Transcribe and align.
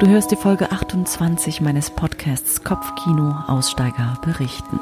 Du 0.00 0.08
hörst 0.08 0.30
die 0.30 0.36
Folge 0.36 0.72
28 0.72 1.60
meines 1.60 1.90
Podcasts 1.90 2.64
Kopfkino 2.64 3.34
Aussteiger 3.46 4.18
berichten. 4.24 4.80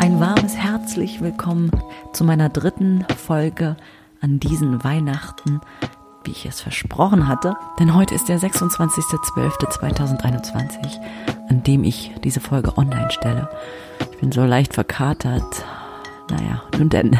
Ein 0.00 0.18
warmes 0.18 0.56
herzlich 0.56 1.20
willkommen 1.20 1.70
zu 2.14 2.24
meiner 2.24 2.48
dritten 2.48 3.04
Folge 3.18 3.76
an 4.22 4.40
diesen 4.40 4.82
Weihnachten, 4.82 5.60
wie 6.24 6.30
ich 6.30 6.46
es 6.46 6.62
versprochen 6.62 7.28
hatte. 7.28 7.54
Denn 7.78 7.94
heute 7.94 8.14
ist 8.14 8.30
der 8.30 8.40
26.12.2021, 8.40 10.98
an 11.50 11.62
dem 11.64 11.84
ich 11.84 12.12
diese 12.24 12.40
Folge 12.40 12.78
online 12.78 13.10
stelle. 13.10 13.50
Ich 14.10 14.20
bin 14.20 14.32
so 14.32 14.46
leicht 14.46 14.72
verkatert. 14.72 15.66
Naja, 16.30 16.62
nun 16.78 16.88
denn. 16.88 17.18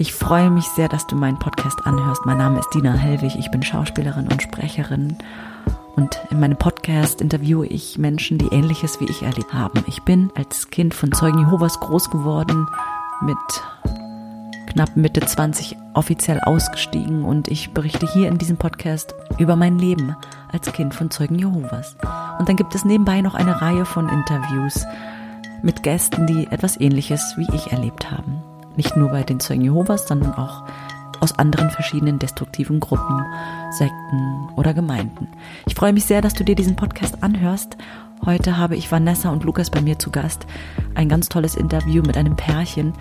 Ich 0.00 0.14
freue 0.14 0.48
mich 0.48 0.64
sehr, 0.64 0.88
dass 0.88 1.06
du 1.06 1.14
meinen 1.14 1.38
Podcast 1.38 1.86
anhörst. 1.86 2.24
Mein 2.24 2.38
Name 2.38 2.58
ist 2.58 2.70
Dina 2.70 2.94
Hellwig. 2.94 3.36
Ich 3.38 3.50
bin 3.50 3.62
Schauspielerin 3.62 4.28
und 4.28 4.42
Sprecherin. 4.42 5.18
Und 5.94 6.18
in 6.30 6.40
meinem 6.40 6.56
Podcast 6.56 7.20
interviewe 7.20 7.66
ich 7.66 7.98
Menschen, 7.98 8.38
die 8.38 8.46
Ähnliches 8.46 8.98
wie 9.00 9.10
ich 9.10 9.20
erlebt 9.20 9.52
haben. 9.52 9.84
Ich 9.86 10.00
bin 10.00 10.30
als 10.34 10.70
Kind 10.70 10.94
von 10.94 11.12
Zeugen 11.12 11.40
Jehovas 11.40 11.78
groß 11.80 12.08
geworden, 12.08 12.66
mit 13.20 13.36
knapp 14.68 14.96
Mitte 14.96 15.20
20 15.20 15.76
offiziell 15.92 16.40
ausgestiegen 16.40 17.26
und 17.26 17.48
ich 17.48 17.74
berichte 17.74 18.10
hier 18.10 18.28
in 18.28 18.38
diesem 18.38 18.56
Podcast 18.56 19.14
über 19.36 19.54
mein 19.54 19.78
Leben 19.78 20.16
als 20.50 20.72
Kind 20.72 20.94
von 20.94 21.10
Zeugen 21.10 21.38
Jehovas. 21.38 21.94
Und 22.38 22.48
dann 22.48 22.56
gibt 22.56 22.74
es 22.74 22.86
nebenbei 22.86 23.20
noch 23.20 23.34
eine 23.34 23.60
Reihe 23.60 23.84
von 23.84 24.08
Interviews 24.08 24.82
mit 25.62 25.82
Gästen, 25.82 26.26
die 26.26 26.46
etwas 26.46 26.80
Ähnliches 26.80 27.34
wie 27.36 27.54
ich 27.54 27.70
erlebt 27.70 28.10
haben. 28.10 28.42
Nicht 28.80 28.96
nur 28.96 29.10
bei 29.10 29.22
den 29.22 29.40
Zeugen 29.40 29.60
Jehovas, 29.60 30.08
sondern 30.08 30.32
auch 30.32 30.64
aus 31.20 31.38
anderen 31.38 31.68
verschiedenen 31.68 32.18
destruktiven 32.18 32.80
Gruppen, 32.80 33.26
Sekten 33.72 34.48
oder 34.56 34.72
Gemeinden. 34.72 35.28
Ich 35.66 35.74
freue 35.74 35.92
mich 35.92 36.06
sehr, 36.06 36.22
dass 36.22 36.32
du 36.32 36.44
dir 36.44 36.54
diesen 36.54 36.76
Podcast 36.76 37.22
anhörst. 37.22 37.76
Heute 38.24 38.56
habe 38.56 38.76
ich 38.76 38.90
Vanessa 38.90 39.28
und 39.28 39.44
Lukas 39.44 39.68
bei 39.68 39.82
mir 39.82 39.98
zu 39.98 40.10
Gast. 40.10 40.46
Ein 40.94 41.10
ganz 41.10 41.28
tolles 41.28 41.56
Interview 41.56 42.02
mit 42.02 42.16
einem 42.16 42.36
Pärchen, 42.36 42.94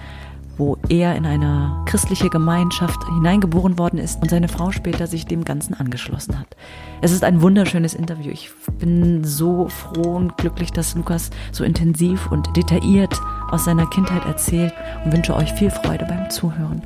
wo 0.58 0.78
er 0.90 1.16
in 1.16 1.26
eine 1.26 1.82
christliche 1.86 2.30
Gemeinschaft 2.30 3.02
hineingeboren 3.06 3.80
worden 3.80 4.00
ist 4.00 4.22
und 4.22 4.30
seine 4.30 4.50
Frau 4.50 4.74
später 4.74 5.08
sich 5.08 5.28
dem 5.28 5.46
Ganzen 5.46 5.76
angeschlossen 5.76 6.38
hat. 6.38 6.58
Es 7.00 7.14
ist 7.14 7.24
ein 7.24 7.42
wunderschönes 7.42 7.94
Interview. 7.94 8.32
Ich 8.32 8.52
bin 8.80 9.24
so 9.24 9.70
froh 9.70 10.18
und 10.18 10.36
glücklich, 10.36 10.74
dass 10.74 10.96
Lukas 10.96 11.30
so 11.54 11.64
intensiv 11.64 12.30
und 12.30 12.58
detailliert 12.58 13.18
aus 13.52 13.66
seiner 13.66 13.88
Kindheit 13.88 14.26
erzählt 14.26 14.74
und 15.04 15.14
wünsche 15.14 15.36
euch 15.36 15.52
viel 15.54 15.72
Freude 15.72 16.06
beim 16.06 16.30
Zuhören. 16.30 16.82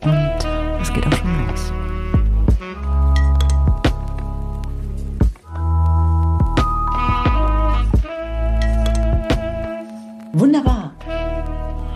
Und 0.00 0.38
es 0.80 0.92
geht 0.92 1.06
auch 1.06 1.12
schon 1.12 1.48
los. 1.48 1.72
Wunderbar. 10.32 10.94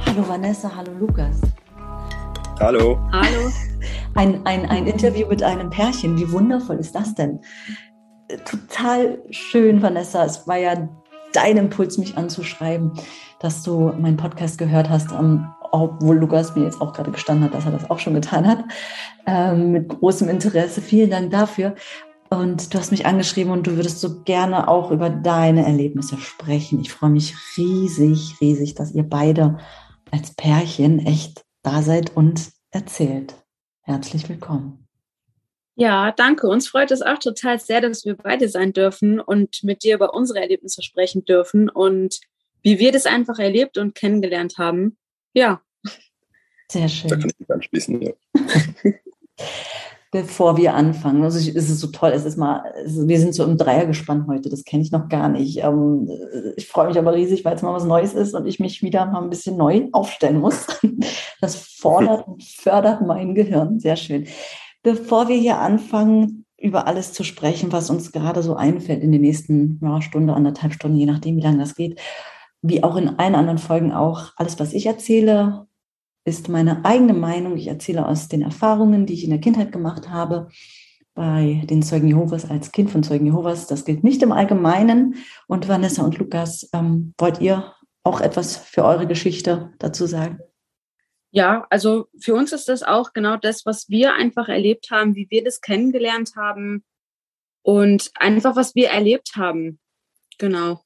Hallo 0.06 0.28
Vanessa, 0.28 0.70
hallo 0.74 0.92
Lukas. 0.98 1.40
Hallo. 2.60 2.98
Hallo. 3.12 3.50
Ein, 4.14 4.44
ein, 4.46 4.66
ein 4.66 4.86
Interview 4.88 5.28
mit 5.28 5.44
einem 5.44 5.70
Pärchen. 5.70 6.18
Wie 6.18 6.32
wundervoll 6.32 6.76
ist 6.76 6.92
das 6.92 7.14
denn? 7.14 7.40
Total 8.44 9.22
schön, 9.30 9.80
Vanessa. 9.80 10.24
Es 10.24 10.44
war 10.48 10.56
ja 10.56 10.88
dein 11.32 11.56
Impuls, 11.56 11.98
mich 11.98 12.16
anzuschreiben, 12.16 12.92
dass 13.40 13.62
du 13.62 13.92
meinen 13.98 14.16
Podcast 14.16 14.58
gehört 14.58 14.88
hast, 14.88 15.12
um, 15.12 15.52
obwohl 15.70 16.16
Lukas 16.16 16.56
mir 16.56 16.64
jetzt 16.64 16.80
auch 16.80 16.92
gerade 16.92 17.10
gestanden 17.10 17.44
hat, 17.44 17.54
dass 17.54 17.66
er 17.66 17.72
das 17.72 17.90
auch 17.90 17.98
schon 17.98 18.14
getan 18.14 18.46
hat. 18.46 18.64
Ähm, 19.26 19.72
mit 19.72 19.88
großem 19.88 20.28
Interesse. 20.28 20.80
Vielen 20.80 21.10
Dank 21.10 21.30
dafür. 21.30 21.74
Und 22.30 22.74
du 22.74 22.78
hast 22.78 22.90
mich 22.90 23.06
angeschrieben 23.06 23.52
und 23.52 23.66
du 23.66 23.76
würdest 23.76 24.00
so 24.00 24.22
gerne 24.22 24.68
auch 24.68 24.90
über 24.90 25.08
deine 25.08 25.64
Erlebnisse 25.64 26.18
sprechen. 26.18 26.80
Ich 26.80 26.92
freue 26.92 27.10
mich 27.10 27.34
riesig, 27.56 28.34
riesig, 28.40 28.74
dass 28.74 28.92
ihr 28.92 29.04
beide 29.04 29.58
als 30.10 30.34
Pärchen 30.34 31.04
echt 31.06 31.42
da 31.62 31.82
seid 31.82 32.14
und 32.16 32.50
erzählt. 32.70 33.34
Herzlich 33.82 34.28
willkommen. 34.28 34.86
Ja, 35.74 36.12
danke. 36.12 36.48
Uns 36.48 36.68
freut 36.68 36.90
es 36.90 37.02
auch 37.02 37.18
total 37.18 37.60
sehr, 37.60 37.80
dass 37.80 38.04
wir 38.04 38.16
beide 38.16 38.48
sein 38.48 38.72
dürfen 38.72 39.20
und 39.20 39.62
mit 39.62 39.84
dir 39.84 39.94
über 39.94 40.12
unsere 40.12 40.40
Erlebnisse 40.40 40.82
sprechen 40.82 41.24
dürfen 41.24 41.70
und 41.70 42.20
wie 42.68 42.78
wir 42.78 42.92
das 42.92 43.06
einfach 43.06 43.38
erlebt 43.38 43.78
und 43.78 43.94
kennengelernt 43.94 44.58
haben. 44.58 44.98
Ja. 45.32 45.62
Sehr 46.70 46.86
schön. 46.88 47.08
Da 47.08 47.16
kann 47.16 47.30
ich 47.30 47.40
mich 47.40 47.50
anschließen, 47.50 48.02
ja. 48.02 48.12
bevor 50.10 50.58
wir 50.58 50.74
anfangen. 50.74 51.22
Also 51.22 51.38
ich, 51.38 51.48
es 51.56 51.70
ist 51.70 51.80
so 51.80 51.86
toll, 51.86 52.10
es 52.14 52.26
ist 52.26 52.36
mal, 52.36 52.62
es, 52.84 53.08
wir 53.08 53.18
sind 53.18 53.34
so 53.34 53.44
im 53.44 53.56
Dreiergespann 53.56 54.26
heute, 54.26 54.50
das 54.50 54.64
kenne 54.64 54.82
ich 54.82 54.92
noch 54.92 55.08
gar 55.08 55.30
nicht. 55.30 55.62
Ähm, 55.62 56.10
ich 56.56 56.68
freue 56.68 56.88
mich 56.88 56.98
aber 56.98 57.14
riesig, 57.14 57.42
weil 57.46 57.56
es 57.56 57.62
mal 57.62 57.72
was 57.72 57.84
Neues 57.84 58.12
ist 58.12 58.34
und 58.34 58.46
ich 58.46 58.60
mich 58.60 58.82
wieder 58.82 59.06
mal 59.06 59.22
ein 59.22 59.30
bisschen 59.30 59.56
neu 59.56 59.88
aufstellen 59.92 60.40
muss. 60.40 60.66
Das 61.40 61.54
fordert 61.54 62.26
und 62.26 62.42
fördert 62.42 63.06
mein 63.06 63.36
Gehirn. 63.36 63.78
Sehr 63.78 63.94
schön. 63.94 64.26
Bevor 64.82 65.28
wir 65.28 65.36
hier 65.36 65.58
anfangen, 65.58 66.44
über 66.60 66.88
alles 66.88 67.12
zu 67.12 67.22
sprechen, 67.22 67.70
was 67.70 67.90
uns 67.90 68.10
gerade 68.10 68.42
so 68.42 68.56
einfällt 68.56 69.04
in 69.04 69.12
den 69.12 69.20
nächsten 69.20 69.78
ja, 69.80 70.02
Stunde, 70.02 70.34
anderthalb 70.34 70.72
Stunden, 70.72 70.96
je 70.96 71.06
nachdem, 71.06 71.36
wie 71.36 71.42
lange 71.42 71.58
das 71.58 71.76
geht, 71.76 72.00
wie 72.62 72.82
auch 72.82 72.96
in 72.96 73.18
allen 73.18 73.34
anderen 73.34 73.58
Folgen 73.58 73.92
auch, 73.92 74.32
alles, 74.36 74.58
was 74.58 74.72
ich 74.72 74.86
erzähle, 74.86 75.66
ist 76.24 76.48
meine 76.48 76.84
eigene 76.84 77.14
Meinung. 77.14 77.56
Ich 77.56 77.68
erzähle 77.68 78.06
aus 78.06 78.28
den 78.28 78.42
Erfahrungen, 78.42 79.06
die 79.06 79.14
ich 79.14 79.24
in 79.24 79.30
der 79.30 79.40
Kindheit 79.40 79.72
gemacht 79.72 80.10
habe 80.10 80.48
bei 81.14 81.62
den 81.64 81.82
Zeugen 81.82 82.08
Jehovas 82.08 82.48
als 82.48 82.70
Kind 82.70 82.90
von 82.90 83.02
Zeugen 83.02 83.26
Jehovas. 83.26 83.66
Das 83.66 83.84
gilt 83.84 84.04
nicht 84.04 84.22
im 84.22 84.30
Allgemeinen. 84.30 85.16
Und 85.46 85.68
Vanessa 85.68 86.04
und 86.04 86.18
Lukas, 86.18 86.68
ähm, 86.72 87.14
wollt 87.18 87.40
ihr 87.40 87.74
auch 88.04 88.20
etwas 88.20 88.56
für 88.56 88.84
eure 88.84 89.06
Geschichte 89.06 89.72
dazu 89.78 90.06
sagen? 90.06 90.38
Ja, 91.30 91.66
also 91.70 92.06
für 92.18 92.34
uns 92.34 92.52
ist 92.52 92.68
das 92.68 92.82
auch 92.82 93.12
genau 93.12 93.36
das, 93.36 93.66
was 93.66 93.88
wir 93.88 94.14
einfach 94.14 94.48
erlebt 94.48 94.90
haben, 94.90 95.14
wie 95.14 95.26
wir 95.30 95.44
das 95.44 95.60
kennengelernt 95.60 96.32
haben 96.36 96.84
und 97.62 98.10
einfach, 98.14 98.56
was 98.56 98.74
wir 98.74 98.88
erlebt 98.88 99.32
haben. 99.36 99.78
Genau. 100.38 100.80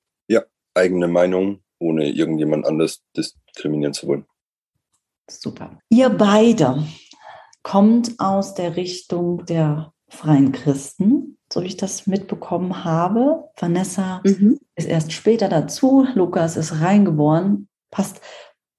Eigene 0.74 1.08
Meinung, 1.08 1.62
ohne 1.78 2.10
irgendjemand 2.10 2.66
anders 2.66 3.02
diskriminieren 3.16 3.92
zu 3.92 4.06
wollen. 4.06 4.26
Super. 5.28 5.78
Ihr 5.88 6.10
beide 6.10 6.82
kommt 7.62 8.18
aus 8.18 8.54
der 8.54 8.76
Richtung 8.76 9.44
der 9.46 9.92
freien 10.08 10.52
Christen, 10.52 11.38
so 11.52 11.62
wie 11.62 11.66
ich 11.66 11.76
das 11.76 12.06
mitbekommen 12.06 12.84
habe. 12.84 13.48
Vanessa 13.56 14.20
mhm. 14.24 14.58
ist 14.74 14.88
erst 14.88 15.12
später 15.12 15.48
dazu, 15.48 16.06
Lukas 16.14 16.56
ist 16.56 16.80
reingeboren. 16.80 17.68
Passt 17.90 18.20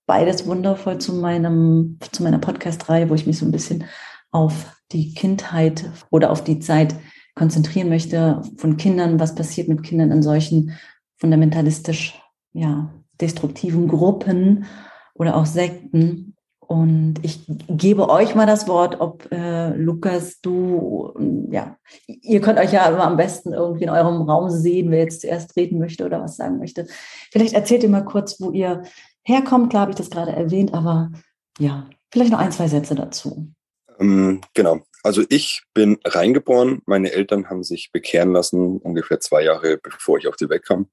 beides 0.06 0.46
wundervoll 0.46 0.98
zu 1.00 1.14
meinem, 1.14 1.98
zu 2.12 2.24
meiner 2.24 2.40
Podcast-Reihe, 2.40 3.10
wo 3.10 3.16
ich 3.16 3.26
mich 3.26 3.40
so 3.40 3.46
ein 3.46 3.52
bisschen 3.52 3.86
auf 4.32 4.76
die 4.92 5.14
Kindheit 5.14 5.90
oder 6.12 6.32
auf 6.32 6.44
die 6.44 6.60
Zeit 6.60 6.96
konzentrieren 7.36 7.90
möchte 7.90 8.42
von 8.58 8.78
Kindern, 8.78 9.20
was 9.20 9.34
passiert 9.34 9.68
mit 9.68 9.84
Kindern 9.84 10.12
in 10.12 10.22
solchen 10.22 10.78
fundamentalistisch, 11.18 12.22
ja, 12.54 12.94
destruktiven 13.20 13.88
Gruppen 13.88 14.66
oder 15.14 15.36
auch 15.36 15.46
Sekten. 15.46 16.36
Und 16.60 17.16
ich 17.22 17.42
gebe 17.68 18.10
euch 18.10 18.36
mal 18.36 18.48
das 18.48 18.68
Wort, 18.68 19.00
ob 19.00 19.32
äh, 19.32 19.76
Lukas, 19.76 20.40
du, 20.42 21.14
ja, 21.52 21.78
ihr 22.08 22.42
könnt 22.42 22.58
euch 22.58 22.72
ja 22.72 22.88
immer 22.88 23.04
am 23.04 23.18
besten 23.18 23.54
irgendwie 23.54 23.84
in 23.84 23.90
eurem 23.90 24.22
Raum 24.24 24.50
sehen, 24.50 24.90
wer 24.90 25.00
jetzt 25.00 25.22
zuerst 25.22 25.56
reden 25.56 25.78
möchte 25.78 26.06
oder 26.06 26.22
was 26.22 26.38
sagen 26.38 26.58
möchte. 26.58 26.88
Vielleicht 27.32 27.54
erzählt 27.54 27.84
ihr 27.84 27.90
mal 27.90 28.06
kurz, 28.06 28.40
wo 28.40 28.52
ihr 28.52 28.84
herkommt. 29.24 29.70
Klar 29.70 29.82
habe 29.82 29.92
ich 29.92 29.98
das 29.98 30.10
gerade 30.10 30.32
erwähnt, 30.32 30.74
aber 30.74 31.12
ja, 31.60 31.88
vielleicht 32.12 32.32
noch 32.32 32.40
ein, 32.40 32.52
zwei 32.52 32.68
Sätze 32.68 32.96
dazu. 32.96 33.54
Ähm, 34.00 34.42
genau. 34.54 34.80
Also 35.04 35.22
ich 35.30 35.64
bin 35.74 36.00
reingeboren. 36.06 36.82
Meine 36.86 37.12
Eltern 37.12 37.50
haben 37.50 37.64
sich 37.64 37.92
bekehren 37.92 38.32
lassen, 38.32 38.78
ungefähr 38.78 39.20
zwei 39.20 39.44
Jahre 39.44 39.78
bevor 39.78 40.18
ich 40.18 40.28
auf 40.28 40.38
die 40.38 40.50
Welt 40.50 40.66
kam. 40.66 40.88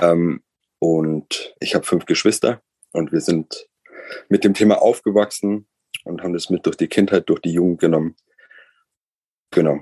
Ähm, 0.00 0.42
und 0.78 1.54
ich 1.60 1.74
habe 1.74 1.86
fünf 1.86 2.06
Geschwister 2.06 2.62
und 2.92 3.12
wir 3.12 3.20
sind 3.20 3.66
mit 4.28 4.44
dem 4.44 4.54
Thema 4.54 4.80
aufgewachsen 4.80 5.66
und 6.04 6.22
haben 6.22 6.32
das 6.32 6.50
mit 6.50 6.66
durch 6.66 6.76
die 6.76 6.88
Kindheit, 6.88 7.28
durch 7.28 7.40
die 7.40 7.52
Jugend 7.52 7.80
genommen. 7.80 8.14
Genau. 9.50 9.80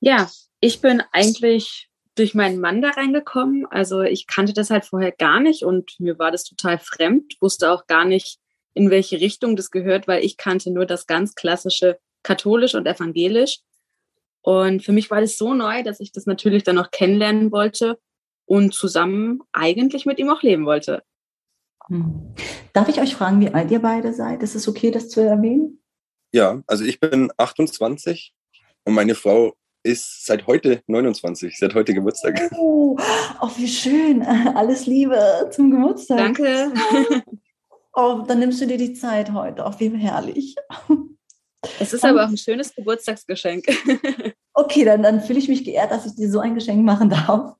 Ja, 0.00 0.30
ich 0.60 0.80
bin 0.80 1.02
eigentlich 1.12 1.88
durch 2.14 2.34
meinen 2.34 2.60
Mann 2.60 2.82
da 2.82 2.90
reingekommen. 2.90 3.66
Also 3.66 4.02
ich 4.02 4.26
kannte 4.26 4.52
das 4.52 4.70
halt 4.70 4.84
vorher 4.84 5.12
gar 5.12 5.40
nicht 5.40 5.62
und 5.62 5.98
mir 5.98 6.18
war 6.18 6.30
das 6.30 6.44
total 6.44 6.78
fremd, 6.78 7.36
wusste 7.40 7.70
auch 7.70 7.86
gar 7.86 8.04
nicht, 8.04 8.38
in 8.74 8.90
welche 8.90 9.20
Richtung 9.20 9.56
das 9.56 9.70
gehört, 9.70 10.06
weil 10.06 10.24
ich 10.24 10.36
kannte 10.36 10.70
nur 10.70 10.86
das 10.86 11.06
ganz 11.06 11.34
klassische 11.34 11.98
katholisch 12.22 12.74
und 12.74 12.86
evangelisch. 12.86 13.60
Und 14.42 14.82
für 14.82 14.92
mich 14.92 15.10
war 15.10 15.20
das 15.20 15.36
so 15.36 15.54
neu, 15.54 15.82
dass 15.82 16.00
ich 16.00 16.12
das 16.12 16.26
natürlich 16.26 16.62
dann 16.62 16.76
noch 16.76 16.90
kennenlernen 16.90 17.50
wollte 17.52 17.98
und 18.48 18.72
zusammen 18.72 19.42
eigentlich 19.52 20.06
mit 20.06 20.18
ihm 20.18 20.30
auch 20.30 20.42
leben 20.42 20.64
wollte. 20.64 21.02
Hm. 21.88 22.34
Darf 22.72 22.88
ich 22.88 23.00
euch 23.00 23.14
fragen, 23.14 23.40
wie 23.40 23.50
alt 23.50 23.70
ihr 23.70 23.80
beide 23.80 24.12
seid? 24.12 24.42
Ist 24.42 24.54
es 24.54 24.66
okay, 24.66 24.90
das 24.90 25.08
zu 25.08 25.20
erwähnen? 25.20 25.82
Ja, 26.32 26.62
also 26.66 26.84
ich 26.84 26.98
bin 26.98 27.30
28 27.36 28.34
und 28.84 28.94
meine 28.94 29.14
Frau 29.14 29.54
ist 29.82 30.26
seit 30.26 30.46
heute 30.46 30.82
29. 30.86 31.56
Sie 31.56 31.64
hat 31.64 31.74
heute 31.74 31.94
Geburtstag. 31.94 32.50
Oh, 32.56 32.98
oh, 33.40 33.50
wie 33.56 33.68
schön. 33.68 34.22
Alles 34.54 34.86
Liebe 34.86 35.48
zum 35.52 35.70
Geburtstag. 35.70 36.18
Danke. 36.18 36.72
Oh, 38.00 38.22
dann 38.28 38.38
nimmst 38.38 38.60
du 38.60 38.66
dir 38.68 38.76
die 38.76 38.94
Zeit 38.94 39.32
heute. 39.32 39.66
Auch 39.66 39.80
wie 39.80 39.88
herrlich. 39.88 40.54
Es 41.80 41.92
ist 41.92 42.04
aber 42.04 42.24
auch 42.24 42.28
ein 42.28 42.36
schönes 42.36 42.72
Geburtstagsgeschenk. 42.72 43.66
Okay, 44.58 44.84
dann, 44.84 45.04
dann 45.04 45.20
fühle 45.20 45.38
ich 45.38 45.48
mich 45.48 45.64
geehrt, 45.64 45.92
dass 45.92 46.04
ich 46.04 46.16
dir 46.16 46.28
so 46.28 46.40
ein 46.40 46.56
Geschenk 46.56 46.84
machen 46.84 47.10
darf. 47.10 47.54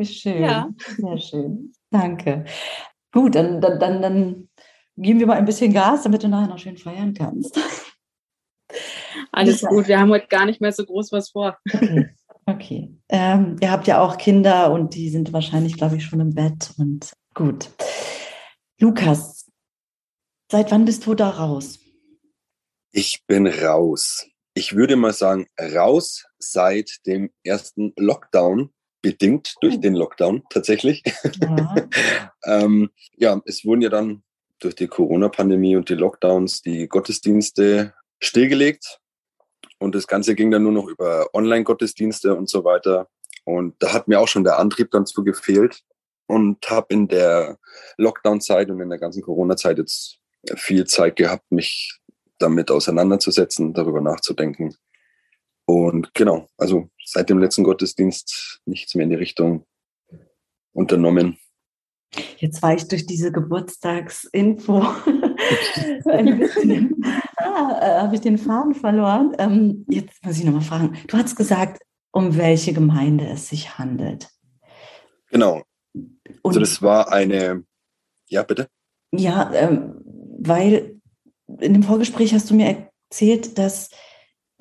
Wie 0.00 0.06
schön. 0.06 0.42
Ja. 0.42 0.70
Sehr 0.96 1.18
schön. 1.18 1.72
Danke. 1.90 2.46
Gut, 3.12 3.34
dann, 3.34 3.60
dann, 3.60 3.78
dann, 3.78 4.00
dann 4.00 4.48
geben 4.96 5.20
wir 5.20 5.26
mal 5.26 5.36
ein 5.36 5.44
bisschen 5.44 5.74
Gas, 5.74 6.04
damit 6.04 6.22
du 6.22 6.28
nachher 6.28 6.48
noch 6.48 6.58
schön 6.58 6.78
feiern 6.78 7.12
kannst. 7.12 7.58
Alles 9.30 9.60
gut, 9.60 9.88
wir 9.88 10.00
haben 10.00 10.10
heute 10.10 10.28
gar 10.28 10.46
nicht 10.46 10.62
mehr 10.62 10.72
so 10.72 10.86
groß 10.86 11.12
was 11.12 11.30
vor. 11.30 11.58
Okay. 11.66 12.08
okay. 12.46 12.94
Ähm, 13.10 13.56
ihr 13.60 13.70
habt 13.70 13.86
ja 13.86 14.00
auch 14.00 14.16
Kinder 14.16 14.72
und 14.72 14.94
die 14.94 15.10
sind 15.10 15.34
wahrscheinlich, 15.34 15.76
glaube 15.76 15.96
ich, 15.96 16.04
schon 16.04 16.20
im 16.20 16.34
Bett 16.34 16.72
und 16.78 17.12
gut. 17.34 17.68
Lukas, 18.78 19.50
seit 20.50 20.70
wann 20.70 20.86
bist 20.86 21.04
du 21.04 21.14
da 21.14 21.28
raus? 21.28 21.78
Ich 22.90 23.24
bin 23.26 23.46
raus. 23.46 24.26
Ich 24.54 24.74
würde 24.74 24.96
mal 24.96 25.12
sagen, 25.12 25.46
raus 25.60 26.24
seit 26.38 27.06
dem 27.06 27.30
ersten 27.44 27.92
Lockdown, 27.96 28.70
bedingt 29.02 29.54
durch 29.60 29.76
oh. 29.76 29.80
den 29.80 29.94
Lockdown 29.94 30.42
tatsächlich. 30.50 31.02
Ja. 31.40 31.74
ähm, 32.44 32.90
ja, 33.16 33.40
es 33.44 33.64
wurden 33.64 33.82
ja 33.82 33.88
dann 33.88 34.22
durch 34.58 34.74
die 34.74 34.88
Corona-Pandemie 34.88 35.76
und 35.76 35.88
die 35.88 35.94
Lockdowns 35.94 36.62
die 36.62 36.86
Gottesdienste 36.86 37.94
stillgelegt. 38.20 39.00
Und 39.78 39.94
das 39.94 40.06
Ganze 40.06 40.34
ging 40.34 40.50
dann 40.50 40.62
nur 40.62 40.72
noch 40.72 40.86
über 40.86 41.28
Online-Gottesdienste 41.32 42.34
und 42.34 42.48
so 42.50 42.64
weiter. 42.64 43.08
Und 43.44 43.74
da 43.78 43.92
hat 43.92 44.08
mir 44.08 44.20
auch 44.20 44.28
schon 44.28 44.44
der 44.44 44.58
Antrieb 44.58 44.90
dann 44.90 45.06
zu 45.06 45.24
gefehlt 45.24 45.82
und 46.26 46.68
habe 46.68 46.86
in 46.90 47.08
der 47.08 47.58
Lockdown-Zeit 47.96 48.70
und 48.70 48.80
in 48.80 48.90
der 48.90 48.98
ganzen 48.98 49.22
Corona-Zeit 49.22 49.78
jetzt 49.78 50.18
viel 50.56 50.86
Zeit 50.86 51.16
gehabt, 51.16 51.50
mich 51.50 51.98
damit 52.38 52.70
auseinanderzusetzen, 52.70 53.72
darüber 53.72 54.00
nachzudenken. 54.00 54.74
Und 55.70 56.12
genau, 56.14 56.48
also 56.58 56.88
seit 57.04 57.30
dem 57.30 57.38
letzten 57.38 57.62
Gottesdienst 57.62 58.60
nichts 58.66 58.96
mehr 58.96 59.04
in 59.04 59.10
die 59.10 59.16
Richtung 59.16 59.64
unternommen. 60.72 61.38
Jetzt 62.38 62.60
war 62.60 62.74
ich 62.74 62.88
durch 62.88 63.06
diese 63.06 63.30
Geburtstagsinfo 63.30 64.80
ein 66.06 66.38
bisschen, 66.40 67.04
ah, 67.36 67.78
äh, 67.80 68.00
habe 68.00 68.16
ich 68.16 68.20
den 68.20 68.36
Faden 68.36 68.74
verloren. 68.74 69.32
Ähm, 69.38 69.86
jetzt 69.88 70.24
muss 70.24 70.38
ich 70.38 70.44
nochmal 70.44 70.62
fragen. 70.62 70.98
Du 71.06 71.16
hast 71.16 71.36
gesagt, 71.36 71.80
um 72.10 72.36
welche 72.36 72.72
Gemeinde 72.72 73.28
es 73.28 73.48
sich 73.48 73.78
handelt. 73.78 74.28
Genau. 75.30 75.62
Und, 75.92 76.18
also 76.42 76.58
das 76.58 76.82
war 76.82 77.12
eine, 77.12 77.64
ja 78.28 78.42
bitte? 78.42 78.66
Ja, 79.12 79.52
ähm, 79.54 79.94
weil 80.40 81.00
in 81.60 81.74
dem 81.74 81.84
Vorgespräch 81.84 82.34
hast 82.34 82.50
du 82.50 82.54
mir 82.54 82.88
erzählt, 83.08 83.56
dass 83.56 83.90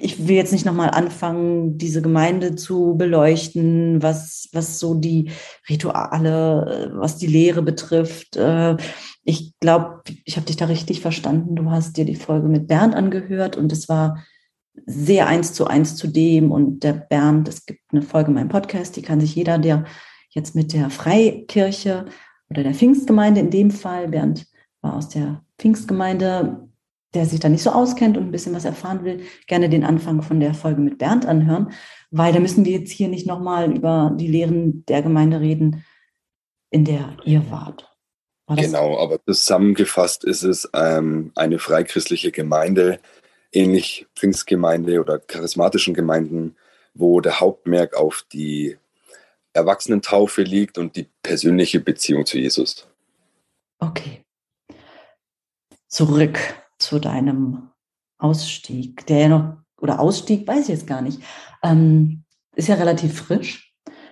ich 0.01 0.27
will 0.27 0.35
jetzt 0.35 0.51
nicht 0.51 0.65
nochmal 0.65 0.89
anfangen, 0.89 1.77
diese 1.77 2.01
Gemeinde 2.01 2.55
zu 2.55 2.95
beleuchten, 2.97 4.01
was, 4.01 4.49
was 4.53 4.79
so 4.79 4.95
die 4.95 5.31
Rituale, 5.69 6.91
was 6.95 7.17
die 7.17 7.27
Lehre 7.27 7.61
betrifft. 7.61 8.35
Äh, 8.35 8.77
ich 9.23 9.53
glaube, 9.59 10.01
ich 10.25 10.35
habe 10.37 10.45
dich 10.45 10.57
da 10.57 10.65
richtig 10.65 11.01
verstanden. 11.01 11.55
Du 11.55 11.69
hast 11.69 11.97
dir 11.97 12.05
die 12.05 12.15
Folge 12.15 12.47
mit 12.47 12.67
Bernd 12.67 12.95
angehört 12.95 13.57
und 13.57 13.71
es 13.71 13.89
war 13.89 14.23
sehr 14.85 15.27
eins 15.27 15.53
zu 15.53 15.67
eins 15.67 15.95
zu 15.95 16.07
dem. 16.07 16.51
Und 16.51 16.83
der 16.83 16.93
Bernd, 16.93 17.47
es 17.47 17.65
gibt 17.65 17.81
eine 17.91 18.01
Folge 18.01 18.29
in 18.29 18.35
meinem 18.35 18.49
Podcast, 18.49 18.95
die 18.95 19.01
kann 19.01 19.19
sich 19.19 19.35
jeder, 19.35 19.57
der 19.57 19.85
jetzt 20.29 20.55
mit 20.55 20.73
der 20.73 20.89
Freikirche 20.89 22.05
oder 22.49 22.63
der 22.63 22.73
Pfingstgemeinde 22.73 23.41
in 23.41 23.49
dem 23.49 23.71
Fall, 23.71 24.07
Bernd 24.07 24.47
war 24.81 24.95
aus 24.95 25.09
der 25.09 25.43
Pfingstgemeinde, 25.57 26.68
der 27.13 27.25
sich 27.25 27.39
da 27.39 27.49
nicht 27.49 27.63
so 27.63 27.71
auskennt 27.71 28.17
und 28.17 28.25
ein 28.25 28.31
bisschen 28.31 28.53
was 28.53 28.65
erfahren 28.65 29.03
will, 29.03 29.23
gerne 29.47 29.69
den 29.69 29.83
Anfang 29.83 30.21
von 30.21 30.39
der 30.39 30.53
Folge 30.53 30.81
mit 30.81 30.97
Bernd 30.97 31.25
anhören, 31.25 31.71
weil 32.11 32.33
da 32.33 32.39
müssen 32.39 32.65
wir 32.65 32.71
jetzt 32.71 32.91
hier 32.91 33.07
nicht 33.07 33.27
nochmal 33.27 33.75
über 33.75 34.13
die 34.15 34.27
Lehren 34.27 34.85
der 34.85 35.01
Gemeinde 35.01 35.39
reden, 35.39 35.83
in 36.69 36.85
der 36.85 37.17
ihr 37.25 37.49
wart. 37.49 37.85
Genau, 38.47 38.97
aber 38.97 39.23
zusammengefasst 39.25 40.23
ist 40.23 40.43
es 40.43 40.69
ähm, 40.73 41.31
eine 41.35 41.59
freichristliche 41.59 42.31
Gemeinde, 42.31 42.99
ähnlich 43.51 44.07
Pfingstgemeinde 44.15 44.99
oder 44.99 45.19
charismatischen 45.19 45.93
Gemeinden, 45.93 46.55
wo 46.95 47.21
der 47.21 47.39
Hauptmerk 47.39 47.95
auf 47.95 48.25
die 48.33 48.77
Erwachsenentaufe 49.53 50.41
liegt 50.41 50.77
und 50.79 50.95
die 50.95 51.07
persönliche 51.21 51.79
Beziehung 51.79 52.25
zu 52.25 52.39
Jesus. 52.39 52.87
Okay. 53.79 54.23
Zurück 55.87 56.39
zu 56.79 56.99
deinem 56.99 57.69
Ausstieg, 58.17 59.05
der 59.07 59.19
ja 59.19 59.29
noch, 59.29 59.57
oder 59.79 59.99
Ausstieg, 59.99 60.47
weiß 60.47 60.63
ich 60.63 60.69
jetzt 60.69 60.87
gar 60.87 61.01
nicht, 61.01 61.21
ähm, 61.63 62.23
ist 62.55 62.67
ja 62.67 62.75
relativ 62.75 63.13
frisch. 63.17 63.65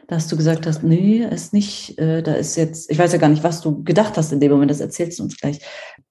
Dass 0.10 0.30
du 0.30 0.38
gesagt 0.38 0.66
hast, 0.66 0.84
nee, 0.84 1.18
ist 1.18 1.52
nicht, 1.52 2.00
äh, 2.00 2.24
da 2.24 2.34
ist 2.34 2.56
jetzt, 2.56 2.90
ich 2.90 2.98
weiß 2.98 3.12
ja 3.12 3.18
gar 3.18 3.28
nicht, 3.28 3.44
was 3.44 3.60
du 3.60 3.84
gedacht 3.84 4.16
hast 4.16 4.32
in 4.32 4.40
dem 4.40 4.54
Moment, 4.54 4.72
das 4.72 4.80
erzählst 4.80 5.20
du 5.20 5.24
uns 5.24 5.36
gleich. 5.36 5.60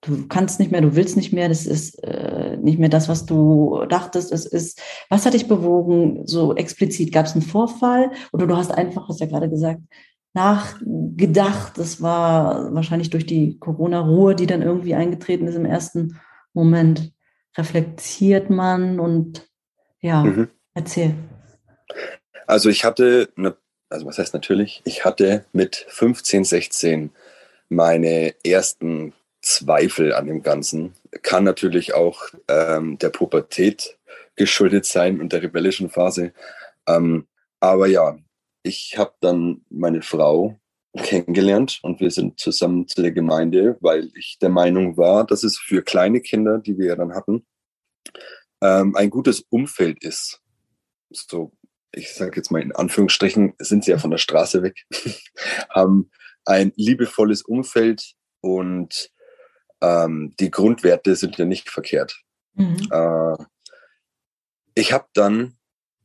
Du 0.02 0.26
kannst 0.28 0.60
nicht 0.60 0.70
mehr, 0.70 0.82
du 0.82 0.96
willst 0.96 1.16
nicht 1.16 1.32
mehr, 1.32 1.48
das 1.48 1.64
ist 1.64 2.04
äh, 2.04 2.58
nicht 2.58 2.78
mehr 2.78 2.90
das, 2.90 3.08
was 3.08 3.24
du 3.24 3.86
dachtest, 3.88 4.32
es 4.32 4.44
ist, 4.44 4.82
was 5.08 5.24
hat 5.24 5.32
dich 5.32 5.48
bewogen, 5.48 6.26
so 6.26 6.54
explizit? 6.54 7.10
Gab 7.10 7.24
es 7.24 7.32
einen 7.32 7.40
Vorfall 7.40 8.10
oder 8.34 8.46
du 8.46 8.54
hast 8.54 8.70
einfach, 8.70 9.08
hast 9.08 9.20
ja 9.20 9.26
gerade 9.28 9.48
gesagt, 9.48 9.80
nachgedacht, 10.34 11.78
das 11.78 12.02
war 12.02 12.74
wahrscheinlich 12.74 13.08
durch 13.08 13.24
die 13.24 13.58
Corona-Ruhe, 13.58 14.34
die 14.34 14.46
dann 14.46 14.60
irgendwie 14.60 14.94
eingetreten 14.94 15.48
ist 15.48 15.54
im 15.54 15.64
ersten 15.64 16.20
Moment 16.56 17.12
reflektiert 17.56 18.50
man 18.50 18.98
und 18.98 19.48
ja, 20.00 20.24
mhm. 20.24 20.48
erzähl. 20.74 21.14
Also 22.46 22.68
ich 22.70 22.84
hatte, 22.84 23.28
eine, 23.36 23.56
also 23.90 24.06
was 24.06 24.18
heißt 24.18 24.34
natürlich, 24.34 24.82
ich 24.84 25.04
hatte 25.04 25.44
mit 25.52 25.86
15, 25.88 26.44
16 26.44 27.10
meine 27.68 28.34
ersten 28.44 29.12
Zweifel 29.42 30.14
an 30.14 30.26
dem 30.26 30.42
Ganzen. 30.42 30.94
Kann 31.22 31.44
natürlich 31.44 31.94
auch 31.94 32.22
ähm, 32.48 32.98
der 32.98 33.10
Pubertät 33.10 33.98
geschuldet 34.34 34.86
sein 34.86 35.20
und 35.20 35.32
der 35.32 35.42
rebellischen 35.42 35.90
Phase. 35.90 36.32
Ähm, 36.86 37.26
aber 37.60 37.86
ja, 37.86 38.18
ich 38.62 38.96
habe 38.96 39.12
dann 39.20 39.60
meine 39.68 40.02
Frau 40.02 40.58
kennengelernt 40.96 41.80
und 41.82 42.00
wir 42.00 42.10
sind 42.10 42.38
zusammen 42.40 42.88
zu 42.88 43.02
der 43.02 43.12
Gemeinde, 43.12 43.76
weil 43.80 44.10
ich 44.14 44.38
der 44.40 44.48
Meinung 44.48 44.96
war, 44.96 45.26
dass 45.26 45.44
es 45.44 45.58
für 45.58 45.82
kleine 45.82 46.20
Kinder, 46.20 46.58
die 46.58 46.78
wir 46.78 46.86
ja 46.86 46.96
dann 46.96 47.14
hatten, 47.14 47.46
ähm, 48.62 48.96
ein 48.96 49.10
gutes 49.10 49.40
Umfeld 49.50 50.02
ist. 50.02 50.40
So, 51.10 51.52
ich 51.92 52.12
sage 52.14 52.36
jetzt 52.36 52.50
mal 52.50 52.62
in 52.62 52.72
Anführungsstrichen, 52.72 53.54
sind 53.58 53.84
sie 53.84 53.92
ja 53.92 53.98
von 53.98 54.10
der 54.10 54.18
Straße 54.18 54.62
weg, 54.62 54.84
haben 55.70 56.10
ein 56.44 56.72
liebevolles 56.76 57.42
Umfeld 57.42 58.14
und 58.40 59.10
ähm, 59.80 60.34
die 60.38 60.50
Grundwerte 60.50 61.16
sind 61.16 61.36
ja 61.38 61.44
nicht 61.44 61.70
verkehrt. 61.70 62.22
Mhm. 62.54 62.88
Äh, 62.90 63.36
ich 64.74 64.92
habe 64.92 65.06
dann 65.14 65.56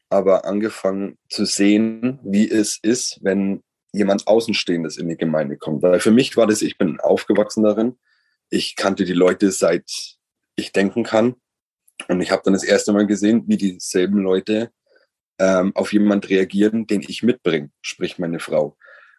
aber 0.10 0.46
angefangen 0.46 1.18
zu 1.30 1.46
sehen, 1.46 2.20
wie 2.24 2.50
es 2.50 2.78
ist, 2.82 3.20
wenn 3.22 3.64
jemand 3.94 4.28
Außenstehendes 4.28 4.98
in 4.98 5.10
die 5.10 5.18
Gemeinde 5.18 5.58
kommt. 5.58 5.82
Weil 5.84 6.00
für 6.00 6.12
mich 6.12 6.38
war 6.38 6.48
das, 6.48 6.62
ich 6.62 6.78
bin 6.78 7.00
aufgewachsen 7.00 7.64
darin. 7.64 7.98
Ich 8.50 8.76
kannte 8.76 9.06
die 9.06 9.14
Leute 9.14 9.52
seit 9.52 10.18
ich 10.56 10.72
denken 10.72 11.04
kann. 11.04 11.36
Und 12.08 12.22
ich 12.22 12.32
habe 12.32 12.42
dann 12.44 12.54
das 12.54 12.64
erste 12.64 12.94
Mal 12.94 13.06
gesehen, 13.06 13.44
wie 13.48 13.58
dieselben 13.58 14.20
Leute 14.20 14.72
ähm, 15.40 15.72
auf 15.76 15.94
jemand 15.94 16.30
reagieren, 16.30 16.88
den 16.88 17.02
ich 17.02 17.24
mitbringe, 17.24 17.72
sprich 17.82 18.20
meine 18.20 18.40
Frau. 18.40 18.78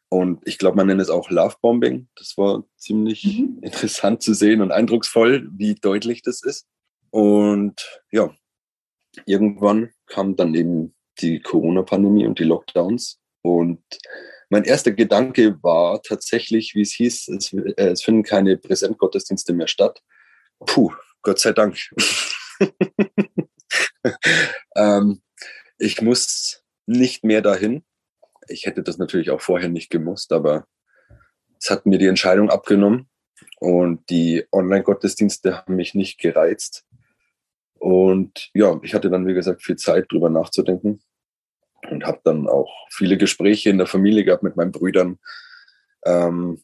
Und 0.09 0.47
ich 0.47 0.59
glaube, 0.59 0.76
man 0.76 0.87
nennt 0.87 1.00
es 1.00 1.11
auch 1.11 1.31
Lovebombing. 1.31 2.09
Das 2.17 2.37
war 2.37 2.64
ziemlich 2.76 3.25
mhm. 3.25 3.59
interessant 3.62 4.23
zu 4.23 4.35
sehen 4.35 4.61
und 4.61 4.71
eindrucksvoll, 4.71 5.49
wie 5.57 5.75
deutlich 5.75 6.23
das 6.23 6.43
ist. 6.43 6.67
Und 7.11 8.02
ja, 8.11 8.35
irgendwann 9.26 9.91
kam 10.07 10.37
dann 10.37 10.55
eben 10.55 10.95
die 11.21 11.41
Corona-Pandemie 11.41 12.26
und 12.26 12.38
die 12.38 12.45
Lockdowns. 12.45 13.21
Und 13.43 13.83
mein 14.52 14.64
erster 14.64 14.92
Gedanke 14.92 15.62
war 15.62 16.02
tatsächlich, 16.02 16.75
wie 16.75 16.82
es 16.82 16.92
hieß, 16.92 17.28
es, 17.28 17.54
äh, 17.54 17.73
es 17.92 18.02
finden 18.02 18.23
keine 18.23 18.59
Präsentgottesdienste 18.59 19.54
mehr 19.54 19.66
statt. 19.66 20.02
Puh, 20.59 20.92
Gott 21.23 21.38
sei 21.38 21.52
Dank. 21.52 21.78
ähm, 24.76 25.23
ich 25.78 26.02
muss 26.02 26.62
nicht 26.85 27.25
mehr 27.25 27.40
dahin. 27.40 27.82
Ich 28.47 28.66
hätte 28.66 28.82
das 28.82 28.99
natürlich 28.99 29.30
auch 29.30 29.40
vorher 29.40 29.71
nicht 29.71 29.88
gemusst, 29.88 30.35
aber 30.35 30.66
es 31.59 31.71
hat 31.71 31.87
mir 31.87 31.97
die 31.97 32.09
Entscheidung 32.09 32.50
abgenommen 32.50 33.09
und 33.59 34.11
die 34.11 34.44
Online-Gottesdienste 34.52 35.56
haben 35.56 35.76
mich 35.76 35.94
nicht 35.94 36.21
gereizt. 36.21 36.85
Und 37.78 38.50
ja, 38.52 38.78
ich 38.82 38.92
hatte 38.92 39.09
dann, 39.09 39.26
wie 39.26 39.32
gesagt, 39.32 39.62
viel 39.62 39.76
Zeit, 39.76 40.12
drüber 40.12 40.28
nachzudenken 40.28 41.00
und 41.91 42.05
habe 42.05 42.21
dann 42.25 42.49
auch 42.49 42.73
viele 42.91 43.17
Gespräche 43.17 43.71
in 43.71 43.79
der 43.79 43.87
Familie 43.87 44.25
gehabt 44.25 44.43
mit 44.43 44.57
meinen 44.57 44.73
Brüdern. 44.73 45.19
Ähm, 46.05 46.62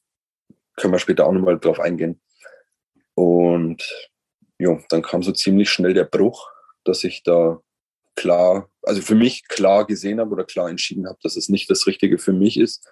können 0.76 0.94
wir 0.94 0.98
später 0.98 1.26
auch 1.26 1.32
nochmal 1.32 1.58
drauf 1.58 1.80
eingehen. 1.80 2.20
Und 3.14 3.82
ja, 4.58 4.78
dann 4.88 5.02
kam 5.02 5.22
so 5.22 5.32
ziemlich 5.32 5.70
schnell 5.70 5.94
der 5.94 6.04
Bruch, 6.04 6.50
dass 6.84 7.04
ich 7.04 7.22
da 7.22 7.60
klar, 8.16 8.70
also 8.82 9.02
für 9.02 9.14
mich 9.14 9.46
klar 9.48 9.86
gesehen 9.86 10.20
habe 10.20 10.30
oder 10.30 10.44
klar 10.44 10.68
entschieden 10.68 11.06
habe, 11.06 11.18
dass 11.22 11.36
es 11.36 11.48
nicht 11.48 11.70
das 11.70 11.86
Richtige 11.86 12.18
für 12.18 12.32
mich 12.32 12.58
ist 12.58 12.88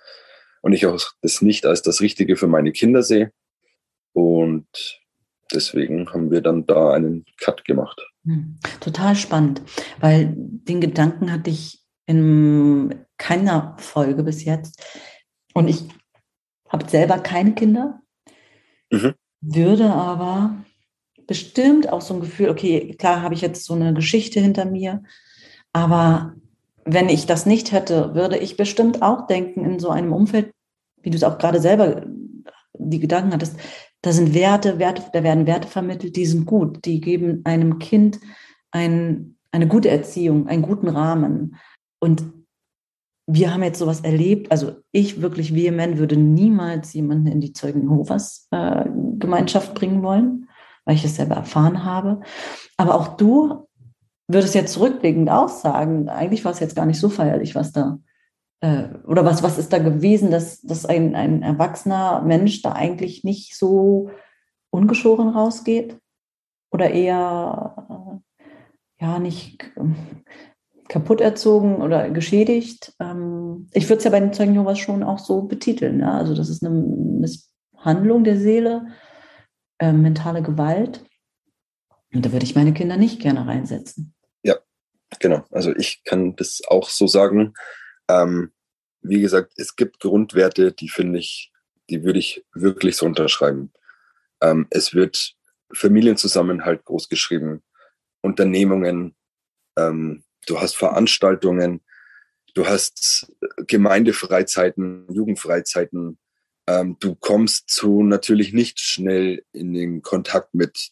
und 0.63 0.73
ich 0.73 0.87
auch 0.87 1.01
das 1.23 1.43
nicht 1.43 1.67
als 1.67 1.83
das 1.83 2.01
Richtige 2.01 2.37
für 2.37 2.47
meine 2.47 2.73
Kinder 2.73 3.03
sehe. 3.03 3.33
Und 4.13 4.67
deswegen 5.53 6.13
haben 6.13 6.31
wir 6.31 6.41
dann 6.41 6.67
da 6.67 6.93
einen 6.93 7.25
Cut 7.39 7.65
gemacht. 7.65 8.01
Hm, 8.25 8.59
total 8.81 9.15
spannend, 9.15 9.63
weil 10.01 10.33
den 10.37 10.81
Gedanken 10.81 11.33
hatte 11.33 11.51
ich 11.51 11.86
in 12.07 12.95
keiner 13.19 13.77
Folge 13.79 14.23
bis 14.23 14.45
jetzt. 14.45 14.83
Und 15.55 15.69
ich 15.69 15.85
habe 16.69 16.89
selber 16.89 17.19
keine 17.19 17.55
Kinder, 17.55 18.01
mhm. 18.91 19.15
würde 19.41 19.91
aber 19.91 20.57
bestimmt 21.27 21.93
auch 21.93 22.01
so 22.01 22.15
ein 22.15 22.21
Gefühl, 22.21 22.51
okay, 22.51 22.95
klar 22.99 23.23
habe 23.23 23.35
ich 23.35 23.41
jetzt 23.41 23.65
so 23.65 23.75
eine 23.75 23.95
Geschichte 23.95 24.41
hinter 24.41 24.65
mir, 24.65 25.03
aber 25.73 26.35
wenn 26.85 27.09
ich 27.09 27.27
das 27.27 27.47
nicht 27.47 27.73
hätte, 27.73 28.15
würde 28.15 28.39
ich 28.39 28.57
bestimmt 28.57 29.03
auch 29.03 29.27
denken, 29.27 29.65
in 29.65 29.79
so 29.81 29.91
einem 29.91 30.13
Umfeld, 30.13 30.53
wie 31.03 31.11
du 31.11 31.17
es 31.17 31.25
auch 31.25 31.39
gerade 31.39 31.61
selber 31.61 32.07
die 32.79 33.01
Gedanken 33.01 33.33
hattest, 33.33 33.57
da 34.03 34.13
sind 34.13 34.35
Werte, 34.35 34.79
Werte, 34.79 35.03
da 35.13 35.23
werden 35.25 35.47
Werte 35.47 35.67
vermittelt, 35.67 36.15
die 36.15 36.27
sind 36.27 36.47
gut, 36.47 36.85
die 36.85 37.01
geben 37.01 37.41
einem 37.45 37.81
Kind 37.81 38.21
ein, 38.71 39.37
eine 39.51 39.67
gute 39.67 39.91
Erziehung, 39.91 40.47
einen 40.47 40.63
guten 40.63 40.89
Rahmen. 40.89 41.57
Und 42.07 42.23
wir 43.29 43.53
haben 43.53 43.65
jetzt 43.65 43.81
sowas 43.81 44.03
erlebt, 44.03 44.53
also 44.53 44.77
ich 44.93 45.21
wirklich 45.21 45.53
vehement 45.53 45.99
würde 45.99 46.17
niemals 46.17 46.93
jemanden 46.93 47.27
in 47.27 47.41
die 47.41 47.53
Zeugen 47.53 47.83
Jehovas 47.83 48.47
äh, 48.53 48.85
Gemeinschaft 49.19 49.75
bringen 49.75 50.05
wollen, 50.05 50.49
weil 50.85 50.95
ich 50.95 51.05
es 51.05 51.17
selber 51.17 51.35
erfahren 51.35 51.85
habe. 51.85 52.21
Aber 52.77 52.95
auch 52.95 53.17
du 53.17 53.67
würdest 54.29 54.55
jetzt 54.55 54.75
zurückblickend 54.75 55.29
auch 55.29 55.49
sagen, 55.49 56.09
eigentlich 56.09 56.45
war 56.45 56.53
es 56.53 56.61
jetzt 56.61 56.77
gar 56.77 56.87
nicht 56.87 57.01
so 57.01 57.09
feierlich, 57.09 57.57
was 57.57 57.73
da, 57.73 57.99
äh, 58.61 58.85
oder 59.05 59.25
was, 59.25 59.43
was 59.43 59.59
ist 59.59 59.73
da 59.73 59.79
gewesen, 59.79 60.31
dass, 60.31 60.63
dass 60.63 60.87
ein, 60.87 61.17
ein 61.17 61.43
erwachsener 61.43 62.23
Mensch 62.23 62.63
da 62.63 62.71
eigentlich 62.71 63.25
nicht 63.25 63.57
so 63.57 64.11
ungeschoren 64.71 65.31
rausgeht? 65.31 65.99
Oder 66.71 66.91
eher, 66.91 68.23
äh, 68.39 69.05
ja, 69.05 69.19
nicht 69.19 69.73
kaputt 70.89 71.21
erzogen 71.21 71.77
oder 71.77 72.11
geschädigt. 72.11 72.95
Ähm, 73.01 73.69
ich 73.73 73.89
würde 73.89 73.99
es 73.99 74.05
ja 74.05 74.11
bei 74.11 74.21
den 74.21 74.33
Zeugen 74.33 74.55
Jehovas 74.55 74.79
schon 74.79 75.03
auch 75.03 75.19
so 75.19 75.43
betiteln. 75.43 76.01
Ja? 76.01 76.17
Also 76.19 76.35
das 76.35 76.49
ist 76.49 76.65
eine 76.65 76.75
Misshandlung 76.75 78.25
der 78.25 78.39
Seele, 78.39 78.87
äh, 79.79 79.93
mentale 79.93 80.43
Gewalt. 80.43 81.05
Und 82.15 82.25
da 82.25 82.33
würde 82.33 82.45
ich 82.45 82.55
meine 82.55 82.73
Kinder 82.73 82.97
nicht 82.97 83.21
gerne 83.21 83.47
reinsetzen. 83.47 84.15
Ja, 84.43 84.57
genau. 85.21 85.45
Also 85.51 85.75
ich 85.75 86.03
kann 86.05 86.37
das 86.37 86.63
auch 86.69 86.89
so 86.89 87.07
sagen. 87.07 87.55
Ähm, 88.09 88.53
wie 89.03 89.21
gesagt, 89.21 89.53
es 89.57 89.77
gibt 89.77 90.01
Grundwerte, 90.01 90.73
die 90.73 90.89
finde 90.89 91.19
ich, 91.19 91.53
die 91.91 92.05
würde 92.05 92.19
ich 92.19 92.45
wirklich 92.55 92.97
so 92.97 93.07
unterschreiben. 93.07 93.73
Ähm, 94.41 94.67
es 94.71 94.95
wird 94.95 95.35
Familienzusammenhalt 95.73 96.85
groß 96.85 97.09
geschrieben, 97.09 97.63
Unternehmungen, 98.23 99.17
ähm, 99.77 100.25
du 100.47 100.61
hast 100.61 100.77
Veranstaltungen, 100.77 101.83
du 102.55 102.67
hast 102.67 103.33
Gemeindefreizeiten, 103.67 105.07
Jugendfreizeiten. 105.13 106.19
Ähm, 106.67 106.97
du 106.99 107.15
kommst 107.15 107.69
zu 107.69 108.03
natürlich 108.03 108.53
nicht 108.53 108.81
schnell 108.81 109.45
in 109.53 109.75
den 109.75 110.03
Kontakt 110.03 110.55
mit 110.55 110.91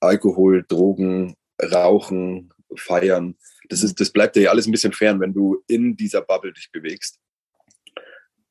Alkohol, 0.00 0.64
Drogen, 0.66 1.36
Rauchen, 1.62 2.52
Feiern. 2.74 3.36
Das, 3.68 3.82
ist, 3.82 4.00
das 4.00 4.10
bleibt 4.10 4.36
dir 4.36 4.42
ja 4.42 4.50
alles 4.50 4.66
ein 4.66 4.72
bisschen 4.72 4.92
fern, 4.92 5.20
wenn 5.20 5.32
du 5.32 5.62
in 5.66 5.96
dieser 5.96 6.22
Bubble 6.22 6.52
dich 6.52 6.70
bewegst. 6.72 7.18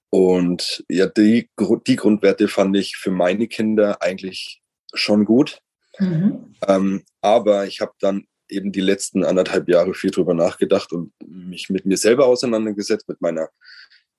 Und 0.09 0.85
ja, 0.87 1.07
die, 1.07 1.49
die 1.87 1.95
Grundwerte 1.95 2.47
fand 2.47 2.77
ich 2.77 2.95
für 2.95 3.11
meine 3.11 3.47
Kinder 3.47 4.01
eigentlich 4.01 4.61
schon 4.93 5.25
gut. 5.25 5.59
Mhm. 5.99 6.55
Ähm, 6.67 7.03
aber 7.21 7.65
ich 7.67 7.81
habe 7.81 7.93
dann 7.99 8.25
eben 8.49 8.71
die 8.71 8.81
letzten 8.81 9.23
anderthalb 9.23 9.67
Jahre 9.69 9.93
viel 9.93 10.11
drüber 10.11 10.33
nachgedacht 10.33 10.91
und 10.93 11.13
mich 11.25 11.69
mit 11.69 11.85
mir 11.85 11.97
selber 11.97 12.27
auseinandergesetzt, 12.27 13.07
mit 13.07 13.21
meiner, 13.21 13.49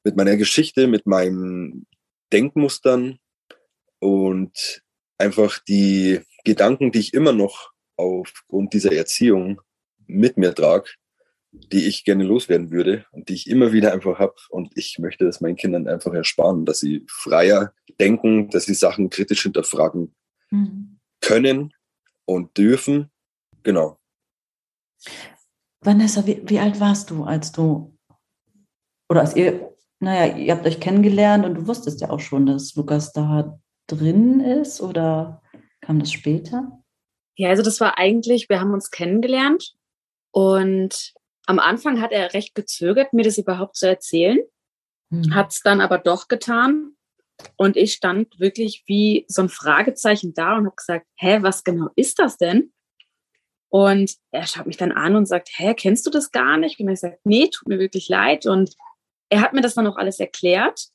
mit 0.05 0.17
meiner 0.17 0.37
Geschichte, 0.37 0.87
mit 0.87 1.07
meinen 1.07 1.87
Denkmustern 2.33 3.19
und 3.99 4.83
einfach 5.19 5.59
die 5.61 6.21
Gedanken, 6.45 6.93
die 6.93 7.01
ich 7.01 7.15
immer 7.15 7.33
noch 7.33 7.73
aufgrund 7.97 8.73
dieser 8.73 8.93
Erziehung 8.93 9.61
mit 10.07 10.37
mir 10.37 10.55
trage, 10.55 10.91
die 11.53 11.87
ich 11.87 12.05
gerne 12.05 12.25
loswerden 12.25 12.71
würde 12.71 13.07
und 13.13 13.29
die 13.29 13.35
ich 13.35 13.49
immer 13.49 13.73
wieder 13.73 13.93
einfach 13.93 14.19
habe. 14.19 14.35
Und 14.51 14.73
ich 14.77 14.99
möchte 14.99 15.25
das 15.25 15.41
meinen 15.41 15.57
Kindern 15.57 15.89
einfach 15.89 16.13
ersparen, 16.13 16.65
dass 16.65 16.81
sie 16.81 17.05
freier 17.09 17.73
denken, 17.99 18.51
dass 18.51 18.67
sie 18.67 18.75
Sachen 18.75 19.11
kritisch 19.11 19.43
hinterfragen 19.43 20.15
mhm. 20.51 20.99
können 21.21 21.73
und 22.25 22.57
dürfen. 22.59 23.11
Genau. 23.63 23.99
Vanessa, 25.81 26.27
wie, 26.27 26.43
wie 26.47 26.59
alt 26.59 26.81
warst 26.81 27.11
du, 27.11 27.25
als 27.25 27.53
du, 27.53 27.97
oder 29.09 29.21
als 29.21 29.37
ihr, 29.37 29.75
naja, 30.01 30.37
ihr 30.37 30.55
habt 30.55 30.67
euch 30.67 30.81
kennengelernt 30.81 31.45
und 31.45 31.55
du 31.55 31.67
wusstest 31.67 32.01
ja 32.01 32.11
auch 32.11 32.21
schon, 32.21 32.47
dass 32.47 32.75
Lukas 32.75 33.13
da 33.13 33.59
drin 33.87 34.41
ist 34.41 34.81
oder 34.81 35.43
kam 35.81 36.01
das 36.01 36.13
später? 36.13 36.83
Ja, 37.37 37.51
also 37.51 37.63
das 37.63 37.81
war 37.81 37.99
eigentlich, 37.99 38.49
wir 38.49 38.61
haben 38.61 38.73
uns 38.73 38.91
kennengelernt 38.91 39.75
und 40.33 41.15
am 41.47 41.59
Anfang 41.59 42.01
hat 42.01 42.13
er 42.13 42.35
recht 42.35 42.55
gezögert, 42.55 43.13
mir 43.13 43.25
das 43.25 43.39
überhaupt 43.39 43.77
zu 43.77 43.87
erzählen, 43.87 44.39
hm. 45.11 45.35
hat 45.35 45.53
es 45.53 45.61
dann 45.61 45.81
aber 45.81 45.99
doch 45.99 46.29
getan. 46.29 46.93
Und 47.57 47.77
ich 47.77 47.93
stand 47.93 48.41
wirklich 48.41 48.85
wie 48.87 49.27
so 49.29 49.43
ein 49.43 49.51
Fragezeichen 49.51 50.33
da 50.35 50.57
und 50.57 50.67
habe 50.67 50.77
gesagt, 50.77 51.07
hä, 51.17 51.39
was 51.43 51.65
genau 51.65 51.91
ist 51.95 52.19
das 52.19 52.39
denn? 52.39 52.73
Und 53.69 54.15
er 54.31 54.47
schaut 54.47 54.67
mich 54.67 54.77
dann 54.77 54.93
an 54.93 55.17
und 55.17 55.27
sagt, 55.27 55.51
hä, 55.57 55.75
kennst 55.75 56.07
du 56.07 56.11
das 56.11 56.31
gar 56.31 56.57
nicht? 56.57 56.79
Und 56.79 56.89
ich 56.89 57.01
sage, 57.01 57.19
nee, 57.25 57.49
tut 57.49 57.69
mir 57.69 57.79
wirklich 57.79 58.09
leid. 58.09 58.47
Und 58.47 58.75
er 59.29 59.41
hat 59.41 59.53
mir 59.53 59.61
das 59.61 59.75
dann 59.75 59.87
auch 59.87 59.97
alles 59.97 60.21
erklärt. 60.21 60.89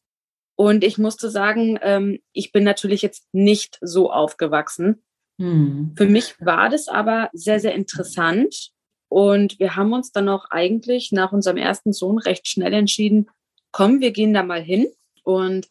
Und 0.56 0.84
ich 0.84 0.98
musste 0.98 1.30
sagen, 1.30 1.80
ähm, 1.82 2.20
ich 2.34 2.52
bin 2.52 2.64
natürlich 2.64 3.02
jetzt 3.02 3.28
nicht 3.34 3.78
so 3.82 4.12
aufgewachsen. 4.12 5.04
Hm. 5.40 5.94
Für 5.98 6.06
mich 6.06 6.36
war 6.40 6.70
das 6.70 6.88
aber 6.88 7.30
sehr, 7.34 7.60
sehr 7.60 7.74
interessant. 7.74 8.72
Und 9.10 9.60
wir 9.60 9.76
haben 9.76 9.92
uns 9.92 10.12
dann 10.12 10.30
auch 10.30 10.46
eigentlich 10.52 11.12
nach 11.12 11.32
unserem 11.34 11.58
ersten 11.58 11.92
Sohn 11.92 12.18
recht 12.18 12.48
schnell 12.48 12.74
entschieden, 12.74 13.30
komm, 13.72 14.00
wir 14.00 14.12
gehen 14.12 14.34
da 14.34 14.44
mal 14.44 14.62
hin. 14.62 14.88
Und 15.24 15.68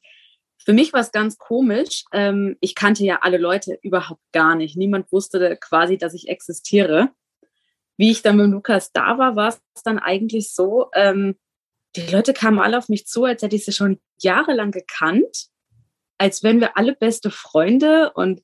für 0.70 0.74
mich 0.74 0.92
war 0.92 1.00
es 1.00 1.10
ganz 1.10 1.36
komisch. 1.36 2.04
Ähm, 2.12 2.56
ich 2.60 2.76
kannte 2.76 3.02
ja 3.02 3.18
alle 3.22 3.38
Leute 3.38 3.76
überhaupt 3.82 4.22
gar 4.30 4.54
nicht. 4.54 4.76
Niemand 4.76 5.10
wusste 5.10 5.56
quasi, 5.60 5.98
dass 5.98 6.14
ich 6.14 6.28
existiere. 6.28 7.08
Wie 7.96 8.12
ich 8.12 8.22
dann 8.22 8.36
mit 8.36 8.52
Lukas 8.52 8.92
da 8.92 9.18
war, 9.18 9.34
war 9.34 9.48
es 9.48 9.82
dann 9.82 9.98
eigentlich 9.98 10.54
so, 10.54 10.88
ähm, 10.94 11.34
die 11.96 12.06
Leute 12.06 12.32
kamen 12.34 12.60
alle 12.60 12.78
auf 12.78 12.88
mich 12.88 13.08
zu, 13.08 13.24
als 13.24 13.42
hätte 13.42 13.56
ich 13.56 13.64
sie 13.64 13.72
schon 13.72 13.98
jahrelang 14.20 14.70
gekannt, 14.70 15.48
als 16.18 16.44
wären 16.44 16.60
wir 16.60 16.76
alle 16.76 16.94
beste 16.94 17.32
Freunde 17.32 18.12
und 18.12 18.40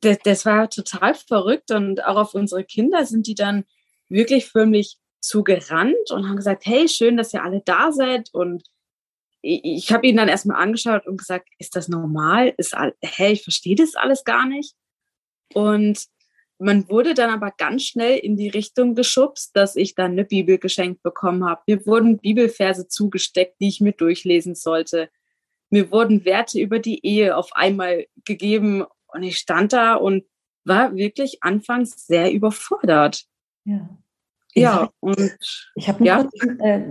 das, 0.00 0.16
das 0.24 0.46
war 0.46 0.70
total 0.70 1.14
verrückt 1.14 1.70
und 1.72 2.02
auch 2.06 2.16
auf 2.16 2.32
unsere 2.32 2.64
Kinder 2.64 3.04
sind 3.04 3.26
die 3.26 3.34
dann 3.34 3.64
wirklich 4.08 4.46
förmlich 4.46 4.96
zugerannt 5.20 6.10
und 6.10 6.26
haben 6.26 6.36
gesagt, 6.36 6.64
hey, 6.64 6.88
schön, 6.88 7.18
dass 7.18 7.34
ihr 7.34 7.44
alle 7.44 7.60
da 7.60 7.92
seid 7.92 8.32
und 8.32 8.64
ich 9.44 9.92
habe 9.92 10.06
ihn 10.06 10.16
dann 10.16 10.28
erstmal 10.28 10.62
angeschaut 10.62 11.06
und 11.06 11.18
gesagt, 11.18 11.48
ist 11.58 11.76
das 11.76 11.88
normal? 11.88 12.54
Ist 12.56 12.74
all, 12.74 12.94
hä, 13.02 13.32
ich 13.32 13.42
verstehe 13.42 13.76
das 13.76 13.94
alles 13.94 14.24
gar 14.24 14.46
nicht. 14.46 14.74
Und 15.52 16.06
man 16.58 16.88
wurde 16.88 17.12
dann 17.12 17.30
aber 17.30 17.52
ganz 17.56 17.82
schnell 17.82 18.16
in 18.18 18.36
die 18.36 18.48
Richtung 18.48 18.94
geschubst, 18.94 19.54
dass 19.54 19.76
ich 19.76 19.94
dann 19.94 20.12
eine 20.12 20.24
Bibel 20.24 20.56
geschenkt 20.56 21.02
bekommen 21.02 21.44
habe. 21.44 21.62
Mir 21.66 21.84
wurden 21.84 22.18
Bibelverse 22.18 22.88
zugesteckt, 22.88 23.60
die 23.60 23.68
ich 23.68 23.80
mir 23.80 23.92
durchlesen 23.92 24.54
sollte. 24.54 25.10
Mir 25.68 25.90
wurden 25.90 26.24
Werte 26.24 26.58
über 26.58 26.78
die 26.78 27.04
Ehe 27.04 27.36
auf 27.36 27.50
einmal 27.54 28.06
gegeben 28.24 28.84
und 29.08 29.22
ich 29.24 29.36
stand 29.36 29.74
da 29.74 29.94
und 29.94 30.24
war 30.64 30.96
wirklich 30.96 31.42
anfangs 31.42 32.06
sehr 32.06 32.32
überfordert. 32.32 33.24
Ja. 33.64 33.90
Ja, 34.56 34.90
und 35.00 35.36
ich 35.74 35.88
habe 35.88 36.04
ja. 36.04 36.28
Äh, 36.60 36.82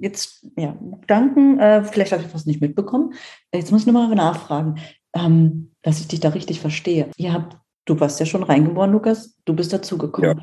jetzt 0.00 0.46
ja, 0.56 0.76
Gedanken, 1.00 1.58
äh, 1.58 1.84
vielleicht 1.84 2.12
habe 2.12 2.22
ich 2.22 2.34
was 2.34 2.46
nicht 2.46 2.60
mitbekommen. 2.60 3.14
Jetzt 3.52 3.72
muss 3.72 3.82
ich 3.82 3.86
nochmal 3.86 4.14
nachfragen, 4.14 4.78
ähm, 5.14 5.72
dass 5.82 6.00
ich 6.00 6.08
dich 6.08 6.20
da 6.20 6.30
richtig 6.30 6.60
verstehe. 6.60 7.10
Ihr 7.16 7.32
habt 7.32 7.56
du 7.86 7.98
warst 7.98 8.20
ja 8.20 8.26
schon 8.26 8.42
reingeboren, 8.42 8.92
Lukas, 8.92 9.38
du 9.46 9.54
bist 9.54 9.72
dazugekommen. 9.72 10.42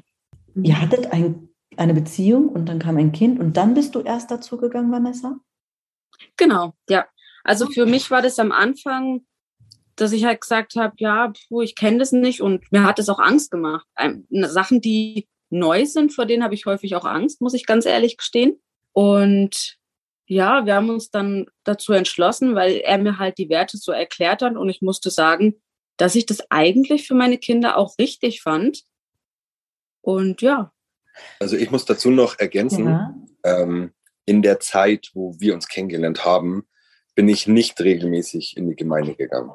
Ja. 0.56 0.64
Ihr 0.64 0.82
hattet 0.82 1.14
ein, 1.14 1.50
eine 1.78 1.94
Beziehung 1.94 2.50
und 2.50 2.68
dann 2.68 2.80
kam 2.80 2.98
ein 2.98 3.12
Kind 3.12 3.40
und 3.40 3.56
dann 3.58 3.76
bist 3.76 3.94
du 3.94 4.02
erst 4.02 4.32
dazugegangen, 4.32 4.92
Vanessa? 4.92 5.38
Genau, 6.38 6.74
ja. 6.90 7.06
Also 7.44 7.68
für 7.68 7.86
mich 7.86 8.10
war 8.10 8.22
das 8.22 8.40
am 8.40 8.52
Anfang, 8.52 9.26
dass 9.96 10.14
ich 10.14 10.26
halt 10.26 10.42
gesagt 10.42 10.76
habe, 10.76 10.96
ja, 10.98 11.34
puh, 11.48 11.62
ich 11.62 11.76
kenne 11.76 11.98
das 11.98 12.12
nicht 12.12 12.42
und 12.42 12.72
mir 12.72 12.84
hat 12.84 13.00
es 13.00 13.10
auch 13.10 13.20
Angst 13.20 13.52
gemacht. 13.52 13.86
Ähm, 13.98 14.26
Sachen, 14.32 14.82
die 14.82 15.28
neu 15.50 15.86
sind, 15.86 16.14
vor 16.14 16.26
denen 16.26 16.44
habe 16.44 16.56
ich 16.56 16.66
häufig 16.66 16.96
auch 16.96 17.06
Angst, 17.06 17.42
muss 17.42 17.54
ich 17.54 17.66
ganz 17.66 17.86
ehrlich 17.86 18.18
gestehen. 18.18 18.60
Und 18.94 19.78
ja, 20.26 20.66
wir 20.66 20.76
haben 20.76 20.90
uns 20.90 21.12
dann 21.12 21.48
dazu 21.64 21.94
entschlossen, 21.94 22.56
weil 22.56 22.78
er 22.78 22.98
mir 22.98 23.20
halt 23.20 23.38
die 23.38 23.50
Werte 23.50 23.78
so 23.78 23.92
erklärt 23.92 24.42
hat 24.42 24.56
und 24.56 24.70
ich 24.70 24.82
musste 24.82 25.10
sagen, 25.10 25.62
dass 25.98 26.16
ich 26.16 26.26
das 26.26 26.50
eigentlich 26.50 27.08
für 27.08 27.14
meine 27.14 27.38
Kinder 27.38 27.78
auch 27.78 27.98
richtig 28.00 28.42
fand. 28.42 28.84
Und 30.02 30.42
ja. 30.42 30.72
Also 31.40 31.58
ich 31.58 31.70
muss 31.70 31.86
dazu 31.86 32.10
noch 32.10 32.40
ergänzen, 32.40 32.88
ja. 32.88 33.14
ähm, 33.44 33.94
in 34.26 34.42
der 34.42 34.60
Zeit, 34.60 35.12
wo 35.14 35.36
wir 35.40 35.54
uns 35.54 35.68
kennengelernt 35.68 36.26
haben, 36.26 36.68
bin 37.16 37.30
ich 37.30 37.48
nicht 37.48 37.80
regelmäßig 37.82 38.58
in 38.58 38.70
die 38.70 38.76
Gemeinde 38.76 39.16
gegangen. 39.16 39.52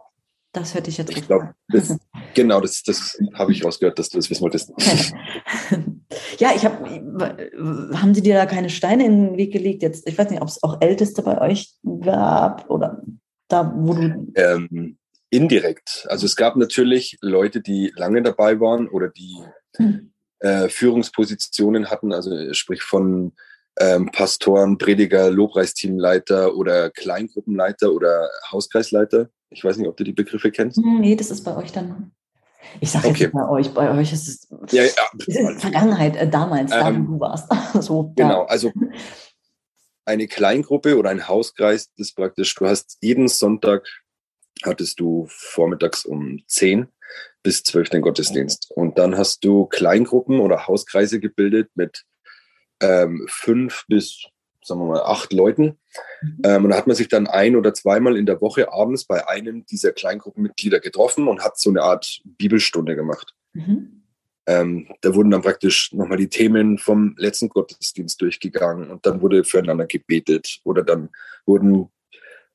Das 0.53 0.75
hört 0.75 0.89
ich 0.89 0.97
jetzt 0.97 1.11
ich 1.11 1.27
glaub, 1.27 1.43
das, 1.69 1.97
Genau, 2.35 2.61
das, 2.61 2.83
das 2.83 3.19
habe 3.35 3.53
ich 3.53 3.65
rausgehört, 3.65 3.99
dass 3.99 4.09
du 4.09 4.19
das 4.19 4.31
wissen 4.31 4.43
wolltest. 4.43 4.73
Ja, 6.39 6.53
ich 6.55 6.65
habe, 6.65 6.89
haben 7.95 8.15
Sie 8.15 8.23
dir 8.23 8.35
da 8.35 8.47
keine 8.47 8.71
Steine 8.71 9.05
in 9.05 9.27
den 9.27 9.37
Weg 9.37 9.53
gelegt? 9.53 9.83
Jetzt, 9.83 10.09
ich 10.09 10.17
weiß 10.17 10.31
nicht, 10.31 10.41
ob 10.41 10.49
es 10.49 10.63
auch 10.63 10.81
Älteste 10.81 11.23
bei 11.23 11.41
euch 11.41 11.75
gab 12.01 12.71
oder 12.71 13.03
da, 13.49 13.73
wo 13.77 13.93
du. 13.95 14.33
Ähm, 14.35 14.99
indirekt. 15.31 16.07
Also 16.09 16.27
es 16.27 16.37
gab 16.37 16.57
natürlich 16.57 17.19
Leute, 17.21 17.61
die 17.61 17.93
lange 17.95 18.23
dabei 18.23 18.61
waren 18.61 18.89
oder 18.89 19.09
die 19.09 19.37
hm. 19.77 20.13
äh, 20.39 20.69
Führungspositionen 20.69 21.91
hatten, 21.91 22.13
also 22.13 22.53
sprich 22.55 22.83
von 22.83 23.33
ähm, 23.81 24.11
Pastoren, 24.13 24.79
Prediger, 24.79 25.31
Lobpreisteamleiter 25.31 26.55
oder 26.55 26.91
Kleingruppenleiter 26.91 27.93
oder 27.93 28.29
Hauskreisleiter. 28.51 29.29
Ich 29.51 29.65
weiß 29.65 29.77
nicht, 29.79 29.89
ob 29.89 29.97
du 29.97 30.05
die 30.05 30.13
Begriffe 30.13 30.51
kennst. 30.51 30.79
Hm, 30.79 31.01
nee, 31.01 31.17
das 31.17 31.31
ist 31.31 31.45
bei 31.45 31.57
euch 31.57 31.73
dann. 31.73 32.13
Ich 32.81 32.91
sage 32.91 33.09
okay. 33.09 33.25
jetzt 33.25 33.33
bei 33.33 33.49
euch, 33.49 33.73
bei 33.73 33.91
euch 33.97 34.13
ist 34.13 34.29
es, 34.29 34.49
ja, 34.73 34.83
ja, 34.83 34.91
ist 35.27 35.61
Vergangenheit, 35.61 36.17
äh, 36.17 36.29
damals, 36.29 36.73
ähm, 36.73 36.79
da 36.79 36.97
wo 36.97 37.13
du 37.13 37.21
warst. 37.21 37.49
so, 37.83 38.13
genau, 38.17 38.45
also 38.45 38.73
eine 40.05 40.27
Kleingruppe 40.27 40.99
oder 40.99 41.11
ein 41.11 41.29
Hauskreis 41.29 41.91
ist 41.97 42.17
praktisch, 42.17 42.55
du 42.55 42.67
hast 42.67 42.99
jeden 43.01 43.29
Sonntag 43.29 43.87
hattest 44.65 45.01
du 45.01 45.27
vormittags 45.29 46.05
um 46.05 46.41
10 46.47 46.89
bis 47.43 47.63
12 47.63 47.91
den 47.91 48.03
Gottesdienst. 48.03 48.71
Und 48.75 48.99
dann 48.99 49.17
hast 49.17 49.45
du 49.45 49.67
Kleingruppen 49.67 50.41
oder 50.41 50.67
Hauskreise 50.67 51.21
gebildet 51.21 51.71
mit 51.75 52.05
ähm, 52.81 53.27
fünf 53.29 53.85
bis 53.89 54.29
sagen 54.69 54.81
wir 54.81 54.87
mal, 54.87 55.03
acht 55.03 55.33
Leuten. 55.33 55.79
Mhm. 56.23 56.39
Ähm, 56.45 56.65
und 56.65 56.71
da 56.71 56.77
hat 56.77 56.87
man 56.87 56.95
sich 56.95 57.09
dann 57.09 57.27
ein 57.27 57.57
oder 57.57 57.75
zweimal 57.75 58.17
in 58.17 58.27
der 58.27 58.41
Woche 58.41 58.73
abends 58.73 59.05
bei 59.05 59.27
einem 59.27 59.67
dieser 59.67 59.93
Kleingruppenmitglieder 59.93 60.79
getroffen 60.79 61.27
und 61.27 61.43
hat 61.43 61.59
so 61.59 61.71
eine 61.71 61.83
Art 61.83 62.21
Bibelstunde 62.25 62.95
gemacht. 62.95 63.35
Mhm. 63.55 64.03
Ähm, 64.47 64.89
da 65.01 65.15
wurden 65.15 65.31
dann 65.31 65.43
praktisch 65.43 65.93
nochmal 65.93 66.19
die 66.19 66.29
Themen 66.29 66.79
vom 66.79 67.15
letzten 67.19 67.49
Gottesdienst 67.49 68.21
durchgegangen 68.21 68.91
und 68.91 69.05
dann 69.05 69.21
wurde 69.21 69.45
füreinander 69.45 69.87
gebetet 69.87 70.61
oder 70.65 70.83
dann 70.83 71.11
wurden 71.45 71.89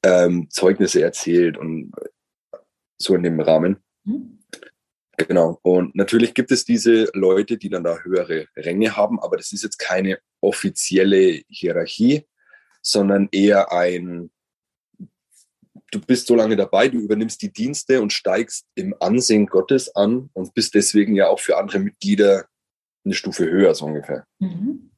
ähm, 0.04 0.48
Zeugnisse 0.50 1.02
erzählt 1.02 1.58
und 1.58 1.92
so 2.98 3.16
in 3.16 3.24
dem 3.24 3.40
Rahmen. 3.40 3.78
Mhm. 4.06 4.40
Genau. 5.18 5.60
Und 5.62 5.96
natürlich 5.96 6.34
gibt 6.34 6.52
es 6.52 6.66
diese 6.66 7.10
Leute, 7.14 7.58
die 7.58 7.70
dann 7.70 7.84
da 7.84 8.00
höhere 8.00 8.48
Ränge 8.56 8.96
haben, 8.98 9.20
aber 9.20 9.38
das 9.38 9.52
ist 9.52 9.64
jetzt 9.64 9.78
keine 9.78 10.20
offizielle 10.42 11.44
Hierarchie, 11.50 12.26
sondern 12.82 13.30
eher 13.32 13.72
ein, 13.72 14.32
du 15.92 16.02
bist 16.02 16.28
so 16.28 16.36
lange 16.36 16.56
dabei, 16.56 16.90
du 16.90 16.98
übernimmst 16.98 17.42
die 17.42 17.54
Dienste 17.54 18.02
und 18.02 18.12
steigst 18.12 18.66
im 18.76 18.96
Ansehen 19.00 19.46
Gottes 19.46 19.96
an 19.96 20.30
und 20.34 20.54
bist 20.56 20.74
deswegen 20.74 21.16
ja 21.16 21.28
auch 21.28 21.40
für 21.40 21.58
andere 21.58 21.80
Mitglieder 21.80 22.46
eine 23.06 23.14
Stufe 23.14 23.46
höher, 23.46 23.76
so 23.76 23.86
ungefähr. 23.86 24.26
Mhm. 24.40 24.90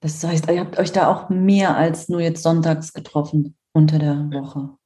Das 0.00 0.22
heißt, 0.22 0.50
ihr 0.50 0.60
habt 0.60 0.78
euch 0.78 0.92
da 0.92 1.08
auch 1.08 1.30
mehr 1.30 1.76
als 1.76 2.08
nur 2.08 2.20
jetzt 2.20 2.42
sonntags 2.42 2.92
getroffen 2.92 3.56
unter 3.72 3.98
der 3.98 4.30
Woche. 4.32 4.76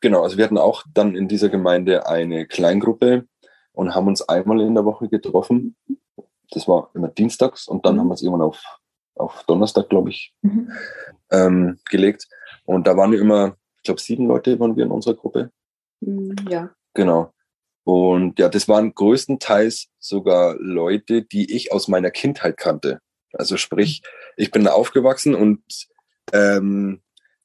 Genau, 0.00 0.22
also 0.22 0.36
wir 0.36 0.44
hatten 0.44 0.58
auch 0.58 0.84
dann 0.94 1.14
in 1.14 1.28
dieser 1.28 1.48
Gemeinde 1.48 2.06
eine 2.06 2.46
Kleingruppe 2.46 3.26
und 3.72 3.94
haben 3.94 4.08
uns 4.08 4.22
einmal 4.22 4.60
in 4.60 4.74
der 4.74 4.84
Woche 4.84 5.08
getroffen. 5.08 5.76
Das 6.50 6.66
war 6.66 6.90
immer 6.94 7.08
dienstags 7.08 7.68
und 7.68 7.86
dann 7.86 7.96
mhm. 7.96 8.00
haben 8.00 8.08
wir 8.08 8.14
es 8.14 8.22
irgendwann 8.22 8.46
auf 8.46 8.62
auf 9.20 9.44
Donnerstag, 9.46 9.88
glaube 9.88 10.10
ich, 10.10 10.34
mhm. 10.42 10.72
ähm, 11.30 11.78
gelegt. 11.88 12.28
Und 12.64 12.86
da 12.86 12.96
waren 12.96 13.12
wir 13.12 13.20
immer, 13.20 13.56
ich 13.76 13.82
glaube, 13.84 14.00
sieben 14.00 14.26
Leute 14.26 14.58
waren 14.58 14.76
wir 14.76 14.84
in 14.84 14.90
unserer 14.90 15.14
Gruppe. 15.14 15.50
Mhm, 16.00 16.34
ja. 16.48 16.70
Genau. 16.94 17.32
Und 17.84 18.38
ja, 18.38 18.48
das 18.48 18.68
waren 18.68 18.94
größtenteils 18.94 19.88
sogar 19.98 20.56
Leute, 20.58 21.22
die 21.22 21.54
ich 21.54 21.72
aus 21.72 21.88
meiner 21.88 22.10
Kindheit 22.10 22.56
kannte. 22.56 23.00
Also 23.32 23.56
sprich, 23.56 24.02
ich 24.36 24.50
bin 24.50 24.64
da 24.64 24.72
aufgewachsen 24.72 25.34
und 25.34 25.62
ähm, 26.32 27.02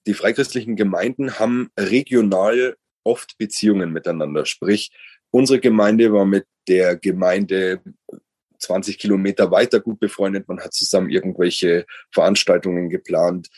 die 0.08 0.14
freichristlichen 0.14 0.76
Gemeinden 0.76 1.40
haben 1.40 1.70
regional 1.80 2.76
oft 3.04 3.38
Beziehungen 3.38 3.92
miteinander. 3.92 4.46
Sprich, 4.46 4.92
unsere 5.36 5.60
Gemeinde 5.60 6.13
war 6.13 6.26
mit 6.26 6.48
der 6.69 6.95
Gemeinde 6.95 7.82
20 8.58 8.98
Kilometer 8.98 9.52
weiter 9.52 9.82
gut 9.82 10.00
befreundet. 10.00 10.48
Man 10.48 10.62
hat 10.62 10.74
zusammen 10.74 11.10
irgendwelche 11.10 11.86
Veranstaltungen 12.10 12.89
geplant. 12.89 13.50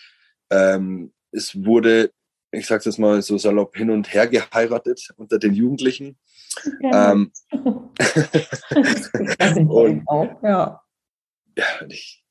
Ähm, 0.50 1.14
es 1.32 1.64
wurde, 1.66 2.12
ich 2.52 2.66
sage 2.66 2.80
es 2.80 2.86
jetzt 2.86 2.98
mal 2.98 3.22
so 3.22 3.38
salopp, 3.38 3.78
hin 3.78 3.92
und 3.92 4.12
her 4.12 4.26
geheiratet 4.26 5.14
unter 5.18 5.38
den 5.38 5.54
Jugendlichen. 5.54 6.18
Ja. 6.82 7.12
Ähm, 7.12 7.32
und, 9.70 10.02
auch, 10.08 10.42
ja. 10.42 10.82
Ja, 11.56 11.66
ich, 11.88 12.26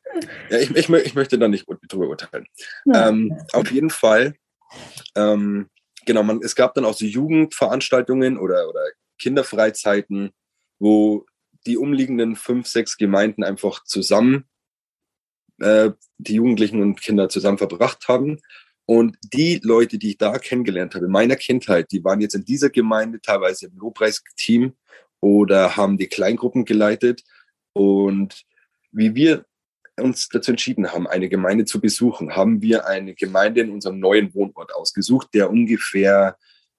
ja 0.51 0.59
ich, 0.59 0.75
ich, 0.75 0.91
ich, 0.91 1.15
möchte 1.15 1.39
da 1.39 1.47
nicht 1.47 1.67
drüber 1.89 2.09
urteilen. 2.09 2.49
Ja. 2.85 3.11
Ähm, 3.11 3.39
auf 3.53 3.71
jeden 3.71 3.91
Fall, 3.91 4.35
ähm, 5.15 5.71
genau, 6.05 6.25
man, 6.25 6.41
es 6.43 6.57
gab 6.57 6.75
dann 6.75 6.85
auch 6.85 6.95
so 6.95 7.05
Jugendveranstaltungen 7.05 8.39
oder, 8.39 8.69
oder 8.69 8.83
Kinderfreizeiten, 9.19 10.31
wo 10.79 11.27
die 11.67 11.77
umliegenden 11.77 12.37
fünf, 12.37 12.67
sechs 12.67 12.97
Gemeinden 12.97 13.43
einfach 13.43 13.85
zusammen 13.85 14.45
äh, 15.59 15.91
die 16.19 16.35
Jugendlichen 16.35 16.83
und 16.83 17.01
Kinder 17.01 17.29
zusammen 17.29 17.59
verbracht 17.59 18.09
haben. 18.09 18.41
Und 18.87 19.17
die 19.23 19.61
Leute, 19.65 19.99
die 19.99 20.11
ich 20.11 20.19
da 20.19 20.39
kennengelernt 20.39 20.95
habe 20.95 21.07
in 21.07 21.11
meiner 21.11 21.37
Kindheit, 21.37 21.91
die 21.91 22.05
waren 22.05 22.21
jetzt 22.21 22.35
in 22.35 22.45
dieser 22.45 22.71
Gemeinde 22.71 23.21
teilweise 23.21 23.67
im 23.67 23.77
Lobpreisteam 23.77 24.75
oder 25.21 25.77
haben 25.77 25.99
die 25.99 26.07
Kleingruppen 26.07 26.65
geleitet. 26.65 27.25
Und 27.73 28.45
wie 28.93 29.15
wir 29.15 29.45
uns 29.99 30.29
dazu 30.29 30.53
entschieden 30.53 30.93
haben, 30.93 31.07
eine 31.07 31.29
Gemeinde 31.29 31.65
zu 31.65 31.81
besuchen, 31.81 32.37
haben 32.37 32.63
wir 32.63 32.87
eine 32.87 33.15
Gemeinde 33.15 33.63
in 33.63 33.71
unserem 33.71 33.99
neuen 33.99 34.33
Wohnort 34.35 34.75
ausgesucht, 34.75 35.29
der 35.35 35.51
ungefähr 35.51 36.37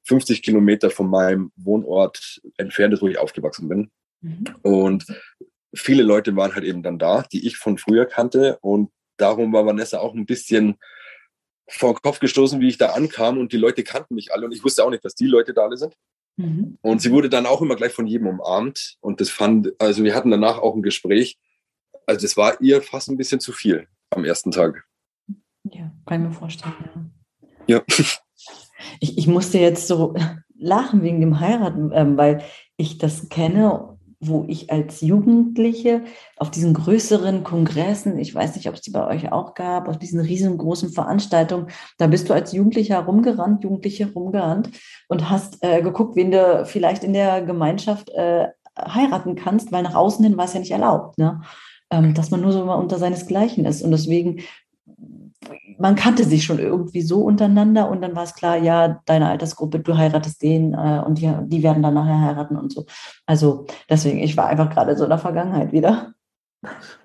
50 0.07 0.41
Kilometer 0.41 0.89
von 0.89 1.09
meinem 1.09 1.51
Wohnort 1.55 2.41
entfernt 2.57 2.93
ist, 2.93 3.01
wo 3.01 3.07
ich 3.07 3.17
aufgewachsen 3.17 3.67
bin. 3.67 3.91
Mhm. 4.21 4.45
Und 4.61 5.05
viele 5.73 6.03
Leute 6.03 6.35
waren 6.35 6.55
halt 6.55 6.63
eben 6.63 6.83
dann 6.83 6.99
da, 6.99 7.23
die 7.31 7.45
ich 7.45 7.57
von 7.57 7.77
früher 7.77 8.05
kannte. 8.05 8.57
Und 8.61 8.91
darum 9.17 9.53
war 9.53 9.65
Vanessa 9.65 9.99
auch 9.99 10.13
ein 10.13 10.25
bisschen 10.25 10.77
vor 11.69 11.93
den 11.93 12.01
Kopf 12.01 12.19
gestoßen, 12.19 12.59
wie 12.61 12.69
ich 12.69 12.77
da 12.77 12.91
ankam. 12.91 13.37
Und 13.37 13.51
die 13.51 13.57
Leute 13.57 13.83
kannten 13.83 14.15
mich 14.15 14.33
alle. 14.33 14.45
Und 14.45 14.53
ich 14.53 14.63
wusste 14.63 14.83
auch 14.83 14.89
nicht, 14.89 15.03
dass 15.03 15.15
die 15.15 15.27
Leute 15.27 15.53
da 15.53 15.63
alle 15.63 15.77
sind. 15.77 15.93
Mhm. 16.37 16.77
Und 16.81 17.01
sie 17.01 17.11
wurde 17.11 17.29
dann 17.29 17.45
auch 17.45 17.61
immer 17.61 17.75
gleich 17.75 17.93
von 17.93 18.07
jedem 18.07 18.27
umarmt. 18.27 18.97
Und 19.01 19.19
das 19.21 19.29
fand, 19.29 19.73
also 19.79 20.03
wir 20.03 20.15
hatten 20.15 20.31
danach 20.31 20.59
auch 20.59 20.75
ein 20.75 20.83
Gespräch. 20.83 21.37
Also 22.05 22.21
das 22.21 22.37
war 22.37 22.61
ihr 22.61 22.81
fast 22.81 23.09
ein 23.09 23.17
bisschen 23.17 23.41
zu 23.41 23.51
viel 23.51 23.87
am 24.11 24.23
ersten 24.23 24.51
Tag. 24.51 24.85
Ja, 25.63 25.91
kann 26.05 26.21
ich 26.21 26.29
mir 26.29 26.33
vorstellen. 26.33 27.11
Ja. 27.67 27.83
ja. 27.87 28.05
Ich, 28.99 29.17
ich 29.17 29.27
musste 29.27 29.59
jetzt 29.59 29.87
so 29.87 30.15
lachen 30.57 31.03
wegen 31.03 31.19
dem 31.19 31.39
Heiraten, 31.39 31.91
ähm, 31.93 32.17
weil 32.17 32.41
ich 32.77 32.97
das 32.97 33.29
kenne 33.29 33.97
wo 34.19 34.45
ich 34.47 34.71
als 34.71 35.01
Jugendliche 35.01 36.03
auf 36.37 36.49
diesen 36.49 36.73
größeren 36.73 37.43
Kongressen, 37.43 38.17
ich 38.17 38.33
weiß 38.33 38.55
nicht, 38.55 38.67
ob 38.67 38.75
es 38.75 38.81
die 38.81 38.91
bei 38.91 39.05
euch 39.05 39.31
auch 39.31 39.53
gab, 39.53 39.87
auf 39.87 39.99
diesen 39.99 40.19
riesengroßen 40.19 40.89
Veranstaltungen, 40.89 41.67
da 41.97 42.07
bist 42.07 42.29
du 42.29 42.33
als 42.33 42.51
Jugendlicher 42.51 42.99
rumgerannt, 42.99 43.63
Jugendliche 43.63 44.11
rumgerannt 44.11 44.71
und 45.07 45.29
hast 45.29 45.63
äh, 45.63 45.81
geguckt, 45.81 46.15
wen 46.15 46.31
du 46.31 46.65
vielleicht 46.65 47.03
in 47.03 47.13
der 47.13 47.43
Gemeinschaft 47.43 48.09
äh, 48.09 48.47
heiraten 48.75 49.35
kannst, 49.35 49.71
weil 49.71 49.83
nach 49.83 49.95
außen 49.95 50.23
hin 50.23 50.37
war 50.37 50.45
es 50.45 50.53
ja 50.53 50.59
nicht 50.59 50.71
erlaubt, 50.71 51.17
ne? 51.17 51.41
Ähm, 51.89 52.13
dass 52.13 52.31
man 52.31 52.41
nur 52.41 52.51
so 52.51 52.65
mal 52.65 52.75
unter 52.75 52.97
seinesgleichen 52.97 53.65
ist. 53.65 53.81
Und 53.81 53.91
deswegen 53.91 54.41
man 55.79 55.95
kannte 55.95 56.23
sich 56.23 56.43
schon 56.43 56.59
irgendwie 56.59 57.01
so 57.01 57.21
untereinander 57.21 57.89
und 57.89 58.01
dann 58.01 58.15
war 58.15 58.23
es 58.23 58.33
klar, 58.33 58.57
ja, 58.57 59.01
deine 59.05 59.29
Altersgruppe, 59.29 59.79
du 59.79 59.97
heiratest 59.97 60.41
den 60.41 60.73
äh, 60.73 61.01
und 61.05 61.19
die, 61.19 61.31
die 61.45 61.63
werden 61.63 61.83
dann 61.83 61.93
nachher 61.93 62.21
heiraten 62.21 62.57
und 62.57 62.71
so. 62.71 62.85
Also 63.25 63.67
deswegen, 63.89 64.19
ich 64.19 64.35
war 64.37 64.47
einfach 64.47 64.69
gerade 64.69 64.95
so 64.95 65.03
in 65.03 65.09
der 65.09 65.19
Vergangenheit 65.19 65.71
wieder. 65.71 66.13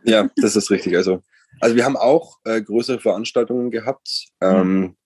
Ja, 0.04 0.28
das 0.36 0.56
ist 0.56 0.70
richtig. 0.70 0.96
Also, 0.96 1.22
also 1.60 1.76
wir 1.76 1.84
haben 1.84 1.96
auch 1.96 2.38
äh, 2.44 2.60
größere 2.62 3.00
Veranstaltungen 3.00 3.70
gehabt. 3.70 4.28
Ähm, 4.40 4.96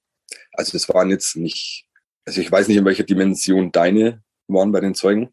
also 0.52 0.72
das 0.72 0.88
waren 0.88 1.10
jetzt 1.10 1.36
nicht, 1.36 1.86
also 2.24 2.40
ich 2.40 2.50
weiß 2.50 2.68
nicht, 2.68 2.76
in 2.76 2.84
welcher 2.84 3.04
Dimension 3.04 3.72
deine 3.72 4.22
waren 4.48 4.72
bei 4.72 4.80
den 4.80 4.94
Zeugen, 4.94 5.32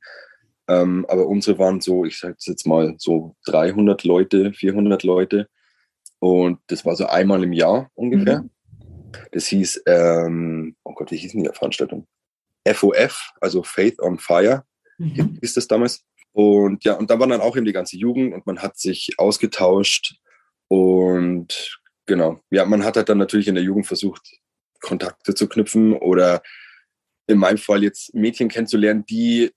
ähm, 0.68 1.06
aber 1.08 1.28
unsere 1.28 1.60
waren 1.60 1.82
so, 1.82 2.06
ich 2.06 2.20
sage 2.20 2.36
jetzt 2.40 2.66
mal 2.66 2.96
so 2.98 3.36
300 3.46 4.04
Leute, 4.04 4.54
400 4.54 5.04
Leute. 5.04 5.48
Und 6.24 6.62
das 6.68 6.86
war 6.86 6.96
so 6.96 7.06
einmal 7.08 7.44
im 7.44 7.52
Jahr 7.52 7.92
ungefähr. 7.96 8.44
Mhm. 8.44 8.50
Das 9.34 9.46
hieß, 9.48 9.84
ähm, 9.88 10.78
oh 10.86 10.94
Gott, 10.94 11.12
wie 11.12 11.18
hieß 11.18 11.34
denn 11.34 11.44
die 11.44 11.50
Veranstaltung? 11.50 12.08
FOF, 12.66 13.34
also 13.42 13.62
Faith 13.62 14.00
on 14.00 14.20
Fire, 14.20 14.64
mhm. 14.98 15.38
hieß 15.42 15.56
das 15.56 15.68
damals. 15.68 16.06
Und 16.32 16.86
ja, 16.86 16.94
und 16.94 17.10
da 17.10 17.20
war 17.20 17.28
dann 17.28 17.42
auch 17.42 17.58
eben 17.58 17.66
die 17.66 17.74
ganze 17.74 17.98
Jugend 17.98 18.34
und 18.34 18.48
man 18.48 18.60
hat 18.60 18.78
sich 18.78 19.16
ausgetauscht 19.18 20.16
und 20.70 21.82
genau, 22.06 22.40
ja, 22.50 22.64
man 22.64 22.86
hat 22.86 22.96
halt 22.96 23.10
dann 23.10 23.18
natürlich 23.18 23.50
in 23.50 23.56
der 23.56 23.64
Jugend 23.66 23.86
versucht, 23.86 24.40
Kontakte 24.80 25.36
zu 25.36 25.50
knüpfen 25.50 25.92
oder 25.92 26.42
in 27.28 27.38
meinem 27.38 27.58
Fall 27.58 27.84
jetzt 27.84 28.16
Mädchen 28.16 28.48
kennenzulernen, 28.48 29.06
die 29.06 29.52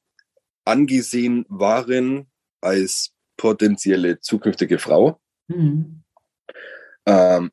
angesehen 0.64 1.46
waren 1.48 2.26
als 2.60 3.12
potenzielle 3.36 4.18
zukünftige 4.18 4.80
Frau. 4.80 5.20
Mhm. 5.46 6.02
Ähm, 7.06 7.50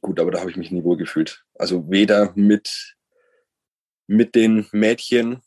gut, 0.00 0.20
aber 0.20 0.30
da 0.30 0.40
habe 0.40 0.50
ich 0.50 0.56
mich 0.56 0.70
nie 0.70 0.84
wohl 0.84 0.96
gefühlt. 0.96 1.44
Also 1.54 1.90
weder 1.90 2.32
mit, 2.34 2.96
mit 4.06 4.34
den 4.34 4.66
Mädchen, 4.72 5.42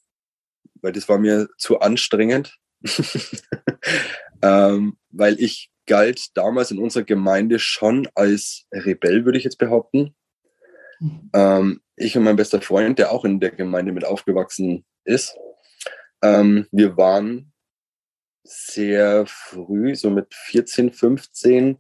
weil 0.82 0.94
das 0.94 1.10
war 1.10 1.18
mir 1.18 1.50
zu 1.58 1.80
anstrengend, 1.80 2.58
ähm, 4.42 4.98
weil 5.10 5.40
ich 5.40 5.72
galt 5.86 6.38
damals 6.38 6.72
in 6.72 6.80
unserer 6.80 7.04
Gemeinde 7.04 7.60
schon 7.60 8.08
als 8.16 8.68
Rebell, 8.72 9.26
würde 9.26 9.38
ich 9.38 9.44
jetzt 9.44 9.58
behaupten. 9.58 10.16
Mhm. 11.00 11.30
Ähm, 11.34 11.82
ich 11.96 12.16
und 12.16 12.24
mein 12.24 12.36
bester 12.36 12.62
Freund, 12.62 13.00
der 13.00 13.12
auch 13.12 13.26
in 13.26 13.40
der 13.40 13.52
Gemeinde 13.52 13.92
mit 13.92 14.06
aufgewachsen 14.06 14.86
ist, 15.04 15.36
ähm, 16.22 16.68
wir 16.72 16.96
waren 16.96 17.52
sehr 18.44 19.26
früh, 19.26 19.96
so 19.96 20.10
mit 20.10 20.34
14, 20.34 20.92
15, 20.92 21.78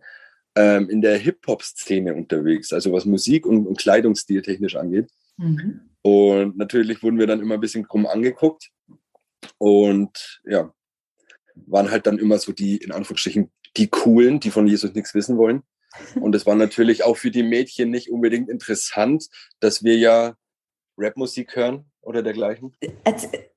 ähm, 0.59 0.89
in 0.89 1.01
der 1.01 1.17
Hip-Hop-Szene 1.17 2.13
unterwegs, 2.13 2.73
also 2.73 2.91
was 2.91 3.05
Musik 3.05 3.45
und, 3.45 3.65
und 3.65 3.77
Kleidungsstil 3.77 4.41
technisch 4.41 4.75
angeht. 4.75 5.09
Mhm. 5.37 5.79
Und 6.01 6.57
natürlich 6.57 7.01
wurden 7.01 7.17
wir 7.17 7.27
dann 7.27 7.39
immer 7.39 7.53
ein 7.53 7.61
bisschen 7.61 7.87
krumm 7.87 8.05
angeguckt 8.05 8.69
und 9.57 10.41
ja, 10.43 10.73
waren 11.55 11.89
halt 11.89 12.07
dann 12.07 12.19
immer 12.19 12.39
so 12.39 12.51
die, 12.51 12.75
in 12.75 12.91
Anführungsstrichen, 12.91 13.49
die 13.77 13.87
Coolen, 13.87 14.41
die 14.41 14.51
von 14.51 14.67
Jesus 14.67 14.93
nichts 14.93 15.15
wissen 15.15 15.37
wollen. 15.37 15.63
Und 16.21 16.35
es 16.35 16.45
war 16.45 16.55
natürlich 16.55 17.03
auch 17.03 17.17
für 17.17 17.31
die 17.31 17.41
Mädchen 17.41 17.89
nicht 17.89 18.11
unbedingt 18.11 18.47
interessant, 18.47 19.27
dass 19.59 19.83
wir 19.83 19.97
ja 19.97 20.35
Rapmusik 20.97 21.55
hören 21.55 21.85
oder 22.01 22.21
dergleichen. 22.21 22.75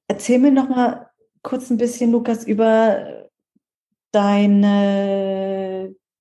Erzähl 0.09 0.39
mir 0.39 0.51
noch 0.51 0.69
mal 0.71 1.11
kurz 1.43 1.69
ein 1.69 1.77
bisschen, 1.77 2.11
Lukas, 2.11 2.47
über 2.47 3.29
deine 4.13 5.52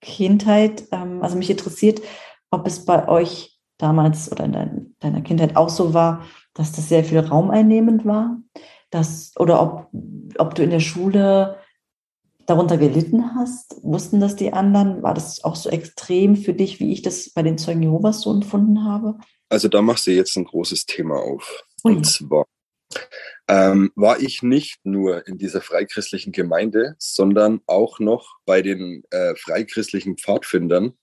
Kindheit. 0.01 0.87
Ähm, 0.91 1.21
also 1.21 1.37
mich 1.37 1.49
interessiert, 1.49 2.01
ob 2.49 2.67
es 2.67 2.85
bei 2.85 3.07
euch 3.07 3.59
damals 3.77 4.31
oder 4.31 4.45
in 4.45 4.95
deiner 4.99 5.21
Kindheit 5.21 5.55
auch 5.55 5.69
so 5.69 5.93
war, 5.93 6.25
dass 6.53 6.71
das 6.71 6.89
sehr 6.89 7.03
viel 7.03 7.19
raumeinnehmend 7.19 8.05
war. 8.05 8.37
Dass, 8.89 9.31
oder 9.37 9.61
ob, 9.61 9.87
ob 10.37 10.55
du 10.55 10.63
in 10.63 10.69
der 10.69 10.81
Schule 10.81 11.57
darunter 12.45 12.77
gelitten 12.77 13.35
hast? 13.35 13.79
Wussten 13.83 14.19
das 14.19 14.35
die 14.35 14.51
anderen? 14.51 15.01
War 15.01 15.13
das 15.13 15.43
auch 15.43 15.55
so 15.55 15.69
extrem 15.69 16.35
für 16.35 16.53
dich, 16.53 16.79
wie 16.79 16.91
ich 16.91 17.01
das 17.01 17.31
bei 17.31 17.41
den 17.41 17.57
Zeugen 17.57 17.83
Jehovas 17.83 18.21
so 18.21 18.31
empfunden 18.33 18.83
habe? 18.83 19.17
Also 19.49 19.67
da 19.67 19.81
machst 19.81 20.07
du 20.07 20.11
jetzt 20.11 20.35
ein 20.35 20.45
großes 20.45 20.85
Thema 20.85 21.15
auf. 21.15 21.63
Ui. 21.85 21.95
Und 21.95 22.05
zwar 22.05 22.45
ähm, 23.51 23.91
war 23.95 24.19
ich 24.21 24.43
nicht 24.43 24.85
nur 24.85 25.27
in 25.27 25.37
dieser 25.37 25.59
freikristlichen 25.59 26.31
Gemeinde, 26.31 26.95
sondern 26.99 27.59
auch 27.67 27.99
noch 27.99 28.37
bei 28.45 28.61
den 28.61 29.03
äh, 29.11 29.35
freikristlichen 29.35 30.17
Pfadfindern, 30.17 30.93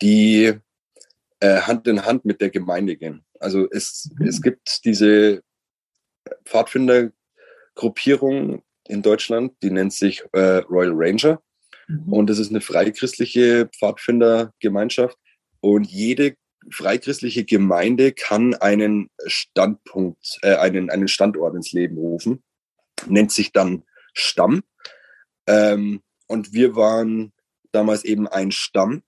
die 0.00 0.52
äh, 1.40 1.62
Hand 1.62 1.88
in 1.88 2.06
Hand 2.06 2.24
mit 2.24 2.40
der 2.40 2.50
Gemeinde 2.50 2.96
gehen. 2.96 3.24
Also 3.40 3.66
es, 3.68 4.08
mhm. 4.16 4.28
es 4.28 4.40
gibt 4.40 4.84
diese 4.84 5.42
Pfadfindergruppierung 6.44 8.62
in 8.86 9.02
Deutschland, 9.02 9.54
die 9.60 9.72
nennt 9.72 9.92
sich 9.92 10.22
äh, 10.32 10.58
Royal 10.70 10.92
Ranger. 10.94 11.42
Mhm. 11.88 12.12
Und 12.12 12.30
das 12.30 12.38
ist 12.38 12.50
eine 12.50 12.60
freikristliche 12.60 13.68
Pfadfindergemeinschaft. 13.76 15.18
Und 15.58 15.90
jede 15.90 16.36
freikristliche 16.70 17.44
Gemeinde 17.44 18.12
kann 18.12 18.54
einen 18.54 19.10
Standpunkt, 19.26 20.38
äh, 20.42 20.56
einen, 20.56 20.90
einen 20.90 21.08
Standort 21.08 21.54
ins 21.54 21.72
Leben 21.72 21.96
rufen, 21.96 22.42
nennt 23.06 23.32
sich 23.32 23.52
dann 23.52 23.84
Stamm. 24.12 24.62
Ähm, 25.46 26.02
und 26.26 26.52
wir 26.52 26.76
waren 26.76 27.32
damals 27.72 28.04
eben 28.04 28.28
ein 28.28 28.52
Stamm. 28.52 29.02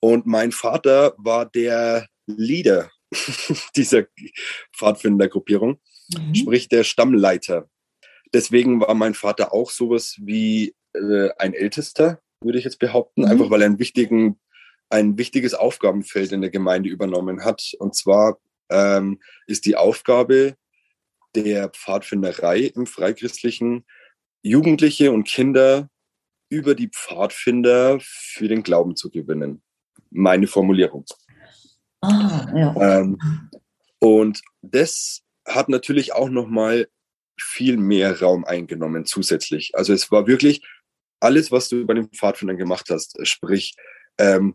Und 0.00 0.26
mein 0.26 0.52
Vater 0.52 1.14
war 1.18 1.46
der 1.46 2.08
Leader 2.26 2.90
dieser 3.76 4.04
Pfadfindergruppierung, 4.76 5.80
mhm. 6.16 6.34
sprich 6.34 6.68
der 6.68 6.84
Stammleiter. 6.84 7.68
Deswegen 8.32 8.80
war 8.80 8.94
mein 8.94 9.14
Vater 9.14 9.52
auch 9.52 9.70
sowas 9.70 10.16
wie 10.18 10.74
äh, 10.94 11.30
ein 11.38 11.54
Ältester, 11.54 12.20
würde 12.40 12.58
ich 12.58 12.64
jetzt 12.64 12.78
behaupten, 12.78 13.22
mhm. 13.22 13.28
einfach 13.28 13.50
weil 13.50 13.62
er 13.62 13.66
einen 13.66 13.78
wichtigen 13.78 14.40
ein 14.92 15.16
wichtiges 15.16 15.54
Aufgabenfeld 15.54 16.32
in 16.32 16.42
der 16.42 16.50
Gemeinde 16.50 16.90
übernommen 16.90 17.44
hat. 17.44 17.74
Und 17.78 17.94
zwar 17.94 18.38
ähm, 18.70 19.20
ist 19.46 19.64
die 19.64 19.74
Aufgabe 19.74 20.56
der 21.34 21.70
Pfadfinderei 21.70 22.60
im 22.74 22.86
Freikristlichen, 22.86 23.86
Jugendliche 24.42 25.10
und 25.10 25.24
Kinder 25.24 25.88
über 26.50 26.74
die 26.74 26.88
Pfadfinder 26.88 27.98
für 28.02 28.48
den 28.48 28.62
Glauben 28.62 28.94
zu 28.94 29.10
gewinnen. 29.10 29.62
Meine 30.10 30.46
Formulierung. 30.46 31.06
Ah, 32.02 32.46
ja. 32.54 32.98
ähm, 32.98 33.18
und 33.98 34.42
das 34.60 35.22
hat 35.46 35.70
natürlich 35.70 36.12
auch 36.12 36.28
nochmal 36.28 36.88
viel 37.40 37.78
mehr 37.78 38.20
Raum 38.20 38.44
eingenommen 38.44 39.06
zusätzlich. 39.06 39.72
Also 39.74 39.94
es 39.94 40.10
war 40.12 40.26
wirklich 40.26 40.62
alles, 41.18 41.50
was 41.50 41.70
du 41.70 41.86
bei 41.86 41.94
den 41.94 42.10
Pfadfindern 42.10 42.58
gemacht 42.58 42.88
hast, 42.90 43.16
sprich 43.26 43.74
ähm, 44.18 44.54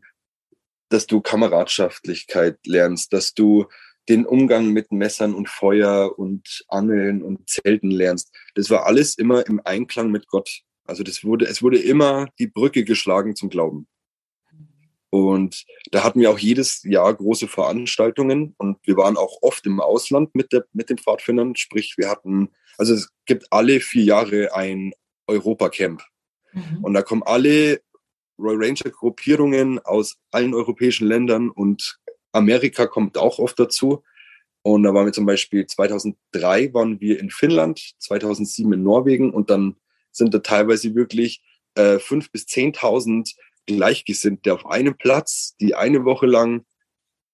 dass 0.89 1.07
du 1.07 1.21
Kameradschaftlichkeit 1.21 2.59
lernst, 2.65 3.13
dass 3.13 3.33
du 3.33 3.65
den 4.09 4.25
Umgang 4.25 4.69
mit 4.71 4.91
Messern 4.91 5.33
und 5.33 5.49
Feuer 5.49 6.17
und 6.17 6.63
Angeln 6.69 7.21
und 7.21 7.49
Zelten 7.49 7.91
lernst. 7.91 8.33
Das 8.55 8.69
war 8.69 8.85
alles 8.85 9.17
immer 9.17 9.45
im 9.47 9.61
Einklang 9.63 10.11
mit 10.11 10.27
Gott. 10.27 10.61
Also 10.85 11.03
das 11.03 11.23
wurde, 11.23 11.45
es 11.45 11.61
wurde 11.61 11.79
immer 11.79 12.27
die 12.39 12.47
Brücke 12.47 12.85
geschlagen 12.85 13.35
zum 13.35 13.49
Glauben. 13.49 13.87
Und 15.09 15.65
da 15.91 16.03
hatten 16.03 16.19
wir 16.19 16.31
auch 16.31 16.39
jedes 16.39 16.83
Jahr 16.83 17.13
große 17.13 17.47
Veranstaltungen 17.47 18.55
und 18.57 18.77
wir 18.83 18.97
waren 18.97 19.17
auch 19.17 19.37
oft 19.41 19.65
im 19.65 19.79
Ausland 19.79 20.35
mit, 20.35 20.51
der, 20.51 20.65
mit 20.73 20.89
den 20.89 20.97
Pfadfindern. 20.97 21.55
Sprich, 21.55 21.95
wir 21.97 22.09
hatten, 22.09 22.49
also 22.77 22.93
es 22.93 23.09
gibt 23.25 23.47
alle 23.51 23.79
vier 23.79 24.03
Jahre 24.03 24.53
ein 24.53 24.91
Europacamp. 25.27 26.03
Mhm. 26.53 26.83
Und 26.83 26.93
da 26.93 27.01
kommen 27.01 27.23
alle 27.23 27.81
Royal 28.39 28.63
Ranger 28.63 28.91
Gruppierungen 28.91 29.79
aus 29.79 30.17
allen 30.31 30.53
europäischen 30.53 31.07
Ländern 31.07 31.49
und 31.49 31.99
Amerika 32.31 32.87
kommt 32.87 33.17
auch 33.17 33.39
oft 33.39 33.59
dazu. 33.59 34.03
Und 34.61 34.83
da 34.83 34.93
waren 34.93 35.05
wir 35.05 35.13
zum 35.13 35.25
Beispiel 35.25 35.65
2003 35.65 36.73
waren 36.73 36.99
wir 36.99 37.19
in 37.19 37.29
Finnland, 37.29 37.93
2007 37.99 38.73
in 38.73 38.83
Norwegen 38.83 39.31
und 39.31 39.49
dann 39.49 39.75
sind 40.11 40.33
da 40.33 40.39
teilweise 40.39 40.93
wirklich 40.93 41.41
äh, 41.75 41.99
bis 42.31 42.47
zehntausend 42.47 43.35
Gleichgesinnte 43.65 44.53
auf 44.53 44.65
einem 44.65 44.97
Platz, 44.97 45.55
die 45.59 45.75
eine 45.75 46.05
Woche 46.05 46.25
lang 46.25 46.65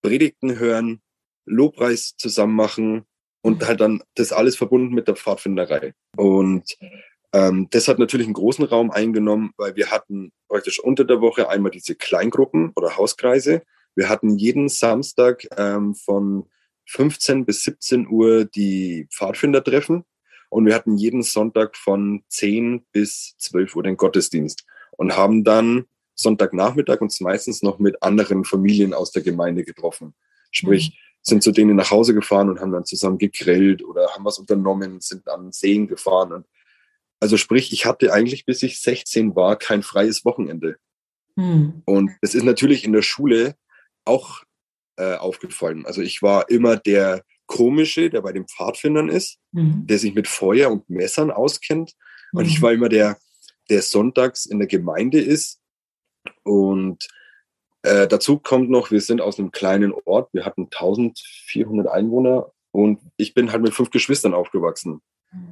Predigten 0.02 0.60
hören, 0.60 1.02
Lobpreis 1.46 2.16
zusammen 2.18 2.56
machen 2.56 3.06
und 3.42 3.66
halt 3.66 3.82
dann 3.82 4.04
das 4.16 4.32
alles 4.32 4.56
verbunden 4.56 4.94
mit 4.94 5.08
der 5.08 5.16
Pfadfinderei. 5.16 5.94
Und 6.16 6.78
ähm, 7.34 7.67
das 7.72 7.88
hat 7.88 8.00
natürlich 8.00 8.28
einen 8.28 8.36
großen 8.36 8.65
Raum 8.65 8.91
eingenommen, 8.91 9.52
weil 9.58 9.76
wir 9.76 9.91
hatten 9.91 10.32
praktisch 10.48 10.80
unter 10.80 11.04
der 11.04 11.19
Woche 11.19 11.50
einmal 11.50 11.72
diese 11.72 11.96
Kleingruppen 11.96 12.72
oder 12.76 12.96
Hauskreise. 12.96 13.63
Wir 13.96 14.08
hatten 14.08 14.38
jeden 14.38 14.69
Samstag 14.69 15.46
ähm, 15.58 15.96
von 15.96 16.46
15 16.86 17.46
bis 17.46 17.63
17 17.63 18.08
Uhr 18.08 18.46
die 18.46 19.08
Pfadfindertreffen 19.12 20.04
und 20.50 20.65
wir 20.65 20.76
hatten 20.76 20.98
jeden 20.98 21.24
Sonntag 21.24 21.76
von 21.76 22.24
10 22.30 22.86
bis 22.91 23.36
12 23.39 23.76
Uhr 23.76 23.84
den 23.84 23.98
Gottesdienst 23.98 24.65
und 24.98 25.17
haben 25.17 25.43
dann 25.43 25.86
Sonntagnachmittag 26.15 27.02
uns 27.02 27.19
meistens 27.19 27.63
noch 27.63 27.80
mit 27.80 28.04
anderen 28.04 28.43
Familien 28.43 28.93
aus 28.93 29.12
der 29.12 29.24
Gemeinde 29.24 29.63
getroffen. 29.63 30.13
Sprich, 30.52 30.91
mhm. 30.91 31.17
sind 31.24 31.43
zu 31.43 31.52
denen 31.52 31.76
nach 31.76 31.89
Hause 31.89 32.13
gefahren 32.13 32.50
und 32.50 32.60
haben 32.60 32.72
dann 32.72 32.86
zusammen 32.86 33.17
gegrillt 33.17 33.84
oder 33.84 34.10
haben 34.13 34.26
was 34.26 34.38
unternommen, 34.38 35.02
sind 35.02 35.28
an 35.28 35.52
Seen 35.52 35.88
gefahren. 35.88 36.32
Und 36.32 36.46
also 37.23 37.38
sprich, 37.38 37.71
ich 37.71 37.86
hatte 37.86 38.12
eigentlich, 38.12 38.45
bis 38.45 38.62
ich 38.63 38.81
16 38.81 39.33
war, 39.33 39.55
kein 39.55 39.81
freies 39.81 40.25
Wochenende. 40.25 40.75
Mhm. 41.38 41.81
Und 41.86 42.12
es 42.21 42.36
ist 42.36 42.43
natürlich 42.43 42.83
in 42.83 42.91
der 42.91 43.01
Schule 43.01 43.55
auch 44.03 44.43
äh, 44.97 45.15
aufgefallen. 45.15 45.86
Also 45.86 46.01
ich 46.01 46.21
war 46.21 46.49
immer 46.49 46.75
der 46.75 47.23
Komische, 47.45 48.09
der 48.09 48.19
bei 48.23 48.33
den 48.33 48.45
Pfadfindern 48.45 49.07
ist, 49.07 49.38
mhm. 49.53 49.88
der 49.88 49.99
sich 49.99 50.13
mit 50.13 50.27
Feuer 50.27 50.69
und 50.69 50.89
Messern 50.89 51.31
auskennt. 51.31 51.93
Und 52.33 52.45
ich 52.45 52.59
mhm. 52.59 52.63
war 52.63 52.73
immer 52.73 52.89
der, 52.89 53.17
der 53.69 53.81
sonntags 53.83 54.45
in 54.45 54.59
der 54.59 54.67
Gemeinde 54.67 55.21
ist. 55.21 55.62
Und 56.43 57.07
äh, 57.83 58.05
dazu 58.05 58.38
kommt 58.38 58.69
noch, 58.69 58.91
wir 58.91 58.99
sind 58.99 59.21
aus 59.21 59.39
einem 59.39 59.51
kleinen 59.51 59.93
Ort. 59.93 60.33
Wir 60.33 60.43
hatten 60.43 60.63
1400 60.63 61.88
Einwohner 61.88 62.51
und 62.71 62.99
ich 63.15 63.33
bin 63.33 63.53
halt 63.53 63.62
mit 63.62 63.73
fünf 63.73 63.91
Geschwistern 63.91 64.33
aufgewachsen. 64.33 65.01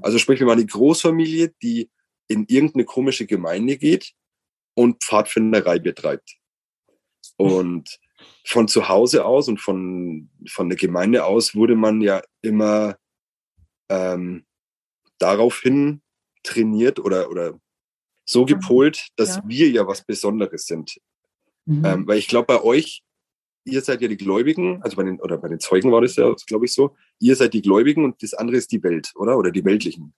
Also 0.02 0.18
sprich, 0.18 0.40
wir 0.40 0.48
waren 0.48 0.60
die 0.60 0.68
Großfamilie, 0.68 1.54
die 1.62 1.90
in 2.28 2.46
irgendeine 2.48 2.86
komische 2.86 3.26
Gemeinde 3.26 3.78
geht 3.78 4.14
und 4.74 5.04
Pfadfinderei 5.04 5.80
betreibt. 5.80 6.38
Und 7.38 8.00
von 8.46 8.68
zu 8.68 8.88
Hause 8.88 9.26
aus 9.26 9.48
und 9.48 9.60
von, 9.60 10.30
von 10.48 10.70
der 10.70 10.78
Gemeinde 10.78 11.26
aus 11.26 11.56
wurde 11.56 11.76
man 11.76 12.02
ja 12.02 12.22
immer 12.42 12.98
ähm, 13.90 14.46
daraufhin 15.18 16.02
trainiert 16.44 17.00
oder, 17.00 17.30
oder 17.30 17.60
so 18.26 18.46
gepolt, 18.46 19.10
dass 19.16 19.38
ja. 19.38 19.44
wir 19.46 19.70
ja 19.70 19.88
was 19.88 20.04
Besonderes 20.04 20.66
sind. 20.66 21.00
Mhm. 21.66 21.86
Ähm, 21.86 22.08
weil 22.08 22.18
ich 22.18 22.28
glaube, 22.28 22.48
bei 22.48 22.62
euch, 22.62 23.04
ihr 23.66 23.82
seid 23.82 24.02
ja 24.02 24.08
die 24.08 24.18
Gläubigen, 24.18 24.82
also 24.82 24.98
bei 24.98 25.04
den, 25.04 25.20
oder 25.20 25.38
bei 25.38 25.48
den 25.48 25.60
Zeugen 25.60 25.92
war 25.92 26.02
das 26.02 26.16
ja, 26.16 26.34
glaube 26.48 26.66
ich, 26.66 26.74
so, 26.74 26.96
ihr 27.20 27.36
seid 27.36 27.54
die 27.54 27.62
Gläubigen 27.62 28.06
und 28.06 28.22
das 28.24 28.34
andere 28.34 28.58
ist 28.58 28.72
die 28.72 28.84
Welt, 28.84 29.12
oder? 29.16 29.38
Oder 29.38 29.52
die 29.52 29.64
Weltlichen. 29.66 30.14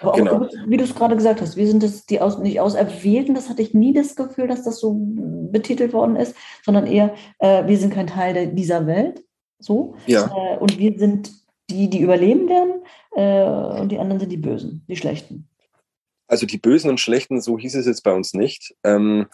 Aber 0.00 0.12
genau. 0.12 0.32
auch, 0.42 0.48
wie 0.66 0.76
du 0.76 0.84
es 0.84 0.94
gerade 0.94 1.16
gesagt 1.16 1.40
hast, 1.40 1.56
wir 1.56 1.66
sind 1.66 1.82
das 1.82 2.06
die 2.06 2.20
aus, 2.20 2.38
nicht 2.38 2.60
Auserwählten, 2.60 3.34
das 3.34 3.48
hatte 3.48 3.62
ich 3.62 3.72
nie 3.72 3.92
das 3.92 4.16
Gefühl, 4.16 4.48
dass 4.48 4.64
das 4.64 4.80
so 4.80 4.96
betitelt 4.98 5.92
worden 5.92 6.16
ist, 6.16 6.34
sondern 6.64 6.86
eher, 6.86 7.14
äh, 7.38 7.66
wir 7.66 7.78
sind 7.78 7.94
kein 7.94 8.08
Teil 8.08 8.34
der, 8.34 8.46
dieser 8.46 8.86
Welt. 8.86 9.22
So. 9.58 9.94
Ja. 10.06 10.26
Äh, 10.26 10.58
und 10.58 10.78
wir 10.78 10.98
sind 10.98 11.30
die, 11.70 11.88
die 11.88 12.00
überleben 12.00 12.48
werden, 12.48 12.82
äh, 13.12 13.80
und 13.80 13.90
die 13.90 13.98
anderen 13.98 14.20
sind 14.20 14.32
die 14.32 14.38
Bösen, 14.38 14.84
die 14.88 14.96
Schlechten. 14.96 15.48
Also 16.26 16.46
die 16.46 16.58
Bösen 16.58 16.90
und 16.90 16.98
Schlechten, 16.98 17.40
so 17.40 17.58
hieß 17.58 17.74
es 17.76 17.86
jetzt 17.86 18.02
bei 18.02 18.12
uns 18.12 18.34
nicht. 18.34 18.74
Ähm, 18.84 19.26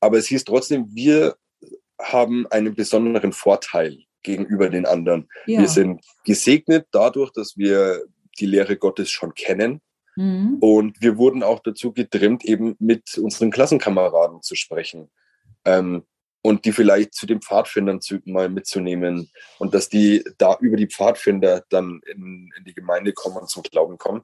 aber 0.00 0.18
es 0.18 0.26
hieß 0.26 0.44
trotzdem, 0.44 0.86
wir 0.94 1.36
haben 2.00 2.46
einen 2.48 2.74
besonderen 2.74 3.32
Vorteil 3.32 3.98
gegenüber 4.22 4.68
den 4.68 4.86
anderen. 4.86 5.28
Ja. 5.46 5.60
Wir 5.60 5.68
sind 5.68 6.04
gesegnet 6.24 6.86
dadurch, 6.90 7.30
dass 7.32 7.56
wir 7.56 8.04
die 8.38 8.46
Lehre 8.46 8.76
Gottes 8.76 9.10
schon 9.10 9.34
kennen. 9.34 9.80
Mhm. 10.16 10.58
Und 10.60 11.00
wir 11.00 11.16
wurden 11.16 11.42
auch 11.42 11.60
dazu 11.60 11.92
getrimmt, 11.92 12.44
eben 12.44 12.76
mit 12.78 13.16
unseren 13.18 13.50
Klassenkameraden 13.50 14.42
zu 14.42 14.54
sprechen. 14.54 15.10
Ähm, 15.64 16.04
und 16.42 16.66
die 16.66 16.72
vielleicht 16.72 17.14
zu 17.14 17.24
den 17.24 17.40
Pfadfindern 17.40 18.02
zu, 18.02 18.18
mal 18.26 18.50
mitzunehmen 18.50 19.30
und 19.58 19.72
dass 19.72 19.88
die 19.88 20.22
da 20.36 20.58
über 20.60 20.76
die 20.76 20.88
Pfadfinder 20.88 21.64
dann 21.70 22.02
in, 22.04 22.52
in 22.58 22.64
die 22.64 22.74
Gemeinde 22.74 23.14
kommen 23.14 23.38
und 23.38 23.48
zum 23.48 23.62
Glauben 23.62 23.96
kommen. 23.96 24.22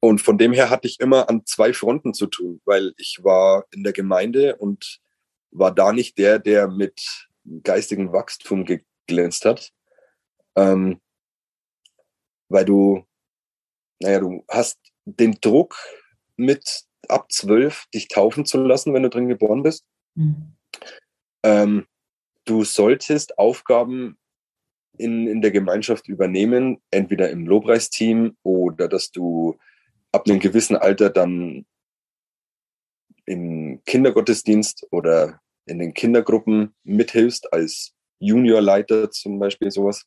Und 0.00 0.22
von 0.22 0.38
dem 0.38 0.54
her 0.54 0.70
hatte 0.70 0.88
ich 0.88 0.98
immer 0.98 1.28
an 1.28 1.44
zwei 1.44 1.74
Fronten 1.74 2.14
zu 2.14 2.26
tun, 2.26 2.62
weil 2.64 2.94
ich 2.96 3.18
war 3.22 3.66
in 3.70 3.84
der 3.84 3.92
Gemeinde 3.92 4.56
und 4.56 5.00
war 5.50 5.74
da 5.74 5.92
nicht 5.92 6.18
der, 6.18 6.38
der 6.38 6.68
mit 6.68 7.28
geistigem 7.62 8.12
Wachstum 8.12 8.64
geglänzt 8.64 9.44
hat. 9.44 9.72
Ähm, 10.56 11.00
weil 12.48 12.64
du 12.64 13.04
naja, 14.00 14.20
du 14.20 14.44
hast 14.48 14.78
den 15.04 15.38
Druck 15.40 15.76
mit 16.36 16.84
ab 17.08 17.32
zwölf 17.32 17.86
dich 17.94 18.08
taufen 18.08 18.44
zu 18.44 18.62
lassen, 18.62 18.94
wenn 18.94 19.02
du 19.02 19.10
drin 19.10 19.28
geboren 19.28 19.62
bist. 19.62 19.84
Mhm. 20.14 20.54
Ähm, 21.42 21.86
du 22.44 22.64
solltest 22.64 23.38
Aufgaben 23.38 24.18
in, 24.96 25.26
in 25.26 25.40
der 25.40 25.50
Gemeinschaft 25.50 26.08
übernehmen, 26.08 26.80
entweder 26.90 27.30
im 27.30 27.46
Lobpreisteam 27.46 28.36
oder 28.42 28.88
dass 28.88 29.10
du 29.10 29.56
ab 30.12 30.28
einem 30.28 30.40
gewissen 30.40 30.76
Alter 30.76 31.10
dann 31.10 31.66
im 33.28 33.82
Kindergottesdienst 33.84 34.86
oder 34.90 35.40
in 35.66 35.78
den 35.78 35.92
Kindergruppen 35.92 36.74
mithilfst 36.82 37.52
als 37.52 37.92
Juniorleiter 38.20 39.10
zum 39.10 39.38
Beispiel 39.38 39.70
sowas. 39.70 40.06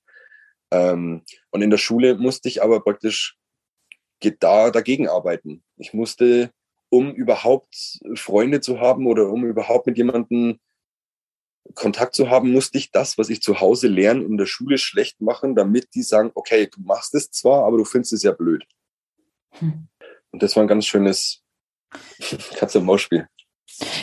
Ähm, 0.72 1.24
und 1.52 1.62
in 1.62 1.70
der 1.70 1.78
Schule 1.78 2.16
musste 2.16 2.50
ich 2.50 2.64
aber 2.64 2.82
praktisch 2.82 3.38
da 4.40 4.70
dagegen 4.72 5.08
arbeiten. 5.08 5.64
Ich 5.78 5.94
musste, 5.94 6.52
um 6.90 7.14
überhaupt 7.14 8.00
Freunde 8.16 8.62
zu 8.62 8.80
haben 8.80 9.06
oder 9.08 9.30
um 9.30 9.46
überhaupt 9.46 9.88
mit 9.88 9.98
jemandem 9.98 10.60
Kontakt 11.76 12.16
zu 12.16 12.30
haben, 12.30 12.52
musste 12.52 12.78
ich 12.78 12.92
das, 12.92 13.18
was 13.18 13.30
ich 13.30 13.42
zu 13.42 13.60
Hause 13.62 13.88
lerne, 13.88 14.24
in 14.24 14.38
der 14.38 14.46
Schule 14.48 14.78
schlecht 14.78 15.22
machen, 15.22 15.56
damit 15.56 15.94
die 15.94 16.02
sagen, 16.02 16.32
okay, 16.34 16.68
du 16.68 16.82
machst 16.82 17.14
es 17.14 17.30
zwar, 17.30 17.66
aber 17.66 17.78
du 17.78 17.86
findest 17.86 18.14
es 18.14 18.24
ja 18.24 18.32
blöd. 18.32 18.66
Hm. 19.52 19.88
Und 20.32 20.44
das 20.44 20.56
war 20.56 20.64
ein 20.64 20.68
ganz 20.68 20.86
schönes 20.86 21.41
Katze-Maus-Spiel. 22.56 23.28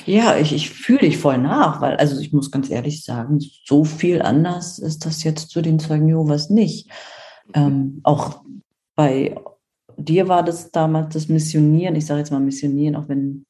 Ja, 0.06 0.36
ich, 0.36 0.52
ich 0.52 0.70
fühle 0.70 1.00
dich 1.00 1.18
voll 1.18 1.38
nach, 1.38 1.80
weil, 1.80 1.96
also 1.96 2.20
ich 2.20 2.32
muss 2.32 2.50
ganz 2.50 2.70
ehrlich 2.70 3.04
sagen, 3.04 3.38
so 3.64 3.84
viel 3.84 4.22
anders 4.22 4.78
ist 4.78 5.04
das 5.04 5.22
jetzt 5.24 5.50
zu 5.50 5.62
den 5.62 5.78
Zeugen 5.78 6.08
Jehovas 6.08 6.50
nicht. 6.50 6.90
Ähm, 7.54 8.00
auch 8.02 8.42
bei 8.94 9.36
dir 9.96 10.28
war 10.28 10.42
das 10.42 10.70
damals 10.70 11.14
das 11.14 11.28
Missionieren, 11.28 11.96
ich 11.96 12.06
sage 12.06 12.20
jetzt 12.20 12.30
mal 12.30 12.40
Missionieren, 12.40 12.96
auch 12.96 13.08
wenn 13.08 13.46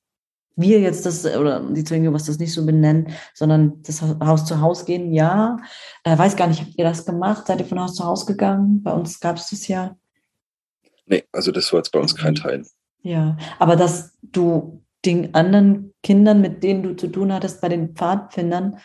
wir 0.57 0.81
jetzt 0.81 1.07
das 1.07 1.25
oder 1.25 1.61
die 1.61 1.85
Zwinge, 1.85 2.13
was 2.13 2.25
das 2.25 2.39
nicht 2.39 2.53
so 2.53 2.67
benennen, 2.67 3.13
sondern 3.33 3.81
das 3.85 4.03
Haus 4.03 4.45
zu 4.45 4.61
Haus 4.61 4.85
gehen, 4.85 5.13
ja. 5.13 5.57
Äh, 6.03 6.19
weiß 6.19 6.35
gar 6.35 6.49
nicht, 6.49 6.61
habt 6.61 6.75
ihr 6.77 6.85
das 6.85 7.07
gemacht? 7.07 7.47
Seid 7.47 7.61
ihr 7.61 7.67
von 7.67 7.81
Haus 7.81 7.95
zu 7.95 8.05
Haus 8.05 8.27
gegangen? 8.27 8.83
Bei 8.83 8.93
uns 8.93 9.21
gab 9.21 9.37
es 9.37 9.51
das 9.51 9.69
ja. 9.69 9.97
Nee, 11.07 11.25
also 11.33 11.53
das 11.53 11.73
war 11.73 11.79
jetzt 11.79 11.93
bei 11.93 12.01
uns 12.01 12.15
kein 12.17 12.35
Teil. 12.35 12.65
Ja, 13.03 13.37
aber 13.59 13.77
dass 13.77 14.17
du 14.23 14.83
den 15.05 15.35
anderen 15.35 15.95
Kindern, 16.03 16.41
mit 16.41 16.63
denen 16.63 16.83
du 16.83 16.97
zu 16.97 17.09
tun 17.09 17.33
hattest, 17.33 17.61
bei 17.61 17.69
den 17.69 17.95
Pfadfindern, 17.95 18.79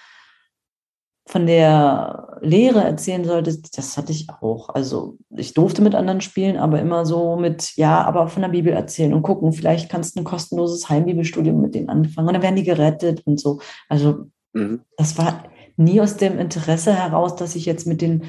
von 1.25 1.45
der 1.45 2.37
Lehre 2.41 2.83
erzählen 2.83 3.23
solltest, 3.23 3.77
das 3.77 3.97
hatte 3.97 4.11
ich 4.11 4.27
auch. 4.41 4.69
Also 4.69 5.17
ich 5.29 5.53
durfte 5.53 5.81
mit 5.81 5.95
anderen 5.95 6.19
spielen, 6.19 6.57
aber 6.57 6.81
immer 6.81 7.05
so 7.05 7.37
mit, 7.37 7.75
ja, 7.77 8.03
aber 8.03 8.27
von 8.27 8.41
der 8.41 8.49
Bibel 8.49 8.73
erzählen 8.73 9.13
und 9.13 9.21
gucken, 9.21 9.53
vielleicht 9.53 9.89
kannst 9.89 10.15
du 10.15 10.21
ein 10.21 10.25
kostenloses 10.25 10.89
Heimbibelstudium 10.89 11.61
mit 11.61 11.75
denen 11.75 11.89
anfangen 11.89 12.27
und 12.27 12.33
dann 12.33 12.43
werden 12.43 12.57
die 12.57 12.63
gerettet 12.63 13.25
und 13.25 13.39
so. 13.39 13.61
Also 13.87 14.25
mhm. 14.51 14.81
das 14.97 15.17
war 15.17 15.45
nie 15.77 16.01
aus 16.01 16.17
dem 16.17 16.37
Interesse 16.37 16.93
heraus, 16.93 17.35
dass 17.35 17.55
ich 17.55 17.65
jetzt 17.65 17.87
mit 17.87 18.01
den 18.01 18.23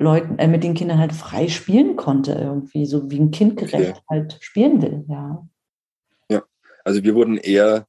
Leuten, 0.00 0.38
äh, 0.38 0.48
mit 0.48 0.64
den 0.64 0.74
Kindern 0.74 0.98
halt 0.98 1.12
frei 1.12 1.48
spielen 1.48 1.96
konnte, 1.96 2.32
irgendwie, 2.32 2.86
so 2.86 3.10
wie 3.10 3.20
ein 3.20 3.30
Kind 3.30 3.58
gerecht 3.58 3.96
okay. 3.96 4.04
halt 4.08 4.38
spielen 4.40 4.80
will, 4.80 5.04
ja. 5.08 5.46
Ja, 6.30 6.42
also 6.84 7.02
wir 7.04 7.14
wurden 7.14 7.36
eher 7.36 7.86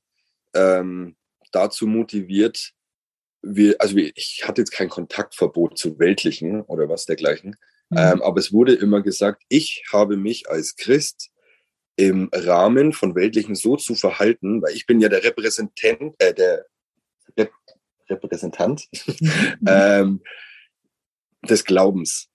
ähm, 0.54 1.16
dazu 1.52 1.88
motiviert, 1.88 2.74
wir, 3.42 3.76
also 3.80 3.96
ich 3.98 4.44
hatte 4.46 4.62
jetzt 4.62 4.72
kein 4.72 4.90
Kontaktverbot 4.90 5.78
zu 5.78 5.98
Weltlichen 5.98 6.62
oder 6.62 6.90
was 6.90 7.06
dergleichen, 7.06 7.56
mhm. 7.90 7.98
ähm, 7.98 8.22
aber 8.22 8.40
es 8.40 8.52
wurde 8.52 8.74
immer 8.74 9.02
gesagt, 9.02 9.44
ich 9.48 9.84
habe 9.92 10.18
mich 10.18 10.50
als 10.50 10.76
Christ 10.76 11.32
im 11.96 12.30
Rahmen 12.34 12.92
von 12.92 13.16
Weltlichen 13.16 13.56
so 13.56 13.78
zu 13.78 13.96
verhalten, 13.96 14.62
weil 14.62 14.74
ich 14.74 14.86
bin 14.86 15.00
ja 15.00 15.08
der 15.08 15.24
Repräsentant, 15.24 16.16
äh, 16.20 16.34
der 16.34 16.66
Rep 17.38 17.52
Repräsentant 18.10 18.90
mhm. 18.92 19.32
ähm, 19.68 20.22
des 21.42 21.66
Glaubens. 21.66 22.28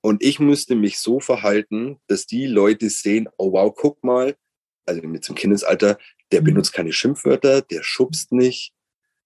Und 0.00 0.22
ich 0.22 0.40
müsste 0.40 0.74
mich 0.74 0.98
so 0.98 1.20
verhalten, 1.20 2.00
dass 2.08 2.26
die 2.26 2.46
Leute 2.46 2.90
sehen, 2.90 3.28
oh 3.38 3.52
wow, 3.52 3.72
guck 3.74 4.02
mal, 4.02 4.36
also 4.86 5.00
mit 5.02 5.24
zum 5.24 5.36
Kindesalter, 5.36 5.98
der 6.32 6.40
mhm. 6.40 6.46
benutzt 6.46 6.72
keine 6.72 6.92
Schimpfwörter, 6.92 7.62
der 7.62 7.82
schubst 7.82 8.32
nicht, 8.32 8.74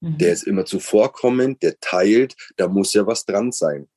Mhm. 0.01 0.19
Der 0.19 0.33
ist 0.33 0.45
immer 0.45 0.65
zuvorkommend, 0.65 1.63
der 1.63 1.79
teilt, 1.81 2.37
da 2.57 2.69
muss 2.69 2.93
ja 2.95 3.07
was 3.07 3.25
dran 3.25 3.53
sein. 3.53 3.89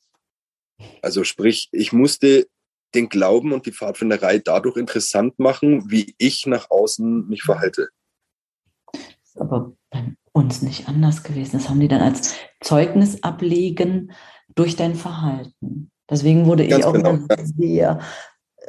Also 1.02 1.24
sprich, 1.24 1.70
ich 1.72 1.92
musste 1.92 2.48
den 2.96 3.10
Glauben 3.10 3.52
und 3.52 3.66
die 3.66 3.72
Pfadfinderei 3.72 4.40
dadurch 4.40 4.78
interessant 4.78 5.38
machen, 5.38 5.92
wie 5.92 6.16
ich 6.18 6.46
nach 6.46 6.72
außen 6.72 7.28
mich 7.28 7.44
verhalte. 7.44 7.90
Das 8.94 9.02
ist 9.24 9.38
aber 9.38 9.74
bei 9.92 10.16
uns 10.32 10.62
nicht 10.62 10.88
anders 10.88 11.24
gewesen. 11.24 11.58
Das 11.58 11.70
haben 11.70 11.80
die 11.80 11.88
dann 11.88 12.02
als 12.02 12.36
Zeugnis 12.62 13.22
ablegen 13.24 14.14
durch 14.56 14.76
dein 14.76 14.96
Verhalten. 14.96 15.92
Deswegen 16.10 16.46
wurde 16.46 16.68
Ganz 16.68 16.80
ich 16.80 16.86
auch 16.86 16.94
genau, 16.94 17.18
sehr 17.58 18.00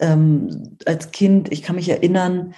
ähm, 0.00 0.76
als 0.86 1.10
Kind, 1.10 1.52
ich 1.52 1.62
kann 1.62 1.76
mich 1.76 1.88
erinnern, 1.88 2.54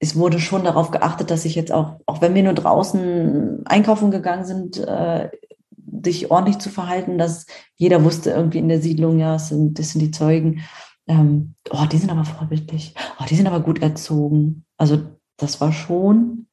es 0.00 0.16
wurde 0.16 0.38
schon 0.38 0.64
darauf 0.64 0.90
geachtet, 0.90 1.30
dass 1.30 1.44
ich 1.44 1.54
jetzt 1.54 1.72
auch, 1.72 2.00
auch 2.06 2.20
wenn 2.20 2.34
wir 2.34 2.42
nur 2.42 2.52
draußen 2.52 3.64
einkaufen 3.66 4.10
gegangen 4.10 4.44
sind, 4.44 4.78
äh, 4.78 5.30
dich 5.76 6.30
ordentlich 6.30 6.58
zu 6.58 6.68
verhalten, 6.68 7.16
dass 7.16 7.46
jeder 7.76 8.04
wusste 8.04 8.30
irgendwie 8.30 8.58
in 8.58 8.68
der 8.68 8.82
Siedlung, 8.82 9.18
ja, 9.18 9.34
das 9.34 9.48
sind, 9.48 9.78
das 9.78 9.92
sind 9.92 10.00
die 10.00 10.10
Zeugen. 10.10 10.60
Ähm, 11.06 11.54
oh, 11.70 11.84
die 11.90 11.98
sind 11.98 12.10
aber 12.10 12.24
vorbildlich. 12.24 12.94
Oh, 13.20 13.24
die 13.28 13.36
sind 13.36 13.46
aber 13.46 13.60
gut 13.60 13.80
erzogen. 13.80 14.64
Also 14.76 15.02
das 15.36 15.60
war 15.60 15.72
schon 15.72 16.48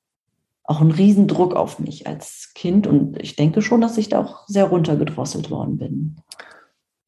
auch 0.72 0.80
ein 0.80 0.92
Riesendruck 0.92 1.54
auf 1.54 1.80
mich 1.80 2.08
als 2.08 2.54
Kind 2.56 2.88
und 2.88 3.22
ich 3.22 3.36
denke 3.36 3.62
schon, 3.62 3.82
dass 3.82 3.98
ich 3.98 4.08
da 4.08 4.22
auch 4.22 4.48
sehr 4.48 4.66
runtergedrosselt 4.66 5.52
worden 5.52 5.78
bin. 5.78 6.16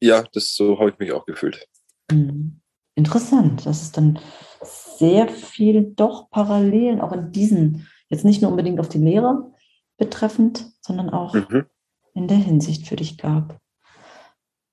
Ja, 0.02 0.22
das 0.34 0.54
so 0.54 0.78
habe 0.78 0.90
ich 0.90 0.98
mich 0.98 1.12
auch 1.12 1.24
gefühlt. 1.24 1.66
Hm. 2.10 2.60
Interessant, 2.94 3.64
dass 3.64 3.80
es 3.80 3.90
dann 3.90 4.18
sehr 4.62 5.28
viel 5.28 5.94
doch 5.96 6.30
Parallelen 6.30 7.00
auch 7.00 7.12
in 7.12 7.32
diesen, 7.32 7.88
jetzt 8.10 8.24
nicht 8.24 8.42
nur 8.42 8.50
unbedingt 8.50 8.78
auf 8.80 8.90
die 8.90 8.98
Lehre 8.98 9.50
betreffend, 9.96 10.66
sondern 10.82 11.08
auch 11.08 11.32
mhm. 11.32 11.64
in 12.12 12.28
der 12.28 12.36
Hinsicht 12.36 12.86
für 12.86 12.96
dich 12.96 13.16
gab. 13.16 13.58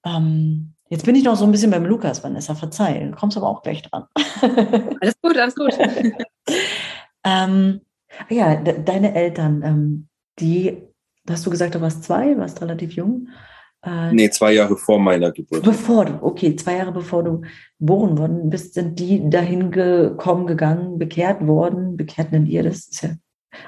Ähm, 0.06 0.74
jetzt 0.90 1.06
bin 1.06 1.16
ich 1.16 1.24
noch 1.24 1.38
so 1.38 1.46
ein 1.46 1.52
bisschen 1.52 1.72
beim 1.72 1.86
Lukas, 1.86 2.24
Vanessa, 2.26 2.56
verzeih, 2.56 3.08
du 3.10 3.16
kommst 3.16 3.38
aber 3.38 3.48
auch 3.48 3.64
gleich 3.64 3.84
dran. 3.84 4.06
alles 5.00 5.16
gut, 5.22 5.38
alles 5.38 5.56
gut. 5.56 5.78
ähm, 7.24 7.82
ja, 8.30 8.56
de 8.56 8.84
deine 8.84 9.16
Eltern, 9.16 9.62
ähm, 9.64 10.08
die, 10.40 10.82
hast 11.30 11.46
du 11.46 11.50
gesagt, 11.50 11.76
du 11.76 11.82
warst 11.82 12.04
zwei, 12.04 12.38
warst 12.38 12.62
relativ 12.62 12.94
jung. 12.94 13.30
Äh, 13.84 14.14
nee, 14.14 14.30
zwei 14.30 14.54
Jahre 14.54 14.78
vor 14.78 15.00
meiner 15.00 15.32
Geburt. 15.32 15.64
Bevor 15.64 16.06
du, 16.06 16.24
okay, 16.24 16.56
zwei 16.56 16.78
Jahre 16.78 16.92
bevor 16.92 17.24
du 17.24 17.42
geboren 17.80 18.18
worden 18.18 18.50
bist, 18.50 18.76
sind 18.76 19.00
die 19.00 19.30
dahin 19.30 19.72
gekommen, 19.72 20.46
gegangen, 20.46 21.00
bekehrt 21.00 21.46
worden, 21.46 21.98
bekehrt 21.98 22.32
nennt 22.32 22.48
ihr 22.48 22.64
das, 22.64 22.88
ist 22.88 23.02
ja 23.02 23.16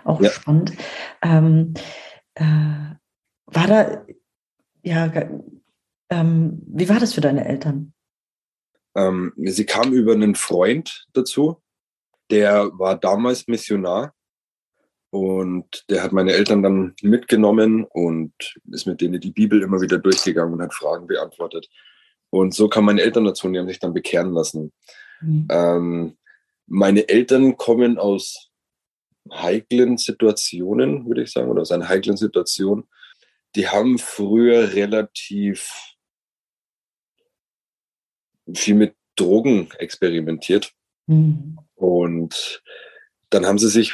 auch 0.04 0.22
ja. 0.22 0.30
spannend. 0.30 0.74
Ähm, 1.22 1.74
äh, 2.36 2.44
war 2.44 3.68
da, 3.68 4.06
ja, 4.84 5.12
ähm, 6.10 6.62
wie 6.68 6.90
war 6.90 7.00
das 7.00 7.14
für 7.14 7.22
deine 7.22 7.46
Eltern? 7.46 7.94
Ähm, 8.96 9.34
sie 9.38 9.66
kam 9.66 9.94
über 9.94 10.14
einen 10.14 10.36
Freund 10.36 11.08
dazu, 11.14 11.62
der 12.30 12.70
war 12.74 12.98
damals 12.98 13.48
Missionar 13.48 14.14
und 15.14 15.86
der 15.90 16.02
hat 16.02 16.12
meine 16.12 16.34
Eltern 16.34 16.64
dann 16.64 16.96
mitgenommen 17.04 17.84
und 17.84 18.34
ist 18.72 18.88
mit 18.88 19.00
denen 19.00 19.22
die 19.22 19.30
Bibel 19.30 19.62
immer 19.62 19.80
wieder 19.80 20.00
durchgegangen 20.00 20.56
und 20.56 20.62
hat 20.64 20.74
Fragen 20.74 21.06
beantwortet. 21.06 21.70
Und 22.32 22.56
so 22.56 22.68
kamen 22.68 22.88
meine 22.88 23.04
Eltern 23.04 23.24
dazu 23.24 23.46
und 23.46 23.54
die 23.54 23.60
haben 23.60 23.68
sich 23.68 23.78
dann 23.78 23.94
bekehren 23.94 24.34
lassen. 24.34 24.74
Mhm. 25.22 25.48
Ähm, 25.52 26.18
meine 26.66 27.08
Eltern 27.10 27.58
kommen 27.58 28.00
aus 28.00 28.50
heiklen 29.32 29.98
Situationen, 29.98 31.06
würde 31.06 31.22
ich 31.22 31.32
sagen, 31.32 31.52
oder 31.52 31.62
aus 31.62 31.72
einer 31.72 31.90
heiklen 31.90 32.18
Situation. 32.18 32.88
Die 33.56 33.68
haben 33.68 34.00
früher 34.00 34.74
relativ 34.74 35.70
viel 38.52 38.74
mit 38.74 38.96
Drogen 39.16 39.70
experimentiert. 39.78 40.74
Mhm. 41.06 41.60
Und 41.76 42.64
dann 43.30 43.46
haben 43.46 43.60
sie 43.60 43.70
sich 43.70 43.94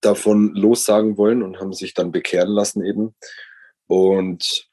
davon 0.00 0.54
lossagen 0.54 1.16
wollen 1.16 1.42
und 1.42 1.60
haben 1.60 1.72
sich 1.72 1.94
dann 1.94 2.12
bekehren 2.12 2.50
lassen 2.50 2.84
eben. 2.84 3.14
Und 3.86 4.68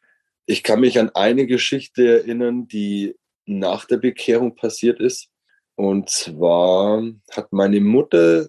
ich 0.45 0.63
kann 0.63 0.81
mich 0.81 0.99
an 0.99 1.09
eine 1.09 1.47
Geschichte 1.47 2.19
erinnern, 2.19 2.67
die 2.67 3.15
nach 3.45 3.85
der 3.85 3.97
Bekehrung 3.97 4.55
passiert 4.55 4.99
ist. 4.99 5.29
Und 5.75 6.09
zwar 6.09 7.03
hat 7.31 7.51
meine 7.51 7.81
Mutter 7.81 8.47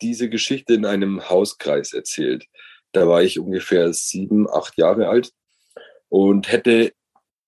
diese 0.00 0.28
Geschichte 0.28 0.74
in 0.74 0.84
einem 0.84 1.28
Hauskreis 1.28 1.92
erzählt. 1.92 2.46
Da 2.92 3.08
war 3.08 3.22
ich 3.22 3.38
ungefähr 3.38 3.92
sieben, 3.92 4.48
acht 4.48 4.76
Jahre 4.76 5.08
alt 5.08 5.32
und 6.08 6.50
hätte 6.50 6.92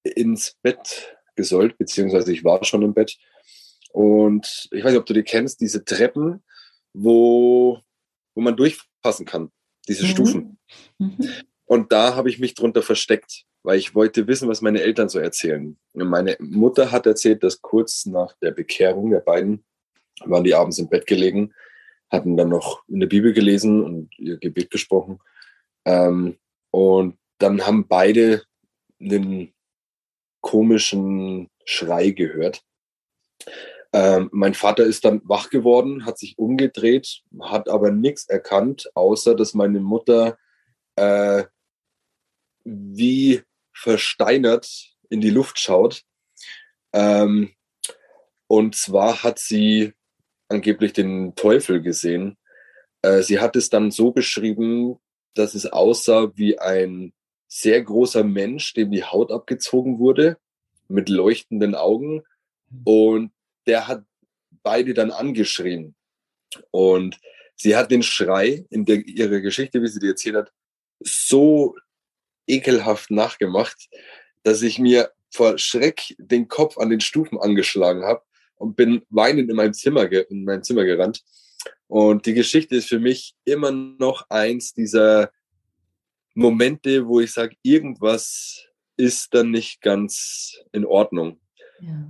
ins 0.03 0.57
Bett 0.63 1.17
gesollt, 1.35 1.77
beziehungsweise 1.79 2.33
ich 2.33 2.45
war 2.45 2.65
schon 2.65 2.83
im 2.83 2.95
Bett. 2.95 3.17
Und 3.93 4.69
ich 4.73 4.85
weiß 4.85 4.93
nicht, 4.93 5.01
ob 5.01 5.07
du 5.07 5.15
die 5.15 5.23
kennst, 5.23 5.61
diese 5.61 5.85
Treppen, 5.85 6.43
wo 6.93 7.81
wo 8.37 8.43
man 8.43 8.57
durchfassen 8.57 9.27
kann, 9.27 9.51
diese 9.89 10.05
mhm. 10.05 10.09
Stufen. 10.09 10.59
Mhm. 10.99 11.17
Und 11.65 11.91
da 11.91 12.15
habe 12.15 12.29
ich 12.29 12.39
mich 12.39 12.55
drunter 12.55 12.83
versteckt, 12.83 13.45
weil 13.65 13.79
ich 13.79 13.97
wollte 13.97 14.29
wissen, 14.29 14.49
was 14.49 14.63
meine 14.63 14.83
Eltern 14.83 15.09
so 15.09 15.19
erzählen. 15.19 15.77
Und 15.95 16.09
meine 16.09 16.37
Mutter 16.39 16.93
hat 16.93 17.07
erzählt, 17.07 17.43
dass 17.43 17.61
kurz 17.61 18.07
nach 18.07 18.37
der 18.41 18.53
Bekehrung 18.53 19.11
der 19.11 19.21
beiden 19.21 19.65
waren 20.25 20.45
die 20.45 20.55
abends 20.55 20.79
im 20.79 20.89
Bett 20.89 21.07
gelegen, 21.07 21.53
hatten 22.11 22.37
dann 22.37 22.49
noch 22.49 22.85
in 22.89 23.01
der 23.01 23.09
Bibel 23.09 23.33
gelesen 23.33 23.83
und 23.83 24.19
ihr 24.19 24.39
Gebet 24.39 24.71
gesprochen. 24.71 25.19
Ähm, 25.85 26.39
und 26.71 27.19
dann 27.39 27.67
haben 27.67 27.89
beide 27.89 28.43
einen 29.01 29.53
komischen 30.41 31.51
Schrei 31.65 32.11
gehört. 32.11 32.63
Ähm, 33.97 34.29
mein 34.31 34.53
Vater 34.53 34.85
ist 34.85 35.07
dann 35.07 35.23
wach 35.25 35.49
geworden, 35.49 36.05
hat 36.05 36.19
sich 36.19 36.37
umgedreht, 36.37 37.23
hat 37.41 37.71
aber 37.71 37.91
nichts 37.91 38.29
erkannt, 38.29 38.91
außer 38.93 39.35
dass 39.35 39.55
meine 39.55 39.81
Mutter 39.81 40.37
äh, 40.97 41.45
wie 42.63 43.41
versteinert 43.73 44.69
in 45.09 45.23
die 45.23 45.31
Luft 45.31 45.59
schaut. 45.59 46.03
Ähm, 46.93 47.55
und 48.49 48.75
zwar 48.75 49.23
hat 49.23 49.39
sie 49.39 49.95
angeblich 50.49 50.93
den 50.93 51.35
Teufel 51.35 51.81
gesehen. 51.81 52.37
Äh, 53.01 53.23
sie 53.23 53.41
hat 53.41 53.57
es 53.57 53.71
dann 53.71 53.91
so 53.91 54.11
beschrieben, 54.11 54.99
dass 55.33 55.55
es 55.55 55.65
aussah 55.65 56.33
wie 56.35 56.59
ein 56.59 57.15
sehr 57.49 57.83
großer 57.83 58.25
Mensch, 58.25 58.75
dem 58.75 58.91
die 58.91 59.05
Haut 59.05 59.33
abgezogen 59.33 59.99
wurde, 59.99 60.37
mit 60.87 61.09
leuchtenden 61.09 61.75
Augen. 61.75 62.25
Und 62.85 63.33
der 63.67 63.89
hat 63.89 64.05
beide 64.63 64.95
dann 64.95 65.11
angeschrien. 65.11 65.95
Und 66.71 67.19
sie 67.57 67.77
hat 67.77 67.91
den 67.91 68.03
Schrei 68.03 68.65
in 68.71 68.85
der, 68.85 69.07
ihrer 69.07 69.41
Geschichte, 69.41 69.83
wie 69.83 69.89
sie 69.89 70.01
die 70.01 70.09
erzählt 70.09 70.37
hat, 70.37 70.53
so 71.01 71.75
ekelhaft 72.47 73.11
nachgemacht, 73.11 73.89
dass 74.43 74.63
ich 74.63 74.79
mir 74.79 75.11
vor 75.31 75.59
Schreck 75.59 76.15
den 76.19 76.49
Kopf 76.49 76.79
an 76.79 76.91
den 76.91 77.01
Stufen 77.01 77.39
angeschlagen 77.39 78.05
habe 78.05 78.23
und 78.57 78.77
bin 78.77 79.03
weinend 79.11 79.51
in 79.51 79.57
mein 79.57 79.75
Zimmer, 79.75 80.11
in 80.11 80.45
mein 80.45 80.63
Zimmer 80.63 80.85
gerannt. 80.85 81.23
Und 81.89 82.27
die 82.27 82.35
Geschichte 82.35 82.77
ist 82.77 82.89
für 82.89 82.99
mich 82.99 83.35
immer 83.45 83.71
noch 83.71 84.29
eins 84.31 84.73
dieser 84.73 85.31
Momente, 86.35 87.07
wo 87.07 87.21
ich 87.21 87.33
sage, 87.33 87.57
irgendwas 87.63 88.67
ist 88.97 89.35
dann 89.35 89.51
nicht 89.51 89.81
ganz 89.81 90.59
in 90.73 90.85
Ordnung. 90.85 91.41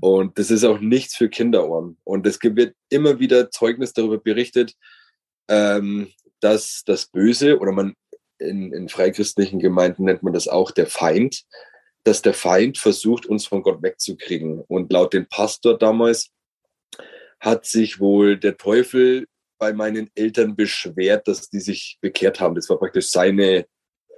Und 0.00 0.38
das 0.38 0.50
ist 0.50 0.64
auch 0.64 0.80
nichts 0.80 1.16
für 1.16 1.28
Kinderohren. 1.28 1.98
Und 2.04 2.26
es 2.26 2.38
wird 2.42 2.74
immer 2.88 3.18
wieder 3.18 3.50
Zeugnis 3.50 3.92
darüber 3.92 4.18
berichtet, 4.18 4.74
ähm, 5.48 6.12
dass 6.40 6.82
das 6.84 7.06
Böse 7.06 7.58
oder 7.58 7.72
man 7.72 7.94
in, 8.38 8.72
in 8.72 8.88
freichristlichen 8.88 9.58
Gemeinden 9.58 10.04
nennt 10.04 10.22
man 10.22 10.32
das 10.32 10.48
auch 10.48 10.70
der 10.70 10.86
Feind, 10.86 11.44
dass 12.04 12.22
der 12.22 12.34
Feind 12.34 12.78
versucht, 12.78 13.26
uns 13.26 13.46
von 13.46 13.62
Gott 13.62 13.82
wegzukriegen. 13.82 14.60
Und 14.60 14.92
laut 14.92 15.12
dem 15.12 15.26
Pastor 15.26 15.78
damals 15.78 16.30
hat 17.40 17.66
sich 17.66 17.98
wohl 17.98 18.38
der 18.38 18.56
Teufel 18.56 19.26
bei 19.58 19.72
meinen 19.72 20.10
Eltern 20.14 20.54
beschwert, 20.54 21.26
dass 21.26 21.48
die 21.48 21.60
sich 21.60 21.98
bekehrt 22.00 22.40
haben. 22.40 22.54
Das 22.54 22.68
war 22.68 22.78
praktisch 22.78 23.08
seine, 23.08 23.66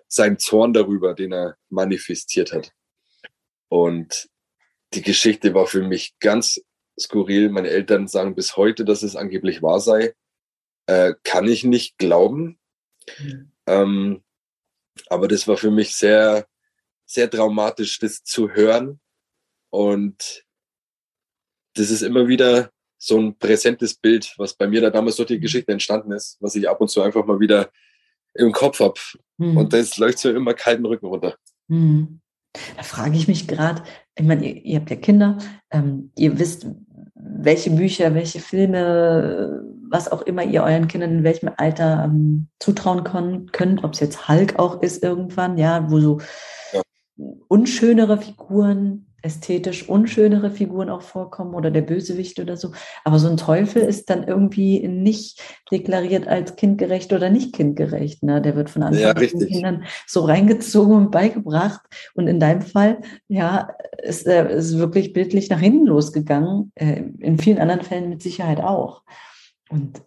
sein 0.09 0.39
Zorn 0.39 0.73
darüber, 0.73 1.15
den 1.15 1.33
er 1.33 1.57
manifestiert 1.71 2.53
hat. 2.53 2.73
Und 3.69 4.29
die 4.95 5.03
Geschichte 5.03 5.55
war 5.55 5.67
für 5.67 5.83
mich 5.83 6.19
ganz 6.19 6.61
skurril. 6.99 7.51
Meine 7.51 7.69
Eltern 7.69 8.09
sagen 8.09 8.35
bis 8.35 8.57
heute, 8.57 8.85
dass 8.85 9.03
es 9.03 9.17
angeblich 9.17 9.63
wahr 9.63 9.81
sei. 9.81 10.15
Äh, 10.87 11.15
kann 11.23 11.47
ich 11.47 11.65
nicht 11.65 11.99
glauben. 11.99 12.59
Mhm. 13.19 13.53
Ähm, 13.67 14.25
aber 15.09 15.29
das 15.29 15.47
war 15.47 15.57
für 15.57 15.71
mich 15.71 15.95
sehr, 15.97 16.47
sehr 17.05 17.31
traumatisch, 17.31 17.99
das 17.99 18.23
zu 18.25 18.51
hören. 18.51 19.01
Und 19.71 20.45
das 21.75 21.91
ist 21.91 22.03
immer 22.03 22.29
wieder 22.29 22.71
so 22.97 23.19
ein 23.19 23.39
präsentes 23.39 23.95
Bild, 23.95 24.35
was 24.39 24.55
bei 24.55 24.67
mir 24.67 24.81
da 24.81 24.91
damals 24.91 25.17
durch 25.17 25.29
die 25.29 25.37
mhm. 25.37 25.43
Geschichte 25.43 25.73
entstanden 25.73 26.13
ist, 26.13 26.37
was 26.41 26.55
ich 26.57 26.69
ab 26.69 26.81
und 26.81 26.89
zu 26.89 27.03
einfach 27.03 27.25
mal 27.25 27.39
wieder 27.39 27.71
im 28.35 28.53
Kopf 28.53 28.81
habe. 28.81 28.99
Mhm. 29.37 29.57
Und 29.57 29.73
das 29.73 29.97
läuft 29.99 30.19
so 30.19 30.31
immer 30.31 30.55
kalten 30.55 30.87
Rücken 30.87 31.07
runter. 31.07 31.37
Mhm. 31.69 32.21
Da 32.77 32.83
frage 32.83 33.17
ich 33.17 33.29
mich 33.29 33.47
gerade, 33.47 33.83
ich 34.19 34.27
meine, 34.27 34.45
ihr, 34.47 34.65
ihr, 34.65 34.81
habt 34.81 34.91
ja 34.91 34.97
Kinder, 34.97 35.39
ähm, 35.71 36.11
ihr 36.17 36.39
wisst, 36.39 36.67
welche 37.15 37.71
Bücher, 37.71 38.15
welche 38.15 38.41
Filme, 38.41 39.63
was 39.91 40.11
auch 40.11 40.23
immer 40.23 40.43
ihr 40.45 40.63
euren 40.63 40.89
Kindern 40.89 41.11
in 41.19 41.25
welchem 41.25 41.51
Alter 41.57 42.05
ähm, 42.05 42.49
zutrauen 42.59 43.05
kon- 43.05 43.47
könnt, 43.53 43.85
ob 43.85 43.95
es 43.95 44.01
jetzt 44.01 44.29
Hulk 44.29 44.59
auch 44.59 44.83
ist 44.83 45.03
irgendwann, 45.03 45.59
ja, 45.59 45.91
wo 45.91 46.01
so 46.01 46.21
unschönere 47.49 48.19
Figuren 48.19 49.07
ästhetisch 49.23 49.89
unschönere 49.89 50.51
Figuren 50.51 50.89
auch 50.91 51.03
vorkommen 51.03 51.55
oder 51.55 51.71
der 51.71 51.83
Bösewicht 51.83 52.39
oder 52.39 52.57
so. 52.57 52.73
Aber 53.05 53.19
so 53.19 53.29
ein 53.29 53.37
Teufel 53.37 53.83
ist 53.83 54.11
dann 54.11 54.23
irgendwie 54.27 54.87
nicht 54.87 55.43
deklariert 55.73 56.29
als 56.29 56.55
kindgerecht 56.57 57.13
oder 57.13 57.29
nicht 57.29 57.55
kindgerecht. 57.55 58.23
Ne? 58.23 58.41
Der 58.41 58.55
wird 58.55 58.71
von 58.71 58.85
Anfang 58.85 59.03
Ja, 59.03 59.11
an. 59.11 59.17
Kindern 59.17 59.85
so 60.07 60.21
reingezogen 60.21 60.95
und 60.95 61.11
beigebracht. 61.11 61.81
Und 62.15 62.29
in 62.29 62.39
deinem 62.39 62.63
Fall, 62.63 63.01
ja, 63.27 63.71
ist 64.03 64.27
er 64.27 64.51
ist 64.51 64.79
wirklich 64.79 65.13
bildlich 65.13 65.51
nach 65.51 65.61
hinten 65.61 65.87
losgegangen. 65.87 66.71
Äh, 66.77 67.03
In 67.19 67.39
vielen 67.39 67.59
anderen 67.59 67.83
Fällen 67.83 68.11
mit 68.11 68.23
Sicherheit 68.23 68.61
auch. 68.61 69.03
Und 69.69 70.01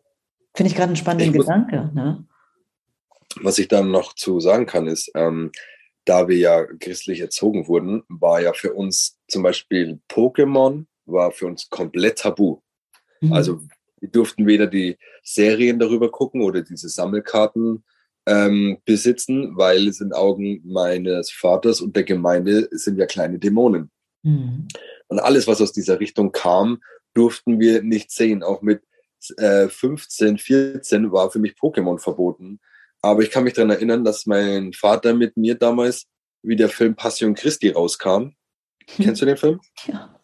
finde 0.56 0.70
ich 0.70 0.76
gerade 0.76 0.88
einen 0.88 0.96
spannenden 0.96 1.36
muss- 1.36 1.46
Gedanke. 1.46 1.92
Ne? 1.94 2.26
Was 3.42 3.60
ich 3.60 3.68
dann 3.68 3.92
noch 3.92 4.14
zu 4.16 4.40
sagen 4.40 4.66
kann, 4.66 4.88
ist, 4.88 5.12
ähm, 5.16 5.52
da 6.06 6.28
wir 6.28 6.38
ja 6.38 6.66
christlich 6.80 7.20
erzogen 7.20 7.68
wurden, 7.68 8.04
war 8.10 8.42
ja 8.42 8.54
für 8.54 8.74
uns 8.74 9.20
zum 9.28 9.44
Beispiel 9.44 10.00
Pokémon 10.10 10.86
war 11.06 11.32
für 11.32 11.48
uns 11.48 11.70
komplett 11.70 12.20
tabu. 12.20 12.62
Mhm. 13.22 13.34
Also 13.34 13.62
wir 14.00 14.10
durften 14.10 14.48
weder 14.48 14.68
die 14.68 14.98
Serien 15.24 15.80
darüber 15.80 16.10
gucken 16.10 16.42
oder 16.42 16.62
diese 16.62 16.90
Sammelkarten 16.90 17.84
ähm, 18.26 18.78
besitzen, 18.86 19.58
weil 19.58 19.88
es 19.88 20.02
in 20.02 20.14
Augen 20.14 20.62
meines 20.64 21.32
Vaters 21.32 21.82
und 21.82 21.96
der 21.96 22.04
Gemeinde 22.04 22.68
sind 22.72 22.98
ja 22.98 23.06
kleine 23.06 23.40
Dämonen. 23.40 23.92
Mhm. 24.24 24.68
Und 25.08 25.20
alles, 25.20 25.48
was 25.48 25.62
aus 25.62 25.72
dieser 25.72 26.00
Richtung 26.00 26.32
kam, 26.32 26.82
durften 27.14 27.60
wir 27.60 27.84
nicht 27.84 28.12
sehen. 28.12 28.44
Auch 28.44 28.62
mit 28.62 28.82
äh, 29.38 29.68
15, 29.68 30.38
14 30.38 31.12
war 31.12 31.30
für 31.32 31.40
mich 31.40 31.54
Pokémon 31.54 32.00
verboten. 32.00 32.60
Aber 33.02 33.22
ich 33.22 33.32
kann 33.32 33.44
mich 33.44 33.54
daran 33.54 33.72
erinnern, 33.72 34.04
dass 34.04 34.26
mein 34.26 34.74
Vater 34.74 35.14
mit 35.14 35.38
mir 35.38 35.56
damals, 35.56 36.06
wie 36.44 36.56
der 36.56 36.70
Film 36.70 36.96
Passion 36.96 37.34
Christi 37.34 37.70
rauskam. 37.70 38.32
Kennst 38.98 39.22
du 39.22 39.26
den 39.26 39.38
Film? 39.38 39.60
Ja. 39.86 40.20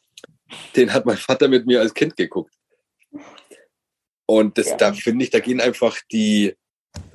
Den 0.75 0.93
hat 0.93 1.05
mein 1.05 1.17
Vater 1.17 1.47
mit 1.47 1.65
mir 1.65 1.81
als 1.81 1.93
Kind 1.93 2.15
geguckt. 2.15 2.53
Und 4.25 4.57
das, 4.57 4.69
Ja. 4.69 4.77
da 4.77 4.93
finde 4.93 5.23
ich, 5.23 5.31
da 5.31 5.39
gehen 5.39 5.61
einfach 5.61 5.97
die 6.11 6.55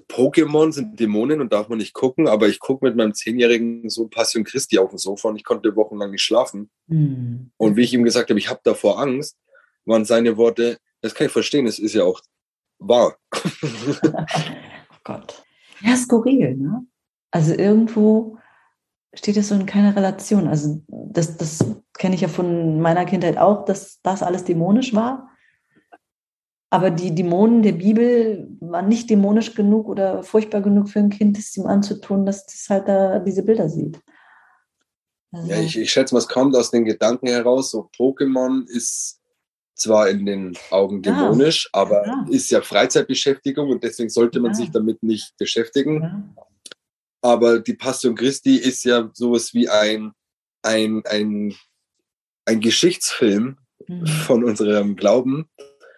Pokémon 0.09 0.73
sind 0.73 1.01
Dämonen 1.01 1.41
und 1.41 1.53
darf 1.53 1.69
man 1.69 1.79
nicht 1.79 1.95
gucken, 1.95 2.29
aber 2.29 2.49
ich 2.49 2.61
gucke 2.61 2.85
mit 2.85 2.97
meinem 2.97 3.15
zehnjährigen 3.15 3.89
Sohn 3.89 4.11
Passion 4.11 4.45
Christi 4.45 4.79
auf 4.79 4.91
dem 4.91 4.99
Sofa 4.99 5.29
und 5.29 5.37
ich 5.37 5.45
konnte 5.45 5.75
wochenlang 5.75 6.11
nicht 6.11 6.23
schlafen. 6.23 6.71
Mhm. 6.87 7.51
Und 7.57 7.77
wie 7.77 7.83
ich 7.83 7.95
ihm 7.95 8.05
gesagt 8.05 8.31
habe, 8.31 8.39
ich 8.39 8.49
habe 8.49 8.61
davor 8.63 9.01
Angst, 9.01 9.39
waren 9.85 10.05
seine 10.05 10.37
Worte, 10.37 10.79
das 11.01 11.15
kann 11.15 11.27
ich 11.27 11.33
verstehen, 11.33 11.67
es 11.67 11.79
ist 11.79 11.95
ja 11.95 12.05
auch 12.05 12.21
wahr. 12.79 13.17
oh 13.33 14.97
Gott. 15.05 15.43
Ja, 15.83 15.97
skurril, 15.97 16.57
ne? 16.57 16.87
Also 17.31 17.55
irgendwo 17.55 18.39
steht 19.15 19.37
es 19.37 19.49
so 19.49 19.55
in 19.55 19.67
keiner 19.67 19.97
Relation. 19.97 20.49
Also 20.49 20.83
das, 20.89 21.37
das 21.37 21.65
kenne 21.95 22.15
ich 22.15 22.21
ja 22.21 22.29
von 22.29 22.81
meiner 22.81 23.05
Kindheit 23.05 23.39
auch, 23.39 23.65
dass 23.65 24.01
das 24.03 24.23
alles 24.23 24.45
dämonisch 24.45 24.95
war. 24.95 25.29
Aber 26.71 26.91
die 26.91 27.15
Dämonen 27.15 27.63
der 27.63 27.73
Bibel 27.73 28.49
waren 28.61 28.89
nicht 28.89 29.11
dämonisch 29.11 29.55
genug 29.55 29.89
oder 29.89 30.23
furchtbar 30.23 30.63
genug 30.63 30.89
für 30.89 31.01
ein 31.01 31.11
Kind, 31.11 31.39
es 31.39 31.55
ihm 31.57 31.67
anzutun, 31.67 32.25
dass 32.25 32.47
es 32.47 32.71
halt 32.71 32.89
da 32.89 33.19
diese 33.19 33.43
Bilder 33.43 33.69
sieht. 33.69 34.01
Also, 35.33 35.51
Ja, 35.51 35.61
ich, 35.61 35.79
ich 35.79 35.93
schätze 35.93 36.15
mal, 36.15 36.21
es 36.21 36.29
kommt 36.29 36.57
aus 36.57 36.71
den 36.71 36.87
Gedanken 36.87 37.27
heraus, 37.27 37.71
so 37.71 37.91
Pokémon 37.95 38.67
ist 38.69 39.22
zwar 39.75 40.09
in 40.09 40.27
den 40.27 40.57
Augen 40.71 41.03
Ja. 41.03 41.13
dämonisch, 41.13 41.69
aber 41.73 42.07
Ja. 42.07 42.27
ist 42.31 42.51
ja 42.51 42.61
Freizeitbeschäftigung 42.63 43.71
und 43.71 43.83
deswegen 43.83 44.11
sollte 44.11 44.41
man 44.41 44.53
Ja. 44.53 44.57
sich 44.57 44.71
damit 44.71 45.03
nicht 45.03 45.37
beschäftigen. 45.39 46.03
ja. 46.03 46.35
Aber 47.25 47.61
die 47.61 47.75
Passion 47.75 48.17
Christi 48.17 48.57
ist 48.57 48.85
ja 48.85 49.09
sowas 49.15 49.55
wie 49.55 49.69
ein, 49.69 50.13
ein, 50.63 51.03
ein, 51.07 51.55
ein 52.47 52.61
Geschichtsfilm 52.61 53.59
Mhm. 53.89 54.07
von 54.07 54.45
unserem 54.45 54.97
Glauben. 54.97 55.49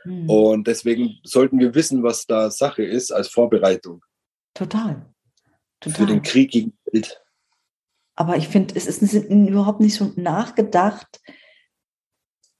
Mhm. 0.05 0.29
Und 0.29 0.67
deswegen 0.67 1.19
sollten 1.25 1.59
wir 1.59 1.75
wissen, 1.75 2.03
was 2.03 2.27
da 2.27 2.51
Sache 2.51 2.83
ist, 2.85 3.11
als 3.11 3.29
Vorbereitung 3.29 4.03
Total. 4.55 5.07
für 5.83 5.91
Total. 5.91 6.07
den 6.07 6.23
Krieg 6.23 6.51
gegen 6.51 6.71
die 6.87 6.93
Welt. 6.99 7.21
Aber 8.17 8.37
ich 8.37 8.49
finde, 8.49 8.75
es 8.77 8.87
ist 8.87 9.03
überhaupt 9.13 9.81
nicht 9.81 9.95
so 9.97 10.13
nachgedacht, 10.17 11.21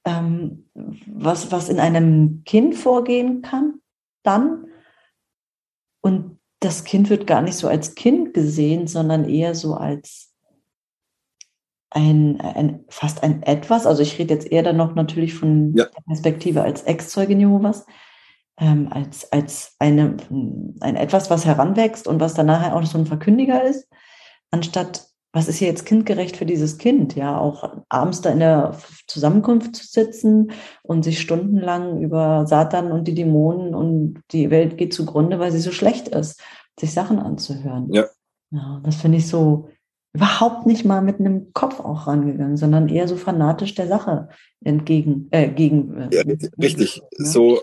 ähm, 0.05 0.69
was, 1.07 1.51
was 1.51 1.69
in 1.69 1.81
einem 1.81 2.43
Kind 2.45 2.75
vorgehen 2.75 3.43
kann, 3.43 3.81
dann. 4.23 4.67
Und 6.01 6.39
das 6.61 6.85
Kind 6.85 7.11
wird 7.11 7.27
gar 7.27 7.43
nicht 7.43 7.57
so 7.57 7.69
als 7.69 7.95
Kind 7.95 8.35
gesehen, 8.35 8.87
sondern 8.87 9.29
eher 9.29 9.55
so 9.55 9.75
als 9.75 10.35
ein, 11.91 12.41
ein 12.41 12.85
fast 12.89 13.23
ein 13.23 13.43
Etwas. 13.43 13.87
Also 13.87 14.03
ich 14.03 14.19
rede 14.19 14.35
jetzt 14.35 14.51
eher 14.51 14.63
dann 14.63 14.77
noch 14.77 14.95
natürlich 14.95 15.35
von 15.35 15.75
Ja. 15.77 15.85
der 15.87 16.03
Perspektive 16.03 16.63
als 16.63 16.83
Ex-Zeugin 16.83 17.41
Jehovas, 17.41 17.87
ähm, 18.59 18.89
als, 18.91 19.31
als 19.33 19.77
eine, 19.79 20.17
ein 20.81 20.97
Etwas, 20.97 21.31
was 21.31 21.47
heranwächst 21.47 22.07
und 22.09 22.21
was 22.21 22.35
dann 22.35 22.47
nachher 22.47 22.75
auch 22.75 22.85
so 22.85 22.99
ein 22.99 23.07
Verkündiger 23.07 23.63
ist, 23.63 23.89
anstatt 24.51 25.07
was 25.35 25.49
ist 25.49 25.59
hier 25.59 25.67
jetzt 25.67 25.85
kindgerecht 25.85 26.37
für 26.37 26.47
dieses 26.47 26.79
Kind? 26.79 27.17
Ja, 27.17 27.37
auch 27.39 27.83
abends 27.89 28.21
da 28.21 28.31
in 28.31 28.39
der 28.39 28.79
Zusammenkunft 29.09 29.75
zu 29.75 29.85
sitzen 29.87 30.53
und 30.83 31.03
sich 31.03 31.21
stundenlang 31.21 32.01
über 32.01 32.47
Satan 32.47 32.93
und 32.93 33.09
die 33.09 33.15
Dämonen 33.15 33.75
und 33.75 34.21
die 34.31 34.51
Welt 34.51 34.79
geht 34.79 34.95
zugrunde, 34.95 35.41
weil 35.41 35.51
sie 35.51 35.59
so 35.59 35.73
schlecht 35.73 36.07
ist, 36.07 36.41
sich 36.79 36.93
Sachen 36.95 37.19
anzuhören. 37.19 37.93
Ja. 37.93 38.07
Ja, 38.53 38.81
das 38.85 38.95
finde 38.95 39.19
ich 39.19 39.27
so 39.27 39.69
überhaupt 40.13 40.67
nicht 40.67 40.85
mal 40.85 41.03
mit 41.03 41.19
einem 41.19 41.53
Kopf 41.53 41.81
auch 41.81 42.07
rangegangen, 42.07 42.57
sondern 42.57 42.89
eher 42.89 43.09
so 43.09 43.17
fanatisch 43.17 43.75
der 43.75 43.89
Sache 43.89 44.29
entgegen, 44.65 45.27
äh, 45.33 45.49
gegen. 45.49 45.97
äh, 45.97 46.09
Ja, 46.15 46.23
richtig. 46.63 47.03
ne? 47.19 47.27
So, 47.27 47.61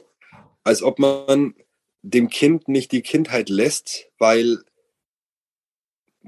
als 0.65 0.84
ob 0.84 0.99
man 0.99 1.53
dem 2.01 2.28
Kind 2.28 2.67
nicht 2.67 2.91
die 2.91 3.01
Kindheit 3.01 3.47
lässt, 3.47 4.09
weil 4.19 4.59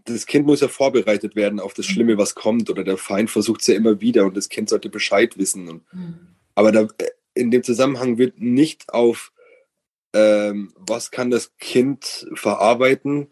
das 0.05 0.25
Kind 0.25 0.45
muss 0.45 0.61
ja 0.61 0.67
vorbereitet 0.67 1.35
werden 1.35 1.59
auf 1.59 1.73
das 1.73 1.85
Schlimme, 1.85 2.17
was 2.17 2.35
kommt, 2.35 2.69
oder 2.69 2.83
der 2.83 2.97
Feind 2.97 3.29
versucht 3.29 3.61
es 3.61 3.67
ja 3.67 3.75
immer 3.75 4.01
wieder 4.01 4.25
und 4.25 4.35
das 4.35 4.49
Kind 4.49 4.69
sollte 4.69 4.89
Bescheid 4.89 5.37
wissen. 5.37 5.67
Und, 5.67 5.93
Mhm. 5.93 6.27
aber 6.55 6.71
da, 6.71 6.87
in 7.33 7.51
dem 7.51 7.63
Zusammenhang 7.63 8.17
wird 8.17 8.39
nicht 8.39 8.89
auf, 8.93 9.31
ähm, 10.13 10.73
was 10.75 11.09
kann 11.11 11.31
das 11.31 11.55
Kind 11.57 12.27
verarbeiten 12.33 13.27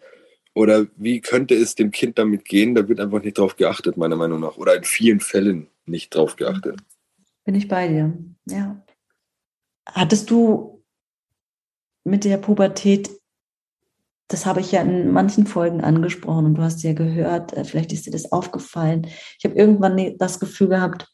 oder 0.53 0.87
wie 0.95 1.21
könnte 1.21 1.55
es 1.55 1.75
dem 1.75 1.91
Kind 1.91 2.17
damit 2.17 2.45
gehen, 2.45 2.75
da 2.75 2.87
wird 2.87 2.99
einfach 2.99 3.21
nicht 3.21 3.37
drauf 3.37 3.55
geachtet, 3.55 3.97
meiner 3.97 4.15
Meinung 4.15 4.39
nach. 4.39 4.57
Oder 4.57 4.75
in 4.75 4.83
vielen 4.83 5.19
Fällen 5.19 5.67
nicht 5.85 6.15
drauf 6.15 6.35
geachtet. 6.35 6.79
Bin 7.45 7.55
ich 7.55 7.67
bei 7.67 7.87
dir. 7.87 8.13
Ja. 8.47 8.83
Hattest 9.85 10.29
du 10.29 10.83
mit 12.03 12.23
der 12.23 12.37
Pubertät, 12.37 13.09
das 14.31 14.45
habe 14.45 14.61
ich 14.61 14.71
ja 14.71 14.81
in 14.81 15.11
manchen 15.11 15.45
Folgen 15.45 15.81
angesprochen 15.81 16.45
und 16.45 16.55
du 16.55 16.61
hast 16.61 16.83
ja 16.83 16.93
gehört, 16.93 17.53
äh, 17.53 17.65
vielleicht 17.65 17.91
ist 17.91 18.05
dir 18.05 18.11
das 18.11 18.31
aufgefallen. 18.31 19.07
Ich 19.37 19.43
habe 19.43 19.55
irgendwann 19.55 19.95
ne- 19.95 20.15
das 20.17 20.39
Gefühl 20.39 20.69
gehabt, 20.69 21.07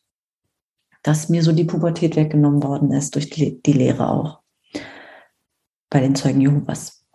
dass 1.01 1.29
mir 1.29 1.41
so 1.41 1.51
die 1.51 1.63
Pubertät 1.63 2.15
weggenommen 2.15 2.61
worden 2.61 2.91
ist 2.91 3.15
durch 3.15 3.29
die, 3.29 3.61
die 3.61 3.73
Lehre 3.73 4.09
auch. 4.09 4.41
Bei 5.89 6.01
den 6.01 6.15
Zeugen 6.15 6.41
Jehovas. 6.41 7.05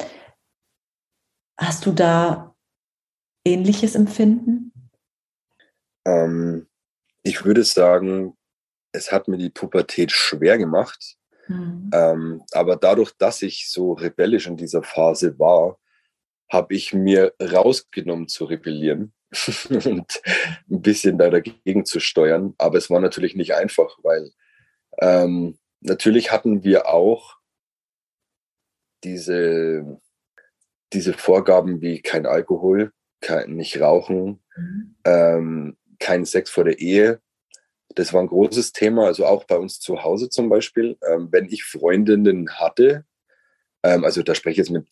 Hast 1.58 1.86
du 1.86 1.92
da 1.92 2.56
ähnliches 3.44 3.94
Empfinden? 3.94 4.72
Ähm, 6.04 6.66
ich 7.22 7.44
würde 7.44 7.64
sagen, 7.64 8.36
es 8.92 9.12
hat 9.12 9.28
mir 9.28 9.38
die 9.38 9.50
Pubertät 9.50 10.10
schwer 10.10 10.58
gemacht. 10.58 11.16
Hm. 11.46 11.90
Ähm, 11.92 12.42
aber 12.52 12.76
dadurch, 12.76 13.12
dass 13.18 13.42
ich 13.42 13.70
so 13.70 13.92
rebellisch 13.92 14.46
in 14.46 14.56
dieser 14.56 14.82
Phase 14.82 15.38
war, 15.38 15.78
habe 16.52 16.74
ich 16.74 16.92
mir 16.92 17.34
rausgenommen 17.40 18.28
zu 18.28 18.44
rebellieren 18.44 19.12
und 19.70 20.22
ein 20.70 20.82
bisschen 20.82 21.18
da 21.18 21.30
dagegen 21.30 21.84
zu 21.84 21.98
steuern. 22.00 22.54
Aber 22.58 22.78
es 22.78 22.90
war 22.90 23.00
natürlich 23.00 23.34
nicht 23.34 23.54
einfach, 23.54 23.98
weil 24.02 24.30
ähm, 25.00 25.58
natürlich 25.80 26.30
hatten 26.30 26.62
wir 26.64 26.88
auch 26.88 27.36
diese, 29.04 30.00
diese 30.92 31.14
Vorgaben 31.14 31.80
wie 31.80 32.00
kein 32.02 32.26
Alkohol, 32.26 32.92
kein, 33.20 33.54
nicht 33.54 33.80
rauchen, 33.80 34.42
Mhm. 34.56 34.96
ähm, 35.04 35.76
kein 35.98 36.24
Sex 36.24 36.50
vor 36.50 36.64
der 36.64 36.78
Ehe. 36.78 37.20
Das 37.94 38.12
war 38.12 38.20
ein 38.22 38.28
großes 38.28 38.72
Thema, 38.72 39.06
also 39.06 39.26
auch 39.26 39.44
bei 39.44 39.56
uns 39.56 39.80
zu 39.80 40.02
Hause 40.02 40.28
zum 40.28 40.48
Beispiel. 40.48 40.98
Ähm, 41.06 41.28
wenn 41.30 41.46
ich 41.46 41.64
Freundinnen 41.64 42.50
hatte, 42.58 43.04
ähm, 43.82 44.04
also 44.04 44.22
da 44.22 44.34
spreche 44.34 44.52
ich 44.52 44.58
jetzt 44.58 44.70
mit 44.70 44.88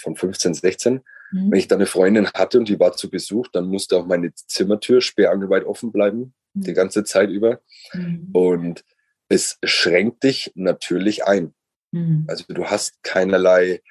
von 0.00 0.16
15, 0.16 0.54
16, 0.54 1.02
Mhm. 1.30 1.50
wenn 1.50 1.58
ich 1.58 1.68
da 1.68 1.76
eine 1.76 1.86
Freundin 1.86 2.28
hatte 2.32 2.58
und 2.58 2.68
die 2.68 2.80
war 2.80 2.92
zu 2.96 3.10
Besuch, 3.10 3.48
dann 3.48 3.66
musste 3.66 3.96
auch 3.96 4.06
meine 4.06 4.32
Zimmertür 4.34 5.00
sperrangelweit 5.00 5.64
offen 5.64 5.92
bleiben, 5.92 6.34
die 6.54 6.72
ganze 6.72 7.04
Zeit 7.04 7.30
über. 7.30 7.60
Mhm. 7.92 8.30
Und 8.32 8.84
es 9.28 9.58
schränkt 9.62 10.24
dich 10.24 10.52
natürlich 10.54 11.24
ein. 11.24 11.54
Mhm. 11.92 12.24
Also 12.28 12.44
du 12.48 12.66
hast 12.66 13.02
keinerlei 13.02 13.82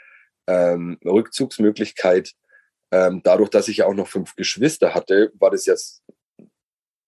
ähm, 0.47 0.97
Rückzugsmöglichkeit. 1.05 2.33
Ähm, 2.91 3.21
dadurch, 3.23 3.49
dass 3.49 3.67
ich 3.67 3.77
ja 3.77 3.85
auch 3.85 3.93
noch 3.93 4.07
fünf 4.07 4.35
Geschwister 4.35 4.95
hatte, 4.95 5.31
war 5.37 5.51
das 5.51 5.65
jetzt 5.65 6.03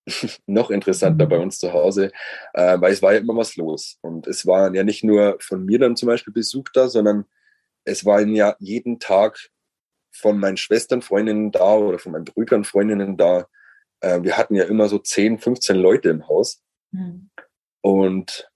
noch 0.46 0.70
interessanter 0.70 1.26
mhm. 1.26 1.30
bei 1.30 1.38
uns 1.40 1.58
zu 1.58 1.74
Hause, 1.74 2.12
äh, 2.54 2.80
weil 2.80 2.92
es 2.94 3.02
war 3.02 3.14
ja 3.14 3.20
immer 3.20 3.36
was 3.36 3.56
los. 3.56 3.98
Und 4.02 4.28
es 4.28 4.46
waren 4.46 4.76
ja 4.76 4.84
nicht 4.84 5.04
nur 5.04 5.38
von 5.40 5.66
mir 5.66 5.80
dann 5.80 5.96
zum 5.96 6.08
Beispiel 6.08 6.34
Besuch 6.34 6.66
da, 6.74 6.88
sondern 6.88 7.26
es 7.90 8.06
waren 8.06 8.36
ja 8.36 8.56
jeden 8.60 9.00
Tag 9.00 9.50
von 10.12 10.40
meinen 10.40 10.58
Schwestern, 10.58 11.02
Freundinnen 11.02 11.52
da 11.52 11.76
oder 11.76 12.00
von 12.00 12.12
meinen 12.12 12.26
Brüdern, 12.26 12.64
Freundinnen 12.64 13.18
da. 13.18 13.48
Äh, 14.02 14.22
wir 14.24 14.38
hatten 14.38 14.56
ja 14.56 14.66
immer 14.66 14.90
so 14.90 15.00
10, 15.00 15.40
15 15.40 15.76
Leute 15.76 16.10
im 16.10 16.28
Haus. 16.28 16.64
Mhm. 16.92 17.30
Und 17.82 18.50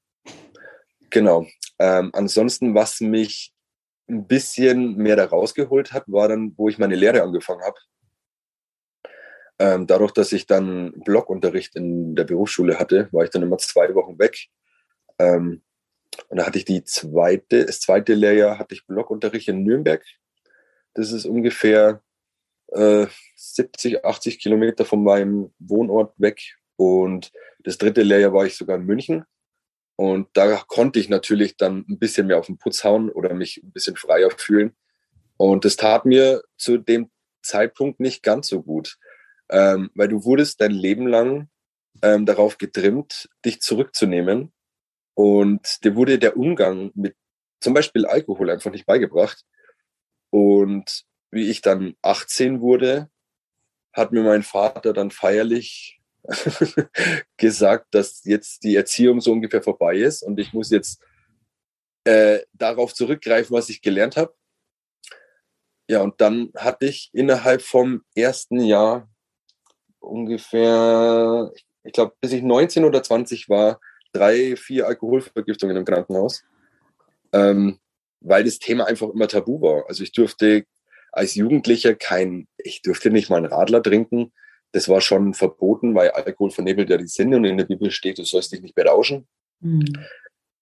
genau. 1.10 1.48
Ähm, 1.80 2.12
ansonsten, 2.14 2.76
was 2.76 3.02
mich 3.02 3.54
ein 4.10 4.28
bisschen 4.28 4.96
mehr 4.96 5.16
da 5.16 5.26
rausgeholt 5.26 5.94
hat, 5.94 6.04
war 6.08 6.28
dann, 6.28 6.54
wo 6.58 6.70
ich 6.70 6.78
meine 6.78 6.96
Lehre 6.96 7.24
angefangen 7.24 7.62
habe. 7.64 7.78
Ähm, 9.60 9.88
dadurch, 9.88 10.12
dass 10.12 10.32
ich 10.32 10.48
dann 10.48 10.92
Blockunterricht 11.06 11.76
in 11.76 12.16
der 12.16 12.26
Berufsschule 12.26 12.80
hatte, 12.80 13.08
war 13.12 13.24
ich 13.24 13.30
dann 13.30 13.44
immer 13.44 13.58
zwei 13.58 13.94
Wochen 13.96 14.20
weg. 14.20 14.38
Ähm, 15.20 15.64
und 16.30 16.38
da 16.38 16.46
hatte 16.46 16.58
ich 16.58 16.66
die 16.66 16.84
zweite, 16.84 17.66
das 17.66 17.80
zweite 17.80 18.14
Lehrjahr 18.14 18.60
hatte 18.60 18.76
ich 18.76 18.86
Blockunterricht 18.86 19.48
in 19.48 19.64
Nürnberg. 19.64 20.04
Das 20.94 21.12
ist 21.12 21.26
ungefähr 21.26 22.02
äh, 22.72 23.08
70, 23.36 24.06
80 24.06 24.40
Kilometer 24.40 24.86
von 24.86 25.04
meinem 25.04 25.54
Wohnort 25.60 26.14
weg. 26.18 26.42
Und 26.76 27.32
das 27.64 27.78
dritte 27.78 28.04
Lehrjahr 28.04 28.34
war 28.34 28.46
ich 28.46 28.56
sogar 28.56 28.78
in 28.78 28.86
München. 28.86 29.26
Und 29.96 30.28
da 30.34 30.64
konnte 30.68 31.00
ich 31.00 31.10
natürlich 31.10 31.58
dann 31.58 31.86
ein 31.88 32.00
bisschen 32.00 32.28
mehr 32.28 32.40
auf 32.40 32.48
den 32.48 32.58
Putz 32.58 32.84
hauen 32.84 33.10
oder 33.10 33.34
mich 33.34 33.62
ein 33.64 33.72
bisschen 33.72 33.96
freier 33.96 34.32
fühlen. 34.32 34.76
Und 35.38 35.66
das 35.66 35.76
tat 35.76 36.06
mir 36.06 36.44
zu 36.58 36.78
dem 36.78 37.12
Zeitpunkt 37.42 38.00
nicht 38.00 38.24
ganz 38.24 38.48
so 38.48 38.64
gut, 38.64 38.98
ähm, 39.50 39.92
weil 39.94 40.08
du 40.08 40.24
wurdest 40.24 40.62
dein 40.62 40.72
Leben 40.72 41.08
lang 41.08 41.50
ähm, 42.02 42.26
darauf 42.26 42.58
getrimmt, 42.58 43.30
dich 43.46 43.62
zurückzunehmen. 43.62 44.53
Und 45.16 45.84
dir 45.84 45.96
wurde 45.96 46.20
der 46.20 46.38
Umgang 46.38 46.92
mit 46.96 47.16
zum 47.60 47.74
Beispiel 47.74 48.06
Alkohol 48.06 48.50
einfach 48.50 48.72
nicht 48.72 48.86
beigebracht. 48.86 49.44
Und 50.30 51.06
wie 51.32 51.50
ich 51.50 51.62
dann 51.62 51.96
18 52.02 52.62
wurde, 52.62 53.10
hat 53.94 54.12
mir 54.12 54.24
mein 54.24 54.44
Vater 54.44 54.94
dann 54.94 55.12
feierlich 55.12 56.02
gesagt, 57.38 57.94
dass 57.94 58.24
jetzt 58.26 58.64
die 58.64 58.76
Erziehung 58.76 59.22
so 59.22 59.32
ungefähr 59.32 59.62
vorbei 59.62 59.98
ist 59.98 60.24
und 60.24 60.40
ich 60.40 60.54
muss 60.54 60.70
jetzt 60.72 61.02
äh, 62.06 62.40
darauf 62.54 62.94
zurückgreifen, 62.94 63.56
was 63.56 63.70
ich 63.70 63.82
gelernt 63.82 64.18
habe. 64.18 64.34
Ja, 65.90 66.02
und 66.02 66.20
dann 66.22 66.52
hatte 66.56 66.86
ich 66.86 67.10
innerhalb 67.14 67.62
vom 67.62 68.04
ersten 68.16 68.62
Jahr 68.62 69.10
ungefähr, 70.00 71.52
ich 71.84 71.94
glaube, 71.94 72.16
bis 72.22 72.32
ich 72.32 72.42
19 72.42 72.86
oder 72.86 73.04
20 73.04 73.50
war, 73.50 73.80
drei, 74.14 74.56
vier 74.56 74.88
Alkoholvergiftungen 74.88 75.76
im 75.76 75.86
Krankenhaus, 75.86 76.44
ähm, 77.34 77.80
weil 78.22 78.44
das 78.44 78.60
Thema 78.60 78.86
einfach 78.86 79.10
immer 79.10 79.28
tabu 79.28 79.62
war. 79.62 79.86
Also 79.88 80.04
ich 80.04 80.12
durfte 80.12 80.66
als 81.12 81.36
Jugendlicher 81.36 81.96
kein, 81.96 82.48
ich 82.58 82.82
durfte 82.82 83.12
nicht 83.12 83.30
mal 83.30 83.38
einen 83.38 83.48
Radler 83.48 83.84
trinken 83.84 84.32
das 84.74 84.90
war 84.90 85.02
schon 85.02 85.34
verboten, 85.34 85.96
weil 85.96 86.10
Alkohol 86.10 86.50
vernebelt 86.50 86.90
ja 86.90 86.98
die 86.98 87.08
Sinne 87.08 87.38
und 87.38 87.46
in 87.46 87.58
der 87.58 87.66
Bibel 87.66 87.92
steht, 87.92 88.18
du 88.18 88.26
sollst 88.26 88.52
dich 88.52 88.62
nicht 88.62 88.76
berauschen. 88.76 89.28
Mhm. 89.60 89.86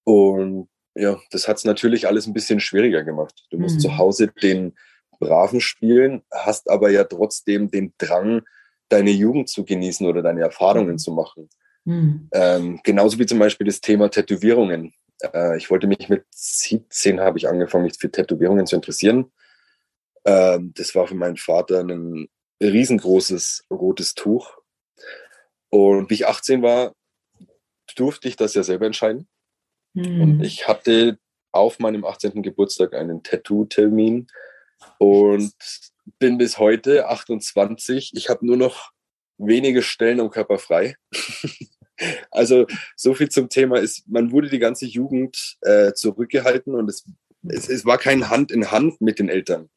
Und 0.03 0.67
ja, 0.93 1.17
das 1.31 1.47
hat 1.47 1.57
es 1.57 1.63
natürlich 1.63 2.07
alles 2.07 2.27
ein 2.27 2.33
bisschen 2.33 2.59
schwieriger 2.59 3.03
gemacht. 3.03 3.45
Du 3.49 3.57
musst 3.57 3.77
mhm. 3.77 3.79
zu 3.79 3.97
Hause 3.97 4.27
den 4.27 4.75
Braven 5.17 5.61
spielen, 5.61 6.23
hast 6.29 6.69
aber 6.69 6.91
ja 6.91 7.05
trotzdem 7.05 7.71
den 7.71 7.93
Drang, 7.97 8.41
deine 8.89 9.11
Jugend 9.11 9.47
zu 9.47 9.63
genießen 9.63 10.05
oder 10.05 10.21
deine 10.21 10.41
Erfahrungen 10.41 10.93
mhm. 10.93 10.97
zu 10.97 11.13
machen. 11.13 11.49
Mhm. 11.85 12.29
Ähm, 12.31 12.79
genauso 12.83 13.17
wie 13.19 13.25
zum 13.25 13.39
Beispiel 13.39 13.67
das 13.67 13.81
Thema 13.81 14.09
Tätowierungen. 14.09 14.93
Äh, 15.21 15.57
ich 15.57 15.69
wollte 15.69 15.87
mich 15.87 16.09
mit 16.09 16.25
17 16.31 17.19
habe 17.19 17.37
ich 17.37 17.47
angefangen, 17.47 17.85
mich 17.85 17.97
für 17.97 18.11
Tätowierungen 18.11 18.65
zu 18.65 18.75
interessieren. 18.75 19.31
Ähm, 20.25 20.73
das 20.75 20.93
war 20.95 21.07
für 21.07 21.15
meinen 21.15 21.37
Vater 21.37 21.79
ein 21.79 22.27
riesengroßes 22.61 23.65
rotes 23.71 24.13
Tuch. 24.13 24.57
Und 25.69 26.09
wie 26.09 26.15
ich 26.15 26.27
18 26.27 26.61
war, 26.61 26.93
durfte 27.95 28.27
ich 28.27 28.35
das 28.35 28.53
ja 28.53 28.63
selber 28.63 28.85
entscheiden. 28.85 29.27
Mhm. 29.93 30.21
Und 30.21 30.43
ich 30.43 30.67
hatte 30.67 31.17
auf 31.51 31.79
meinem 31.79 32.05
18. 32.05 32.43
Geburtstag 32.43 32.93
einen 32.93 33.23
Tattoo-Termin 33.23 34.27
und 34.99 35.53
bin 36.19 36.37
bis 36.37 36.57
heute 36.57 37.07
28. 37.07 38.11
Ich 38.15 38.29
habe 38.29 38.45
nur 38.45 38.57
noch 38.57 38.91
wenige 39.45 39.81
Stellen 39.81 40.19
am 40.19 40.29
Körper 40.29 40.57
frei. 40.57 40.95
also 42.31 42.65
so 42.95 43.13
viel 43.13 43.29
zum 43.29 43.49
Thema 43.49 43.79
ist, 43.79 44.07
man 44.07 44.31
wurde 44.31 44.49
die 44.49 44.59
ganze 44.59 44.85
Jugend 44.85 45.57
äh, 45.61 45.93
zurückgehalten 45.93 46.75
und 46.75 46.89
es, 46.89 47.05
es, 47.47 47.69
es, 47.69 47.85
war 47.85 47.97
kein 47.97 48.29
Hand 48.29 48.51
in 48.51 48.71
Hand 48.71 49.01
mit 49.01 49.19
den 49.19 49.29
Eltern. 49.29 49.69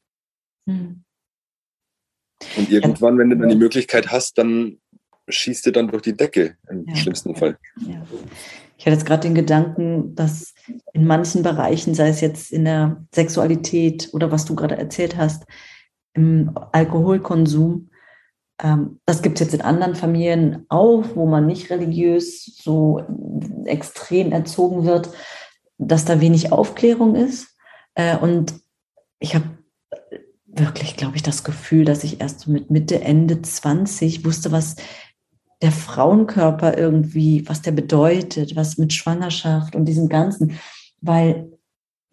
Mhm. 0.66 1.04
Und 2.56 2.70
irgendwann, 2.70 3.18
wenn 3.18 3.30
du 3.30 3.36
dann 3.36 3.48
die 3.48 3.56
Möglichkeit 3.56 4.10
hast, 4.10 4.38
dann 4.38 4.78
schießt 5.28 5.66
du 5.66 5.70
dann 5.70 5.88
durch 5.88 6.02
die 6.02 6.16
Decke 6.16 6.56
im 6.68 6.84
ja. 6.86 6.96
schlimmsten 6.96 7.34
Fall. 7.34 7.58
Ja. 7.86 8.06
Ich 8.76 8.86
hatte 8.86 8.96
jetzt 8.96 9.06
gerade 9.06 9.22
den 9.22 9.34
Gedanken, 9.34 10.14
dass 10.14 10.54
in 10.92 11.06
manchen 11.06 11.42
Bereichen, 11.42 11.94
sei 11.94 12.08
es 12.08 12.20
jetzt 12.20 12.52
in 12.52 12.64
der 12.64 13.06
Sexualität 13.14 14.10
oder 14.12 14.30
was 14.30 14.44
du 14.44 14.54
gerade 14.54 14.76
erzählt 14.76 15.16
hast, 15.16 15.44
im 16.12 16.52
Alkoholkonsum, 16.72 17.90
das 18.58 19.22
gibt 19.22 19.40
es 19.40 19.46
jetzt 19.46 19.54
in 19.54 19.62
anderen 19.62 19.96
Familien 19.96 20.64
auch, 20.68 21.04
wo 21.14 21.26
man 21.26 21.46
nicht 21.46 21.70
religiös 21.70 22.56
so 22.62 23.02
extrem 23.64 24.30
erzogen 24.30 24.84
wird, 24.84 25.10
dass 25.78 26.04
da 26.04 26.20
wenig 26.20 26.52
Aufklärung 26.52 27.16
ist. 27.16 27.48
Äh, 27.94 28.16
und 28.16 28.54
ich 29.18 29.34
habe 29.34 29.46
wirklich, 30.46 30.96
glaube 30.96 31.16
ich, 31.16 31.22
das 31.22 31.42
Gefühl, 31.42 31.84
dass 31.84 32.04
ich 32.04 32.20
erst 32.20 32.40
so 32.40 32.50
mit 32.50 32.70
Mitte, 32.70 33.00
Ende 33.00 33.42
20 33.42 34.24
wusste, 34.24 34.52
was 34.52 34.76
der 35.62 35.72
Frauenkörper 35.72 36.76
irgendwie, 36.76 37.48
was 37.48 37.62
der 37.62 37.72
bedeutet, 37.72 38.54
was 38.54 38.78
mit 38.78 38.92
Schwangerschaft 38.92 39.74
und 39.74 39.86
diesem 39.86 40.08
Ganzen, 40.08 40.58
weil 41.00 41.50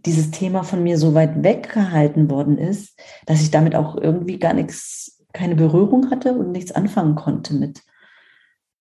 dieses 0.05 0.31
Thema 0.31 0.63
von 0.63 0.81
mir 0.81 0.97
so 0.97 1.13
weit 1.13 1.43
weggehalten 1.43 2.29
worden 2.29 2.57
ist, 2.57 2.99
dass 3.25 3.41
ich 3.41 3.51
damit 3.51 3.75
auch 3.75 3.95
irgendwie 3.95 4.39
gar 4.39 4.53
nichts, 4.53 5.20
keine 5.33 5.55
Berührung 5.55 6.09
hatte 6.11 6.33
und 6.33 6.51
nichts 6.51 6.71
anfangen 6.71 7.15
konnte 7.15 7.53
mit. 7.53 7.81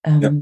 Ähm, 0.05 0.23
ja. 0.23 0.33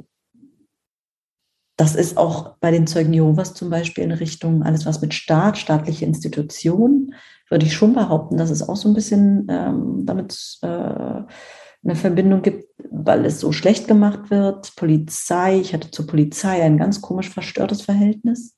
Das 1.76 1.94
ist 1.94 2.16
auch 2.16 2.56
bei 2.58 2.72
den 2.72 2.88
Zeugen 2.88 3.12
Jehovas 3.12 3.54
zum 3.54 3.70
Beispiel 3.70 4.02
in 4.02 4.10
Richtung 4.10 4.64
alles, 4.64 4.84
was 4.84 5.00
mit 5.00 5.14
Staat, 5.14 5.58
staatliche 5.58 6.04
Institutionen, 6.04 7.14
würde 7.48 7.66
ich 7.66 7.74
schon 7.74 7.94
behaupten, 7.94 8.36
dass 8.36 8.50
es 8.50 8.68
auch 8.68 8.76
so 8.76 8.88
ein 8.88 8.94
bisschen 8.94 9.46
ähm, 9.48 10.04
damit 10.04 10.58
äh, 10.62 10.66
eine 10.66 11.94
Verbindung 11.94 12.42
gibt, 12.42 12.66
weil 12.90 13.24
es 13.24 13.40
so 13.40 13.52
schlecht 13.52 13.86
gemacht 13.86 14.30
wird. 14.30 14.74
Polizei, 14.74 15.60
ich 15.60 15.72
hatte 15.72 15.90
zur 15.90 16.06
Polizei 16.06 16.62
ein 16.62 16.78
ganz 16.78 17.00
komisch 17.00 17.30
verstörtes 17.30 17.82
Verhältnis. 17.82 18.56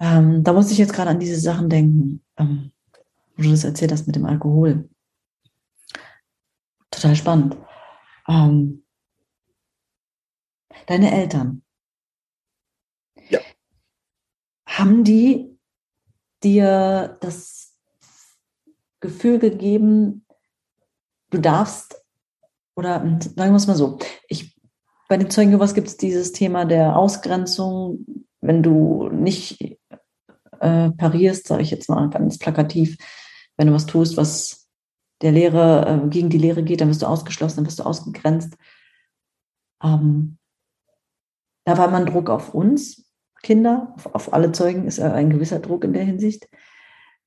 Ähm, 0.00 0.42
da 0.44 0.52
muss 0.52 0.70
ich 0.70 0.78
jetzt 0.78 0.94
gerade 0.94 1.10
an 1.10 1.20
diese 1.20 1.38
Sachen 1.38 1.68
denken, 1.68 2.22
ähm, 2.38 2.70
wo 3.36 3.42
du 3.42 3.50
das 3.50 3.64
erzählt 3.64 3.92
hast 3.92 4.06
mit 4.06 4.16
dem 4.16 4.24
Alkohol. 4.24 4.88
Total 6.90 7.16
spannend. 7.16 7.56
Ähm, 8.28 8.84
deine 10.86 11.12
Eltern. 11.12 11.62
Ja. 13.28 13.40
Haben 14.66 15.04
die 15.04 15.58
dir 16.42 17.18
das 17.20 17.76
Gefühl 19.00 19.38
gegeben, 19.38 20.26
du 21.30 21.38
darfst, 21.38 22.02
oder 22.74 23.00
sagen 23.00 23.52
wir 23.52 23.54
es 23.54 23.66
mal 23.66 23.76
so, 23.76 23.98
ich, 24.28 24.56
bei 25.08 25.16
den 25.16 25.30
Zeugen 25.30 25.50
Jehovas 25.50 25.74
gibt 25.74 25.88
es 25.88 25.96
dieses 25.96 26.32
Thema 26.32 26.64
der 26.64 26.96
Ausgrenzung, 26.96 28.04
wenn 28.40 28.62
du 28.62 29.08
nicht 29.08 29.78
äh, 30.60 30.90
parierst, 30.90 31.48
sage 31.48 31.62
ich 31.62 31.70
jetzt 31.70 31.88
mal 31.88 32.08
ganz 32.10 32.38
plakativ, 32.38 32.96
wenn 33.56 33.68
du 33.68 33.72
was 33.72 33.86
tust, 33.86 34.16
was 34.16 34.57
der 35.22 35.32
Lehre, 35.32 36.04
äh, 36.04 36.08
gegen 36.08 36.30
die 36.30 36.38
Lehre 36.38 36.62
geht, 36.62 36.80
dann 36.80 36.88
wirst 36.88 37.02
du 37.02 37.06
ausgeschlossen, 37.06 37.56
dann 37.56 37.66
wirst 37.66 37.78
du 37.78 37.84
ausgegrenzt. 37.84 38.56
Ähm, 39.82 40.38
da 41.64 41.76
war 41.76 41.90
man 41.90 42.06
Druck 42.06 42.30
auf 42.30 42.54
uns, 42.54 43.08
Kinder, 43.42 43.94
auf, 43.96 44.14
auf 44.14 44.32
alle 44.32 44.52
Zeugen 44.52 44.86
ist 44.86 45.00
ein 45.00 45.30
gewisser 45.30 45.60
Druck 45.60 45.84
in 45.84 45.92
der 45.92 46.04
Hinsicht. 46.04 46.48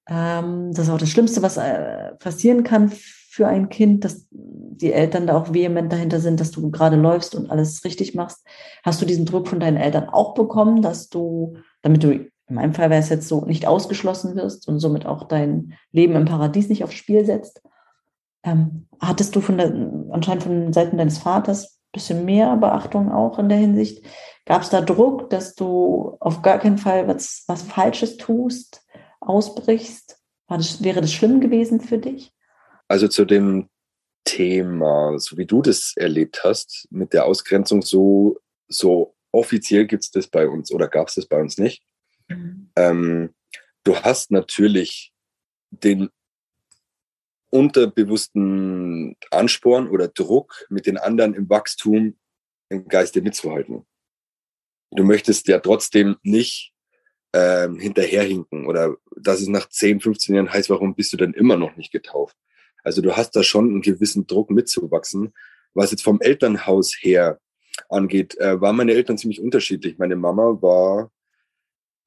Ähm, 0.10 0.74
das 0.74 0.88
ist 0.88 0.92
auch 0.92 0.98
das 0.98 1.10
Schlimmste, 1.10 1.42
was 1.42 1.58
äh, 1.58 2.16
passieren 2.16 2.64
kann 2.64 2.92
für 2.92 3.48
ein 3.48 3.70
Kind, 3.70 4.04
dass 4.04 4.28
die 4.30 4.92
Eltern 4.92 5.28
da 5.28 5.38
auch 5.38 5.54
vehement 5.54 5.92
dahinter 5.92 6.20
sind, 6.20 6.39
dass 6.39 6.52
du 6.52 6.70
gerade 6.70 6.98
läufst 6.98 7.34
und 7.34 7.50
alles 7.50 7.86
richtig 7.86 8.14
machst. 8.14 8.46
Hast 8.84 9.02
du 9.02 9.06
diesen 9.06 9.26
Druck 9.26 9.48
von 9.48 9.60
deinen 9.60 9.78
Eltern 9.78 10.10
auch 10.10 10.34
bekommen, 10.34 10.82
dass 10.82 11.08
du, 11.08 11.56
damit 11.82 12.04
du, 12.04 12.12
in 12.12 12.30
meinem 12.56 12.74
Fall 12.74 12.89
wäre 12.89 13.00
es 13.00 13.10
jetzt 13.10 13.28
so, 13.28 13.46
nicht 13.46 13.68
ausgeschlossen 13.68 14.36
wirst 14.36 14.68
und 14.68 14.80
somit 14.80 15.06
auch 15.06 15.24
dein 15.24 15.74
Leben 15.92 16.16
im 16.16 16.26
Paradies 16.26 16.68
nicht 16.68 16.84
aufs 16.84 16.96
Spiel 16.96 17.24
setzt? 17.24 17.62
Ähm, 18.44 18.88
hattest 19.00 19.36
du 19.36 19.42
von 19.42 19.58
der, 19.58 19.74
anscheinend 20.12 20.44
von 20.44 20.74
Seiten 20.74 20.98
deines 20.98 21.20
Vaters 21.20 21.82
bisschen 21.92 22.26
mehr 22.26 22.56
Beachtung 22.58 23.12
auch 23.12 23.39
in 23.39 23.50
der 23.50 23.58
Hinsicht. 23.58 24.06
Gab 24.46 24.62
es 24.62 24.70
da 24.70 24.82
Druck, 24.82 25.30
dass 25.30 25.56
du 25.56 26.18
auf 26.20 26.42
gar 26.42 26.60
keinen 26.60 26.78
Fall 26.78 27.08
was, 27.08 27.44
was 27.48 27.62
Falsches 27.64 28.18
tust, 28.18 28.84
ausbrichst? 29.20 30.18
Das, 30.48 30.84
wäre 30.84 31.02
das 31.02 31.14
schlimm 31.14 31.39
gewesen 31.39 31.80
für 31.80 31.98
dich? 31.98 32.32
Also 32.88 33.08
zu 33.08 33.26
dem 33.26 33.70
Thema, 34.26 35.18
so 35.18 35.38
wie 35.38 35.46
du 35.46 35.62
das 35.62 35.94
erlebt 35.96 36.44
hast, 36.44 36.88
mit 36.92 37.14
der 37.14 37.26
Ausgrenzung, 37.26 37.82
so, 37.82 38.38
so 38.68 39.16
offiziell 39.32 39.86
gibt 39.86 40.04
es 40.04 40.12
das 40.12 40.28
bei 40.28 40.48
uns 40.48 40.72
oder 40.72 40.88
gab 40.88 41.08
es 41.08 41.16
das 41.16 41.26
bei 41.26 41.39
uns 41.39 41.58
nicht. 41.58 41.84
Mhm. 42.28 42.70
Ähm, 42.76 43.34
du 43.84 43.96
hast 43.96 44.32
natürlich 44.32 45.14
den 45.70 46.10
unterbewussten 47.52 49.16
Ansporn 49.30 49.88
oder 49.89 50.08
Druck, 50.08 50.66
mit 50.70 50.88
den 50.88 50.97
anderen 50.97 51.36
im 51.36 51.49
Wachstum 51.49 52.18
im 52.70 52.88
Geiste 52.88 53.22
mitzuhalten. 53.22 53.86
Du 54.91 55.04
möchtest 55.04 55.47
ja 55.47 55.60
trotzdem 55.60 56.18
nicht 56.24 56.74
ähm, 57.34 57.80
hinterherhinken 57.80 58.66
oder 58.66 58.95
dass 59.16 59.41
es 59.41 59.47
nach 59.47 59.70
10, 59.70 60.02
15 60.02 60.36
Jahren 60.36 60.52
heißt, 60.52 60.70
warum 60.70 60.95
bist 60.95 61.14
du 61.14 61.18
denn 61.18 61.34
immer 61.34 61.58
noch 61.58 61.76
nicht 61.76 61.91
getauft? 61.91 62.36
Also 62.84 63.02
du 63.02 63.16
hast 63.16 63.36
da 63.36 63.43
schon 63.43 63.70
einen 63.70 63.82
gewissen 63.82 64.28
Druck 64.28 64.49
mitzuwachsen. 64.49 65.34
Was 65.74 65.91
jetzt 65.91 66.04
vom 66.04 66.20
Elternhaus 66.20 66.95
her 66.99 67.39
angeht, 67.89 68.38
äh, 68.39 68.60
waren 68.60 68.76
meine 68.76 68.93
Eltern 68.93 69.18
ziemlich 69.18 69.41
unterschiedlich. 69.41 69.97
Meine 69.97 70.16
Mama 70.16 70.62
war, 70.62 71.12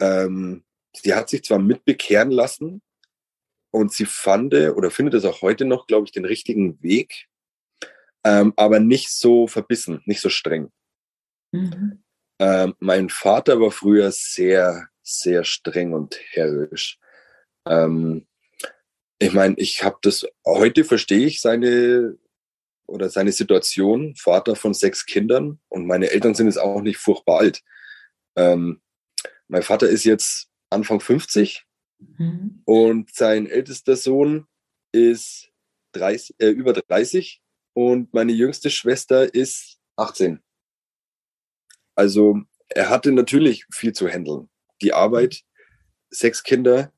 ähm, 0.00 0.64
sie 0.94 1.14
hat 1.14 1.28
sich 1.28 1.44
zwar 1.44 1.58
mitbekehren 1.58 2.30
lassen, 2.30 2.82
und 3.74 3.92
sie 3.92 4.06
fand 4.06 4.54
oder 4.54 4.88
findet 4.92 5.14
es 5.14 5.24
auch 5.24 5.42
heute 5.42 5.64
noch, 5.64 5.88
glaube 5.88 6.06
ich, 6.06 6.12
den 6.12 6.24
richtigen 6.24 6.80
Weg, 6.80 7.26
ähm, 8.22 8.52
aber 8.54 8.78
nicht 8.78 9.10
so 9.10 9.48
verbissen, 9.48 10.00
nicht 10.04 10.20
so 10.20 10.28
streng. 10.28 10.70
Mhm. 11.50 12.04
Ähm, 12.38 12.74
mein 12.78 13.10
Vater 13.10 13.60
war 13.60 13.72
früher 13.72 14.12
sehr, 14.12 14.86
sehr 15.02 15.42
streng 15.42 15.92
und 15.92 16.20
herrisch. 16.30 17.00
Ähm, 17.66 18.28
ich 19.18 19.32
meine, 19.32 19.56
ich 19.58 19.82
habe 19.82 19.98
das, 20.02 20.24
heute 20.46 20.84
verstehe 20.84 21.26
ich 21.26 21.40
seine 21.40 22.16
oder 22.86 23.10
seine 23.10 23.32
Situation, 23.32 24.14
Vater 24.14 24.54
von 24.54 24.72
sechs 24.72 25.04
Kindern 25.04 25.58
und 25.68 25.88
meine 25.88 26.10
Eltern 26.10 26.36
sind 26.36 26.46
jetzt 26.46 26.58
auch 26.58 26.80
nicht 26.80 26.98
furchtbar 26.98 27.40
alt. 27.40 27.64
Ähm, 28.36 28.80
mein 29.48 29.64
Vater 29.64 29.88
ist 29.88 30.04
jetzt 30.04 30.48
Anfang 30.70 31.00
50 31.00 31.66
Mhm. 32.18 32.62
Und 32.64 33.14
sein 33.14 33.46
ältester 33.46 33.96
Sohn 33.96 34.46
ist 34.92 35.50
30, 35.92 36.36
äh, 36.38 36.48
über 36.48 36.72
30 36.72 37.42
und 37.72 38.12
meine 38.14 38.32
jüngste 38.32 38.70
Schwester 38.70 39.32
ist 39.34 39.78
18. 39.96 40.42
Also 41.94 42.40
er 42.68 42.90
hatte 42.90 43.12
natürlich 43.12 43.66
viel 43.70 43.92
zu 43.92 44.08
handeln. 44.08 44.48
Die 44.82 44.92
Arbeit, 44.92 45.42
sechs 46.10 46.42
Kinder, 46.42 46.92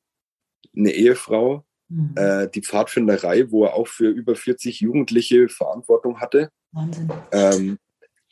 eine 0.75 0.91
Ehefrau, 0.93 1.65
mhm. 1.89 2.15
äh, 2.17 2.49
die 2.49 2.63
Pfadfinderei, 2.63 3.51
wo 3.51 3.65
er 3.65 3.75
auch 3.75 3.89
für 3.89 4.09
über 4.09 4.35
40 4.35 4.81
Jugendliche 4.81 5.49
Verantwortung 5.49 6.21
hatte. 6.21 6.51
Wahnsinn. 6.73 7.13
Ähm, 7.33 7.79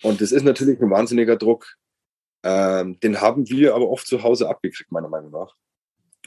und 0.03 0.20
das 0.20 0.33
ist 0.33 0.43
natürlich 0.43 0.81
ein 0.81 0.91
wahnsinniger 0.91 1.37
Druck. 1.37 1.77
Ähm, 2.43 3.01
den 3.01 3.20
haben 3.20 3.49
wir 3.49 3.75
aber 3.75 3.89
oft 3.89 4.07
zu 4.07 4.22
Hause 4.22 4.49
abgekriegt, 4.49 4.93
meiner 4.93 5.09
Meinung 5.09 5.31
nach. 5.31 5.55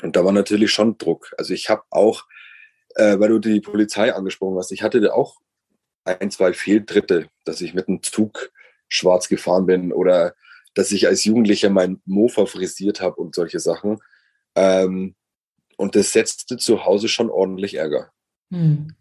Und 0.01 0.15
da 0.15 0.23
war 0.23 0.31
natürlich 0.31 0.71
schon 0.71 0.97
Druck. 0.97 1.33
Also 1.37 1.53
ich 1.53 1.69
habe 1.69 1.83
auch, 1.89 2.25
äh, 2.95 3.19
weil 3.19 3.29
du 3.29 3.39
die 3.39 3.61
Polizei 3.61 4.13
angesprochen 4.13 4.57
hast, 4.57 4.71
ich 4.71 4.83
hatte 4.83 5.01
da 5.01 5.13
auch 5.13 5.37
ein, 6.05 6.31
zwei 6.31 6.53
Fehltritte, 6.53 7.29
dass 7.43 7.61
ich 7.61 7.73
mit 7.73 7.87
dem 7.87 8.01
Zug 8.01 8.51
schwarz 8.87 9.27
gefahren 9.27 9.65
bin 9.65 9.91
oder 9.91 10.33
dass 10.73 10.91
ich 10.91 11.07
als 11.07 11.25
Jugendlicher 11.25 11.69
mein 11.69 12.01
Mofa 12.05 12.45
frisiert 12.45 13.01
habe 13.01 13.15
und 13.15 13.35
solche 13.35 13.59
Sachen. 13.59 13.97
Ähm, 14.55 15.15
und 15.75 15.95
das 15.95 16.13
setzte 16.13 16.57
zu 16.57 16.85
Hause 16.85 17.07
schon 17.07 17.29
ordentlich 17.29 17.75
Ärger. 17.75 18.11
Hm. 18.51 18.95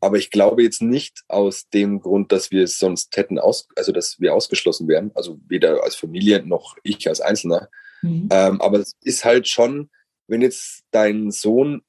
Aber 0.00 0.18
ich 0.18 0.30
glaube 0.30 0.62
jetzt 0.62 0.82
nicht 0.82 1.22
aus 1.28 1.68
dem 1.70 2.00
Grund, 2.00 2.30
dass 2.30 2.50
wir 2.50 2.64
es 2.64 2.78
sonst 2.78 3.16
hätten, 3.16 3.38
aus, 3.38 3.68
also 3.74 3.90
dass 3.90 4.20
wir 4.20 4.34
ausgeschlossen 4.34 4.86
wären, 4.86 5.12
also 5.14 5.38
weder 5.48 5.82
als 5.82 5.94
Familie 5.94 6.44
noch 6.46 6.76
ich 6.82 7.08
als 7.08 7.22
Einzelner. 7.22 7.70
Mhm. 8.02 8.28
Ähm, 8.30 8.60
aber 8.60 8.80
es 8.80 8.96
ist 9.02 9.24
halt 9.24 9.48
schon 9.48 9.88
wenn 10.26 10.42
jetzt 10.42 10.84
dein 10.90 11.30
Sohn 11.30 11.82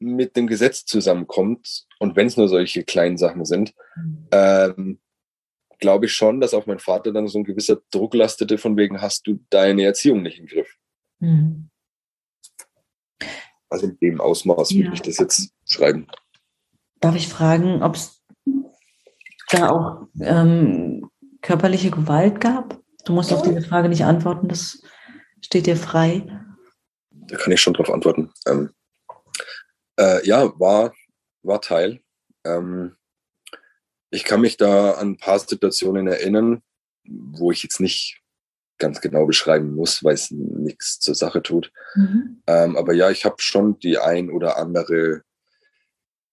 mit 0.00 0.36
dem 0.36 0.46
Gesetz 0.46 0.84
zusammenkommt 0.84 1.86
und 1.98 2.16
wenn 2.16 2.26
es 2.26 2.36
nur 2.36 2.48
solche 2.48 2.84
kleinen 2.84 3.18
Sachen 3.18 3.44
sind, 3.44 3.74
mhm. 3.96 4.28
ähm, 4.30 5.00
glaube 5.78 6.06
ich 6.06 6.12
schon, 6.12 6.40
dass 6.40 6.54
auf 6.54 6.66
meinen 6.66 6.78
Vater 6.78 7.12
dann 7.12 7.28
so 7.28 7.38
ein 7.38 7.44
gewisser 7.44 7.80
Druck 7.90 8.14
lastete, 8.14 8.58
von 8.58 8.76
wegen 8.76 9.00
hast 9.00 9.26
du 9.26 9.40
deine 9.50 9.84
Erziehung 9.84 10.22
nicht 10.22 10.38
im 10.38 10.46
Griff. 10.46 10.76
Mhm. 11.20 11.70
Also 13.68 13.86
in 13.86 13.98
dem 13.98 14.20
Ausmaß 14.20 14.70
ja. 14.70 14.84
würde 14.84 14.94
ich 14.94 15.02
das 15.02 15.18
jetzt 15.18 15.52
schreiben. 15.66 16.06
Darf 17.00 17.14
ich 17.14 17.28
fragen, 17.28 17.82
ob 17.82 17.96
es 17.96 18.22
da 19.50 19.70
auch 19.70 20.08
ähm, 20.20 21.10
körperliche 21.42 21.90
Gewalt 21.90 22.40
gab? 22.40 22.80
Du 23.04 23.12
musst 23.12 23.32
auf 23.32 23.42
diese 23.42 23.62
Frage 23.62 23.88
nicht 23.88 24.04
antworten, 24.04 24.48
das 24.48 24.82
steht 25.40 25.66
dir 25.66 25.76
frei 25.76 26.26
da 27.28 27.36
kann 27.36 27.52
ich 27.52 27.60
schon 27.60 27.74
drauf 27.74 27.90
antworten. 27.90 28.32
Ähm, 28.46 28.70
äh, 29.98 30.26
ja, 30.26 30.58
war, 30.58 30.94
war 31.42 31.60
Teil. 31.60 32.00
Ähm, 32.44 32.96
ich 34.10 34.24
kann 34.24 34.40
mich 34.40 34.56
da 34.56 34.92
an 34.92 35.10
ein 35.10 35.16
paar 35.18 35.38
Situationen 35.38 36.06
erinnern, 36.06 36.62
wo 37.04 37.52
ich 37.52 37.62
jetzt 37.62 37.80
nicht 37.80 38.20
ganz 38.78 39.00
genau 39.00 39.26
beschreiben 39.26 39.74
muss, 39.74 40.04
weil 40.04 40.14
es 40.14 40.30
nichts 40.30 41.00
zur 41.00 41.14
Sache 41.14 41.42
tut. 41.42 41.72
Mhm. 41.94 42.42
Ähm, 42.46 42.76
aber 42.76 42.94
ja, 42.94 43.10
ich 43.10 43.24
habe 43.24 43.36
schon 43.38 43.78
die 43.80 43.98
ein 43.98 44.30
oder 44.30 44.56
andere 44.56 45.22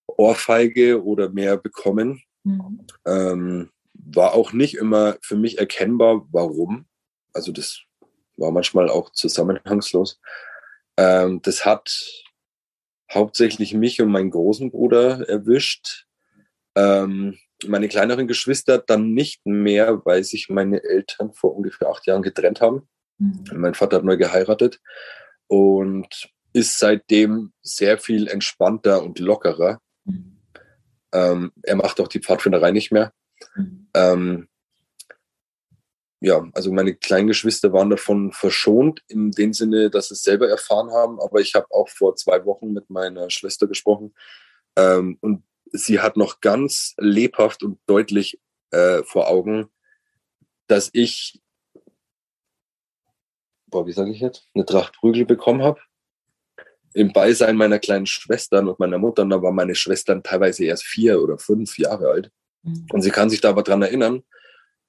Ohrfeige 0.06 1.04
oder 1.04 1.28
mehr 1.28 1.56
bekommen. 1.56 2.22
Mhm. 2.44 2.86
Ähm, 3.04 3.70
war 3.94 4.34
auch 4.34 4.52
nicht 4.52 4.76
immer 4.76 5.16
für 5.20 5.36
mich 5.36 5.58
erkennbar, 5.58 6.26
warum. 6.30 6.86
Also 7.32 7.52
das 7.52 7.80
war 8.36 8.52
manchmal 8.52 8.88
auch 8.88 9.10
zusammenhangslos. 9.10 10.20
Ähm, 10.96 11.40
das 11.42 11.64
hat 11.64 11.90
hauptsächlich 13.12 13.74
mich 13.74 14.00
und 14.00 14.10
meinen 14.10 14.30
großen 14.30 14.70
Bruder 14.70 15.28
erwischt. 15.28 16.06
Ähm, 16.74 17.38
meine 17.66 17.88
kleineren 17.88 18.26
Geschwister 18.26 18.78
dann 18.78 19.14
nicht 19.14 19.46
mehr, 19.46 20.04
weil 20.04 20.24
sich 20.24 20.48
meine 20.48 20.82
Eltern 20.82 21.32
vor 21.32 21.56
ungefähr 21.56 21.88
acht 21.88 22.06
Jahren 22.06 22.22
getrennt 22.22 22.60
haben. 22.60 22.88
Mhm. 23.18 23.44
Mein 23.54 23.74
Vater 23.74 23.96
hat 23.96 24.04
neu 24.04 24.16
geheiratet 24.16 24.80
und 25.46 26.30
ist 26.52 26.78
seitdem 26.78 27.52
sehr 27.62 27.98
viel 27.98 28.28
entspannter 28.28 29.02
und 29.02 29.18
lockerer. 29.18 29.80
Mhm. 30.04 30.38
Ähm, 31.12 31.52
er 31.62 31.76
macht 31.76 32.00
auch 32.00 32.08
die 32.08 32.20
Pfadfinderei 32.20 32.72
nicht 32.72 32.92
mehr. 32.92 33.12
Mhm. 33.54 33.88
Ähm, 33.94 34.48
ja, 36.26 36.44
also 36.54 36.72
meine 36.72 36.92
kleinen 36.92 37.28
Geschwister 37.28 37.72
waren 37.72 37.88
davon 37.88 38.32
verschont, 38.32 39.00
in 39.06 39.30
dem 39.30 39.52
Sinne, 39.52 39.90
dass 39.90 40.08
sie 40.08 40.14
es 40.14 40.22
selber 40.22 40.48
erfahren 40.48 40.90
haben. 40.90 41.20
Aber 41.20 41.40
ich 41.40 41.54
habe 41.54 41.66
auch 41.70 41.88
vor 41.88 42.16
zwei 42.16 42.44
Wochen 42.44 42.72
mit 42.72 42.90
meiner 42.90 43.30
Schwester 43.30 43.68
gesprochen 43.68 44.12
ähm, 44.76 45.18
und 45.20 45.44
sie 45.66 46.00
hat 46.00 46.16
noch 46.16 46.40
ganz 46.40 46.94
lebhaft 46.98 47.62
und 47.62 47.78
deutlich 47.86 48.40
äh, 48.72 49.04
vor 49.04 49.28
Augen, 49.28 49.68
dass 50.66 50.90
ich, 50.92 51.40
boah, 53.68 53.86
wie 53.86 53.92
sage 53.92 54.10
ich 54.10 54.18
jetzt, 54.18 54.48
eine 54.52 54.66
Tracht 54.66 54.94
Prügel 54.94 55.26
bekommen 55.26 55.62
habe. 55.62 55.78
Im 56.92 57.12
Beisein 57.12 57.56
meiner 57.56 57.78
kleinen 57.78 58.06
Schwestern 58.06 58.66
und 58.66 58.80
meiner 58.80 58.98
Mutter, 58.98 59.24
da 59.26 59.42
waren 59.42 59.54
meine 59.54 59.76
Schwestern 59.76 60.24
teilweise 60.24 60.64
erst 60.64 60.82
vier 60.82 61.22
oder 61.22 61.38
fünf 61.38 61.78
Jahre 61.78 62.08
alt. 62.08 62.32
Mhm. 62.64 62.88
Und 62.90 63.02
sie 63.02 63.10
kann 63.10 63.30
sich 63.30 63.40
da 63.40 63.50
aber 63.50 63.62
dran 63.62 63.82
erinnern, 63.82 64.24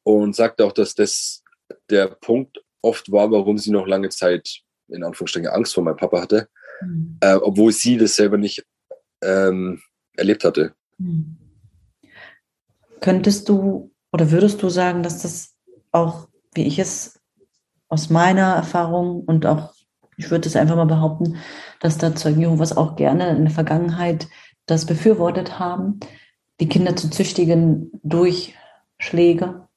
und 0.07 0.35
sagt 0.35 0.61
auch, 0.61 0.71
dass 0.71 0.95
das 0.95 1.43
der 1.89 2.07
Punkt 2.07 2.63
oft 2.81 3.11
war, 3.11 3.29
warum 3.31 3.57
sie 3.57 3.71
noch 3.71 3.87
lange 3.87 4.09
Zeit 4.09 4.61
in 4.87 5.03
Anführungsstrichen 5.03 5.49
Angst 5.49 5.73
vor 5.73 5.83
meinem 5.83 5.97
Papa 5.97 6.21
hatte, 6.21 6.47
mhm. 6.81 7.17
äh, 7.19 7.35
obwohl 7.35 7.73
sie 7.73 7.97
das 7.97 8.15
selber 8.15 8.37
nicht 8.37 8.65
ähm, 9.21 9.81
erlebt 10.15 10.45
hatte. 10.45 10.73
Mhm. 10.97 11.37
Könntest 13.01 13.49
du 13.49 13.91
oder 14.13 14.31
würdest 14.31 14.63
du 14.63 14.69
sagen, 14.69 15.03
dass 15.03 15.21
das 15.21 15.55
auch, 15.91 16.29
wie 16.53 16.63
ich 16.63 16.79
es 16.79 17.19
aus 17.89 18.09
meiner 18.09 18.55
Erfahrung 18.55 19.25
und 19.25 19.45
auch, 19.45 19.73
ich 20.15 20.31
würde 20.31 20.47
es 20.47 20.55
einfach 20.55 20.77
mal 20.77 20.85
behaupten, 20.85 21.35
dass 21.81 21.97
da 21.97 22.15
Zeugen 22.15 22.39
Jehovas 22.39 22.75
auch 22.75 22.95
gerne 22.95 23.35
in 23.35 23.43
der 23.43 23.53
Vergangenheit 23.53 24.27
das 24.65 24.85
befürwortet 24.85 25.59
haben, 25.59 25.99
die 26.61 26.69
Kinder 26.69 26.95
zu 26.95 27.09
züchtigen 27.09 27.91
durch 28.03 28.55
Schläge 28.99 29.67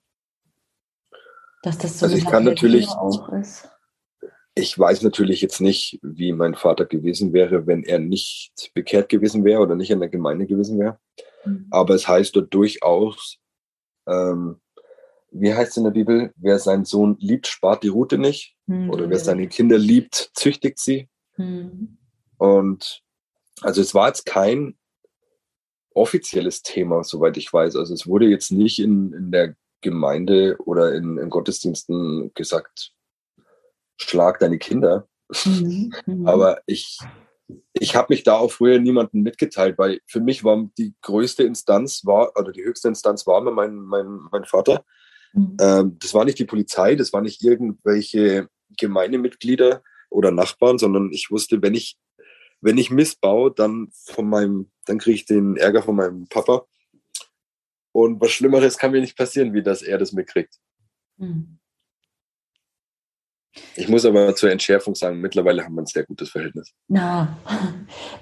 dass 1.62 1.78
das 1.78 1.98
so 1.98 2.06
also 2.06 2.16
ich 2.16 2.26
kann 2.26 2.44
natürlich. 2.44 2.88
Ich 4.56 4.76
weiß 4.76 5.02
natürlich 5.02 5.40
jetzt 5.42 5.60
nicht, 5.60 6.00
wie 6.02 6.32
mein 6.32 6.54
Vater 6.54 6.84
gewesen 6.84 7.32
wäre, 7.32 7.68
wenn 7.68 7.84
er 7.84 8.00
nicht 8.00 8.72
bekehrt 8.74 9.08
gewesen 9.08 9.44
wäre 9.44 9.60
oder 9.60 9.76
nicht 9.76 9.90
in 9.90 10.00
der 10.00 10.08
Gemeinde 10.08 10.46
gewesen 10.46 10.78
wäre. 10.80 10.98
Mhm. 11.44 11.66
Aber 11.70 11.94
es 11.94 12.08
heißt 12.08 12.34
dort 12.34 12.52
durchaus, 12.52 13.38
ähm, 14.08 14.60
wie 15.30 15.54
heißt 15.54 15.70
es 15.70 15.76
in 15.76 15.84
der 15.84 15.92
Bibel, 15.92 16.32
wer 16.36 16.58
seinen 16.58 16.84
Sohn 16.84 17.16
liebt, 17.20 17.46
spart 17.46 17.84
die 17.84 17.88
Rute 17.88 18.18
nicht. 18.18 18.56
Mhm. 18.66 18.90
Oder 18.90 19.08
wer 19.08 19.18
seine 19.20 19.46
Kinder 19.46 19.78
liebt, 19.78 20.32
züchtigt 20.34 20.80
sie. 20.80 21.08
Mhm. 21.36 21.98
Und 22.36 23.02
also 23.60 23.80
es 23.80 23.94
war 23.94 24.08
jetzt 24.08 24.26
kein 24.26 24.76
offizielles 25.94 26.62
Thema, 26.62 27.04
soweit 27.04 27.36
ich 27.36 27.52
weiß. 27.52 27.76
Also 27.76 27.94
es 27.94 28.06
wurde 28.06 28.26
jetzt 28.26 28.50
nicht 28.50 28.78
in, 28.78 29.12
in 29.12 29.30
der 29.30 29.54
Gemeinde 29.80 30.56
oder 30.64 30.94
in, 30.94 31.18
in 31.18 31.30
Gottesdiensten 31.30 32.32
gesagt, 32.34 32.92
schlag 33.96 34.38
deine 34.38 34.58
Kinder. 34.58 35.08
Mhm. 35.44 35.92
mhm. 36.06 36.26
Aber 36.26 36.60
ich, 36.66 36.98
ich 37.72 37.94
habe 37.94 38.12
mich 38.12 38.22
da 38.22 38.36
auch 38.36 38.50
früher 38.50 38.78
niemandem 38.78 39.22
mitgeteilt, 39.22 39.78
weil 39.78 40.00
für 40.06 40.20
mich 40.20 40.44
war 40.44 40.68
die 40.78 40.94
größte 41.02 41.44
Instanz 41.44 42.04
war, 42.04 42.32
oder 42.36 42.52
die 42.52 42.64
höchste 42.64 42.88
Instanz 42.88 43.26
war 43.26 43.40
mein, 43.42 43.76
mein, 43.76 44.06
mein 44.30 44.44
Vater. 44.44 44.84
Mhm. 45.32 45.56
Ähm, 45.60 45.96
das 46.00 46.14
war 46.14 46.24
nicht 46.24 46.38
die 46.38 46.44
Polizei, 46.44 46.96
das 46.96 47.12
war 47.12 47.20
nicht 47.20 47.42
irgendwelche 47.42 48.48
Gemeindemitglieder 48.78 49.82
oder 50.08 50.30
Nachbarn, 50.30 50.78
sondern 50.78 51.10
ich 51.12 51.30
wusste, 51.30 51.62
wenn 51.62 51.74
ich, 51.74 51.98
wenn 52.60 52.78
ich 52.78 52.90
missbaue, 52.90 53.52
dann 53.52 53.88
von 53.92 54.28
meinem, 54.28 54.70
dann 54.86 54.98
kriege 54.98 55.14
ich 55.14 55.24
den 55.24 55.56
Ärger 55.56 55.82
von 55.82 55.96
meinem 55.96 56.26
Papa. 56.28 56.66
Und 57.92 58.20
was 58.20 58.30
Schlimmeres 58.30 58.78
kann 58.78 58.92
mir 58.92 59.00
nicht 59.00 59.16
passieren, 59.16 59.52
wie 59.52 59.62
dass 59.62 59.82
er 59.82 59.98
das 59.98 60.12
mitkriegt. 60.12 60.54
Mhm. 61.16 61.60
Ich 63.74 63.88
muss 63.88 64.04
aber 64.04 64.34
zur 64.36 64.50
Entschärfung 64.50 64.94
sagen, 64.94 65.20
mittlerweile 65.20 65.64
haben 65.64 65.74
wir 65.74 65.82
ein 65.82 65.86
sehr 65.86 66.04
gutes 66.04 66.30
Verhältnis. 66.30 66.72
Ja, 66.88 67.36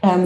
ähm, 0.03 0.25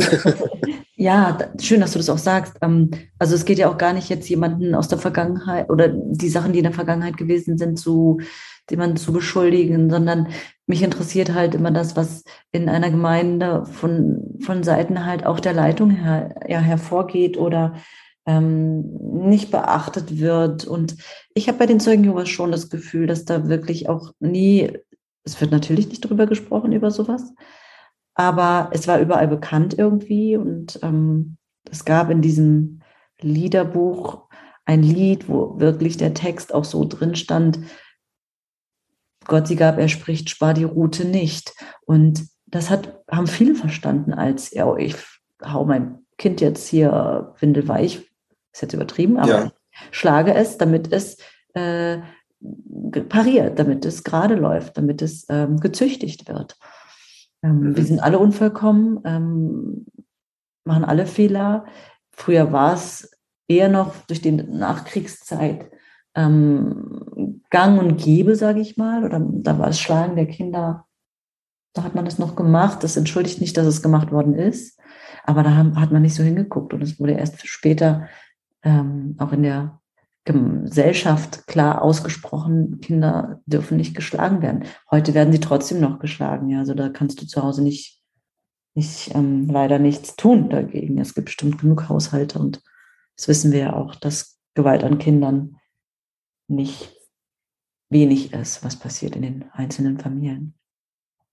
ja 0.95 1.39
schön, 1.61 1.81
dass 1.81 1.93
du 1.93 1.99
das 1.99 2.11
auch 2.11 2.19
sagst. 2.19 2.57
Ähm, 2.63 2.91
also 3.19 3.35
es 3.35 3.45
geht 3.45 3.59
ja 3.59 3.69
auch 3.69 3.79
gar 3.79 3.93
nicht 3.93 4.09
jetzt 4.09 4.29
jemanden 4.29 4.75
aus 4.75 4.89
der 4.89 4.99
Vergangenheit 4.99 5.69
oder 5.71 5.89
die 5.89 6.29
Sachen, 6.29 6.53
die 6.53 6.61
in 6.61 6.65
der 6.65 6.73
Vergangenheit 6.73 7.17
gewesen 7.17 7.59
sind, 7.59 7.79
zu 7.79 8.21
jemanden 8.71 8.97
zu 8.97 9.13
beschuldigen, 9.13 9.91
sondern 9.91 10.29
mich 10.67 10.83
interessiert 10.83 11.35
halt 11.35 11.55
immer 11.55 11.71
das, 11.71 11.97
was 11.97 12.25
in 12.53 12.69
einer 12.69 12.91
Gemeinde 12.91 13.67
von, 13.67 14.39
von 14.41 14.63
Seiten 14.63 15.05
halt 15.05 15.27
auch 15.27 15.41
der 15.41 15.53
Leitung 15.53 15.91
her, 15.91 16.35
ja, 16.49 16.61
hervorgeht 16.61 17.37
oder 17.37 17.75
ähm, 18.27 18.83
nicht 19.29 19.51
beachtet 19.51 20.19
wird. 20.19 20.65
Und 20.65 20.97
ich 21.35 21.49
habe 21.49 21.59
bei 21.59 21.67
den 21.67 21.81
Zeugen 21.81 22.05
Jehovas 22.05 22.29
schon 22.29 22.53
das 22.53 22.71
Gefühl, 22.71 23.07
dass 23.07 23.25
da 23.25 23.49
wirklich 23.49 23.89
auch 23.89 24.13
nie 24.21 24.71
es 25.25 25.41
wird 25.41 25.51
natürlich 25.51 25.89
nicht 25.89 26.01
drüber 26.01 26.27
gesprochen, 26.27 26.73
über 26.73 26.91
sowas, 26.91 27.33
aber 28.15 28.71
es 28.73 28.89
war 28.89 29.01
überall 29.01 29.29
bekannt 29.29 29.75
irgendwie 29.79 30.37
und 30.37 30.79
ähm, 30.83 31.37
es 31.71 31.85
gab 31.85 32.11
in 32.11 32.21
diesem 32.23 32.81
Liederbuch 33.21 34.29
ein 34.65 34.83
Lied, 34.83 35.29
wo 35.29 35.59
wirklich 35.59 35.97
der 35.97 36.15
Text 36.15 36.53
auch 36.53 36.65
so 36.65 36.85
drin 36.85 37.15
stand, 37.15 37.61
Gott 39.27 39.47
sie 39.47 39.57
gab, 39.57 39.79
er 39.79 39.89
spricht, 39.89 40.31
spar 40.31 40.53
die 40.53 40.65
Route 40.65 41.05
nicht. 41.05 41.55
Und 41.87 42.27
das 42.47 42.71
hat, 42.71 43.01
haben 43.09 43.29
viele 43.29 43.55
verstanden 43.55 44.13
als, 44.13 44.51
ja, 44.51 44.77
ich 44.77 44.97
hau 45.45 45.65
mein 45.65 46.05
Kind 46.19 46.41
jetzt 46.41 46.67
hier 46.69 47.33
windelweich, 47.39 48.12
ist 48.53 48.63
jetzt 48.63 48.75
übertrieben, 48.75 49.19
aber 49.19 49.29
ja. 49.29 49.53
ich 49.71 49.99
schlage 49.99 50.35
es, 50.35 50.59
damit 50.59 50.93
es 50.93 51.19
äh, 51.55 51.99
pariert, 53.09 53.59
damit 53.59 53.85
es 53.85 54.05
gerade 54.05 54.35
läuft, 54.35 54.77
damit 54.77 55.03
es 55.03 55.27
ähm, 55.29 55.61
gezüchtigt 55.61 56.29
wird. 56.29 56.59
Ähm, 57.43 57.61
mhm. 57.61 57.77
Wir 57.77 57.85
sind 57.85 58.01
alle 58.01 58.19
unvollkommen, 58.19 59.01
ähm, 59.05 59.87
machen 60.65 60.85
alle 60.85 61.07
Fehler. 61.07 61.67
Früher 62.13 62.53
war 62.53 62.75
es 62.75 63.11
eher 63.49 63.69
noch 63.69 63.95
durch 64.07 64.21
die 64.21 64.33
Nachkriegszeit 64.33 65.71
ähm, 66.15 67.43
gang 67.51 67.79
und 67.81 67.97
gäbe, 67.97 68.37
sage 68.37 68.61
ich 68.61 68.77
mal, 68.77 69.05
oder 69.05 69.21
da 69.21 69.59
war 69.59 69.69
es 69.69 69.81
Schlagen 69.81 70.17
der 70.17 70.27
Kinder, 70.27 70.87
da 71.75 71.85
hat 71.85 71.95
man 71.95 72.05
das 72.05 72.19
noch 72.19 72.37
gemacht. 72.37 72.83
Das 72.83 72.97
entschuldigt 72.97 73.41
nicht, 73.41 73.57
dass 73.57 73.67
es 73.67 73.83
gemacht 73.83 74.13
worden 74.13 74.35
ist, 74.35 74.79
aber 75.25 75.43
da 75.43 75.55
hat 75.57 75.91
man 75.91 76.03
nicht 76.03 76.15
so 76.15 76.23
hingeguckt 76.23 76.75
und 76.75 76.83
es 76.83 77.01
wurde 77.01 77.13
erst 77.13 77.47
später 77.47 78.09
ähm, 78.63 79.17
auch 79.19 79.33
in 79.33 79.43
der 79.43 79.81
Gesellschaft 80.25 81.47
klar 81.47 81.83
ausgesprochen, 81.83 82.81
Kinder 82.81 83.41
dürfen 83.47 83.77
nicht 83.77 83.95
geschlagen 83.95 84.41
werden. 84.41 84.65
Heute 84.91 85.15
werden 85.15 85.33
sie 85.33 85.41
trotzdem 85.41 85.81
noch 85.81 85.99
geschlagen. 85.99 86.49
Ja, 86.49 86.61
also 86.61 86.75
da 86.75 86.89
kannst 86.91 87.21
du 87.21 87.27
zu 87.27 87.43
Hause 87.43 87.63
nicht, 87.63 88.01
nicht 88.75 89.15
ähm, 89.15 89.49
leider 89.51 89.81
nichts 89.81 90.15
tun 90.15 90.49
dagegen. 90.49 90.99
Es 90.99 91.15
gibt 91.15 91.27
bestimmt 91.27 91.61
genug 91.61 91.89
Haushalte 91.89 92.39
und 92.39 92.63
das 93.17 93.27
wissen 93.27 93.53
wir 93.53 93.59
ja 93.59 93.73
auch, 93.73 93.97
dass 93.97 94.39
Gewalt 94.55 94.85
an 94.85 94.99
Kindern 94.99 95.57
nicht 96.49 96.95
wenig 97.91 98.33
ist, 98.33 98.65
was 98.65 98.77
passiert 98.77 99.17
in 99.17 99.23
den 99.23 99.45
einzelnen 99.53 99.99
Familien. 99.99 100.55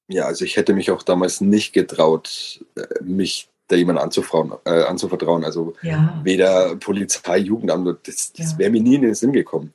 Ja, 0.07 0.25
also 0.25 0.43
ich 0.43 0.57
hätte 0.57 0.73
mich 0.73 0.89
auch 0.89 1.03
damals 1.03 1.41
nicht 1.41 1.73
getraut, 1.73 2.65
äh, 2.75 3.03
mich 3.03 3.49
da 3.69 3.75
jemand 3.75 3.99
äh, 3.99 4.83
anzuvertrauen. 4.83 5.45
Also 5.45 5.75
ja. 5.81 6.19
weder 6.23 6.75
Polizei, 6.75 7.37
Jugendamt, 7.37 8.07
das, 8.07 8.33
das 8.33 8.53
ja. 8.53 8.57
wäre 8.57 8.71
mir 8.71 8.81
nie 8.81 8.95
in 8.95 9.03
den 9.03 9.15
Sinn 9.15 9.31
gekommen. 9.31 9.73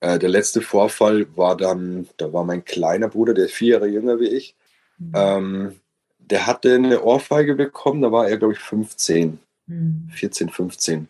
Äh, 0.00 0.18
der 0.18 0.28
letzte 0.28 0.60
Vorfall 0.60 1.26
war 1.36 1.56
dann, 1.56 2.08
da 2.18 2.32
war 2.32 2.44
mein 2.44 2.64
kleiner 2.64 3.08
Bruder, 3.08 3.34
der 3.34 3.46
ist 3.46 3.54
vier 3.54 3.74
Jahre 3.74 3.86
jünger 3.86 4.20
wie 4.20 4.28
ich. 4.28 4.54
Mhm. 4.98 5.12
Ähm, 5.14 5.80
der 6.18 6.46
hatte 6.46 6.74
eine 6.74 7.02
Ohrfeige 7.02 7.54
bekommen, 7.54 8.02
da 8.02 8.12
war 8.12 8.28
er, 8.28 8.36
glaube 8.36 8.54
ich, 8.54 8.58
15, 8.58 9.38
mhm. 9.66 10.10
14, 10.12 10.50
15. 10.50 11.08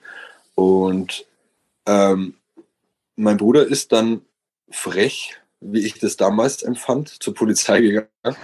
Und 0.55 1.27
ähm, 1.87 2.35
mein 3.17 3.37
Bruder 3.39 3.67
ist 3.67 3.93
dann 3.93 4.21
frech, 4.71 5.35
wie 5.61 5.85
ich 5.85 5.99
das 5.99 6.17
damals 6.17 6.63
empfand, 6.63 7.09
zur 7.09 7.35
Polizei 7.35 7.81
gegangen 7.81 8.37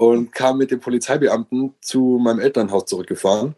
und 0.00 0.32
kam 0.32 0.56
mit 0.56 0.70
dem 0.70 0.80
Polizeibeamten 0.80 1.74
zu 1.82 2.18
meinem 2.22 2.40
Elternhaus 2.40 2.86
zurückgefahren. 2.86 3.54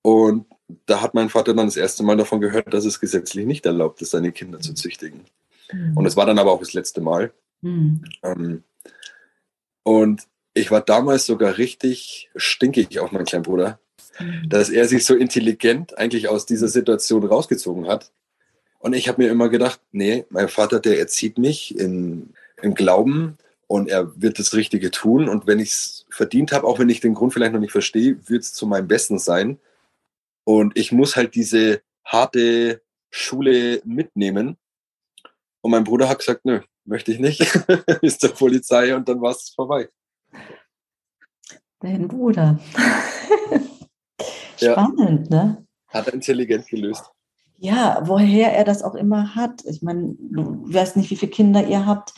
Und 0.00 0.46
da 0.86 1.02
hat 1.02 1.12
mein 1.12 1.28
Vater 1.28 1.52
dann 1.52 1.66
das 1.66 1.76
erste 1.76 2.02
Mal 2.04 2.16
davon 2.16 2.40
gehört, 2.40 2.72
dass 2.72 2.86
es 2.86 3.00
gesetzlich 3.00 3.44
nicht 3.44 3.66
erlaubt 3.66 4.00
ist, 4.00 4.12
seine 4.12 4.32
Kinder 4.32 4.60
zu 4.60 4.72
züchtigen. 4.72 5.26
Mhm. 5.70 5.94
Und 5.94 6.06
es 6.06 6.16
war 6.16 6.24
dann 6.24 6.38
aber 6.38 6.52
auch 6.52 6.60
das 6.60 6.72
letzte 6.72 7.02
Mal. 7.02 7.34
Mhm. 7.60 8.02
Ähm, 8.22 8.64
und 9.82 10.22
ich 10.54 10.70
war 10.70 10.80
damals 10.80 11.26
sogar 11.26 11.58
richtig 11.58 12.30
stinkig 12.34 12.98
auf 12.98 13.12
meinen 13.12 13.26
kleinen 13.26 13.44
Bruder, 13.44 13.78
mhm. 14.18 14.48
dass 14.48 14.70
er 14.70 14.88
sich 14.88 15.04
so 15.04 15.14
intelligent 15.14 15.98
eigentlich 15.98 16.28
aus 16.28 16.46
dieser 16.46 16.68
Situation 16.68 17.26
rausgezogen 17.26 17.88
hat. 17.88 18.10
Und 18.78 18.94
ich 18.94 19.06
habe 19.06 19.22
mir 19.22 19.30
immer 19.30 19.50
gedacht, 19.50 19.80
nee, 19.92 20.24
mein 20.30 20.48
Vater, 20.48 20.80
der 20.80 20.98
erzieht 20.98 21.36
mich 21.36 21.78
in, 21.78 22.32
im 22.62 22.74
Glauben, 22.74 23.36
und 23.66 23.88
er 23.88 24.20
wird 24.20 24.38
das 24.38 24.54
Richtige 24.54 24.90
tun. 24.90 25.28
Und 25.28 25.46
wenn 25.46 25.58
ich 25.58 25.70
es 25.70 26.06
verdient 26.10 26.52
habe, 26.52 26.66
auch 26.66 26.78
wenn 26.78 26.88
ich 26.88 27.00
den 27.00 27.14
Grund 27.14 27.32
vielleicht 27.32 27.52
noch 27.52 27.60
nicht 27.60 27.72
verstehe, 27.72 28.16
wird 28.28 28.42
es 28.42 28.52
zu 28.52 28.66
meinem 28.66 28.88
Besten 28.88 29.18
sein. 29.18 29.58
Und 30.44 30.76
ich 30.78 30.92
muss 30.92 31.16
halt 31.16 31.34
diese 31.34 31.82
harte 32.04 32.82
Schule 33.10 33.82
mitnehmen. 33.84 34.56
Und 35.60 35.70
mein 35.72 35.84
Bruder 35.84 36.08
hat 36.08 36.20
gesagt, 36.20 36.44
nö, 36.44 36.60
möchte 36.84 37.12
ich 37.12 37.18
nicht. 37.18 37.40
Ist 38.02 38.20
zur 38.20 38.30
Polizei 38.30 38.94
und 38.94 39.08
dann 39.08 39.20
war 39.20 39.32
es 39.32 39.50
vorbei. 39.50 39.88
Dein 41.80 42.06
Bruder. 42.06 42.58
Spannend, 44.56 45.30
ja. 45.30 45.44
ne? 45.44 45.66
Hat 45.88 46.06
er 46.06 46.14
intelligent 46.14 46.66
gelöst. 46.68 47.04
Ja, 47.58 48.02
woher 48.04 48.52
er 48.52 48.64
das 48.64 48.82
auch 48.82 48.94
immer 48.94 49.34
hat. 49.34 49.64
Ich 49.64 49.82
meine, 49.82 50.14
du 50.18 50.72
weißt 50.72 50.96
nicht, 50.96 51.10
wie 51.10 51.16
viele 51.16 51.32
Kinder 51.32 51.66
ihr 51.66 51.86
habt 51.86 52.12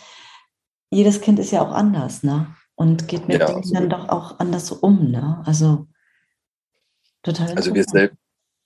jedes 0.91 1.21
Kind 1.21 1.39
ist 1.39 1.51
ja 1.51 1.63
auch 1.63 1.73
anders, 1.73 2.23
ne? 2.23 2.55
Und 2.75 3.09
geht 3.09 3.27
mit 3.29 3.41
ja, 3.41 3.47
Dingen 3.47 3.73
dann 3.73 3.91
doch 3.91 4.09
auch 4.09 4.39
anders 4.39 4.71
um, 4.71 5.11
ne? 5.11 5.43
Also 5.45 5.87
total. 7.23 7.55
Also 7.55 7.75
wir, 7.75 7.85
sel 7.85 8.13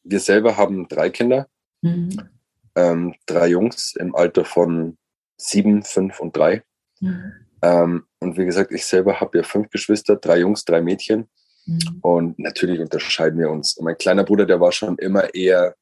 wir 0.05 0.21
selber 0.21 0.57
haben 0.57 0.89
drei 0.89 1.11
Kinder, 1.11 1.49
mhm. 1.81 2.29
ähm, 2.75 3.15
drei 3.27 3.49
Jungs 3.49 3.95
im 3.97 4.15
Alter 4.15 4.45
von 4.45 4.99
sieben, 5.37 5.83
fünf 5.83 6.21
und 6.21 6.37
drei. 6.37 6.63
Mhm. 7.01 7.33
Ähm, 7.63 8.07
und 8.19 8.37
wie 8.37 8.45
gesagt, 8.45 8.73
ich 8.73 8.85
selber 8.85 9.21
habe 9.21 9.39
ja 9.39 9.45
fünf 9.45 9.71
Geschwister, 9.71 10.17
drei 10.17 10.39
Jungs, 10.39 10.65
drei 10.65 10.81
Mädchen. 10.81 11.29
Mhm. 11.67 11.99
Und 12.03 12.39
natürlich 12.39 12.81
unterscheiden 12.81 13.39
wir 13.39 13.51
uns. 13.51 13.77
Und 13.77 13.85
mein 13.85 13.97
kleiner 13.99 14.25
Bruder, 14.25 14.47
der 14.47 14.61
war 14.61 14.73
schon 14.73 14.99
immer 14.99 15.35
eher 15.35 15.77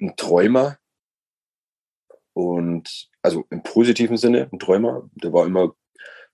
ein 0.00 0.14
Träumer. 0.16 0.78
Und 2.32 3.10
also 3.24 3.46
im 3.48 3.62
positiven 3.62 4.18
Sinne, 4.18 4.50
ein 4.52 4.58
Träumer. 4.58 5.08
Der 5.14 5.32
war 5.32 5.46
immer 5.46 5.74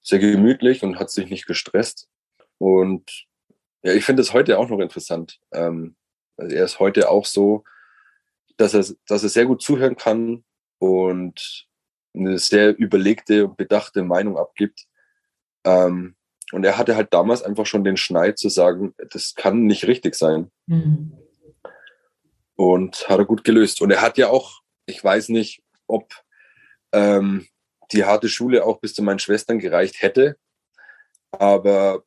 sehr 0.02 0.18
gemütlich 0.18 0.82
und 0.82 0.98
hat 0.98 1.10
sich 1.10 1.30
nicht 1.30 1.46
gestresst. 1.46 2.08
Und 2.58 3.26
ja, 3.82 3.92
ich 3.92 4.04
finde 4.04 4.22
es 4.22 4.34
heute 4.34 4.58
auch 4.58 4.68
noch 4.68 4.80
interessant. 4.80 5.38
Ähm, 5.52 5.94
also 6.36 6.54
er 6.54 6.64
ist 6.64 6.80
heute 6.80 7.08
auch 7.08 7.26
so, 7.26 7.62
dass 8.56 8.74
er, 8.74 8.84
dass 9.06 9.22
er 9.22 9.28
sehr 9.28 9.46
gut 9.46 9.62
zuhören 9.62 9.96
kann 9.96 10.44
und 10.78 11.68
eine 12.12 12.38
sehr 12.38 12.76
überlegte 12.76 13.46
und 13.46 13.56
bedachte 13.56 14.02
Meinung 14.02 14.36
abgibt. 14.36 14.86
Ähm, 15.64 16.16
und 16.50 16.64
er 16.64 16.76
hatte 16.76 16.96
halt 16.96 17.14
damals 17.14 17.44
einfach 17.44 17.66
schon 17.66 17.84
den 17.84 17.96
Schneid 17.96 18.36
zu 18.36 18.48
sagen, 18.48 18.94
das 19.10 19.36
kann 19.36 19.62
nicht 19.62 19.86
richtig 19.86 20.16
sein. 20.16 20.50
Mhm. 20.66 21.12
Und 22.56 23.08
hat 23.08 23.20
er 23.20 23.26
gut 23.26 23.44
gelöst. 23.44 23.80
Und 23.80 23.92
er 23.92 24.02
hat 24.02 24.18
ja 24.18 24.28
auch, 24.28 24.62
ich 24.86 25.02
weiß 25.02 25.28
nicht, 25.28 25.62
ob 25.86 26.12
ähm, 26.92 27.46
die 27.92 28.04
harte 28.04 28.28
Schule 28.28 28.64
auch 28.64 28.80
bis 28.80 28.94
zu 28.94 29.02
meinen 29.02 29.18
Schwestern 29.18 29.58
gereicht 29.58 30.02
hätte. 30.02 30.36
Aber 31.32 32.04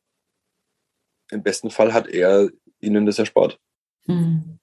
im 1.30 1.42
besten 1.42 1.70
Fall 1.70 1.92
hat 1.92 2.08
er 2.08 2.48
ihnen 2.80 3.06
das 3.06 3.18
erspart. 3.18 3.58
Hm. 4.06 4.58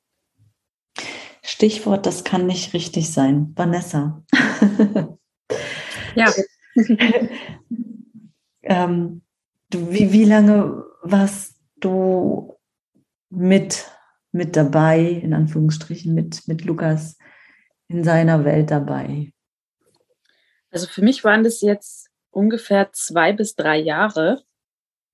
Stichwort, 1.44 2.06
das 2.06 2.24
kann 2.24 2.46
nicht 2.46 2.74
richtig 2.74 3.12
sein. 3.12 3.54
Vanessa. 3.56 4.24
ja. 6.16 6.32
ähm, 8.64 9.22
du, 9.70 9.92
wie, 9.92 10.12
wie 10.12 10.26
lange 10.26 10.84
warst 11.02 11.60
du 11.80 12.56
mit, 13.30 13.90
mit 14.32 14.56
dabei, 14.56 15.02
in 15.02 15.34
Anführungsstrichen, 15.34 16.14
mit, 16.14 16.48
mit 16.48 16.64
Lukas 16.64 17.18
in 17.88 18.04
seiner 18.04 18.46
Welt 18.46 18.70
dabei? 18.70 19.34
Also 20.72 20.88
für 20.88 21.02
mich 21.02 21.24
waren 21.24 21.44
das 21.44 21.62
jetzt 21.62 22.10
ungefähr 22.32 22.92
zwei 22.94 23.34
bis 23.34 23.56
drei 23.56 23.78
Jahre. 23.78 24.44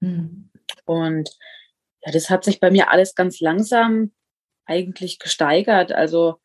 Hm. 0.01 0.49
Und 0.86 1.30
ja, 2.05 2.12
das 2.12 2.30
hat 2.30 2.43
sich 2.43 2.60
bei 2.60 2.72
mir 2.72 2.91
alles 2.91 3.16
ganz 3.16 3.39
langsam 3.39 4.12
eigentlich 4.66 5.20
gesteigert. 5.20 5.91
Also 5.91 6.39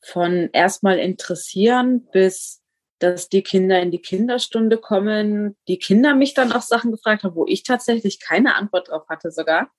von 0.00 0.50
erstmal 0.52 0.98
interessieren 0.98 2.06
bis 2.12 2.62
dass 2.98 3.28
die 3.28 3.42
Kinder 3.42 3.80
in 3.80 3.90
die 3.90 4.02
Kinderstunde 4.02 4.76
kommen, 4.78 5.56
die 5.68 5.78
Kinder 5.78 6.14
mich 6.14 6.34
dann 6.34 6.52
auch 6.52 6.62
Sachen 6.62 6.90
gefragt 6.90 7.22
haben, 7.22 7.34
wo 7.34 7.46
ich 7.46 7.62
tatsächlich 7.62 8.20
keine 8.20 8.56
Antwort 8.56 8.88
drauf 8.88 9.08
hatte 9.08 9.30
sogar. 9.30 9.70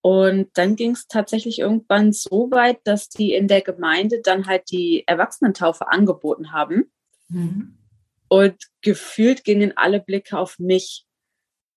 Und 0.00 0.50
dann 0.54 0.74
ging 0.74 0.92
es 0.92 1.06
tatsächlich 1.06 1.60
irgendwann 1.60 2.12
so 2.12 2.50
weit, 2.50 2.78
dass 2.84 3.08
die 3.08 3.34
in 3.34 3.46
der 3.46 3.60
Gemeinde 3.60 4.20
dann 4.20 4.46
halt 4.46 4.70
die 4.70 5.04
Erwachsenentaufe 5.06 5.88
angeboten 5.88 6.52
haben. 6.52 6.90
Mhm. 7.28 7.78
Und 8.32 8.56
gefühlt 8.80 9.44
gingen 9.44 9.76
alle 9.76 10.00
Blicke 10.00 10.38
auf 10.38 10.58
mich 10.58 11.06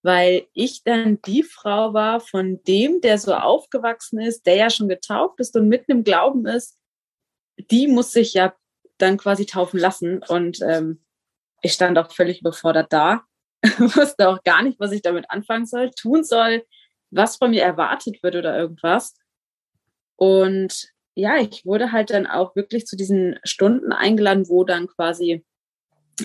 weil 0.05 0.45
ich 0.53 0.83
dann 0.83 1.19
die 1.23 1.41
Frau 1.41 1.95
war 1.95 2.19
von 2.19 2.61
dem, 2.67 3.01
der 3.01 3.17
so 3.17 3.33
aufgewachsen 3.33 4.19
ist, 4.19 4.45
der 4.45 4.53
ja 4.55 4.69
schon 4.69 4.87
getauft 4.87 5.39
ist 5.39 5.55
und 5.55 5.67
mitten 5.67 5.91
im 5.91 6.03
Glauben 6.03 6.45
ist, 6.45 6.77
die 7.71 7.87
muss 7.87 8.11
sich 8.11 8.35
ja 8.35 8.53
dann 8.99 9.17
quasi 9.17 9.47
taufen 9.47 9.79
lassen. 9.79 10.21
Und 10.21 10.61
ähm, 10.61 11.03
ich 11.63 11.73
stand 11.73 11.97
auch 11.97 12.11
völlig 12.11 12.41
überfordert 12.41 12.93
da, 12.93 13.23
wusste 13.79 14.29
auch 14.29 14.43
gar 14.43 14.61
nicht, 14.61 14.79
was 14.79 14.91
ich 14.91 15.01
damit 15.01 15.25
anfangen 15.31 15.65
soll, 15.65 15.89
tun 15.89 16.23
soll, 16.23 16.63
was 17.09 17.37
von 17.37 17.49
mir 17.49 17.63
erwartet 17.63 18.21
wird 18.21 18.35
oder 18.35 18.55
irgendwas. 18.55 19.15
Und 20.17 20.85
ja, 21.15 21.37
ich 21.37 21.65
wurde 21.65 21.91
halt 21.91 22.11
dann 22.11 22.27
auch 22.27 22.55
wirklich 22.55 22.85
zu 22.85 22.95
diesen 22.95 23.39
Stunden 23.43 23.91
eingeladen, 23.91 24.47
wo 24.49 24.63
dann 24.63 24.85
quasi 24.85 25.43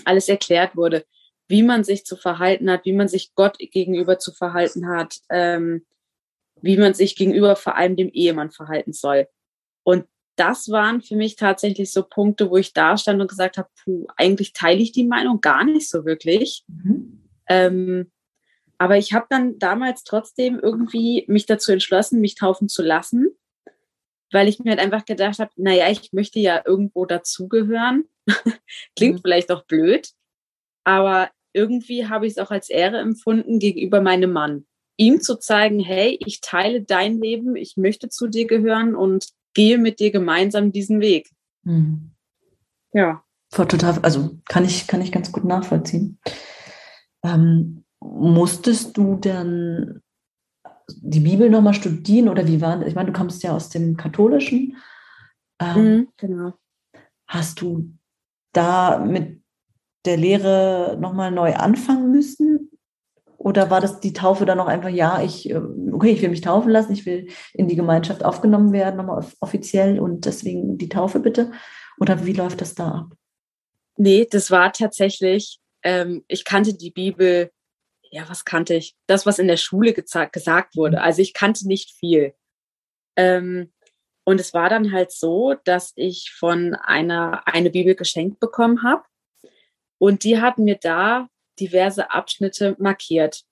alles 0.05 0.29
erklärt 0.29 0.75
wurde 0.75 1.05
wie 1.51 1.63
man 1.63 1.83
sich 1.83 2.05
zu 2.05 2.15
verhalten 2.15 2.71
hat, 2.71 2.85
wie 2.85 2.93
man 2.93 3.09
sich 3.09 3.35
Gott 3.35 3.57
gegenüber 3.59 4.17
zu 4.17 4.31
verhalten 4.31 4.87
hat, 4.87 5.17
ähm, 5.29 5.85
wie 6.61 6.77
man 6.77 6.93
sich 6.93 7.17
gegenüber 7.17 7.57
vor 7.57 7.75
allem 7.75 7.97
dem 7.97 8.09
Ehemann 8.09 8.51
verhalten 8.51 8.93
soll. 8.93 9.27
Und 9.83 10.05
das 10.37 10.69
waren 10.69 11.01
für 11.01 11.17
mich 11.17 11.35
tatsächlich 11.35 11.91
so 11.91 12.03
Punkte, 12.03 12.49
wo 12.49 12.55
ich 12.55 12.71
da 12.71 12.95
stand 12.95 13.19
und 13.19 13.29
gesagt 13.29 13.57
habe, 13.57 13.67
puh, 13.83 14.07
eigentlich 14.15 14.53
teile 14.53 14.79
ich 14.79 14.93
die 14.93 15.03
Meinung 15.03 15.41
gar 15.41 15.65
nicht 15.65 15.89
so 15.89 16.05
wirklich. 16.05 16.63
Mhm. 16.67 17.27
Ähm, 17.49 18.11
aber 18.77 18.97
ich 18.97 19.11
habe 19.11 19.25
dann 19.29 19.59
damals 19.59 20.05
trotzdem 20.05 20.57
irgendwie 20.57 21.25
mich 21.27 21.47
dazu 21.47 21.73
entschlossen, 21.73 22.21
mich 22.21 22.35
taufen 22.35 22.69
zu 22.69 22.81
lassen, 22.81 23.27
weil 24.31 24.47
ich 24.47 24.59
mir 24.59 24.71
halt 24.71 24.79
einfach 24.79 25.05
gedacht 25.05 25.39
habe, 25.39 25.51
naja, 25.55 25.89
ich 25.89 26.13
möchte 26.13 26.39
ja 26.39 26.61
irgendwo 26.65 27.05
dazugehören. 27.05 28.05
Klingt 28.95 29.15
mhm. 29.17 29.21
vielleicht 29.21 29.51
auch 29.51 29.65
blöd, 29.65 30.11
aber 30.83 31.29
irgendwie 31.53 32.07
habe 32.07 32.27
ich 32.27 32.33
es 32.33 32.37
auch 32.37 32.51
als 32.51 32.69
Ehre 32.69 32.99
empfunden 32.99 33.59
gegenüber 33.59 34.01
meinem 34.01 34.31
Mann. 34.31 34.65
Ihm 34.97 35.21
zu 35.21 35.37
zeigen, 35.37 35.79
hey, 35.79 36.17
ich 36.25 36.41
teile 36.41 36.83
dein 36.83 37.19
Leben, 37.19 37.55
ich 37.55 37.75
möchte 37.75 38.09
zu 38.09 38.27
dir 38.27 38.45
gehören 38.45 38.95
und 38.95 39.29
gehe 39.53 39.77
mit 39.77 39.99
dir 39.99 40.11
gemeinsam 40.11 40.71
diesen 40.71 41.01
Weg. 41.01 41.29
Mhm. 41.63 42.11
Ja. 42.93 43.23
Total, 43.51 43.99
also 44.01 44.37
kann 44.47 44.63
ich, 44.63 44.87
kann 44.87 45.01
ich 45.01 45.11
ganz 45.11 45.31
gut 45.31 45.43
nachvollziehen. 45.43 46.19
Ähm, 47.23 47.83
musstest 47.99 48.97
du 48.97 49.17
dann 49.17 50.01
die 50.87 51.19
Bibel 51.19 51.49
nochmal 51.49 51.73
studieren 51.73 52.29
oder 52.29 52.47
wie 52.47 52.61
war 52.61 52.77
das? 52.77 52.87
Ich 52.87 52.95
meine, 52.95 53.11
du 53.11 53.17
kommst 53.17 53.43
ja 53.43 53.53
aus 53.55 53.69
dem 53.69 53.97
Katholischen. 53.97 54.77
Ähm, 55.59 55.83
mhm, 55.83 56.07
genau. 56.17 56.53
Hast 57.27 57.61
du 57.61 57.93
da 58.53 58.99
mit 58.99 59.41
der 60.05 60.17
Lehre 60.17 60.97
nochmal 60.99 61.31
neu 61.31 61.53
anfangen 61.55 62.11
müssen? 62.11 62.71
Oder 63.37 63.71
war 63.71 63.81
das 63.81 63.99
die 63.99 64.13
Taufe 64.13 64.45
dann 64.45 64.59
noch 64.59 64.67
einfach, 64.67 64.89
ja, 64.89 65.21
ich, 65.23 65.49
äh, 65.49 65.61
okay, 65.91 66.11
ich 66.11 66.21
will 66.21 66.29
mich 66.29 66.41
taufen 66.41 66.69
lassen, 66.69 66.93
ich 66.93 67.05
will 67.05 67.27
in 67.53 67.67
die 67.67 67.75
Gemeinschaft 67.75 68.23
aufgenommen 68.23 68.71
werden, 68.71 68.97
nochmal 68.97 69.25
offiziell 69.39 69.99
und 69.99 70.25
deswegen 70.25 70.77
die 70.77 70.89
Taufe 70.89 71.19
bitte? 71.19 71.51
Oder 71.99 72.25
wie 72.25 72.33
läuft 72.33 72.61
das 72.61 72.75
da 72.75 72.91
ab? 72.91 73.15
Nee, 73.97 74.27
das 74.29 74.51
war 74.51 74.71
tatsächlich, 74.71 75.59
ähm, 75.83 76.23
ich 76.27 76.45
kannte 76.45 76.75
die 76.75 76.91
Bibel, 76.91 77.51
ja, 78.11 78.27
was 78.29 78.45
kannte 78.45 78.75
ich? 78.75 78.95
Das, 79.07 79.25
was 79.25 79.39
in 79.39 79.47
der 79.47 79.57
Schule 79.57 79.93
gesagt 79.93 80.75
wurde. 80.75 80.97
Mhm. 80.97 81.03
Also 81.03 81.21
ich 81.21 81.33
kannte 81.33 81.67
nicht 81.67 81.91
viel. 81.91 82.35
Ähm, 83.15 83.71
und 84.23 84.39
es 84.39 84.53
war 84.53 84.69
dann 84.69 84.91
halt 84.91 85.11
so, 85.11 85.55
dass 85.63 85.93
ich 85.95 86.31
von 86.37 86.75
einer 86.75 87.47
eine 87.47 87.71
Bibel 87.71 87.95
geschenkt 87.95 88.39
bekommen 88.39 88.83
habe 88.83 89.03
und 89.97 90.23
die 90.23 90.39
hat 90.39 90.57
mir 90.57 90.75
da 90.75 91.27
diverse 91.59 92.11
Abschnitte 92.11 92.75
markiert. 92.79 93.43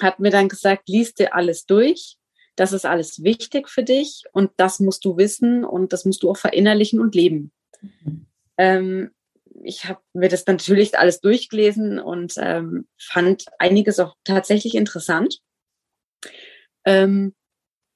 Hat 0.00 0.18
mir 0.18 0.30
dann 0.30 0.48
gesagt, 0.48 0.88
liest 0.88 1.18
dir 1.18 1.34
alles 1.34 1.66
durch. 1.66 2.16
Das 2.56 2.72
ist 2.72 2.86
alles 2.86 3.22
wichtig 3.22 3.68
für 3.68 3.82
dich 3.82 4.24
und 4.32 4.50
das 4.56 4.80
musst 4.80 5.04
du 5.04 5.16
wissen 5.16 5.64
und 5.64 5.92
das 5.92 6.04
musst 6.04 6.22
du 6.22 6.30
auch 6.30 6.36
verinnerlichen 6.36 7.00
und 7.00 7.14
leben. 7.14 7.52
Mhm. 7.80 8.26
Ähm, 8.58 9.10
ich 9.62 9.84
habe 9.84 10.00
mir 10.12 10.28
das 10.28 10.46
natürlich 10.46 10.98
alles 10.98 11.20
durchgelesen 11.20 11.98
und 11.98 12.34
ähm, 12.36 12.88
fand 12.98 13.46
einiges 13.58 13.98
auch 14.00 14.16
tatsächlich 14.24 14.74
interessant. 14.74 15.38
Ähm, 16.84 17.34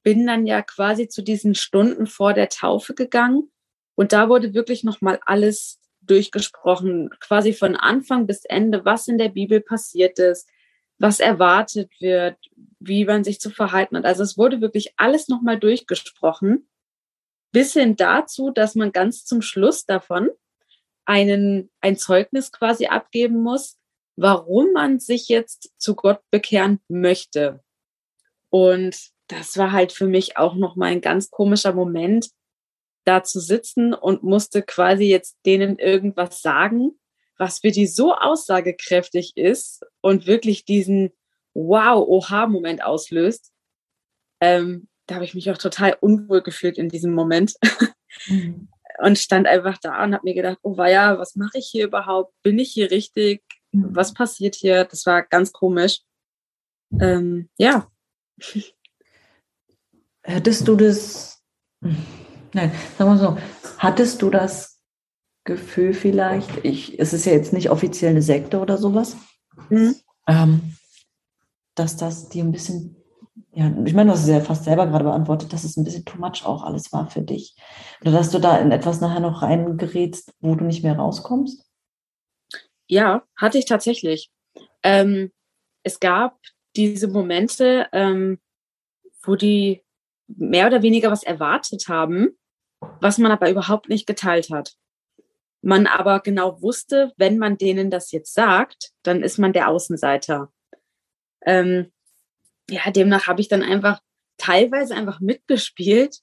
bin 0.03 0.27
dann 0.27 0.47
ja 0.47 0.63
quasi 0.63 1.09
zu 1.09 1.23
diesen 1.23 1.55
Stunden 1.55 2.07
vor 2.07 2.33
der 2.33 2.49
Taufe 2.49 2.95
gegangen 2.95 3.51
und 3.97 4.13
da 4.13 4.29
wurde 4.29 4.55
wirklich 4.55 4.85
nochmal 4.85 5.19
alles 5.27 5.81
durchgesprochen, 6.03 7.11
quasi 7.19 7.53
von 7.53 7.75
Anfang 7.75 8.27
bis 8.27 8.45
Ende, 8.45 8.85
was 8.85 9.09
in 9.09 9.19
der 9.19 9.31
Bibel 9.31 9.61
passiert 9.61 10.21
ist, 10.21 10.49
was 10.99 11.19
erwartet 11.19 11.91
wird, 12.01 12.37
wie 12.79 13.05
man 13.05 13.25
sich 13.25 13.41
zu 13.41 13.51
verhalten 13.51 13.97
hat. 13.97 14.05
Also 14.05 14.23
es 14.23 14.39
wurde 14.39 14.61
wirklich 14.61 14.95
alles 14.97 15.29
nochmal 15.29 15.59
durchgesprochen, 15.59 16.69
bis 17.53 17.73
hin 17.73 17.97
dazu, 17.97 18.51
dass 18.51 18.77
man 18.77 18.93
ganz 18.93 19.25
zum 19.25 19.43
Schluss 19.43 19.85
davon 19.85 20.31
einen, 21.07 21.71
ein 21.81 21.97
Zeugnis 21.97 22.53
quasi 22.53 22.87
abgeben 22.87 23.43
muss, 23.43 23.79
warum 24.17 24.73
man 24.73 24.99
sich 24.99 25.29
jetzt 25.29 25.71
zu 25.79 25.95
Gott 25.95 26.21
bekehren 26.31 26.81
möchte. 26.89 27.63
Und 28.51 29.11
das 29.29 29.57
war 29.57 29.73
halt 29.73 29.93
für 29.93 30.07
mich 30.07 30.37
auch 30.37 30.55
nochmal 30.55 30.93
ein 30.93 31.01
ganz 31.01 31.31
komischer 31.31 31.73
Moment, 31.73 32.31
da 33.05 33.23
zu 33.23 33.41
sitzen 33.41 33.95
und 33.95 34.23
musste 34.23 34.63
quasi 34.63 35.05
jetzt 35.05 35.37
denen 35.47 35.79
irgendwas 35.79 36.43
sagen, 36.43 36.99
was 37.39 37.61
für 37.61 37.71
die 37.71 37.87
so 37.87 38.15
aussagekräftig 38.15 39.37
ist 39.37 39.85
und 40.01 40.27
wirklich 40.27 40.65
diesen 40.65 41.13
Wow-Oha-Moment 41.55 42.83
auslöst. 42.83 43.53
Ähm, 44.41 44.89
da 45.07 45.17
habe 45.17 45.25
ich 45.25 45.35
mich 45.35 45.51
auch 45.51 45.59
total 45.59 45.97
unwohl 46.01 46.43
gefühlt 46.43 46.79
in 46.79 46.89
diesem 46.89 47.15
Moment. 47.15 47.55
Mhm. 48.27 48.69
Und 48.99 49.19
stand 49.19 49.47
einfach 49.47 49.79
da 49.79 50.03
und 50.05 50.15
habe 50.15 50.25
mir 50.25 50.35
gedacht, 50.35 50.59
oh 50.63 50.75
ja, 50.85 51.19
was 51.19 51.37
mache 51.37 51.59
ich 51.59 51.67
hier 51.67 51.87
überhaupt? 51.87 52.33
Bin 52.43 52.59
ich 52.59 52.73
hier 52.73 52.91
richtig? 52.91 53.43
Mhm. 53.73 53.95
Was 53.95 54.15
passiert 54.15 54.55
hier? 54.55 54.85
Das 54.85 55.07
war 55.07 55.23
ganz 55.23 55.53
komisch. 55.53 56.01
Ähm, 57.01 57.49
ja. 57.59 57.91
Hättest 60.23 60.67
du 60.69 60.77
das, 60.77 61.43
Nein, 62.53 62.73
sagen 62.97 63.11
wir 63.11 63.19
so, 63.19 63.39
hattest 63.79 64.23
du 64.23 64.31
das 64.31 64.81
Gefühl 65.45 65.95
vielleicht, 65.95 66.65
ich, 66.65 66.99
es 66.99 67.13
ist 67.13 67.27
ja 67.27 67.33
jetzt 67.33 67.53
nicht 67.53 67.71
offiziell 67.71 68.11
eine 68.11 68.23
Sekte 68.23 68.59
oder 68.59 68.79
sowas, 68.79 69.17
mhm. 69.69 69.95
ähm, 70.27 70.77
dass 71.75 71.97
das 71.97 72.29
dir 72.29 72.43
ein 72.43 72.53
bisschen, 72.53 72.96
ja, 73.53 73.73
ich 73.85 73.95
meine, 73.95 74.11
du 74.11 74.17
hast 74.17 74.25
es 74.25 74.29
ja 74.29 74.41
fast 74.41 74.65
selber 74.65 74.87
gerade 74.87 75.05
beantwortet, 75.05 75.53
dass 75.53 75.65
es 75.65 75.77
ein 75.77 75.85
bisschen 75.85 76.05
too 76.05 76.19
much 76.19 76.45
auch 76.45 76.63
alles 76.63 76.93
war 76.93 77.09
für 77.11 77.23
dich. 77.23 77.57
Oder 78.03 78.13
dass 78.13 78.31
du 78.31 78.39
da 78.39 78.59
in 78.59 78.71
etwas 78.71 79.01
nachher 79.01 79.21
noch 79.21 79.43
reingerätst, 79.43 80.33
wo 80.41 80.55
du 80.55 80.65
nicht 80.65 80.83
mehr 80.83 80.97
rauskommst? 80.97 81.65
Ja, 82.87 83.23
hatte 83.37 83.59
ich 83.59 83.65
tatsächlich. 83.65 84.31
Ähm, 84.83 85.33
es 85.83 86.01
gab 86.01 86.39
diese 86.77 87.09
Momente, 87.09 87.89
ähm, 87.93 88.39
wo 89.23 89.37
die 89.37 89.83
mehr 90.29 90.67
oder 90.67 90.83
weniger 90.83 91.11
was 91.11 91.23
erwartet 91.23 91.89
haben, 91.89 92.37
was 93.01 93.19
man 93.19 93.33
aber 93.33 93.51
überhaupt 93.51 93.89
nicht 93.89 94.07
geteilt 94.07 94.51
hat. 94.51 94.77
man 95.63 95.87
aber 95.87 96.21
genau 96.21 96.63
wusste, 96.63 97.13
wenn 97.17 97.39
man 97.39 97.59
denen 97.59 97.91
das 97.91 98.13
jetzt 98.13 98.35
sagt, 98.35 98.93
dann 99.03 99.23
ist 99.23 99.39
man 99.39 99.53
der 99.53 99.69
Außenseiter. 99.69 100.53
Ähm, 101.45 101.93
ja, 102.71 102.91
demnach 102.91 103.27
habe 103.27 103.41
ich 103.41 103.49
dann 103.49 103.63
einfach 103.63 104.01
teilweise 104.39 104.95
einfach 104.95 105.21
mitgespielt, 105.21 106.21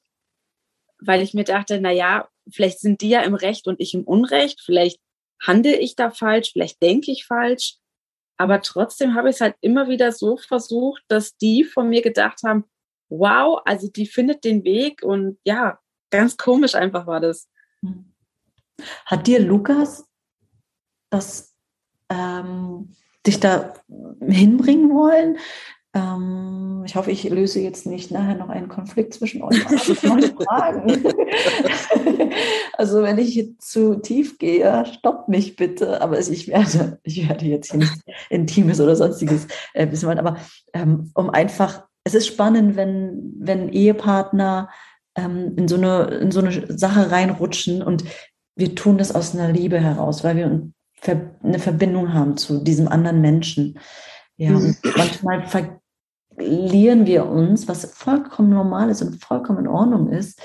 weil 0.99 1.21
ich 1.21 1.33
mir 1.33 1.43
dachte, 1.43 1.79
na 1.81 1.91
ja, 1.91 2.29
vielleicht 2.51 2.79
sind 2.79 3.01
die 3.01 3.09
ja 3.09 3.21
im 3.21 3.35
Recht 3.35 3.67
und 3.67 3.79
ich 3.79 3.93
im 3.93 4.03
Unrecht, 4.03 4.61
vielleicht 4.61 4.99
handle 5.41 5.77
ich 5.77 5.95
da 5.95 6.11
falsch, 6.11 6.51
vielleicht 6.53 6.81
denke 6.81 7.11
ich 7.11 7.25
falsch, 7.25 7.77
aber 8.37 8.61
trotzdem 8.61 9.15
habe 9.15 9.29
ich 9.29 9.35
es 9.35 9.41
halt 9.41 9.55
immer 9.61 9.87
wieder 9.87 10.11
so 10.11 10.37
versucht, 10.37 11.03
dass 11.07 11.37
die 11.37 11.63
von 11.63 11.89
mir 11.89 12.01
gedacht 12.01 12.41
haben, 12.43 12.65
wow, 13.09 13.61
also 13.65 13.87
die 13.89 14.07
findet 14.07 14.43
den 14.43 14.63
Weg 14.63 15.03
und 15.03 15.37
ja, 15.43 15.79
ganz 16.09 16.37
komisch 16.37 16.75
einfach 16.75 17.07
war 17.07 17.19
das. 17.19 17.49
Hm. 17.81 18.13
Hat 19.05 19.27
dir 19.27 19.39
Lukas 19.39 20.05
das 21.09 21.53
ähm, 22.09 22.95
dich 23.25 23.39
da 23.39 23.73
hinbringen 24.19 24.89
wollen? 24.89 25.37
Ähm, 25.95 26.83
ich 26.85 26.95
hoffe, 26.95 27.11
ich 27.11 27.23
löse 27.29 27.59
jetzt 27.59 27.85
nicht 27.85 28.09
nachher 28.09 28.35
noch 28.35 28.49
einen 28.49 28.67
Konflikt 28.67 29.13
zwischen 29.13 29.43
euch. 29.43 29.59
Fragen. 29.59 31.03
also 32.73 33.03
wenn 33.03 33.19
ich 33.19 33.53
zu 33.59 33.95
tief 33.95 34.39
gehe, 34.39 34.85
stopp 34.85 35.27
mich 35.27 35.55
bitte. 35.55 36.01
Aber 36.01 36.17
ich 36.19 36.47
werde, 36.47 36.99
ich 37.03 37.27
werde 37.29 37.45
jetzt 37.45 37.71
hier 37.71 37.79
nicht 37.81 37.93
Intimes 38.29 38.81
oder 38.81 38.95
sonstiges 38.95 39.47
äh, 39.73 39.89
wissen 39.91 40.07
wollen. 40.07 40.19
Aber 40.19 40.37
ähm, 40.73 41.11
um 41.13 41.29
einfach, 41.29 41.85
es 42.03 42.15
ist 42.15 42.27
spannend, 42.27 42.75
wenn, 42.75 43.33
wenn 43.37 43.69
Ehepartner 43.69 44.69
ähm, 45.15 45.53
in, 45.57 45.67
so 45.67 45.75
eine, 45.75 46.05
in 46.05 46.31
so 46.31 46.39
eine 46.39 46.75
Sache 46.75 47.11
reinrutschen 47.11 47.83
und 47.83 48.03
wir 48.55 48.75
tun 48.75 48.97
das 48.97 49.13
aus 49.13 49.35
einer 49.35 49.51
Liebe 49.51 49.79
heraus, 49.79 50.23
weil 50.23 50.37
wir 50.37 50.69
eine 51.43 51.59
Verbindung 51.59 52.13
haben 52.13 52.37
zu 52.37 52.63
diesem 52.63 52.87
anderen 52.87 53.21
Menschen. 53.21 53.79
Ja, 54.37 54.51
mhm. 54.51 54.75
manchmal 54.95 55.47
verlieren 56.35 57.05
wir 57.05 57.25
uns, 57.25 57.67
was 57.67 57.85
vollkommen 57.85 58.49
normal 58.49 58.89
ist 58.89 59.01
und 59.01 59.23
vollkommen 59.23 59.59
in 59.59 59.67
Ordnung 59.67 60.09
ist, 60.09 60.41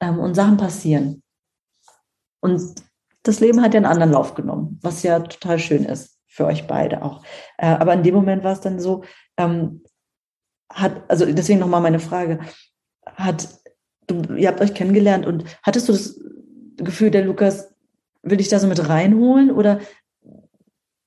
ähm, 0.00 0.18
und 0.18 0.34
Sachen 0.34 0.56
passieren. 0.56 1.22
Und 2.40 2.62
das 3.22 3.40
Leben 3.40 3.62
hat 3.62 3.74
ja 3.74 3.78
einen 3.78 3.86
anderen 3.86 4.12
Lauf 4.12 4.34
genommen, 4.34 4.78
was 4.82 5.02
ja 5.02 5.20
total 5.20 5.58
schön 5.58 5.84
ist 5.84 6.18
für 6.26 6.46
euch 6.46 6.66
beide 6.66 7.02
auch. 7.02 7.22
Äh, 7.58 7.66
aber 7.66 7.94
in 7.94 8.02
dem 8.02 8.14
Moment 8.14 8.44
war 8.44 8.52
es 8.52 8.60
dann 8.60 8.80
so, 8.80 9.04
ähm, 9.36 9.82
hat, 10.72 11.02
also 11.08 11.26
deswegen 11.26 11.58
nochmal 11.58 11.82
meine 11.82 11.98
Frage, 11.98 12.40
hat, 13.06 13.48
du, 14.06 14.34
ihr 14.34 14.48
habt 14.48 14.60
euch 14.60 14.74
kennengelernt 14.74 15.26
und 15.26 15.44
hattest 15.62 15.88
du 15.88 15.92
das 15.92 16.18
Gefühl, 16.76 17.10
der 17.10 17.24
Lukas 17.24 17.74
will 18.22 18.36
dich 18.38 18.48
da 18.48 18.58
so 18.58 18.66
mit 18.66 18.88
reinholen 18.88 19.50
oder 19.50 19.80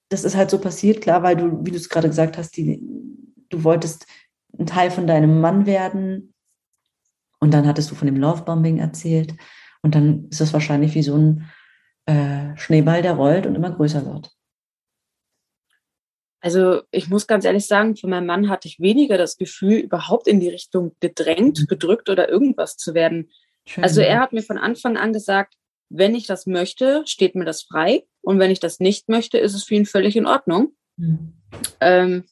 das 0.10 0.24
ist 0.24 0.36
halt 0.36 0.52
so 0.52 0.60
passiert, 0.60 1.02
klar, 1.02 1.24
weil 1.24 1.36
du, 1.36 1.66
wie 1.66 1.72
du 1.72 1.78
es 1.78 1.90
gerade 1.90 2.10
gesagt 2.10 2.38
hast, 2.38 2.56
die, 2.58 2.84
du 3.50 3.64
wolltest 3.64 4.06
ein 4.58 4.66
Teil 4.66 4.91
von 4.91 5.08
deinem 5.08 5.41
Mann 5.41 5.66
werden 5.66 6.34
und 7.39 7.54
dann 7.54 7.68
hattest 7.68 7.91
du 7.91 7.95
von 7.95 8.06
dem 8.06 8.18
Lovebombing 8.18 8.80
erzählt 8.80 9.36
und 9.82 9.95
dann 9.95 10.30
ist 10.30 10.41
das 10.41 10.54
wahrscheinlich 10.54 10.95
wie 10.95 11.04
so 11.04 11.18
ein 11.18 11.49
äh, 12.06 12.56
Schneeball, 12.58 13.01
der 13.01 13.14
rollt 13.14 13.45
und 13.45 13.56
immer 13.56 13.72
größer 13.72 14.06
wird. 14.06 14.32
Also 16.43 16.82
ich 16.91 17.10
muss 17.10 17.26
ganz 17.26 17.45
ehrlich 17.45 17.66
sagen, 17.68 17.95
von 17.95 18.10
meinem 18.10 18.26
Mann 18.26 18.49
hatte 18.49 18.68
ich 18.68 18.82
weniger 18.82 19.18
das 19.18 19.38
Gefühl, 19.38 19.76
überhaupt 19.76 20.28
in 20.28 20.41
die 20.41 20.49
Richtung 20.49 20.93
gedrängt, 20.99 21.62
mhm. 21.62 21.68
gedrückt 21.68 22.10
oder 22.10 22.28
irgendwas 22.28 22.76
zu 22.76 22.93
werden. 22.93 23.32
Schön. 23.66 23.84
Also 23.84 24.01
er 24.01 24.20
hat 24.20 24.34
mir 24.34 24.43
von 24.43 24.58
Anfang 24.58 24.97
an 24.97 25.14
gesagt, 25.14 25.56
wenn 25.88 26.16
ich 26.16 26.28
das 26.28 26.45
möchte, 26.45 27.04
steht 27.06 27.36
mir 27.36 27.45
das 27.45 27.64
frei. 27.64 28.04
Und 28.22 28.39
wenn 28.39 28.51
ich 28.51 28.60
das 28.60 28.82
nicht 28.82 29.08
möchte, 29.08 29.38
ist 29.38 29.54
es 29.54 29.64
für 29.64 29.76
ihn 29.76 29.86
völlig 29.86 30.18
in 30.18 30.26
Ordnung. 30.26 30.74
Mhm. 30.97 31.34
Ähm, 31.80 32.26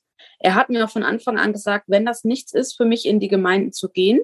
er 0.44 0.56
hat 0.56 0.70
mir 0.70 0.84
auch 0.84 0.89
von 0.89 1.04
Anfang 1.04 1.38
an 1.38 1.54
gesagt, 1.54 1.86
wenn 1.88 2.06
das 2.06 2.24
nichts 2.24 2.54
ist, 2.54 2.76
für 2.76 2.86
mich 2.86 3.06
in 3.06 3.20
die 3.20 3.28
Gemeinden 3.28 3.74
zu 3.74 3.89
gehen, 3.89 4.22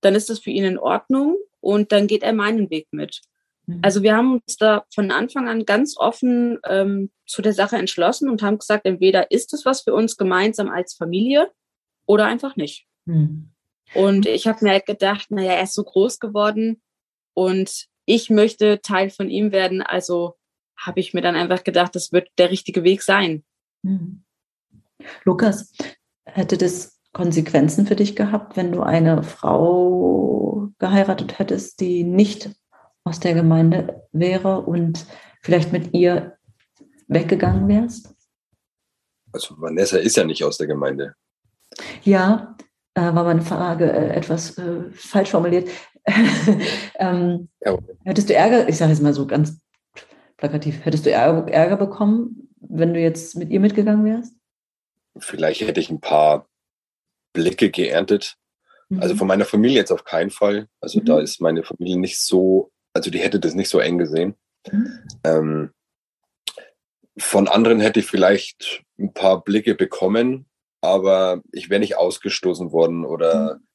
dann 0.00 0.14
ist 0.14 0.30
das 0.30 0.38
für 0.38 0.50
ihn 0.50 0.64
in 0.64 0.78
Ordnung 0.78 1.36
und 1.60 1.92
dann 1.92 2.06
geht 2.06 2.22
er 2.22 2.32
meinen 2.32 2.70
Weg 2.70 2.88
mit. 2.92 3.20
Mhm. 3.66 3.80
Also 3.82 4.02
wir 4.02 4.16
haben 4.16 4.34
uns 4.34 4.56
da 4.56 4.84
von 4.94 5.10
Anfang 5.10 5.48
an 5.48 5.66
ganz 5.66 5.96
offen 5.96 6.58
ähm, 6.66 7.10
zu 7.26 7.42
der 7.42 7.52
Sache 7.52 7.76
entschlossen 7.76 8.28
und 8.30 8.42
haben 8.42 8.58
gesagt, 8.58 8.86
entweder 8.86 9.30
ist 9.30 9.52
es 9.52 9.64
was 9.64 9.82
für 9.82 9.94
uns 9.94 10.16
gemeinsam 10.16 10.70
als 10.70 10.94
Familie 10.94 11.50
oder 12.06 12.26
einfach 12.26 12.56
nicht. 12.56 12.86
Mhm. 13.04 13.50
Und 13.94 14.26
ich 14.26 14.46
habe 14.46 14.64
mir 14.64 14.70
halt 14.70 14.86
gedacht, 14.86 15.30
naja, 15.30 15.52
er 15.52 15.64
ist 15.64 15.74
so 15.74 15.84
groß 15.84 16.20
geworden 16.20 16.80
und 17.34 17.86
ich 18.06 18.30
möchte 18.30 18.80
Teil 18.80 19.10
von 19.10 19.28
ihm 19.28 19.52
werden. 19.52 19.82
Also 19.82 20.36
habe 20.76 21.00
ich 21.00 21.12
mir 21.12 21.20
dann 21.20 21.36
einfach 21.36 21.64
gedacht, 21.64 21.94
das 21.94 22.12
wird 22.12 22.28
der 22.38 22.50
richtige 22.50 22.82
Weg 22.84 23.02
sein. 23.02 23.44
Mhm. 23.82 24.24
Lukas, 25.24 25.72
hätte 26.24 26.56
das 26.56 27.00
Konsequenzen 27.12 27.86
für 27.86 27.96
dich 27.96 28.16
gehabt, 28.16 28.56
wenn 28.56 28.72
du 28.72 28.82
eine 28.82 29.22
Frau 29.22 30.68
geheiratet 30.78 31.38
hättest, 31.38 31.80
die 31.80 32.04
nicht 32.04 32.50
aus 33.04 33.20
der 33.20 33.34
Gemeinde 33.34 34.06
wäre 34.12 34.60
und 34.60 35.06
vielleicht 35.42 35.72
mit 35.72 35.92
ihr 35.94 36.36
weggegangen 37.08 37.68
wärst? 37.68 38.14
Also 39.32 39.54
Vanessa 39.58 39.98
ist 39.98 40.16
ja 40.16 40.24
nicht 40.24 40.44
aus 40.44 40.58
der 40.58 40.66
Gemeinde. 40.66 41.14
Ja, 42.02 42.56
äh, 42.94 43.00
war 43.00 43.24
meine 43.24 43.42
Frage 43.42 43.90
äh, 43.92 44.14
etwas 44.14 44.58
äh, 44.58 44.90
falsch 44.92 45.30
formuliert. 45.30 45.68
ähm, 46.98 47.48
ja. 47.60 47.78
Hättest 48.04 48.28
du 48.28 48.34
Ärger, 48.34 48.68
ich 48.68 48.76
sage 48.76 48.92
jetzt 48.92 49.02
mal 49.02 49.12
so 49.12 49.26
ganz 49.26 49.60
plakativ, 50.36 50.84
hättest 50.84 51.06
du 51.06 51.10
Ärger, 51.10 51.50
Ärger 51.50 51.76
bekommen, 51.76 52.48
wenn 52.60 52.94
du 52.94 53.00
jetzt 53.00 53.36
mit 53.36 53.50
ihr 53.50 53.60
mitgegangen 53.60 54.04
wärst? 54.04 54.34
Vielleicht 55.18 55.62
hätte 55.62 55.80
ich 55.80 55.90
ein 55.90 56.00
paar 56.00 56.48
Blicke 57.32 57.70
geerntet. 57.70 58.36
Mhm. 58.88 59.00
Also 59.00 59.16
von 59.16 59.26
meiner 59.26 59.44
Familie 59.44 59.76
jetzt 59.76 59.92
auf 59.92 60.04
keinen 60.04 60.30
Fall. 60.30 60.68
Also 60.80 61.00
mhm. 61.00 61.04
da 61.04 61.20
ist 61.20 61.40
meine 61.40 61.62
Familie 61.62 61.98
nicht 61.98 62.20
so, 62.20 62.70
also 62.92 63.10
die 63.10 63.20
hätte 63.20 63.40
das 63.40 63.54
nicht 63.54 63.68
so 63.68 63.78
eng 63.78 63.98
gesehen. 63.98 64.34
Mhm. 64.70 65.00
Ähm, 65.24 65.70
von 67.18 67.48
anderen 67.48 67.80
hätte 67.80 68.00
ich 68.00 68.06
vielleicht 68.06 68.82
ein 68.98 69.12
paar 69.12 69.42
Blicke 69.42 69.74
bekommen, 69.74 70.46
aber 70.80 71.42
ich 71.52 71.68
wäre 71.68 71.80
nicht 71.80 71.96
ausgestoßen 71.96 72.72
worden 72.72 73.04
oder 73.04 73.56
mhm. 73.56 73.66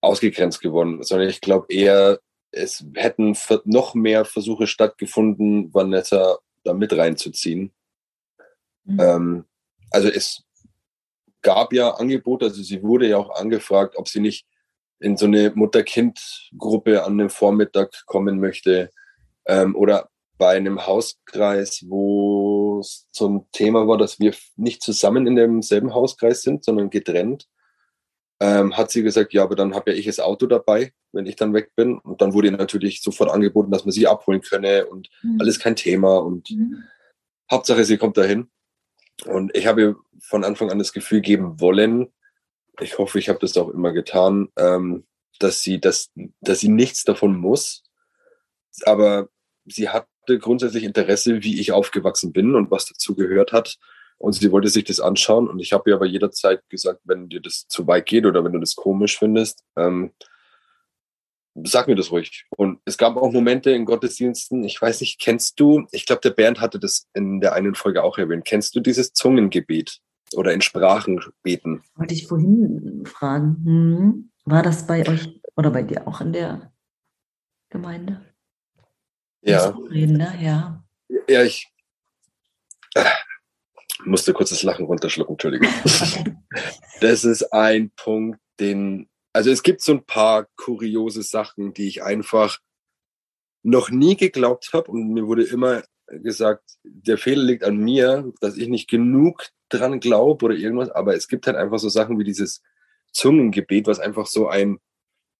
ausgegrenzt 0.00 0.60
geworden, 0.60 1.02
sondern 1.02 1.28
ich 1.28 1.40
glaube 1.40 1.66
eher, 1.68 2.20
es 2.50 2.84
hätten 2.94 3.36
noch 3.64 3.94
mehr 3.94 4.24
Versuche 4.24 4.66
stattgefunden, 4.66 5.72
Vanessa 5.72 6.38
da 6.64 6.74
mit 6.74 6.92
reinzuziehen. 6.92 7.72
Mhm. 8.84 9.00
Ähm, 9.00 9.44
also 9.92 10.08
es 10.08 10.42
gab 11.42 11.72
ja 11.72 11.90
Angebote, 11.90 12.46
also 12.46 12.62
sie 12.62 12.82
wurde 12.82 13.08
ja 13.08 13.18
auch 13.18 13.30
angefragt, 13.30 13.96
ob 13.96 14.08
sie 14.08 14.20
nicht 14.20 14.46
in 15.00 15.16
so 15.16 15.26
eine 15.26 15.52
Mutter-Kind-Gruppe 15.54 17.04
an 17.04 17.14
einem 17.14 17.30
Vormittag 17.30 18.06
kommen 18.06 18.38
möchte 18.38 18.90
ähm, 19.46 19.74
oder 19.74 20.08
bei 20.38 20.56
einem 20.56 20.86
Hauskreis, 20.86 21.84
wo 21.88 22.80
es 22.80 23.06
zum 23.10 23.46
Thema 23.52 23.86
war, 23.86 23.98
dass 23.98 24.18
wir 24.18 24.34
nicht 24.56 24.82
zusammen 24.82 25.26
in 25.26 25.36
demselben 25.36 25.94
Hauskreis 25.94 26.42
sind, 26.42 26.64
sondern 26.64 26.90
getrennt, 26.90 27.48
ähm, 28.40 28.76
hat 28.76 28.90
sie 28.90 29.04
gesagt, 29.04 29.32
ja, 29.32 29.44
aber 29.44 29.54
dann 29.54 29.74
habe 29.74 29.92
ja 29.92 29.96
ich 29.96 30.06
das 30.06 30.18
Auto 30.18 30.46
dabei, 30.46 30.92
wenn 31.12 31.26
ich 31.26 31.36
dann 31.36 31.54
weg 31.54 31.72
bin. 31.76 31.98
Und 31.98 32.20
dann 32.20 32.32
wurde 32.32 32.48
ihr 32.48 32.56
natürlich 32.56 33.02
sofort 33.02 33.30
angeboten, 33.30 33.70
dass 33.70 33.84
man 33.84 33.92
sie 33.92 34.08
abholen 34.08 34.40
könne 34.40 34.86
und 34.86 35.08
mhm. 35.22 35.40
alles 35.40 35.60
kein 35.60 35.76
Thema. 35.76 36.18
Und 36.18 36.50
mhm. 36.50 36.82
Hauptsache, 37.50 37.84
sie 37.84 37.98
kommt 37.98 38.16
dahin. 38.16 38.50
Und 39.26 39.56
ich 39.56 39.66
habe 39.66 39.82
ihr 39.82 39.96
von 40.20 40.44
Anfang 40.44 40.70
an 40.70 40.78
das 40.78 40.92
Gefühl 40.92 41.20
geben 41.20 41.60
wollen, 41.60 42.12
ich 42.80 42.98
hoffe, 42.98 43.18
ich 43.18 43.28
habe 43.28 43.38
das 43.38 43.56
auch 43.56 43.68
immer 43.68 43.92
getan, 43.92 44.48
ähm, 44.56 45.06
dass 45.38 45.60
sie, 45.60 45.80
dass, 45.80 46.10
dass 46.40 46.60
sie 46.60 46.68
nichts 46.68 47.04
davon 47.04 47.36
muss. 47.36 47.84
Aber 48.84 49.28
sie 49.66 49.88
hat 49.88 50.06
grundsätzlich 50.26 50.84
Interesse, 50.84 51.42
wie 51.42 51.60
ich 51.60 51.72
aufgewachsen 51.72 52.32
bin 52.32 52.54
und 52.54 52.70
was 52.70 52.86
dazu 52.86 53.14
gehört 53.14 53.52
hat. 53.52 53.76
Und 54.18 54.34
sie 54.34 54.52
wollte 54.52 54.68
sich 54.68 54.84
das 54.84 55.00
anschauen. 55.00 55.48
Und 55.48 55.58
ich 55.58 55.72
habe 55.72 55.90
ihr 55.90 55.96
aber 55.96 56.06
jederzeit 56.06 56.62
gesagt, 56.68 57.00
wenn 57.04 57.28
dir 57.28 57.40
das 57.40 57.66
zu 57.66 57.86
weit 57.86 58.06
geht 58.06 58.24
oder 58.24 58.44
wenn 58.44 58.52
du 58.52 58.60
das 58.60 58.76
komisch 58.76 59.18
findest, 59.18 59.64
ähm, 59.76 60.12
sag 61.54 61.88
mir 61.88 61.94
das 61.94 62.10
ruhig. 62.10 62.46
Und 62.56 62.80
es 62.84 62.98
gab 62.98 63.16
auch 63.16 63.32
Momente 63.32 63.70
in 63.70 63.84
Gottesdiensten, 63.84 64.64
ich 64.64 64.80
weiß 64.80 65.00
nicht, 65.00 65.20
kennst 65.20 65.60
du, 65.60 65.86
ich 65.90 66.06
glaube, 66.06 66.20
der 66.22 66.30
Bernd 66.30 66.60
hatte 66.60 66.78
das 66.78 67.08
in 67.14 67.40
der 67.40 67.52
einen 67.52 67.74
Folge 67.74 68.02
auch 68.02 68.18
erwähnt, 68.18 68.44
kennst 68.44 68.74
du 68.74 68.80
dieses 68.80 69.12
Zungengebet 69.12 70.00
oder 70.34 70.52
in 70.52 70.62
Sprachen 70.62 71.20
beten? 71.42 71.82
Wollte 71.96 72.14
ich 72.14 72.26
vorhin 72.26 73.04
fragen. 73.06 73.62
Hm. 73.64 74.30
War 74.44 74.62
das 74.62 74.86
bei 74.86 75.06
euch 75.08 75.40
oder 75.56 75.70
bei 75.70 75.82
dir 75.82 76.08
auch 76.08 76.20
in 76.20 76.32
der 76.32 76.72
Gemeinde? 77.68 78.20
Ja. 79.42 79.68
Reden, 79.90 80.16
ne? 80.16 80.38
Ja. 80.40 80.84
Ja, 81.28 81.42
ich 81.42 81.68
äh, 82.94 83.04
musste 84.04 84.32
kurz 84.32 84.50
das 84.50 84.62
Lachen 84.62 84.86
runterschlucken, 84.86 85.34
Entschuldigung. 85.34 85.68
das 87.00 87.24
ist 87.24 87.52
ein 87.52 87.90
Punkt, 87.90 88.40
den, 88.60 89.08
also 89.32 89.50
es 89.50 89.62
gibt 89.62 89.80
so 89.80 89.92
ein 89.92 90.04
paar 90.04 90.46
kuriose 90.56 91.22
Sachen, 91.22 91.72
die 91.72 91.88
ich 91.88 92.02
einfach 92.02 92.58
noch 93.62 93.90
nie 93.90 94.16
geglaubt 94.16 94.70
habe 94.72 94.90
und 94.90 95.12
mir 95.12 95.26
wurde 95.26 95.44
immer 95.44 95.82
gesagt, 96.06 96.78
der 96.82 97.16
Fehler 97.16 97.42
liegt 97.42 97.64
an 97.64 97.78
mir, 97.78 98.32
dass 98.40 98.56
ich 98.56 98.68
nicht 98.68 98.88
genug 98.88 99.48
dran 99.68 100.00
glaube 100.00 100.44
oder 100.44 100.54
irgendwas, 100.54 100.90
aber 100.90 101.14
es 101.14 101.28
gibt 101.28 101.46
halt 101.46 101.56
einfach 101.56 101.78
so 101.78 101.88
Sachen 101.88 102.18
wie 102.18 102.24
dieses 102.24 102.62
Zungengebet, 103.12 103.86
was 103.86 104.00
einfach 104.00 104.26
so 104.26 104.48
ein 104.48 104.78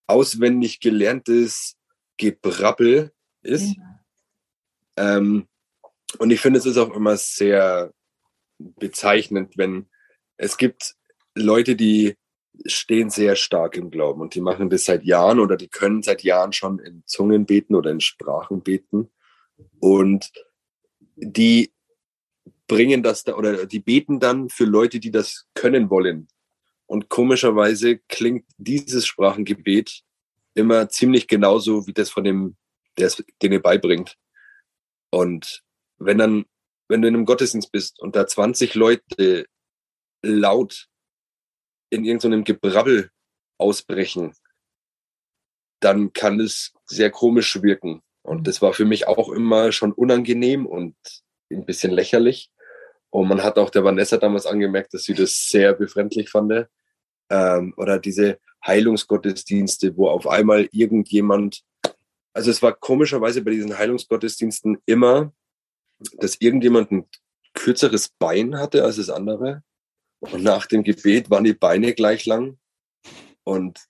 auswendig 0.06 0.80
gelerntes 0.80 1.76
Gebrabbel 2.16 3.12
ist. 3.42 3.76
Ja. 3.76 4.00
Ähm, 4.96 5.48
und 6.18 6.30
ich 6.30 6.40
finde, 6.40 6.58
es 6.58 6.66
ist 6.66 6.76
auch 6.76 6.94
immer 6.94 7.16
sehr 7.16 7.92
bezeichnend, 8.58 9.56
wenn 9.56 9.88
es 10.36 10.56
gibt 10.56 10.94
Leute, 11.34 11.76
die 11.76 12.16
stehen 12.66 13.10
sehr 13.10 13.36
stark 13.36 13.76
im 13.76 13.90
Glauben 13.90 14.20
und 14.20 14.34
die 14.34 14.40
machen 14.40 14.70
das 14.70 14.84
seit 14.84 15.04
Jahren 15.04 15.40
oder 15.40 15.56
die 15.56 15.68
können 15.68 16.02
seit 16.02 16.22
Jahren 16.22 16.52
schon 16.52 16.78
in 16.78 17.02
Zungen 17.06 17.46
beten 17.46 17.74
oder 17.74 17.90
in 17.90 18.00
Sprachen 18.00 18.62
beten 18.62 19.10
und 19.80 20.32
die 21.16 21.72
bringen 22.66 23.02
das 23.02 23.24
da 23.24 23.34
oder 23.34 23.66
die 23.66 23.80
beten 23.80 24.20
dann 24.20 24.48
für 24.48 24.64
Leute, 24.64 25.00
die 25.00 25.10
das 25.10 25.46
können 25.54 25.90
wollen. 25.90 26.28
Und 26.86 27.08
komischerweise 27.08 27.98
klingt 28.08 28.44
dieses 28.58 29.06
Sprachengebet 29.06 30.02
immer 30.54 30.88
ziemlich 30.88 31.28
genauso 31.28 31.86
wie 31.86 31.92
das 31.92 32.10
von 32.10 32.24
dem, 32.24 32.56
der 32.98 33.06
es 33.06 33.24
denen 33.42 33.62
beibringt. 33.62 34.16
Und 35.10 35.62
wenn 35.98 36.18
dann, 36.18 36.44
wenn 36.88 37.02
du 37.02 37.08
in 37.08 37.14
einem 37.14 37.24
Gottesdienst 37.24 37.72
bist 37.72 38.00
und 38.00 38.16
da 38.16 38.26
20 38.26 38.74
Leute 38.74 39.46
laut 40.22 40.88
in 41.92 42.04
irgendeinem 42.04 42.44
Gebrabbel 42.44 43.10
ausbrechen, 43.58 44.34
dann 45.80 46.12
kann 46.12 46.40
es 46.40 46.72
sehr 46.86 47.10
komisch 47.10 47.62
wirken. 47.62 48.02
Und 48.22 48.46
das 48.46 48.62
war 48.62 48.72
für 48.72 48.84
mich 48.84 49.06
auch 49.06 49.28
immer 49.28 49.72
schon 49.72 49.92
unangenehm 49.92 50.64
und 50.64 50.94
ein 51.50 51.66
bisschen 51.66 51.92
lächerlich. 51.92 52.50
Und 53.10 53.28
man 53.28 53.42
hat 53.42 53.58
auch 53.58 53.68
der 53.68 53.84
Vanessa 53.84 54.16
damals 54.16 54.46
angemerkt, 54.46 54.94
dass 54.94 55.02
sie 55.02 55.14
das 55.14 55.48
sehr 55.48 55.74
befremdlich 55.74 56.30
fand. 56.30 56.66
Ähm, 57.28 57.74
oder 57.76 57.98
diese 57.98 58.38
Heilungsgottesdienste, 58.66 59.96
wo 59.96 60.08
auf 60.08 60.26
einmal 60.26 60.68
irgendjemand, 60.72 61.62
also 62.32 62.50
es 62.50 62.62
war 62.62 62.72
komischerweise 62.72 63.42
bei 63.42 63.50
diesen 63.50 63.76
Heilungsgottesdiensten 63.76 64.78
immer, 64.86 65.32
dass 66.18 66.40
irgendjemand 66.40 66.90
ein 66.90 67.06
kürzeres 67.52 68.08
Bein 68.08 68.58
hatte 68.58 68.84
als 68.84 68.96
das 68.96 69.10
andere. 69.10 69.62
Und 70.30 70.44
nach 70.44 70.66
dem 70.66 70.84
Gebet 70.84 71.30
waren 71.30 71.44
die 71.44 71.52
Beine 71.52 71.94
gleich 71.94 72.26
lang. 72.26 72.58
Und 73.42 73.80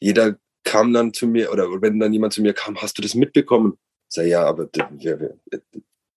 jeder 0.00 0.36
kam 0.64 0.92
dann 0.92 1.14
zu 1.14 1.28
mir, 1.28 1.52
oder 1.52 1.68
wenn 1.80 2.00
dann 2.00 2.12
jemand 2.12 2.32
zu 2.32 2.42
mir 2.42 2.54
kam, 2.54 2.80
hast 2.82 2.98
du 2.98 3.02
das 3.02 3.14
mitbekommen? 3.14 3.78
Sag 4.08 4.26
ja, 4.26 4.44
aber 4.44 4.68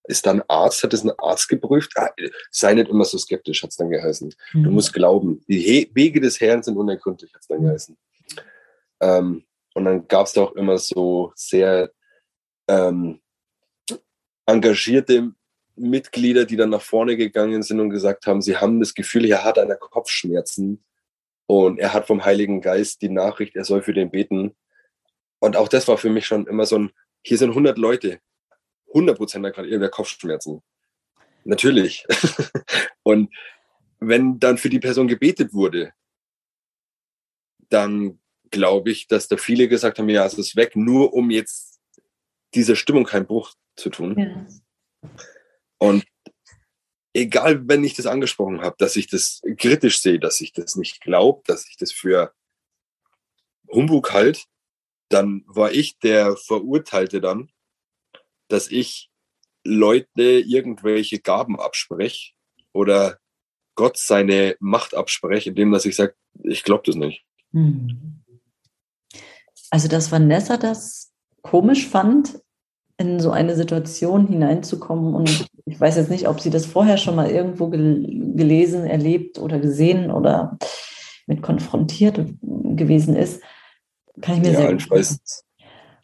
ist 0.06 0.26
dann 0.26 0.42
Arzt, 0.48 0.84
hat 0.84 0.94
es 0.94 1.04
ein 1.04 1.12
Arzt 1.20 1.48
geprüft? 1.50 1.94
Ah, 1.96 2.10
sei 2.50 2.74
nicht 2.74 2.90
immer 2.90 3.06
so 3.06 3.20
skeptisch, 3.20 3.62
hat 3.62 3.70
es 3.70 3.78
dann 3.78 3.92
geheißen. 3.92 4.34
Mhm. 4.54 4.64
Du 4.64 4.72
musst 4.72 4.92
glauben. 4.92 5.44
Die 5.48 5.60
He 5.60 5.92
Wege 5.94 6.20
des 6.20 6.42
Herrn 6.42 6.64
sind 6.64 6.76
unergründlich, 6.76 7.32
hat 7.32 7.42
es 7.42 7.48
dann 7.48 7.62
geheißen. 7.62 7.96
Ähm, 9.02 9.44
und 9.76 9.86
dann 9.86 10.08
gab 10.08 10.26
es 10.26 10.34
da 10.34 10.42
auch 10.42 10.56
immer 10.56 10.80
so 10.80 11.32
sehr 11.36 11.92
ähm, 12.68 13.22
engagierte 14.48 15.32
Mitglieder, 15.80 16.46
die 16.46 16.56
dann 16.56 16.70
nach 16.70 16.82
vorne 16.82 17.18
gegangen 17.18 17.64
sind 17.64 17.80
und 17.80 17.90
gesagt 17.90 18.28
haben, 18.28 18.42
sie 18.42 18.58
haben 18.58 18.80
das 18.80 18.94
Gefühl, 18.94 19.26
er 19.26 19.44
hat 19.44 19.58
eine 19.58 19.78
Kopfschmerzen 19.78 20.84
und 21.48 21.80
er 21.80 21.94
hat 21.94 22.08
vom 22.08 22.26
Heiligen 22.26 22.62
Geist 22.62 23.02
die 23.02 23.10
Nachricht, 23.10 23.56
er 23.56 23.66
soll 23.66 23.82
für 23.82 23.94
den 23.94 24.12
beten. 24.12 24.56
Und 25.40 25.56
auch 25.56 25.68
das 25.68 25.88
war 25.88 25.98
für 25.98 26.10
mich 26.10 26.26
schon 26.26 26.48
immer 26.48 26.66
so 26.66 26.78
ein, 26.78 26.92
hier 27.22 27.38
sind 27.38 27.50
100 27.50 27.78
Leute, 27.78 28.20
100 28.90 29.18
Prozent 29.18 29.46
hat 29.46 29.56
gerade 29.56 29.68
irgendwer 29.68 29.90
Kopfschmerzen. 29.90 30.62
Natürlich. 31.46 32.06
und 33.04 33.34
wenn 34.00 34.40
dann 34.40 34.58
für 34.58 34.70
die 34.70 34.80
Person 34.80 35.08
gebetet 35.08 35.54
wurde, 35.54 35.94
dann 37.70 38.20
glaube 38.52 38.92
ich, 38.92 39.08
dass 39.08 39.28
da 39.28 39.38
viele 39.38 39.68
gesagt 39.68 40.00
haben, 40.00 40.10
ja, 40.10 40.26
es 40.26 40.34
ist 40.34 40.56
weg, 40.56 40.76
nur 40.76 41.14
um 41.14 41.30
jetzt 41.30 41.80
dieser 42.56 42.76
Stimmung 42.76 43.06
keinen 43.06 43.28
Bruch 43.28 43.54
zu 43.76 43.90
tun. 43.90 44.18
Ja. 44.18 45.12
Und 45.80 46.06
egal, 47.14 47.68
wenn 47.68 47.84
ich 47.84 47.96
das 47.96 48.06
angesprochen 48.06 48.62
habe, 48.62 48.76
dass 48.78 48.96
ich 48.96 49.08
das 49.08 49.42
kritisch 49.58 50.02
sehe, 50.02 50.20
dass 50.20 50.42
ich 50.42 50.54
das 50.54 50.76
nicht 50.76 51.02
glaube, 51.02 51.42
dass 51.46 51.68
ich 51.68 51.78
das 51.78 51.92
für 51.92 52.34
Humbug 53.68 54.14
halt, 54.14 54.46
dann 55.10 55.44
war 55.48 55.72
ich 55.72 55.98
der 56.00 56.38
Verurteilte 56.38 57.20
dann 57.20 57.52
dass 58.50 58.70
ich 58.70 59.10
Leute 59.64 60.24
irgendwelche 60.24 61.20
Gaben 61.20 61.60
abspreche 61.60 62.34
oder 62.74 63.20
Gott 63.76 63.98
seine 63.98 64.58
Macht 64.60 64.94
abspreche, 64.94 65.50
indem 65.50 65.72
dass 65.72 65.86
ich 65.86 65.96
sage, 65.96 66.16
ich 66.44 66.64
glaube 66.64 66.84
das 66.86 66.96
nicht. 66.96 67.24
Hm. 67.52 68.24
Also, 69.70 69.88
dass 69.88 70.12
Vanessa 70.12 70.58
das 70.58 71.14
komisch 71.42 71.88
fand, 71.88 72.42
in 73.00 73.20
so 73.20 73.32
eine 73.32 73.56
Situation 73.56 74.28
hineinzukommen. 74.28 75.16
Und 75.16 75.48
ich 75.66 75.80
weiß 75.80 75.96
jetzt 75.96 76.10
nicht, 76.10 76.28
ob 76.28 76.42
sie 76.42 76.50
das 76.50 76.66
vorher 76.66 76.98
schon 76.98 77.16
mal 77.16 77.32
irgendwo 77.32 77.70
gelesen, 77.70 78.86
erlebt 78.86 79.40
oder 79.40 79.60
gesehen 79.60 80.12
oder 80.12 80.58
mit 81.26 81.42
konfrontiert 81.42 82.20
gewesen 82.42 83.16
ist. 83.16 83.42
Kann 84.22 84.36
ich 84.36 84.42
mir 84.42 84.52
ja, 84.52 84.60
sehr 84.60 84.72
gut 84.74 84.84
vorstellen. 84.84 85.20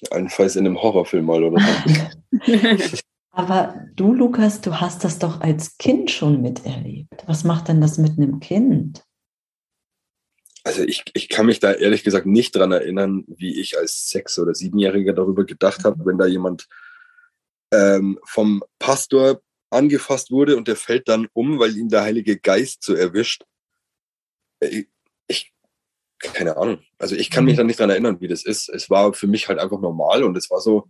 Allenfalls 0.09 0.55
in 0.55 0.65
einem 0.65 0.81
Horrorfilm 0.81 1.25
mal 1.25 1.43
oder 1.43 1.61
so. 1.61 2.47
Aber 3.31 3.75
du, 3.95 4.13
Lukas, 4.13 4.61
du 4.61 4.79
hast 4.79 5.03
das 5.03 5.19
doch 5.19 5.41
als 5.41 5.77
Kind 5.77 6.09
schon 6.09 6.41
miterlebt. 6.41 7.25
Was 7.25 7.43
macht 7.43 7.67
denn 7.67 7.81
das 7.81 7.97
mit 7.97 8.17
einem 8.17 8.39
Kind? 8.39 9.03
Also 10.63 10.83
ich, 10.83 11.03
ich 11.13 11.27
kann 11.27 11.45
mich 11.45 11.59
da 11.59 11.73
ehrlich 11.73 12.05
gesagt 12.05 12.25
nicht 12.25 12.55
dran 12.55 12.71
erinnern, 12.71 13.25
wie 13.27 13.59
ich 13.59 13.77
als 13.77 14.09
Sechs- 14.09 14.39
oder 14.39 14.55
Siebenjähriger 14.55 15.11
darüber 15.11 15.43
gedacht 15.43 15.83
habe, 15.83 16.05
wenn 16.05 16.17
da 16.17 16.25
jemand 16.25 16.67
ähm, 17.71 18.19
vom 18.25 18.63
Pastor 18.79 19.41
angefasst 19.69 20.31
wurde 20.31 20.57
und 20.57 20.67
der 20.67 20.75
fällt 20.75 21.07
dann 21.07 21.27
um, 21.33 21.59
weil 21.59 21.77
ihn 21.77 21.89
der 21.89 22.03
Heilige 22.03 22.37
Geist 22.37 22.83
so 22.83 22.93
erwischt. 22.93 23.43
Ich, 24.59 24.87
ich 25.27 25.53
keine 26.19 26.57
Ahnung. 26.57 26.79
Also 26.97 27.15
ich 27.15 27.29
kann 27.29 27.45
mich 27.45 27.55
mhm. 27.55 27.57
da 27.57 27.63
nicht 27.65 27.79
dran 27.79 27.89
erinnern, 27.89 28.21
wie 28.21 28.27
das 28.27 28.43
ist. 28.43 28.69
Es 28.69 28.89
war 28.89 29.13
für 29.13 29.27
mich 29.27 29.47
halt 29.47 29.59
einfach 29.59 29.79
normal 29.79 30.23
und 30.23 30.37
es 30.37 30.49
war 30.49 30.61
so, 30.61 30.87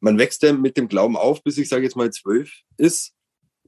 man 0.00 0.18
wächst 0.18 0.42
ja 0.42 0.52
mit 0.52 0.76
dem 0.76 0.88
Glauben 0.88 1.16
auf, 1.16 1.42
bis 1.42 1.58
ich 1.58 1.68
sage 1.68 1.84
jetzt 1.84 1.96
mal 1.96 2.10
zwölf 2.10 2.50
ist, 2.76 3.12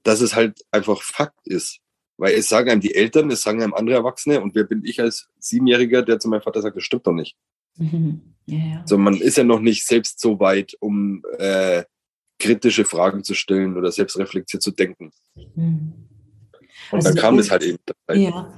dass 0.03 0.21
es 0.21 0.35
halt 0.35 0.65
einfach 0.71 1.03
Fakt 1.03 1.47
ist. 1.47 1.81
Weil 2.17 2.35
es 2.35 2.49
sagen 2.49 2.71
einem 2.71 2.81
die 2.81 2.95
Eltern, 2.95 3.31
es 3.31 3.43
sagen 3.43 3.63
einem 3.63 3.75
andere 3.75 3.97
Erwachsene 3.97 4.41
und 4.41 4.55
wer 4.55 4.65
bin 4.65 4.85
ich 4.85 5.01
als 5.01 5.29
Siebenjähriger, 5.39 6.03
der 6.03 6.21
zu 6.21 6.29
meinem 6.29 6.43
Vater 6.43 6.63
sagt, 6.63 6.77
das 6.77 6.85
stimmt 6.85 7.07
doch 7.07 7.13
nicht. 7.13 7.37
Mhm. 7.77 8.35
Ja, 8.47 8.59
ja. 8.59 8.83
So, 8.87 8.99
man 8.99 9.17
ist 9.17 9.37
ja 9.37 9.45
noch 9.45 9.61
nicht 9.61 9.87
selbst 9.87 10.21
so 10.21 10.39
weit, 10.39 10.77
um 10.81 11.23
äh, 11.39 11.85
kritische 12.39 12.85
Fragen 12.85 13.25
zu 13.25 13.35
stellen 13.35 13.77
oder 13.77 13.91
selbstreflektiert 13.93 14.63
zu 14.63 14.71
denken. 14.71 15.11
Mhm. 15.55 15.93
Und 16.91 16.97
also 16.97 17.09
dann 17.09 17.19
kam 17.19 17.37
das 17.37 17.51
halt 17.51 17.63
eben. 17.63 17.79
Ja, 18.13 18.53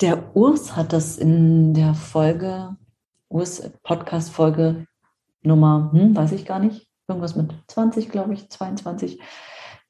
der 0.00 0.36
Urs 0.36 0.76
hat 0.76 0.92
das 0.92 1.18
in 1.18 1.74
der 1.74 1.94
Folge, 1.94 2.76
Urs 3.28 3.70
Podcast-Folge 3.82 4.86
Nummer, 5.42 5.90
hm, 5.92 6.16
weiß 6.16 6.32
ich 6.32 6.44
gar 6.44 6.58
nicht, 6.58 6.88
irgendwas 7.06 7.36
mit 7.36 7.52
20, 7.68 8.08
glaube 8.10 8.34
ich, 8.34 8.48
22, 8.48 9.20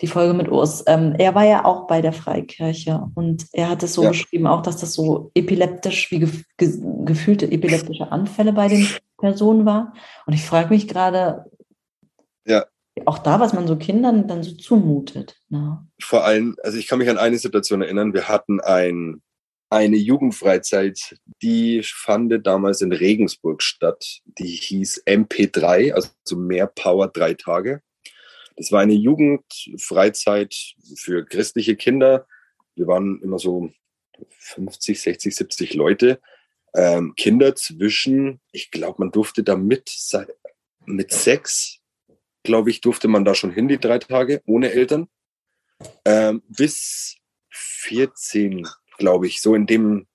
die 0.01 0.07
Folge 0.07 0.35
mit 0.35 0.49
Urs. 0.49 0.85
Ähm, 0.87 1.15
er 1.19 1.35
war 1.35 1.45
ja 1.45 1.65
auch 1.65 1.87
bei 1.87 2.01
der 2.01 2.13
Freikirche 2.13 3.09
und 3.15 3.47
er 3.53 3.71
hat 3.71 3.83
es 3.83 3.95
so 3.95 4.03
ja. 4.03 4.11
beschrieben, 4.11 4.47
auch 4.47 4.63
dass 4.63 4.77
das 4.77 4.93
so 4.93 5.31
epileptisch, 5.35 6.11
wie 6.11 6.21
gef 6.21 6.45
ge 6.57 6.79
gefühlte 7.05 7.51
epileptische 7.51 8.13
Anfälle 8.13 8.53
bei 8.53 8.69
den 8.69 8.87
Personen 9.19 9.67
war. 9.67 9.95
Und 10.27 10.35
ich 10.35 10.45
frage 10.45 10.69
mich 10.69 10.87
gerade, 10.87 11.47
ja. 12.47 12.65
Auch 13.07 13.19
da, 13.19 13.41
was 13.41 13.53
man 13.53 13.67
so 13.67 13.77
Kindern 13.77 14.29
dann 14.29 14.43
so 14.43 14.55
zumutet. 14.55 15.37
Ne? 15.49 15.87
Vor 16.01 16.25
allem, 16.25 16.57
also 16.63 16.79
ich 16.79 16.87
kann 16.87 16.99
mich 16.99 17.09
an 17.09 17.19
eine 17.19 17.39
Situation 17.39 17.83
erinnern, 17.83 18.15
wir 18.15 18.29
hatten 18.29 18.61
ein 18.61 19.23
eine 19.71 19.97
Jugendfreizeit, 19.97 21.19
die 21.43 21.83
fand 21.85 22.47
damals 22.47 22.81
in 22.81 22.93
Regensburg 22.93 23.63
statt. 23.63 24.21
Die 24.25 24.47
hieß 24.47 25.03
MP3, 25.07 25.93
also 25.93 26.37
mehr 26.37 26.67
Power 26.67 27.09
drei 27.09 27.35
Tage. 27.35 27.83
Das 28.57 28.73
war 28.73 28.81
eine 28.81 28.95
Jugendfreizeit 28.95 30.55
für 30.97 31.25
christliche 31.25 31.77
Kinder. 31.77 32.27
Wir 32.75 32.87
waren 32.87 33.21
immer 33.23 33.39
so 33.39 33.71
50, 34.39 35.01
60, 35.01 35.37
70 35.37 35.75
Leute. 35.75 36.21
Ähm, 36.75 37.15
Kinder 37.17 37.55
zwischen, 37.55 38.41
ich 38.53 38.71
glaube, 38.71 38.97
man 38.99 39.13
durfte 39.13 39.43
da 39.43 39.57
mit, 39.57 39.91
mit 40.87 41.13
sechs, 41.13 41.78
glaube 42.43 42.71
ich, 42.71 42.81
durfte 42.81 43.09
man 43.09 43.25
da 43.25 43.35
schon 43.35 43.51
hin, 43.51 43.69
die 43.69 43.79
drei 43.79 43.99
Tage, 43.99 44.43
ohne 44.47 44.73
Eltern. 44.73 45.09
Ähm, 46.05 46.43
bis 46.49 47.17
14, 47.51 48.67
glaube 48.99 49.27
ich. 49.27 49.41
So 49.41 49.55
in 49.55 49.67
dem, 49.67 50.07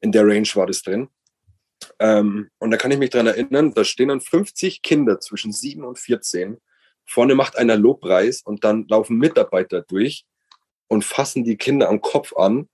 in 0.00 0.12
der 0.12 0.26
Range 0.26 0.48
war 0.54 0.66
das 0.66 0.82
drin. 0.82 1.08
Ähm, 1.98 2.50
und 2.58 2.70
da 2.70 2.76
kann 2.76 2.90
ich 2.90 2.98
mich 2.98 3.10
dran 3.10 3.26
erinnern, 3.26 3.72
da 3.74 3.84
stehen 3.84 4.08
dann 4.08 4.20
50 4.20 4.82
Kinder 4.82 5.20
zwischen 5.20 5.52
7 5.52 5.84
und 5.84 5.98
14. 5.98 6.58
Vorne 7.04 7.34
macht 7.34 7.56
einer 7.56 7.76
Lobpreis 7.76 8.42
und 8.42 8.64
dann 8.64 8.86
laufen 8.88 9.18
Mitarbeiter 9.18 9.82
durch 9.82 10.26
und 10.88 11.04
fassen 11.04 11.44
die 11.44 11.56
Kinder 11.56 11.88
am 11.88 12.00
Kopf 12.00 12.34
an. 12.36 12.68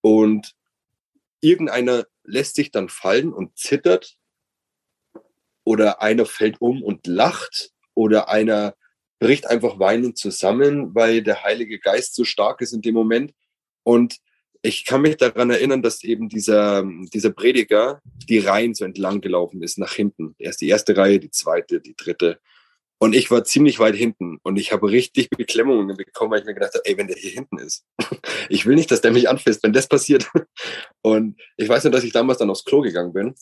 Und 0.00 0.54
irgendeiner 1.40 2.06
lässt 2.24 2.56
sich 2.56 2.70
dann 2.70 2.88
fallen 2.88 3.32
und 3.32 3.56
zittert. 3.56 4.16
Oder 5.64 6.02
einer 6.02 6.26
fällt 6.26 6.60
um 6.60 6.82
und 6.82 7.06
lacht. 7.06 7.70
Oder 7.94 8.28
einer 8.28 8.74
bricht 9.18 9.46
einfach 9.46 9.78
weinend 9.78 10.18
zusammen, 10.18 10.94
weil 10.94 11.22
der 11.22 11.44
Heilige 11.44 11.78
Geist 11.78 12.14
so 12.14 12.24
stark 12.24 12.60
ist 12.60 12.72
in 12.72 12.82
dem 12.82 12.94
Moment. 12.94 13.32
Und 13.82 14.16
ich 14.62 14.84
kann 14.84 15.02
mich 15.02 15.16
daran 15.16 15.50
erinnern, 15.50 15.82
dass 15.82 16.04
eben 16.04 16.28
dieser, 16.28 16.84
dieser 17.12 17.30
Prediger 17.30 18.00
die 18.28 18.38
Reihen 18.38 18.74
so 18.74 18.84
entlang 18.84 19.20
gelaufen 19.20 19.62
ist, 19.62 19.78
nach 19.78 19.92
hinten. 19.92 20.34
Erst 20.38 20.60
die 20.60 20.68
erste 20.68 20.96
Reihe, 20.96 21.18
die 21.18 21.30
zweite, 21.30 21.80
die 21.80 21.96
dritte. 21.96 22.40
Und 22.98 23.14
ich 23.14 23.30
war 23.30 23.44
ziemlich 23.44 23.78
weit 23.78 23.94
hinten 23.94 24.38
und 24.42 24.58
ich 24.58 24.72
habe 24.72 24.90
richtig 24.90 25.30
Beklemmungen 25.30 25.96
bekommen, 25.96 26.32
weil 26.32 26.40
ich 26.40 26.44
mir 26.44 26.52
gedacht 26.52 26.74
habe, 26.74 26.84
ey, 26.84 26.98
wenn 26.98 27.06
der 27.06 27.16
hier 27.16 27.30
hinten 27.30 27.56
ist, 27.56 27.86
ich 28.50 28.66
will 28.66 28.74
nicht, 28.74 28.90
dass 28.90 29.00
der 29.00 29.10
mich 29.10 29.26
anfasst, 29.30 29.62
wenn 29.62 29.72
das 29.72 29.88
passiert. 29.88 30.28
Und 31.02 31.40
ich 31.56 31.66
weiß 31.66 31.84
nur, 31.84 31.92
dass 31.92 32.04
ich 32.04 32.12
damals 32.12 32.38
dann 32.38 32.50
aufs 32.50 32.64
Klo 32.66 32.82
gegangen 32.82 33.14
bin 33.14 33.34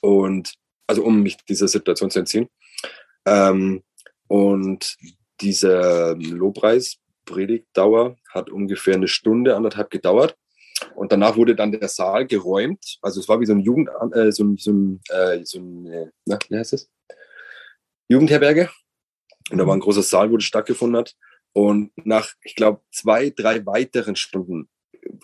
und 0.00 0.54
also 0.86 1.04
um 1.04 1.22
mich 1.22 1.36
dieser 1.48 1.68
Situation 1.68 2.10
zu 2.10 2.20
entziehen. 2.20 2.48
Ähm, 3.26 3.82
und 4.28 4.96
dieser 5.40 6.14
Lobpreis 6.16 6.98
Predigtdauer 7.24 8.16
hat 8.32 8.50
ungefähr 8.50 8.94
eine 8.94 9.08
Stunde, 9.08 9.56
anderthalb 9.56 9.90
gedauert. 9.90 10.36
Und 10.94 11.12
danach 11.12 11.36
wurde 11.36 11.54
dann 11.54 11.72
der 11.72 11.88
Saal 11.88 12.26
geräumt. 12.26 12.98
Also 13.00 13.20
es 13.20 13.28
war 13.28 13.40
wie 13.40 13.46
so 13.46 13.52
ein 13.52 13.60
Jugend, 13.60 13.88
äh, 14.12 14.32
so 14.32 14.44
ein, 14.44 14.56
so 14.56 14.72
ein, 14.72 15.00
äh, 15.08 15.40
so 15.44 15.58
ein 15.58 15.86
äh, 15.86 16.10
na, 16.26 16.38
wie 16.48 16.56
heißt 16.56 16.72
es? 16.74 16.90
Jugendherberge. 18.08 18.70
Und 19.50 19.58
da 19.58 19.66
war 19.66 19.74
ein 19.74 19.80
großer 19.80 20.02
Saal, 20.02 20.30
wo 20.30 20.36
das 20.36 20.44
stattgefunden 20.44 20.98
hat. 20.98 21.14
Und 21.52 21.92
nach, 21.96 22.32
ich 22.42 22.56
glaube, 22.56 22.80
zwei, 22.90 23.30
drei 23.30 23.64
weiteren 23.64 24.16
Stunden 24.16 24.68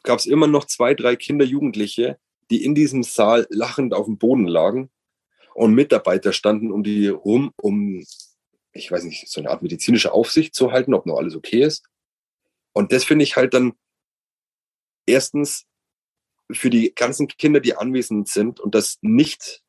gab 0.02 0.18
es 0.18 0.26
immer 0.26 0.46
noch 0.46 0.66
zwei, 0.66 0.94
drei 0.94 1.16
Kinder, 1.16 1.44
Jugendliche, 1.44 2.18
die 2.50 2.64
in 2.64 2.74
diesem 2.74 3.02
Saal 3.02 3.46
lachend 3.50 3.94
auf 3.94 4.06
dem 4.06 4.18
Boden 4.18 4.46
lagen. 4.46 4.90
Und 5.54 5.74
Mitarbeiter 5.74 6.32
standen 6.32 6.72
um 6.72 6.82
die 6.82 7.08
rum, 7.08 7.52
um 7.56 8.02
ich 8.72 8.90
weiß 8.90 9.04
nicht, 9.04 9.28
so 9.28 9.40
eine 9.40 9.50
Art 9.50 9.62
medizinische 9.62 10.12
Aufsicht 10.12 10.54
zu 10.54 10.72
halten, 10.72 10.94
ob 10.94 11.06
noch 11.06 11.18
alles 11.18 11.34
okay 11.34 11.62
ist. 11.64 11.88
Und 12.72 12.92
das 12.92 13.04
finde 13.04 13.24
ich 13.24 13.36
halt 13.36 13.54
dann 13.54 13.72
erstens 15.06 15.66
für 16.52 16.70
die 16.70 16.94
ganzen 16.94 17.28
Kinder, 17.28 17.60
die 17.60 17.76
anwesend 17.76 18.28
sind 18.28 18.60
und 18.60 18.74
das 18.74 18.98
nicht 19.02 19.62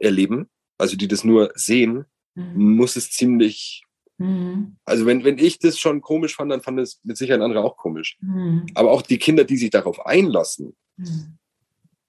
erleben, 0.00 0.48
also 0.78 0.96
die 0.96 1.08
das 1.08 1.24
nur 1.24 1.52
sehen, 1.54 2.04
mhm. 2.34 2.76
muss 2.76 2.96
es 2.96 3.10
ziemlich. 3.10 3.82
Mhm. 4.18 4.76
Also 4.84 5.06
wenn, 5.06 5.24
wenn 5.24 5.38
ich 5.38 5.58
das 5.58 5.78
schon 5.78 6.00
komisch 6.00 6.36
fand, 6.36 6.50
dann 6.50 6.62
fand 6.62 6.80
es 6.80 7.00
mit 7.04 7.16
Sicherheit 7.16 7.42
andere 7.42 7.62
auch 7.62 7.76
komisch. 7.76 8.16
Mhm. 8.20 8.66
Aber 8.74 8.90
auch 8.90 9.02
die 9.02 9.18
Kinder, 9.18 9.44
die 9.44 9.56
sich 9.56 9.70
darauf 9.70 10.04
einlassen, 10.06 10.76
mhm. 10.96 11.38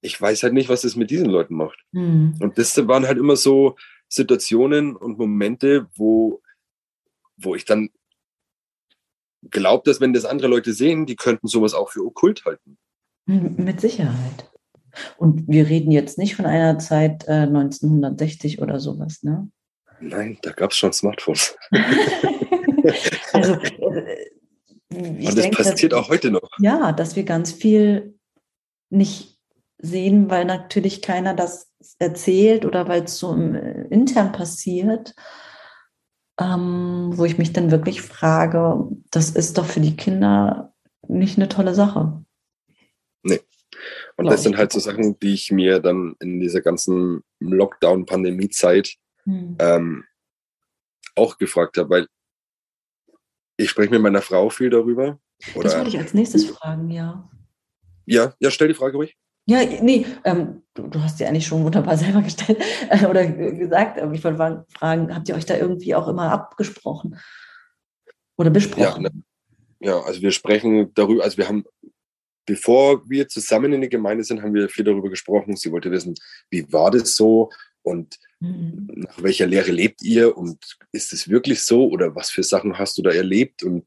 Ich 0.02 0.20
weiß 0.20 0.44
halt 0.44 0.54
nicht, 0.54 0.70
was 0.70 0.82
das 0.82 0.96
mit 0.96 1.10
diesen 1.10 1.28
Leuten 1.28 1.56
macht. 1.56 1.80
Mhm. 1.92 2.36
Und 2.40 2.58
das 2.58 2.76
waren 2.88 3.08
halt 3.08 3.18
immer 3.18 3.36
so, 3.36 3.76
Situationen 4.12 4.96
und 4.98 5.18
Momente, 5.18 5.88
wo, 5.96 6.42
wo 7.38 7.56
ich 7.56 7.64
dann 7.64 7.90
glaube, 9.50 9.84
dass 9.86 10.02
wenn 10.02 10.14
das 10.14 10.26
andere 10.26 10.50
Leute 10.50 10.74
sehen, 10.74 11.06
die 11.06 11.16
könnten 11.16 11.48
sowas 11.48 11.74
auch 11.74 11.92
für 11.92 12.06
okkult 12.06 12.44
halten. 12.46 12.78
Mit 13.26 13.80
Sicherheit. 13.80 14.52
Und 15.18 15.48
wir 15.48 15.70
reden 15.70 15.92
jetzt 15.92 16.18
nicht 16.18 16.36
von 16.36 16.46
einer 16.46 16.78
Zeit 16.78 17.26
äh, 17.28 17.44
1960 17.44 18.62
oder 18.62 18.82
sowas, 18.82 19.24
ne? 19.24 19.50
Nein, 20.02 20.38
da 20.42 20.52
gab 20.52 20.72
es 20.72 20.78
schon 20.78 20.92
Smartphones. 20.92 21.56
also, 23.34 23.54
äh, 23.54 24.28
Und 24.90 25.24
das 25.24 25.36
denke, 25.36 25.64
passiert 25.64 25.94
dass, 25.94 26.00
auch 26.00 26.10
heute 26.10 26.32
noch. 26.32 26.50
Ja, 26.60 26.92
dass 26.92 27.16
wir 27.16 27.24
ganz 27.24 27.54
viel 27.54 28.20
nicht 28.90 29.31
sehen, 29.82 30.30
weil 30.30 30.46
natürlich 30.46 31.02
keiner 31.02 31.34
das 31.34 31.72
erzählt 32.00 32.66
oder 32.66 32.88
weil 32.88 33.04
es 33.04 33.18
so 33.18 33.34
intern 33.34 34.32
passiert, 34.32 35.16
ähm, 36.40 37.12
wo 37.14 37.26
ich 37.26 37.38
mich 37.38 37.54
dann 37.54 37.72
wirklich 37.72 38.02
frage, 38.02 38.88
das 39.12 39.32
ist 39.32 39.58
doch 39.58 39.66
für 39.66 39.80
die 39.80 39.96
Kinder 39.96 40.74
nicht 41.08 41.38
eine 41.38 41.50
tolle 41.50 41.76
Sache. 41.76 42.24
Nee. 43.24 43.40
Und 44.18 44.26
Glaube 44.26 44.32
das 44.32 44.44
sind 44.44 44.58
halt 44.58 44.72
so 44.72 44.80
Sachen, 44.80 45.20
die 45.20 45.34
ich 45.34 45.52
mir 45.52 45.80
dann 45.80 46.16
in 46.20 46.40
dieser 46.40 46.62
ganzen 46.62 47.24
Lockdown-Pandemie-Zeit 47.40 48.96
hm. 49.24 49.56
ähm, 49.60 50.06
auch 51.16 51.38
gefragt 51.38 51.78
habe, 51.78 51.90
weil 51.90 52.08
ich 53.58 53.70
spreche 53.70 53.92
mit 53.92 54.02
meiner 54.02 54.22
Frau 54.22 54.50
viel 54.50 54.70
darüber. 54.70 55.20
Oder 55.56 55.64
das 55.64 55.76
würde 55.76 55.90
ich 55.90 55.98
als 55.98 56.14
nächstes 56.14 56.46
fragen, 56.46 56.90
ja. 56.90 57.30
Ja, 58.06 58.34
ja, 58.40 58.52
stell 58.52 58.68
die 58.68 58.74
Frage 58.74 58.98
ruhig. 58.98 59.18
Ja, 59.46 59.66
nee, 59.66 60.06
ähm, 60.24 60.62
du, 60.74 60.88
du, 60.88 61.02
hast 61.02 61.18
sie 61.18 61.26
eigentlich 61.26 61.48
schon 61.48 61.64
wunderbar 61.64 61.98
selber 61.98 62.22
gestellt 62.22 62.62
äh, 62.90 63.06
oder 63.06 63.26
gesagt. 63.26 64.00
Aber 64.00 64.14
ich 64.14 64.24
wollte 64.24 64.66
fragen, 64.78 65.14
habt 65.14 65.30
ihr 65.30 65.36
euch 65.36 65.46
da 65.46 65.58
irgendwie 65.58 65.96
auch 65.96 66.08
immer 66.08 66.32
abgesprochen 66.32 67.18
oder 68.38 68.50
besprochen? 68.50 69.04
Ja, 69.04 69.10
ne, 69.10 69.12
ja, 69.80 70.00
also 70.00 70.22
wir 70.22 70.32
sprechen 70.32 70.94
darüber, 70.94 71.24
also 71.24 71.38
wir 71.38 71.48
haben, 71.48 71.66
bevor 72.46 73.10
wir 73.10 73.28
zusammen 73.28 73.74
in 73.74 73.82
der 73.82 73.90
Gemeinde 73.90 74.24
sind, 74.24 74.42
haben 74.42 74.54
wir 74.54 74.70
viel 74.70 74.86
darüber 74.86 75.10
gesprochen. 75.10 75.56
Sie 75.56 75.72
wollte 75.72 75.92
wissen, 75.92 76.16
wie 76.50 76.72
war 76.72 76.92
das 76.92 77.16
so 77.16 77.50
und 77.82 78.20
mhm. 78.40 78.88
nach 78.96 79.24
welcher 79.24 79.48
Lehre 79.48 79.72
lebt 79.72 80.04
ihr 80.04 80.38
und 80.38 80.78
ist 80.92 81.14
es 81.14 81.30
wirklich 81.30 81.64
so 81.64 81.90
oder 81.90 82.16
was 82.16 82.30
für 82.30 82.44
Sachen 82.44 82.78
hast 82.78 82.98
du 82.98 83.02
da 83.02 83.10
erlebt 83.10 83.64
und, 83.64 83.86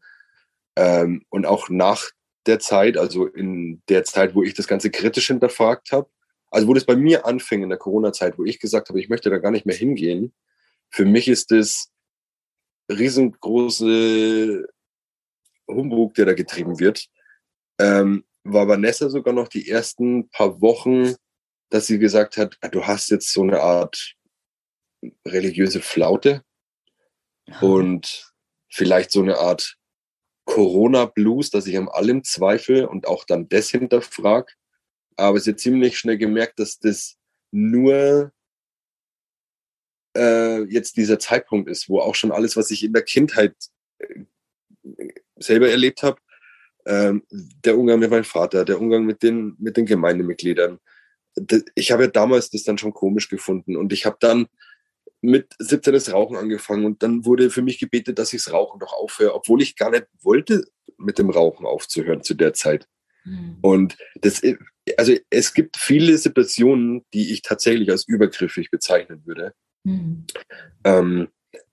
ähm, 0.76 1.24
und 1.30 1.46
auch 1.46 1.68
nach 1.68 2.10
der 2.46 2.58
Zeit, 2.58 2.96
also 2.96 3.26
in 3.26 3.82
der 3.88 4.04
Zeit, 4.04 4.34
wo 4.34 4.42
ich 4.42 4.54
das 4.54 4.68
Ganze 4.68 4.90
kritisch 4.90 5.28
hinterfragt 5.28 5.92
habe, 5.92 6.08
also 6.50 6.68
wo 6.68 6.74
das 6.74 6.84
bei 6.84 6.96
mir 6.96 7.26
anfing 7.26 7.62
in 7.62 7.68
der 7.68 7.78
Corona-Zeit, 7.78 8.38
wo 8.38 8.44
ich 8.44 8.60
gesagt 8.60 8.88
habe, 8.88 9.00
ich 9.00 9.08
möchte 9.08 9.30
da 9.30 9.38
gar 9.38 9.50
nicht 9.50 9.66
mehr 9.66 9.76
hingehen, 9.76 10.32
für 10.90 11.04
mich 11.04 11.28
ist 11.28 11.50
das 11.50 11.90
riesengroße 12.88 14.66
Humbug, 15.66 16.14
der 16.14 16.26
da 16.26 16.34
getrieben 16.34 16.78
wird. 16.78 17.06
Ähm, 17.78 18.24
war 18.44 18.68
Vanessa 18.68 19.08
sogar 19.08 19.34
noch 19.34 19.48
die 19.48 19.68
ersten 19.68 20.28
paar 20.28 20.60
Wochen, 20.60 21.14
dass 21.70 21.86
sie 21.86 21.98
gesagt 21.98 22.36
hat, 22.36 22.56
ah, 22.60 22.68
du 22.68 22.86
hast 22.86 23.10
jetzt 23.10 23.32
so 23.32 23.42
eine 23.42 23.60
Art 23.60 24.14
religiöse 25.26 25.80
Flaute 25.80 26.44
und 27.60 28.32
vielleicht 28.70 29.10
so 29.10 29.22
eine 29.22 29.38
Art 29.38 29.76
Corona-Blues, 30.44 31.50
dass 31.50 31.66
ich 31.66 31.76
an 31.76 31.88
allem 31.88 32.24
zweifle 32.24 32.88
und 32.88 33.06
auch 33.06 33.24
dann 33.24 33.48
das 33.48 33.70
hinterfrage. 33.70 34.52
Aber 35.16 35.38
sie 35.40 35.50
hat 35.50 35.60
ziemlich 35.60 35.98
schnell 35.98 36.18
gemerkt, 36.18 36.58
dass 36.58 36.78
das 36.78 37.16
nur 37.50 38.32
äh, 40.16 40.62
jetzt 40.64 40.96
dieser 40.96 41.18
Zeitpunkt 41.18 41.68
ist, 41.68 41.88
wo 41.88 42.00
auch 42.00 42.14
schon 42.14 42.32
alles, 42.32 42.56
was 42.56 42.70
ich 42.70 42.84
in 42.84 42.92
der 42.92 43.02
Kindheit 43.02 43.54
äh, 43.98 44.24
selber 45.36 45.70
erlebt 45.70 46.02
habe, 46.02 46.20
ähm, 46.86 47.24
der 47.30 47.78
Umgang 47.78 47.98
mit 47.98 48.10
meinem 48.10 48.24
Vater, 48.24 48.64
der 48.64 48.80
Umgang 48.80 49.04
mit 49.04 49.22
den, 49.22 49.56
mit 49.58 49.76
den 49.76 49.86
Gemeindemitgliedern, 49.86 50.78
ich 51.74 51.90
habe 51.90 52.04
ja 52.04 52.10
damals 52.10 52.50
das 52.50 52.62
dann 52.62 52.78
schon 52.78 52.92
komisch 52.92 53.28
gefunden 53.28 53.76
und 53.76 53.92
ich 53.92 54.06
habe 54.06 54.16
dann 54.20 54.46
mit 55.24 55.54
17 55.58 55.92
das 55.92 56.12
Rauchen 56.12 56.36
angefangen 56.36 56.84
und 56.84 57.02
dann 57.02 57.24
wurde 57.24 57.50
für 57.50 57.62
mich 57.62 57.78
gebetet, 57.78 58.18
dass 58.18 58.32
ich 58.32 58.44
das 58.44 58.52
Rauchen 58.52 58.80
doch 58.80 58.92
aufhöre, 58.92 59.34
obwohl 59.34 59.62
ich 59.62 59.76
gar 59.76 59.90
nicht 59.90 60.06
wollte, 60.20 60.64
mit 60.98 61.18
dem 61.18 61.30
Rauchen 61.30 61.66
aufzuhören 61.66 62.22
zu 62.22 62.34
der 62.34 62.52
Zeit. 62.54 62.86
Mhm. 63.24 63.58
Und 63.62 63.96
das, 64.20 64.42
also 64.96 65.14
es 65.30 65.54
gibt 65.54 65.76
viele 65.76 66.18
Situationen, 66.18 67.04
die 67.12 67.32
ich 67.32 67.42
tatsächlich 67.42 67.90
als 67.90 68.06
übergriffig 68.06 68.70
bezeichnen 68.70 69.22
würde. 69.24 69.54
Mhm. 69.84 70.26
Ähm, 70.84 71.28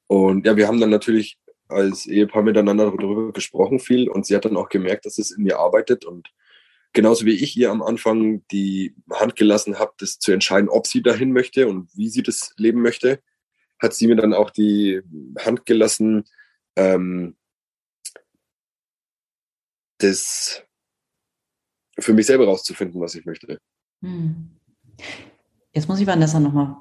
und 0.08 0.46
ja, 0.46 0.58
wir 0.58 0.68
haben 0.68 0.80
dann 0.80 0.90
natürlich 0.90 1.38
als 1.68 2.06
Ehepaar 2.06 2.44
miteinander 2.44 2.86
darüber 2.86 3.32
gesprochen 3.32 3.80
viel 3.80 4.10
und 4.10 4.26
sie 4.26 4.36
hat 4.36 4.46
dann 4.46 4.58
auch 4.58 4.70
gemerkt, 4.70 5.06
dass 5.06 5.18
es 5.18 5.32
in 5.32 5.44
mir 5.44 5.58
arbeitet 5.58 6.06
und 6.06 6.30
genauso 6.94 7.26
wie 7.26 7.36
ich 7.36 7.56
ihr 7.56 7.72
am 7.72 7.82
Anfang 7.82 8.46
die 8.52 8.96
Hand 9.10 9.36
gelassen 9.36 9.80
habe, 9.80 9.94
das 9.98 10.20
zu 10.20 10.32
entscheiden, 10.34 10.70
ob 10.70 10.88
sie 10.88 11.02
dahin 11.02 11.32
möchte 11.32 11.68
und 11.68 11.90
wie 11.96 12.10
sie 12.10 12.24
das 12.24 12.54
leben 12.58 12.82
möchte, 12.82 13.22
hat 13.82 13.94
sie 13.94 14.08
mir 14.08 14.16
dann 14.16 14.34
auch 14.34 14.52
die 14.52 15.02
Hand 15.40 15.66
gelassen, 15.66 16.24
ähm, 16.76 17.36
das 19.98 20.64
für 22.00 22.14
mich 22.14 22.26
selber 22.26 22.46
rauszufinden, 22.46 23.02
was 23.02 23.16
ich 23.16 23.26
möchte. 23.26 23.60
Hm. 24.02 24.52
Jetzt 25.74 25.88
muss 25.88 26.00
ich 26.00 26.08
Vanessa 26.08 26.40
nochmal 26.40 26.76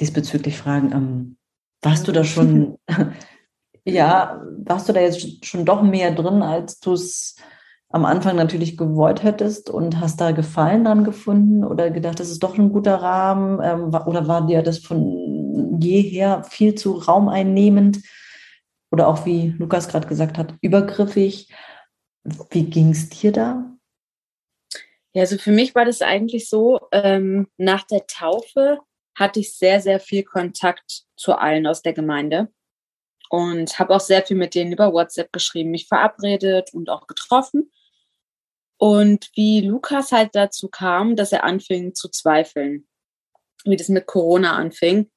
diesbezüglich 0.00 0.56
fragen. 0.56 0.92
Ähm, 0.92 1.36
warst 1.82 2.06
du 2.08 2.12
da 2.12 2.24
schon, 2.24 2.78
ja, 3.84 4.42
warst 4.64 4.88
du 4.88 4.92
da 4.92 5.00
jetzt 5.00 5.44
schon 5.44 5.64
doch 5.64 5.82
mehr 5.82 6.12
drin, 6.12 6.42
als 6.42 6.80
du 6.80 6.92
es 6.92 7.36
am 7.90 8.04
Anfang 8.04 8.36
natürlich 8.36 8.76
gewollt 8.76 9.22
hättest 9.22 9.70
und 9.70 9.98
hast 9.98 10.20
da 10.20 10.32
Gefallen 10.32 10.84
dran 10.84 11.04
gefunden 11.04 11.64
oder 11.64 11.90
gedacht, 11.90 12.20
das 12.20 12.30
ist 12.30 12.42
doch 12.42 12.58
ein 12.58 12.70
guter 12.70 12.96
Rahmen 12.96 13.60
ähm, 13.62 13.94
oder 14.06 14.28
war 14.28 14.46
dir 14.46 14.62
das 14.62 14.78
von 14.78 15.37
jeher 15.80 16.44
viel 16.44 16.74
zu 16.74 16.92
raumeinnehmend 16.92 17.98
oder 18.90 19.08
auch 19.08 19.26
wie 19.26 19.54
Lukas 19.58 19.88
gerade 19.88 20.06
gesagt 20.06 20.38
hat, 20.38 20.54
übergriffig? 20.60 21.52
Wie 22.50 22.64
ging 22.64 22.90
es 22.90 23.08
dir 23.08 23.32
da? 23.32 23.78
Ja, 25.14 25.22
also 25.22 25.38
für 25.38 25.52
mich 25.52 25.74
war 25.74 25.84
das 25.84 26.02
eigentlich 26.02 26.48
so, 26.48 26.80
ähm, 26.92 27.48
nach 27.56 27.84
der 27.84 28.06
Taufe 28.06 28.78
hatte 29.16 29.40
ich 29.40 29.56
sehr, 29.56 29.80
sehr 29.80 30.00
viel 30.00 30.22
Kontakt 30.22 31.04
zu 31.16 31.34
allen 31.34 31.66
aus 31.66 31.82
der 31.82 31.92
Gemeinde 31.92 32.52
und 33.30 33.78
habe 33.78 33.94
auch 33.94 34.00
sehr 34.00 34.22
viel 34.22 34.36
mit 34.36 34.54
denen 34.54 34.72
über 34.72 34.92
WhatsApp 34.92 35.32
geschrieben, 35.32 35.70
mich 35.70 35.88
verabredet 35.88 36.72
und 36.72 36.88
auch 36.88 37.06
getroffen. 37.06 37.72
Und 38.76 39.30
wie 39.34 39.60
Lukas 39.60 40.12
halt 40.12 40.30
dazu 40.34 40.68
kam, 40.68 41.16
dass 41.16 41.32
er 41.32 41.42
anfing 41.42 41.94
zu 41.94 42.08
zweifeln, 42.08 42.86
wie 43.64 43.76
das 43.76 43.88
mit 43.88 44.06
Corona 44.06 44.54
anfing, 44.54 45.10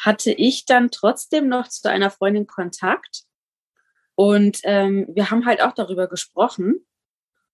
hatte 0.00 0.32
ich 0.32 0.64
dann 0.64 0.90
trotzdem 0.90 1.48
noch 1.48 1.68
zu 1.68 1.90
einer 1.90 2.10
Freundin 2.10 2.46
Kontakt. 2.46 3.24
Und 4.14 4.60
ähm, 4.64 5.06
wir 5.12 5.30
haben 5.30 5.46
halt 5.46 5.62
auch 5.62 5.72
darüber 5.72 6.08
gesprochen. 6.08 6.86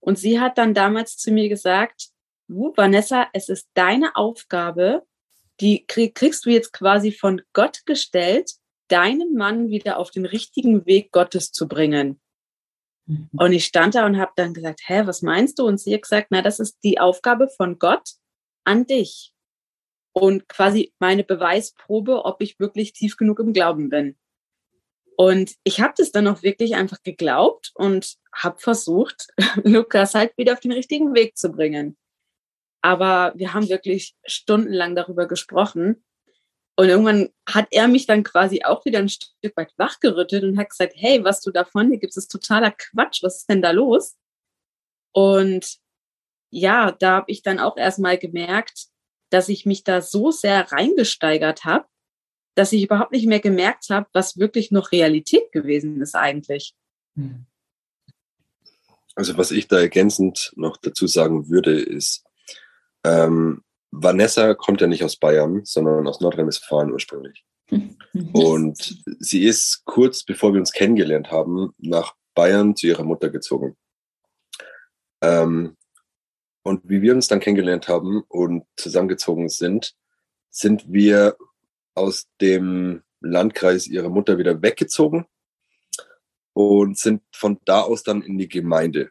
Und 0.01 0.19
sie 0.19 0.41
hat 0.41 0.59
dann 0.59 0.75
damals 0.75 1.17
zu 1.17 1.31
mir 1.31 1.49
gesagt, 1.49 2.09
Vanessa, 2.49 3.29
es 3.33 3.49
ist 3.49 3.69
deine 3.75 4.17
Aufgabe, 4.17 5.07
die 5.61 5.87
kriegst 5.87 6.45
du 6.45 6.51
jetzt 6.51 6.73
quasi 6.73 7.13
von 7.13 7.41
Gott 7.53 7.87
gestellt, 7.87 8.53
deinen 8.89 9.35
Mann 9.35 9.69
wieder 9.69 9.99
auf 9.99 10.11
den 10.11 10.27
richtigen 10.27 10.85
Weg 10.87 11.13
Gottes 11.13 11.53
zu 11.53 11.69
bringen. 11.69 12.21
Mhm. 13.07 13.29
Und 13.33 13.53
ich 13.53 13.65
stand 13.65 13.95
da 13.95 14.07
und 14.07 14.19
habe 14.19 14.33
dann 14.37 14.55
gesagt, 14.55 14.83
hä, 14.87 15.03
was 15.07 15.23
meinst 15.23 15.59
du? 15.59 15.67
Und 15.67 15.79
sie 15.81 15.95
hat 15.95 16.03
gesagt, 16.03 16.29
na, 16.31 16.43
das 16.43 16.61
ist 16.61 16.79
die 16.83 17.01
Aufgabe 17.01 17.49
von 17.49 17.79
Gott 17.79 18.11
an 18.65 18.87
dich. 18.87 19.34
Und 20.15 20.49
quasi 20.49 20.95
meine 21.01 21.25
Beweisprobe, 21.25 22.25
ob 22.25 22.41
ich 22.41 22.61
wirklich 22.61 22.93
tief 22.93 23.17
genug 23.17 23.41
im 23.41 23.53
Glauben 23.53 23.89
bin. 23.89 24.17
Und 25.17 25.55
ich 25.65 25.81
habe 25.81 25.95
das 25.97 26.13
dann 26.13 26.27
auch 26.29 26.43
wirklich 26.43 26.75
einfach 26.75 27.03
geglaubt 27.03 27.73
und 27.75 28.17
habe 28.33 28.59
versucht, 28.59 29.29
Lukas 29.65 30.15
halt 30.15 30.37
wieder 30.37 30.55
auf 30.55 30.61
den 30.61 30.73
richtigen 30.73 31.15
Weg 31.15 31.37
zu 31.37 31.51
bringen. 31.51 31.97
Aber 32.83 33.33
wir 33.37 33.55
haben 33.55 33.69
wirklich 33.69 34.15
stundenlang 34.27 34.95
darüber 34.95 35.27
gesprochen. 35.27 36.05
Und 36.77 36.89
irgendwann 36.89 37.31
hat 37.49 37.69
er 37.71 37.87
mich 37.89 38.07
dann 38.07 38.25
quasi 38.25 38.65
auch 38.65 38.85
wieder 38.85 38.99
ein 38.99 39.09
Stück 39.09 39.57
weit 39.57 39.73
wachgerüttelt 39.77 40.43
und 40.43 40.59
hat 40.59 40.71
gesagt, 40.71 40.95
hey, 40.97 41.23
was 41.23 41.41
du 41.41 41.51
davon, 41.53 41.89
hier 41.89 41.99
gibt 41.99 42.17
es 42.17 42.27
totaler 42.29 42.73
Quatsch, 42.73 43.23
was 43.23 43.39
ist 43.39 43.49
denn 43.49 43.63
da 43.63 43.71
los? 43.71 44.17
Und 45.13 45.79
ja, 46.51 46.91
da 46.93 47.17
habe 47.17 47.31
ich 47.31 47.43
dann 47.43 47.61
auch 47.61 47.77
erstmal 47.77 48.19
gemerkt, 48.19 48.89
dass 49.35 49.49
ich 49.49 49.67
mich 49.67 49.83
da 49.83 50.01
so 50.01 50.31
sehr 50.31 50.71
reingesteigert 50.71 51.65
habe, 51.65 51.87
dass 52.55 52.73
ich 52.73 52.85
überhaupt 52.85 53.11
nicht 53.11 53.27
mehr 53.27 53.41
gemerkt 53.41 53.91
habe, 53.91 54.07
was 54.13 54.39
wirklich 54.39 54.71
noch 54.71 54.93
Realität 54.93 55.51
gewesen 55.51 56.01
ist 56.01 56.15
eigentlich. 56.15 56.75
Hm. 57.17 57.47
Also 59.17 59.37
was 59.37 59.51
ich 59.51 59.67
da 59.67 59.81
ergänzend 59.81 60.53
noch 60.55 60.77
dazu 60.77 61.09
sagen 61.09 61.49
würde, 61.49 61.81
ist, 61.81 62.25
ähm, 63.05 63.63
Vanessa 63.91 64.55
kommt 64.55 64.81
ja 64.81 64.87
nicht 64.87 65.03
aus 65.03 65.17
Bayern, 65.17 65.65
sondern 65.65 66.07
aus 66.07 66.21
Nordrhein-Westfalen 66.21 66.93
ursprünglich. 66.93 67.45
Und 68.33 69.03
sie 69.19 69.45
ist 69.45 69.83
kurz 69.85 70.23
bevor 70.23 70.53
wir 70.53 70.61
uns 70.61 70.71
kennengelernt 70.71 71.33
haben, 71.33 71.73
nach 71.79 72.15
Bayern 72.35 72.77
zu 72.77 72.87
ihrer 72.87 73.03
Mutter 73.03 73.31
gezogen. 73.31 73.77
Ähm, 75.23 75.77
und 76.65 76.81
wie 76.89 77.03
wir 77.03 77.15
uns 77.15 77.29
dann 77.29 77.41
kennengelernt 77.41 77.89
haben 77.89 78.23
und 78.27 78.65
zusammengezogen 78.77 79.49
sind, 79.49 79.95
sind 80.51 80.93
wir 80.93 81.37
aus 81.95 82.27
dem 82.41 83.03
Landkreis 83.21 83.87
ihrer 83.87 84.09
Mutter 84.09 84.39
wieder 84.39 84.63
weggezogen 84.63 85.27
und 86.55 86.99
sind 86.99 87.23
von 87.33 87.59
da 87.67 87.83
aus 87.83 88.03
dann 88.03 88.23
in 88.23 88.39
die 88.39 88.49
Gemeinde. 88.49 89.11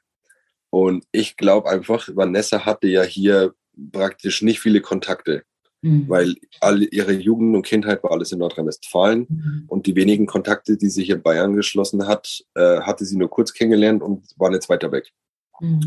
Und 0.71 1.05
ich 1.11 1.37
glaube 1.37 1.69
einfach, 1.69 2.09
Vanessa 2.13 2.65
hatte 2.65 2.87
ja 2.87 3.03
hier 3.03 3.53
praktisch 3.91 4.41
nicht 4.41 4.59
viele 4.59 4.81
Kontakte, 4.81 5.43
mhm. 5.81 6.09
weil 6.09 6.35
alle 6.59 6.85
ihre 6.85 7.13
Jugend 7.13 7.55
und 7.55 7.65
Kindheit 7.65 8.03
war 8.03 8.11
alles 8.11 8.31
in 8.31 8.39
Nordrhein-Westfalen 8.39 9.27
mhm. 9.29 9.63
und 9.67 9.85
die 9.85 9.95
wenigen 9.95 10.25
Kontakte, 10.25 10.75
die 10.75 10.89
sich 10.89 11.09
in 11.11 11.21
Bayern 11.21 11.55
geschlossen 11.55 12.07
hat, 12.07 12.43
äh, 12.55 12.81
hatte 12.81 13.05
sie 13.05 13.17
nur 13.17 13.29
kurz 13.29 13.53
kennengelernt 13.53 14.01
und 14.01 14.27
waren 14.37 14.53
jetzt 14.53 14.69
weiter 14.69 14.91
weg. 14.91 15.13
Mhm. 15.59 15.85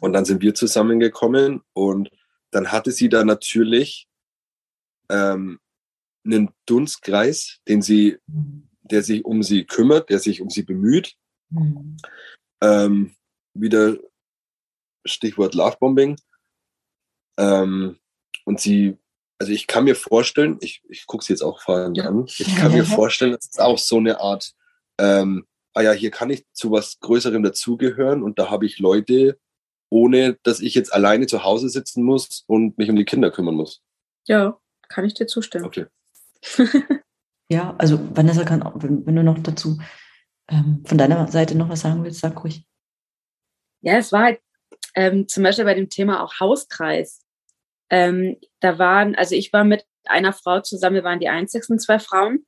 Und 0.00 0.12
dann 0.12 0.24
sind 0.24 0.42
wir 0.42 0.54
zusammengekommen 0.54 1.62
und 1.72 2.10
dann 2.50 2.72
hatte 2.72 2.90
sie 2.92 3.08
da 3.08 3.24
natürlich 3.24 4.08
ähm, 5.10 5.58
einen 6.24 6.50
Dunstkreis, 6.66 7.60
den 7.68 7.82
sie, 7.82 8.18
mhm. 8.26 8.68
der 8.82 9.02
sich 9.02 9.24
um 9.24 9.42
sie 9.42 9.64
kümmert, 9.64 10.10
der 10.10 10.18
sich 10.18 10.40
um 10.40 10.50
sie 10.50 10.62
bemüht. 10.62 11.14
Mhm. 11.50 11.96
Ähm, 12.60 13.14
wieder 13.54 13.96
Stichwort 15.04 15.54
Lovebombing. 15.54 16.16
Ähm, 17.38 17.98
und 18.44 18.60
sie, 18.60 18.96
also 19.38 19.52
ich 19.52 19.66
kann 19.66 19.84
mir 19.84 19.94
vorstellen, 19.94 20.58
ich, 20.60 20.82
ich 20.88 21.06
gucke 21.06 21.24
sie 21.24 21.32
jetzt 21.32 21.42
auch 21.42 21.60
vorhin 21.60 21.98
an, 22.00 22.26
ich 22.26 22.56
kann 22.56 22.72
mir 22.72 22.84
vorstellen, 22.84 23.32
das 23.32 23.46
ist 23.46 23.60
auch 23.60 23.78
so 23.78 23.98
eine 23.98 24.20
Art, 24.20 24.54
ähm, 24.98 25.46
ah 25.74 25.82
ja, 25.82 25.92
hier 25.92 26.10
kann 26.10 26.30
ich 26.30 26.46
zu 26.52 26.70
was 26.70 26.98
Größerem 27.00 27.42
dazugehören 27.42 28.22
und 28.22 28.38
da 28.38 28.50
habe 28.50 28.66
ich 28.66 28.78
Leute, 28.78 29.38
ohne 29.90 30.38
dass 30.42 30.60
ich 30.60 30.74
jetzt 30.74 30.92
alleine 30.92 31.26
zu 31.26 31.44
Hause 31.44 31.68
sitzen 31.68 32.02
muss 32.02 32.44
und 32.46 32.78
mich 32.78 32.90
um 32.90 32.96
die 32.96 33.04
Kinder 33.04 33.30
kümmern 33.30 33.54
muss. 33.54 33.82
Ja, 34.26 34.58
kann 34.88 35.04
ich 35.04 35.14
dir 35.14 35.26
zustimmen. 35.26 35.64
Okay. 35.64 35.86
ja, 37.48 37.74
also 37.78 37.98
Vanessa 38.14 38.44
kann 38.44 38.62
auch, 38.62 38.82
wenn, 38.82 39.06
wenn 39.06 39.16
du 39.16 39.22
noch 39.22 39.38
dazu 39.38 39.78
ähm, 40.48 40.82
von 40.86 40.98
deiner 40.98 41.28
Seite 41.28 41.56
noch 41.56 41.68
was 41.68 41.80
sagen 41.80 42.04
willst, 42.04 42.20
sag 42.20 42.42
ruhig. 42.42 42.64
Ja, 43.80 43.96
es 43.96 44.12
war 44.12 44.24
halt 44.24 44.40
ähm, 44.94 45.28
zum 45.28 45.42
Beispiel 45.42 45.64
bei 45.64 45.74
dem 45.74 45.88
Thema 45.88 46.22
auch 46.22 46.40
Hauskreis. 46.40 47.24
Ähm, 47.90 48.36
da 48.60 48.78
waren, 48.78 49.14
also 49.14 49.34
ich 49.34 49.52
war 49.52 49.64
mit 49.64 49.86
einer 50.04 50.32
Frau 50.32 50.60
zusammen, 50.60 50.96
wir 50.96 51.04
waren 51.04 51.20
die 51.20 51.28
einzigsten 51.28 51.78
zwei 51.78 51.98
Frauen. 51.98 52.46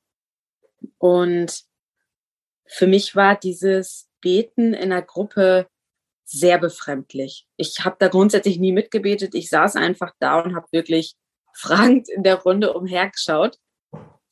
Und 0.97 1.63
für 2.71 2.87
mich 2.87 3.15
war 3.15 3.35
dieses 3.35 4.09
Beten 4.21 4.73
in 4.73 4.91
der 4.91 5.01
Gruppe 5.01 5.67
sehr 6.23 6.57
befremdlich. 6.57 7.45
Ich 7.57 7.83
habe 7.83 7.97
da 7.99 8.07
grundsätzlich 8.07 8.59
nie 8.59 8.71
mitgebetet. 8.71 9.35
Ich 9.35 9.49
saß 9.49 9.75
einfach 9.75 10.13
da 10.19 10.39
und 10.39 10.55
habe 10.55 10.67
wirklich 10.71 11.15
fragend 11.53 12.07
in 12.07 12.23
der 12.23 12.35
Runde 12.35 12.73
umhergeschaut. 12.73 13.57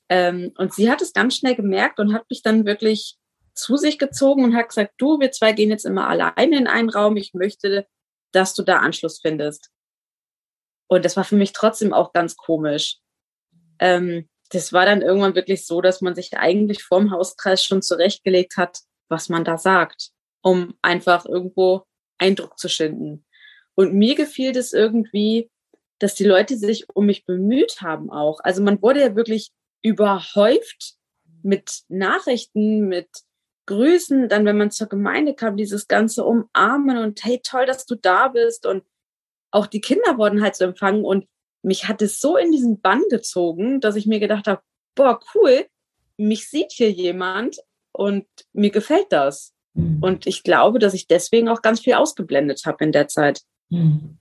Ähm, 0.07 0.53
und 0.57 0.73
sie 0.73 0.89
hat 0.89 1.01
es 1.01 1.11
ganz 1.11 1.35
schnell 1.35 1.55
gemerkt 1.55 1.99
und 1.99 2.13
hat 2.13 2.29
mich 2.29 2.41
dann 2.41 2.65
wirklich 2.65 3.17
zu 3.53 3.75
sich 3.75 3.99
gezogen 3.99 4.45
und 4.45 4.55
hat 4.55 4.69
gesagt, 4.69 4.93
du, 4.97 5.19
wir 5.19 5.33
zwei 5.33 5.51
gehen 5.51 5.69
jetzt 5.69 5.85
immer 5.85 6.07
alleine 6.07 6.57
in 6.57 6.67
einen 6.67 6.89
Raum. 6.89 7.17
Ich 7.17 7.33
möchte, 7.33 7.85
dass 8.31 8.53
du 8.53 8.63
da 8.63 8.77
Anschluss 8.77 9.19
findest. 9.19 9.69
Und 10.87 11.03
das 11.03 11.17
war 11.17 11.25
für 11.25 11.35
mich 11.35 11.51
trotzdem 11.51 11.93
auch 11.93 12.13
ganz 12.13 12.37
komisch. 12.37 12.99
Ähm, 13.79 14.29
das 14.49 14.73
war 14.73 14.85
dann 14.85 15.01
irgendwann 15.01 15.35
wirklich 15.35 15.65
so, 15.65 15.81
dass 15.81 16.01
man 16.01 16.15
sich 16.15 16.37
eigentlich 16.37 16.83
vorm 16.83 17.11
Hauskreis 17.11 17.63
schon 17.63 17.81
zurechtgelegt 17.81 18.57
hat, 18.57 18.79
was 19.07 19.29
man 19.29 19.43
da 19.43 19.57
sagt, 19.57 20.09
um 20.41 20.75
einfach 20.81 21.25
irgendwo 21.25 21.83
Eindruck 22.17 22.57
zu 22.57 22.67
schinden. 22.69 23.25
Und 23.75 23.93
mir 23.93 24.15
gefiel 24.15 24.51
das 24.51 24.73
irgendwie, 24.73 25.49
dass 25.99 26.15
die 26.15 26.25
Leute 26.25 26.57
sich 26.57 26.87
um 26.93 27.05
mich 27.05 27.25
bemüht 27.25 27.81
haben 27.81 28.09
auch. 28.09 28.39
Also 28.41 28.61
man 28.63 28.81
wurde 28.81 29.01
ja 29.01 29.15
wirklich 29.15 29.51
überhäuft 29.81 30.95
mit 31.43 31.83
Nachrichten, 31.87 32.87
mit 32.87 33.09
Grüßen. 33.67 34.29
Dann, 34.29 34.45
wenn 34.45 34.57
man 34.57 34.71
zur 34.71 34.87
Gemeinde 34.87 35.35
kam, 35.35 35.57
dieses 35.57 35.87
ganze 35.87 36.25
Umarmen 36.25 36.97
und 36.97 37.23
hey, 37.23 37.39
toll, 37.43 37.65
dass 37.65 37.85
du 37.85 37.95
da 37.95 38.29
bist. 38.29 38.65
Und 38.65 38.83
auch 39.51 39.67
die 39.67 39.81
Kinder 39.81 40.17
wurden 40.17 40.41
halt 40.41 40.55
so 40.55 40.65
empfangen. 40.65 41.05
Und 41.05 41.27
mich 41.61 41.87
hat 41.87 42.01
es 42.01 42.19
so 42.19 42.37
in 42.37 42.51
diesen 42.51 42.81
Bann 42.81 43.01
gezogen, 43.09 43.81
dass 43.81 43.95
ich 43.95 44.05
mir 44.05 44.19
gedacht 44.19 44.47
habe, 44.47 44.61
boah, 44.95 45.19
cool, 45.33 45.65
mich 46.17 46.49
sieht 46.49 46.71
hier 46.71 46.91
jemand 46.91 47.57
und 47.91 48.25
mir 48.53 48.69
gefällt 48.69 49.07
das. 49.11 49.53
Mhm. 49.73 49.99
Und 50.01 50.27
ich 50.27 50.43
glaube, 50.43 50.79
dass 50.79 50.93
ich 50.93 51.07
deswegen 51.07 51.49
auch 51.49 51.61
ganz 51.61 51.81
viel 51.81 51.93
ausgeblendet 51.93 52.63
habe 52.65 52.83
in 52.83 52.91
der 52.91 53.07
Zeit. 53.07 53.41
Mhm. 53.69 54.17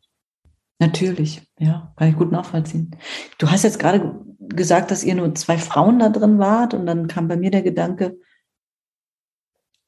Natürlich, 0.80 1.42
ja, 1.58 1.92
kann 1.96 2.08
ich 2.08 2.16
gut 2.16 2.30
nachvollziehen. 2.30 2.96
Du 3.38 3.50
hast 3.50 3.64
jetzt 3.64 3.80
gerade 3.80 4.24
gesagt, 4.38 4.90
dass 4.90 5.02
ihr 5.02 5.16
nur 5.16 5.34
zwei 5.34 5.58
Frauen 5.58 5.98
da 5.98 6.08
drin 6.08 6.38
wart 6.38 6.72
und 6.72 6.86
dann 6.86 7.08
kam 7.08 7.26
bei 7.26 7.36
mir 7.36 7.50
der 7.50 7.62
Gedanke, 7.62 8.16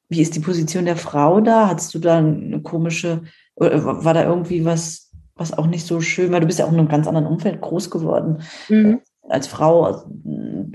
wie 0.09 0.21
ist 0.21 0.35
die 0.35 0.41
Position 0.41 0.83
der 0.83 0.97
Frau 0.97 1.39
da? 1.39 1.69
Hattest 1.69 1.93
du 1.93 1.99
da 1.99 2.17
eine 2.17 2.61
komische, 2.61 3.23
war 3.55 4.13
da 4.13 4.25
irgendwie 4.25 4.65
was, 4.65 5.10
was 5.35 5.57
auch 5.57 5.67
nicht 5.67 5.85
so 5.85 6.01
schön, 6.01 6.31
weil 6.31 6.41
du 6.41 6.47
bist 6.47 6.59
ja 6.59 6.65
auch 6.65 6.71
in 6.71 6.79
einem 6.79 6.87
ganz 6.87 7.07
anderen 7.07 7.27
Umfeld 7.27 7.61
groß 7.61 7.89
geworden. 7.89 8.41
Mhm. 8.69 9.01
Als 9.27 9.47
Frau 9.47 10.03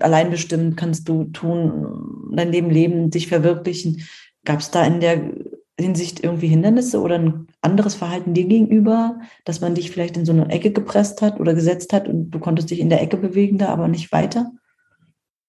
allein 0.00 0.30
bestimmt 0.30 0.76
kannst 0.76 1.08
du 1.08 1.24
tun, 1.24 2.30
dein 2.32 2.52
Leben 2.52 2.70
leben, 2.70 3.10
dich 3.10 3.28
verwirklichen. 3.28 4.06
Gab 4.44 4.60
es 4.60 4.70
da 4.70 4.84
in 4.84 5.00
der 5.00 5.32
Hinsicht 5.78 6.24
irgendwie 6.24 6.46
Hindernisse 6.46 7.00
oder 7.00 7.18
ein 7.18 7.48
anderes 7.60 7.94
Verhalten 7.94 8.32
dir 8.32 8.46
gegenüber, 8.46 9.20
dass 9.44 9.60
man 9.60 9.74
dich 9.74 9.90
vielleicht 9.90 10.16
in 10.16 10.24
so 10.24 10.32
eine 10.32 10.48
Ecke 10.50 10.72
gepresst 10.72 11.20
hat 11.20 11.38
oder 11.38 11.52
gesetzt 11.52 11.92
hat 11.92 12.08
und 12.08 12.30
du 12.30 12.38
konntest 12.38 12.70
dich 12.70 12.80
in 12.80 12.88
der 12.88 13.02
Ecke 13.02 13.18
bewegen 13.18 13.58
da, 13.58 13.68
aber 13.68 13.88
nicht 13.88 14.10
weiter? 14.10 14.52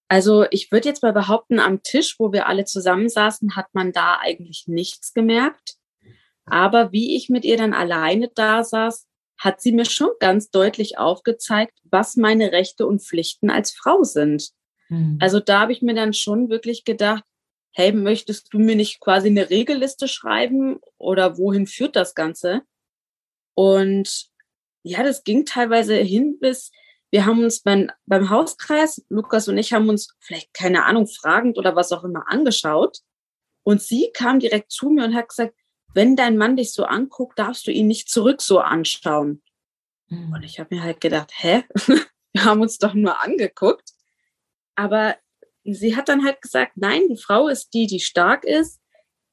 Also 0.09 0.45
ich 0.51 0.71
würde 0.71 0.89
jetzt 0.89 1.03
mal 1.03 1.13
behaupten, 1.13 1.59
am 1.59 1.81
Tisch, 1.81 2.15
wo 2.17 2.31
wir 2.31 2.47
alle 2.47 2.65
zusammensaßen, 2.65 3.55
hat 3.55 3.67
man 3.73 3.91
da 3.91 4.17
eigentlich 4.21 4.65
nichts 4.67 5.13
gemerkt. 5.13 5.76
Aber 6.47 6.91
wie 6.91 7.15
ich 7.15 7.29
mit 7.29 7.45
ihr 7.45 7.57
dann 7.57 7.73
alleine 7.73 8.29
da 8.33 8.63
saß, 8.63 9.05
hat 9.37 9.61
sie 9.61 9.71
mir 9.71 9.85
schon 9.85 10.09
ganz 10.19 10.49
deutlich 10.49 10.97
aufgezeigt, 10.97 11.77
was 11.83 12.15
meine 12.15 12.51
Rechte 12.51 12.87
und 12.87 13.01
Pflichten 13.01 13.49
als 13.49 13.71
Frau 13.71 14.03
sind. 14.03 14.49
Mhm. 14.89 15.17
Also 15.21 15.39
da 15.39 15.61
habe 15.61 15.73
ich 15.73 15.81
mir 15.81 15.93
dann 15.93 16.13
schon 16.13 16.49
wirklich 16.49 16.85
gedacht, 16.85 17.23
hey, 17.71 17.91
möchtest 17.91 18.51
du 18.51 18.59
mir 18.59 18.75
nicht 18.75 18.99
quasi 18.99 19.27
eine 19.27 19.49
Regelliste 19.49 20.07
schreiben 20.07 20.79
oder 20.97 21.37
wohin 21.37 21.67
führt 21.67 21.95
das 21.95 22.15
Ganze? 22.15 22.63
Und 23.53 24.29
ja, 24.83 25.03
das 25.03 25.23
ging 25.23 25.45
teilweise 25.45 25.95
hin 25.95 26.39
bis, 26.39 26.71
wir 27.11 27.25
haben 27.25 27.43
uns 27.43 27.61
beim, 27.61 27.91
beim 28.05 28.29
Hauskreis, 28.29 29.05
Lukas 29.09 29.47
und 29.47 29.57
ich 29.57 29.73
haben 29.73 29.89
uns 29.89 30.15
vielleicht, 30.19 30.53
keine 30.53 30.85
Ahnung, 30.85 31.07
fragend 31.07 31.57
oder 31.57 31.75
was 31.75 31.91
auch 31.91 32.03
immer 32.03 32.27
angeschaut. 32.27 32.99
Und 33.63 33.81
sie 33.81 34.11
kam 34.13 34.39
direkt 34.39 34.71
zu 34.71 34.89
mir 34.89 35.05
und 35.05 35.15
hat 35.15 35.29
gesagt, 35.29 35.53
wenn 35.93 36.15
dein 36.15 36.37
Mann 36.37 36.57
dich 36.57 36.73
so 36.73 36.83
anguckt, 36.83 37.39
darfst 37.39 37.67
du 37.67 37.71
ihn 37.71 37.87
nicht 37.87 38.09
zurück 38.09 38.41
so 38.41 38.59
anschauen. 38.59 39.41
Mhm. 40.09 40.33
Und 40.33 40.43
ich 40.43 40.59
habe 40.59 40.75
mir 40.75 40.83
halt 40.83 41.01
gedacht, 41.01 41.31
hä? 41.35 41.63
Wir 42.33 42.45
haben 42.45 42.61
uns 42.61 42.77
doch 42.77 42.93
nur 42.93 43.23
angeguckt. 43.23 43.91
Aber 44.75 45.15
sie 45.63 45.95
hat 45.95 46.07
dann 46.07 46.23
halt 46.23 46.41
gesagt, 46.41 46.73
nein, 46.75 47.01
die 47.09 47.17
Frau 47.17 47.47
ist 47.47 47.73
die, 47.73 47.87
die 47.87 47.99
stark 47.99 48.43
ist, 48.43 48.79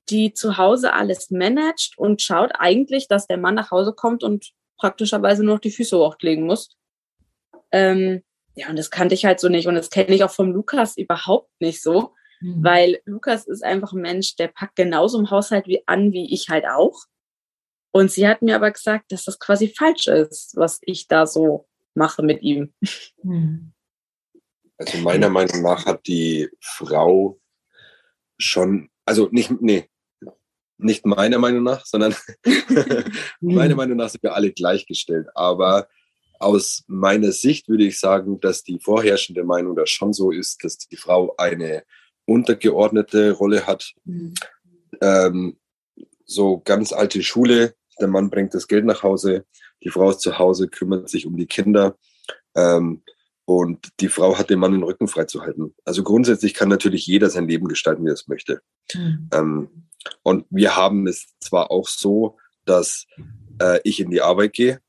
die 0.09 0.33
zu 0.33 0.57
Hause 0.57 0.93
alles 0.93 1.31
managt 1.31 1.99
und 1.99 2.23
schaut 2.23 2.53
eigentlich, 2.59 3.09
dass 3.09 3.27
der 3.27 3.37
Mann 3.37 3.55
nach 3.55 3.71
Hause 3.71 3.93
kommt 3.93 4.23
und 4.23 4.53
praktischerweise 4.79 5.45
nur 5.45 5.55
noch 5.55 5.61
die 5.61 5.71
Füße 5.71 5.99
hochlegen 5.99 6.47
muss. 6.47 6.77
Ähm, 7.73 8.23
ja, 8.55 8.69
und 8.69 8.79
das 8.79 8.91
kannte 8.91 9.15
ich 9.15 9.25
halt 9.25 9.41
so 9.41 9.49
nicht. 9.49 9.67
Und 9.67 9.75
das 9.75 9.91
kenne 9.91 10.15
ich 10.15 10.25
auch 10.25 10.31
vom 10.31 10.53
Lukas 10.53 10.97
überhaupt 10.97 11.51
nicht 11.61 11.83
so. 11.83 12.15
Mhm. 12.45 12.63
Weil 12.63 13.01
Lukas 13.07 13.47
ist 13.47 13.65
einfach 13.65 13.95
ein 13.95 14.03
Mensch, 14.03 14.37
der 14.37 14.49
packt 14.49 14.77
genauso 14.77 15.19
im 15.19 15.31
Haushalt 15.31 15.67
wie 15.67 15.83
an, 15.87 16.13
wie 16.13 16.33
ich 16.33 16.51
halt 16.51 16.67
auch. 16.67 17.05
Und 17.91 18.11
sie 18.11 18.29
hat 18.29 18.43
mir 18.43 18.57
aber 18.57 18.71
gesagt, 18.71 19.13
dass 19.13 19.25
das 19.25 19.39
quasi 19.39 19.69
falsch 19.69 20.09
ist, 20.09 20.55
was 20.57 20.79
ich 20.83 21.09
da 21.09 21.27
so 21.27 21.67
mache 21.95 22.23
mit 22.23 22.43
ihm. 22.43 22.75
Mhm. 23.23 23.73
Also 24.77 24.99
meiner 24.99 25.31
Meinung 25.31 25.63
nach 25.63 25.87
hat 25.87 26.07
die 26.07 26.51
Frau 26.61 27.41
schon, 28.37 28.91
also 29.07 29.29
nicht, 29.31 29.51
nee, 29.63 29.89
nicht 30.77 31.07
meiner 31.07 31.39
Meinung 31.39 31.63
nach, 31.63 31.87
sondern 31.87 32.15
meiner 33.41 33.77
Meinung 33.77 33.97
nach 33.97 34.11
sind 34.11 34.23
wir 34.23 34.35
alle 34.35 34.53
gleichgestellt. 34.53 35.29
Aber 35.35 35.89
aus 36.41 36.85
meiner 36.89 37.33
Sicht 37.33 37.69
würde 37.69 37.85
ich 37.85 37.99
sagen, 37.99 38.39
dass 38.41 38.65
die 38.65 38.81
vorherrschende 38.81 39.45
Meinung 39.45 39.77
da 39.77 39.87
schon 39.87 40.13
so 40.13 40.31
ist, 40.31 40.63
dass 40.63 40.77
die 40.77 40.97
Frau 40.97 41.35
eine 41.39 41.85
untergeordnete 42.27 43.33
Rolle 43.33 43.67
hat. 43.67 43.93
Mhm. 44.05 44.35
Ähm, 45.01 45.57
so 46.25 46.61
ganz 46.65 46.93
alte 46.93 47.23
Schule, 47.23 47.75
der 48.01 48.09
Mann 48.09 48.31
bringt 48.31 48.55
das 48.55 48.67
Geld 48.67 48.85
nach 48.85 49.03
Hause, 49.03 49.45
die 49.83 49.91
Frau 49.91 50.11
ist 50.11 50.21
zu 50.21 50.39
Hause, 50.39 50.69
kümmert 50.69 51.09
sich 51.09 51.27
um 51.27 51.37
die 51.37 51.47
Kinder 51.47 51.97
ähm, 52.55 53.03
und 53.45 53.89
die 54.01 54.09
Frau 54.09 54.39
hat 54.39 54.51
den 54.51 54.59
Mann 54.59 54.73
den 54.73 54.83
Rücken 54.83 55.09
freizuhalten. 55.09 55.75
Also 55.85 56.03
grundsätzlich 56.03 56.55
kann 56.55 56.69
natürlich 56.69 57.07
jeder 57.07 57.29
sein 57.29 57.47
Leben 57.47 57.69
gestalten, 57.69 58.05
wie 58.05 58.11
er 58.11 58.15
es 58.15 58.29
möchte. 58.29 58.63
Mhm. 58.95 59.29
Ähm, 59.33 59.69
und 60.23 60.47
wir 60.51 60.77
haben 60.77 61.07
es 61.07 61.35
zwar 61.41 61.71
auch 61.71 61.89
so, 61.89 62.39
dass 62.65 63.07
äh, 63.61 63.81
ich 63.85 64.01
in 64.01 64.11
die 64.11 64.23
Arbeit 64.23 64.55
gehe 64.55 64.81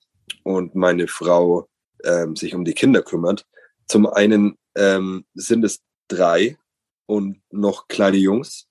und 0.44 0.76
meine 0.76 1.08
Frau 1.08 1.68
ähm, 2.04 2.36
sich 2.36 2.56
um 2.56 2.64
die 2.64 2.74
Kinder 2.74 3.02
kümmert. 3.02 3.46
Zum 3.88 4.08
einen 4.08 4.58
ähm, 4.76 5.26
sind 5.34 5.64
es 5.64 5.82
drei 6.08 6.58
und 7.06 7.42
noch 7.52 7.88
kleine 7.88 8.18
Jungs 8.18 8.68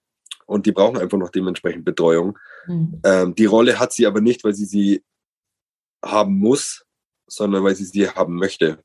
und 0.47 0.67
die 0.67 0.73
brauchen 0.73 0.99
einfach 0.99 1.19
noch 1.19 1.31
dementsprechend 1.31 1.85
Betreuung. 1.85 2.39
Mhm. 2.67 3.01
Ähm, 3.05 3.35
die 3.35 3.47
Rolle 3.47 3.79
hat 3.79 3.93
sie 3.93 4.07
aber 4.07 4.21
nicht, 4.21 4.45
weil 4.45 4.55
sie 4.55 4.67
sie 4.67 5.05
haben 6.05 6.39
muss, 6.39 6.85
sondern 7.27 7.65
weil 7.65 7.75
sie 7.75 7.85
sie 7.85 8.09
haben 8.09 8.37
möchte. 8.37 8.83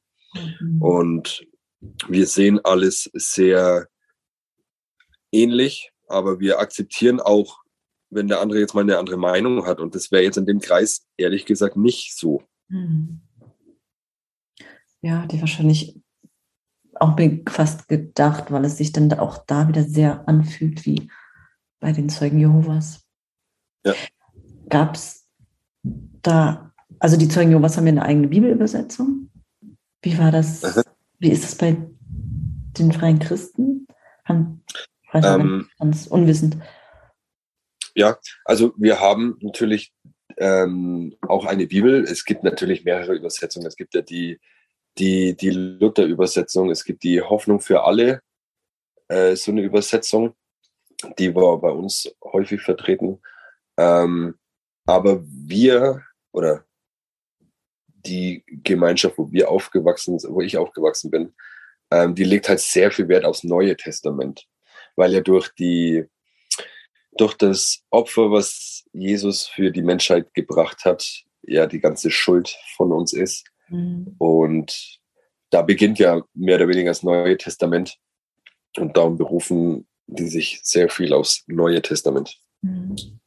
Mhm. 0.59 0.81
Und 0.81 1.47
wir 2.07 2.27
sehen 2.27 2.59
alles 2.63 3.09
sehr 3.13 3.87
ähnlich, 5.31 5.91
aber 6.07 6.39
wir 6.39 6.59
akzeptieren 6.59 7.19
auch, 7.19 7.61
wenn 8.09 8.27
der 8.27 8.41
andere 8.41 8.59
jetzt 8.59 8.73
mal 8.73 8.81
eine 8.81 8.97
andere 8.97 9.17
Meinung 9.17 9.65
hat. 9.65 9.79
Und 9.79 9.95
das 9.95 10.11
wäre 10.11 10.23
jetzt 10.23 10.37
in 10.37 10.45
dem 10.45 10.59
Kreis 10.59 11.07
ehrlich 11.17 11.45
gesagt 11.45 11.77
nicht 11.77 12.17
so. 12.17 12.43
Mhm. 12.67 13.21
Ja, 15.01 15.25
die 15.27 15.39
wahrscheinlich 15.39 15.95
auch 16.99 17.15
mir 17.15 17.41
fast 17.47 17.87
gedacht, 17.87 18.51
weil 18.51 18.65
es 18.65 18.77
sich 18.77 18.91
dann 18.91 19.11
auch 19.13 19.45
da 19.45 19.67
wieder 19.67 19.83
sehr 19.83 20.27
anfühlt 20.27 20.85
wie 20.85 21.09
bei 21.79 21.91
den 21.91 22.09
Zeugen 22.09 22.39
Jehovas. 22.39 23.05
Ja. 23.85 23.93
Gab 24.69 24.95
es 24.95 25.27
da, 25.83 26.73
also 26.99 27.17
die 27.17 27.27
Zeugen 27.27 27.51
Jehovas 27.51 27.77
haben 27.77 27.87
ja 27.87 27.91
eine 27.91 28.03
eigene 28.03 28.27
Bibelübersetzung. 28.27 29.29
Wie 30.01 30.17
war 30.17 30.31
das? 30.31 30.63
Aha. 30.63 30.83
Wie 31.19 31.31
ist 31.31 31.43
es 31.43 31.55
bei 31.55 31.77
den 32.77 32.91
freien 32.91 33.19
Christen? 33.19 33.87
Haben, 34.25 34.63
ähm, 35.13 35.67
ganz 35.79 36.07
unwissend. 36.07 36.57
Ja, 37.95 38.17
also 38.45 38.73
wir 38.77 38.99
haben 38.99 39.37
natürlich 39.41 39.91
ähm, 40.37 41.15
auch 41.21 41.45
eine 41.45 41.67
Bibel. 41.67 42.03
Es 42.03 42.25
gibt 42.25 42.43
natürlich 42.43 42.85
mehrere 42.85 43.15
Übersetzungen. 43.15 43.65
Es 43.65 43.75
gibt 43.75 43.95
ja 43.95 44.01
die 44.01 44.39
die, 44.97 45.35
die 45.35 45.51
Luther-Übersetzung. 45.51 46.69
Es 46.69 46.83
gibt 46.83 47.03
die 47.03 47.21
Hoffnung 47.21 47.61
für 47.61 47.83
alle, 47.83 48.21
äh, 49.07 49.35
so 49.35 49.51
eine 49.51 49.61
Übersetzung. 49.61 50.35
Die 51.17 51.33
war 51.33 51.59
bei 51.59 51.71
uns 51.71 52.13
häufig 52.23 52.61
vertreten. 52.61 53.21
Ähm, 53.77 54.37
aber 54.85 55.23
wir 55.23 56.03
oder 56.31 56.65
die 57.87 58.43
Gemeinschaft, 58.63 59.17
wo 59.17 59.31
wir 59.31 59.49
aufgewachsen 59.49 60.19
sind, 60.19 60.33
wo 60.33 60.41
ich 60.41 60.57
aufgewachsen 60.57 61.11
bin, 61.11 61.33
ähm, 61.91 62.15
die 62.15 62.23
legt 62.23 62.49
halt 62.49 62.59
sehr 62.59 62.91
viel 62.91 63.07
Wert 63.07 63.25
aufs 63.25 63.43
Neue 63.43 63.75
Testament, 63.75 64.47
weil 64.95 65.13
ja 65.13 65.21
durch 65.21 65.49
die 65.55 66.05
durch 67.17 67.33
das 67.33 67.83
Opfer, 67.89 68.31
was 68.31 68.85
Jesus 68.93 69.47
für 69.47 69.71
die 69.71 69.81
Menschheit 69.81 70.33
gebracht 70.33 70.85
hat, 70.85 71.23
ja 71.41 71.65
die 71.65 71.79
ganze 71.79 72.11
Schuld 72.11 72.55
von 72.77 72.91
uns 72.91 73.13
ist. 73.13 73.45
Mhm. 73.69 74.15
Und 74.17 74.99
da 75.49 75.61
beginnt 75.61 75.99
ja 75.99 76.21
mehr 76.33 76.57
oder 76.57 76.67
weniger 76.67 76.91
das 76.91 77.03
Neue 77.03 77.37
Testament. 77.37 77.97
Und 78.77 78.95
darum 78.95 79.17
berufen 79.17 79.87
die 80.07 80.27
sich 80.27 80.59
sehr 80.63 80.89
viel 80.89 81.13
aufs 81.13 81.43
Neue 81.47 81.81
Testament. 81.81 82.39
Mhm. 82.61 83.19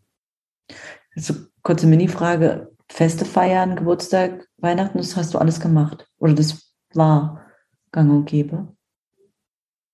Also 1.15 1.35
kurze 1.63 1.87
Mini-Frage. 1.87 2.73
Feste 2.89 3.25
feiern, 3.25 3.77
Geburtstag, 3.77 4.49
Weihnachten, 4.59 4.99
das 4.99 5.17
hast 5.17 5.33
du 5.35 5.39
alles 5.39 5.61
gemacht? 5.61 6.07
Oder 6.19 6.35
das 6.35 6.75
war 6.93 7.47
gang 7.91 8.11
und 8.11 8.27
gäbe? 8.27 8.69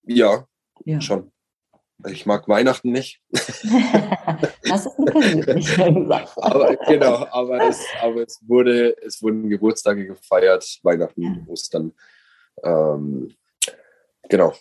Ja, 0.02 0.46
ja. 0.84 1.00
schon. 1.00 1.30
Ich 2.06 2.26
mag 2.26 2.48
Weihnachten 2.48 2.92
nicht. 2.92 3.20
das 3.30 4.86
ist 4.86 4.98
eine 4.98 5.10
persönliche 5.10 6.06
Sache. 6.06 6.42
aber, 6.42 6.76
genau, 6.76 7.26
aber 7.30 7.68
es, 7.68 7.84
aber 8.00 8.22
es, 8.22 8.40
wurde, 8.46 8.96
es 9.02 9.20
wurden 9.20 9.48
Geburtstage 9.48 10.06
gefeiert, 10.06 10.78
Weihnachten, 10.82 11.22
ja. 11.22 11.32
Ostern. 11.48 11.92
Ähm, 12.62 13.34
genau. 14.28 14.54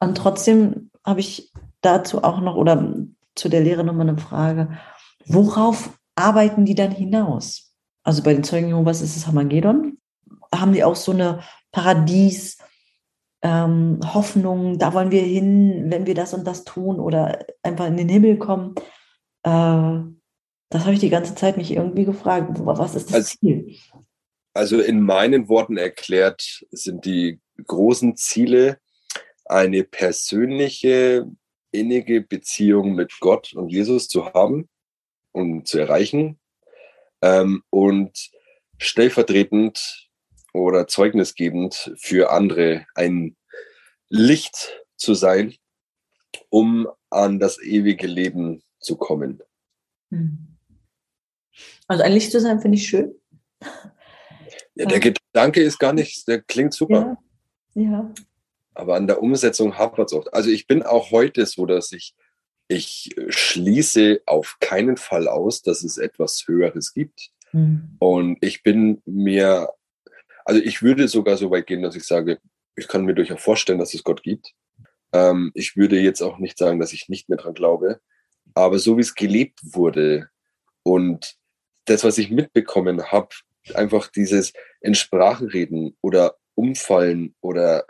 Und 0.00 0.16
trotzdem 0.16 0.90
habe 1.04 1.20
ich 1.20 1.50
dazu 1.80 2.22
auch 2.22 2.40
noch 2.40 2.56
oder 2.56 2.94
zu 3.34 3.48
der 3.48 3.62
Lehre 3.62 3.84
nochmal 3.84 4.08
eine 4.08 4.18
Frage. 4.18 4.78
Worauf 5.24 5.98
arbeiten 6.14 6.66
die 6.66 6.74
dann 6.74 6.90
hinaus? 6.90 7.72
Also 8.02 8.22
bei 8.22 8.34
den 8.34 8.44
Zeugen 8.44 8.68
Jehovas 8.68 9.00
ist 9.00 9.16
es 9.16 9.26
Hamagedon. 9.26 9.98
Haben 10.54 10.72
die 10.72 10.84
auch 10.84 10.96
so 10.96 11.12
eine 11.12 11.42
Paradies- 11.72 12.58
ähm, 13.42 14.00
Hoffnung, 14.14 14.78
da 14.78 14.92
wollen 14.94 15.10
wir 15.10 15.22
hin, 15.22 15.90
wenn 15.90 16.06
wir 16.06 16.14
das 16.14 16.34
und 16.34 16.46
das 16.46 16.64
tun 16.64 16.98
oder 16.98 17.46
einfach 17.62 17.86
in 17.86 17.96
den 17.96 18.08
Himmel 18.08 18.38
kommen. 18.38 18.74
Äh, 19.44 20.00
das 20.70 20.82
habe 20.82 20.92
ich 20.92 21.00
die 21.00 21.10
ganze 21.10 21.34
Zeit 21.34 21.56
mich 21.56 21.70
irgendwie 21.70 22.04
gefragt. 22.04 22.50
Was 22.60 22.94
ist 22.94 23.08
das 23.08 23.14
also, 23.14 23.36
Ziel? 23.38 23.76
Also 24.54 24.80
in 24.80 25.00
meinen 25.00 25.48
Worten 25.48 25.76
erklärt 25.76 26.64
sind 26.70 27.04
die 27.04 27.40
großen 27.66 28.16
Ziele 28.16 28.78
eine 29.44 29.84
persönliche, 29.84 31.26
innige 31.70 32.20
Beziehung 32.20 32.94
mit 32.94 33.18
Gott 33.20 33.54
und 33.54 33.68
Jesus 33.68 34.08
zu 34.08 34.26
haben 34.32 34.68
und 35.32 35.66
zu 35.66 35.78
erreichen 35.78 36.38
ähm, 37.22 37.62
und 37.70 38.30
stellvertretend 38.78 40.07
oder 40.58 40.86
zeugnisgebend 40.86 41.92
für 41.98 42.30
andere 42.30 42.86
ein 42.94 43.36
Licht 44.08 44.80
zu 44.96 45.14
sein, 45.14 45.54
um 46.50 46.88
an 47.10 47.38
das 47.38 47.62
ewige 47.62 48.06
Leben 48.06 48.62
zu 48.80 48.96
kommen. 48.96 49.42
Hm. 50.10 50.56
Also 51.86 52.02
ein 52.02 52.12
Licht 52.12 52.30
zu 52.30 52.40
sein, 52.40 52.60
finde 52.60 52.76
ich 52.76 52.88
schön. 52.88 53.14
Ja, 54.74 54.86
der 54.86 55.00
Gedanke 55.00 55.60
ist 55.60 55.78
gar 55.78 55.92
nicht, 55.92 56.28
der 56.28 56.40
klingt 56.42 56.72
super. 56.72 57.16
Ja. 57.74 57.82
ja. 57.82 58.14
Aber 58.74 58.94
an 58.94 59.08
der 59.08 59.20
Umsetzung 59.20 59.76
hapert 59.76 60.12
es 60.12 60.12
oft. 60.12 60.32
Also 60.32 60.50
ich 60.50 60.68
bin 60.68 60.84
auch 60.84 61.10
heute 61.10 61.46
so, 61.46 61.66
dass 61.66 61.90
ich, 61.90 62.14
ich 62.68 63.12
schließe 63.28 64.20
auf 64.26 64.58
keinen 64.60 64.96
Fall 64.96 65.26
aus, 65.26 65.62
dass 65.62 65.82
es 65.82 65.98
etwas 65.98 66.46
Höheres 66.46 66.94
gibt. 66.94 67.30
Mhm. 67.52 67.96
Und 67.98 68.38
ich 68.40 68.62
bin 68.62 69.02
mir, 69.04 69.70
also 70.48 70.62
ich 70.62 70.80
würde 70.82 71.08
sogar 71.08 71.36
so 71.36 71.50
weit 71.50 71.66
gehen, 71.66 71.82
dass 71.82 71.94
ich 71.94 72.04
sage, 72.04 72.40
ich 72.74 72.88
kann 72.88 73.04
mir 73.04 73.14
durchaus 73.14 73.42
vorstellen, 73.42 73.78
dass 73.78 73.92
es 73.92 74.02
Gott 74.02 74.22
gibt. 74.22 74.54
Ähm, 75.12 75.50
ich 75.52 75.76
würde 75.76 76.00
jetzt 76.00 76.22
auch 76.22 76.38
nicht 76.38 76.56
sagen, 76.56 76.80
dass 76.80 76.94
ich 76.94 77.10
nicht 77.10 77.28
mehr 77.28 77.36
dran 77.36 77.52
glaube. 77.52 78.00
Aber 78.54 78.78
so 78.78 78.96
wie 78.96 79.02
es 79.02 79.14
gelebt 79.14 79.60
wurde 79.62 80.30
und 80.84 81.36
das, 81.84 82.02
was 82.02 82.16
ich 82.16 82.30
mitbekommen 82.30 83.12
habe, 83.12 83.28
einfach 83.74 84.08
dieses 84.08 84.54
in 84.80 84.94
Sprachen 84.94 85.48
reden 85.48 85.98
oder 86.00 86.36
umfallen 86.54 87.34
oder 87.42 87.84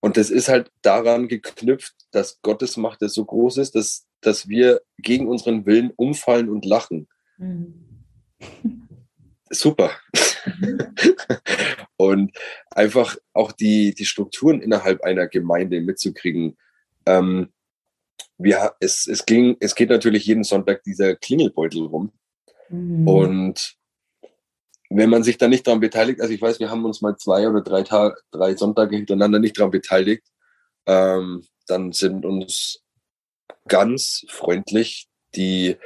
und 0.00 0.18
das 0.18 0.28
ist 0.28 0.48
halt 0.48 0.70
daran 0.82 1.28
geknüpft, 1.28 1.94
dass 2.10 2.42
Gottes 2.42 2.76
Macht 2.76 2.98
so 3.00 3.24
groß 3.24 3.56
ist, 3.56 3.74
dass, 3.74 4.06
dass 4.20 4.48
wir 4.48 4.82
gegen 4.98 5.28
unseren 5.28 5.64
Willen 5.64 5.92
umfallen 5.96 6.50
und 6.50 6.66
lachen. 6.66 7.08
Mhm. 7.38 7.86
Super. 9.50 9.90
und 11.96 12.36
einfach 12.70 13.16
auch 13.32 13.52
die, 13.52 13.94
die 13.94 14.04
Strukturen 14.04 14.60
innerhalb 14.60 15.02
einer 15.02 15.26
Gemeinde 15.28 15.80
mitzukriegen. 15.80 16.56
Ähm, 17.06 17.52
wir, 18.38 18.74
es, 18.80 19.06
es, 19.06 19.24
ging, 19.24 19.56
es 19.60 19.74
geht 19.74 19.90
natürlich 19.90 20.26
jeden 20.26 20.44
Sonntag 20.44 20.82
dieser 20.84 21.16
Klingelbeutel 21.16 21.86
rum. 21.86 22.12
Mhm. 22.68 23.08
Und 23.08 23.76
wenn 24.90 25.10
man 25.10 25.22
sich 25.22 25.38
da 25.38 25.48
nicht 25.48 25.66
daran 25.66 25.80
beteiligt, 25.80 26.20
also 26.20 26.32
ich 26.32 26.40
weiß, 26.40 26.60
wir 26.60 26.70
haben 26.70 26.84
uns 26.84 27.00
mal 27.00 27.16
zwei 27.16 27.48
oder 27.48 27.60
drei, 27.62 27.82
Tage, 27.82 28.16
drei 28.30 28.54
Sonntage 28.54 28.96
hintereinander 28.96 29.38
nicht 29.38 29.58
daran 29.58 29.70
beteiligt, 29.70 30.24
ähm, 30.86 31.44
dann 31.66 31.92
sind 31.92 32.24
uns 32.24 32.82
ganz 33.66 34.24
freundlich 34.28 35.08
die 35.34 35.76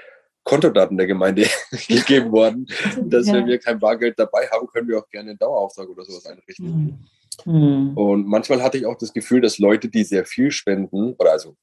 Kontodaten 0.44 0.96
der 0.96 1.06
Gemeinde 1.06 1.46
gegeben 1.88 2.32
worden, 2.32 2.66
dass 3.04 3.26
ja. 3.26 3.34
wenn 3.34 3.46
wir 3.46 3.58
kein 3.58 3.78
Bargeld 3.78 4.18
dabei 4.18 4.48
haben, 4.48 4.66
können 4.68 4.88
wir 4.88 4.98
auch 4.98 5.08
gerne 5.08 5.30
einen 5.30 5.38
Dauerauftrag 5.38 5.88
oder 5.88 6.04
sowas 6.04 6.26
einrichten. 6.26 7.08
Mhm. 7.44 7.92
Und 7.96 8.26
manchmal 8.26 8.62
hatte 8.62 8.78
ich 8.78 8.86
auch 8.86 8.96
das 8.96 9.12
Gefühl, 9.12 9.40
dass 9.40 9.58
Leute, 9.58 9.88
die 9.88 10.04
sehr 10.04 10.24
viel 10.24 10.50
spenden, 10.50 11.14
oder 11.14 11.32
also 11.32 11.56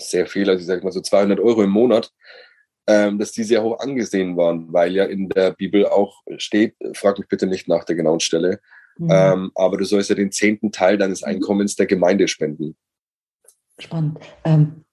sehr 0.00 0.26
viel, 0.26 0.48
also 0.48 0.60
ich 0.60 0.66
sage 0.66 0.84
mal 0.84 0.92
so 0.92 1.00
200 1.00 1.40
Euro 1.40 1.62
im 1.62 1.70
Monat, 1.70 2.12
ähm, 2.86 3.18
dass 3.18 3.32
die 3.32 3.44
sehr 3.44 3.62
hoch 3.62 3.80
angesehen 3.80 4.36
waren, 4.36 4.72
weil 4.72 4.94
ja 4.94 5.04
in 5.04 5.28
der 5.28 5.52
Bibel 5.52 5.86
auch 5.86 6.22
steht, 6.38 6.76
frag 6.94 7.18
mich 7.18 7.28
bitte 7.28 7.46
nicht 7.46 7.68
nach 7.68 7.84
der 7.84 7.96
genauen 7.96 8.20
Stelle, 8.20 8.60
mhm. 8.96 9.08
ähm, 9.10 9.50
aber 9.54 9.76
du 9.76 9.84
sollst 9.84 10.10
ja 10.10 10.16
den 10.16 10.32
zehnten 10.32 10.72
Teil 10.72 10.98
deines 10.98 11.22
mhm. 11.22 11.28
Einkommens 11.28 11.76
der 11.76 11.86
Gemeinde 11.86 12.28
spenden. 12.28 12.76
Spannend. 13.78 14.18
Ähm, 14.44 14.84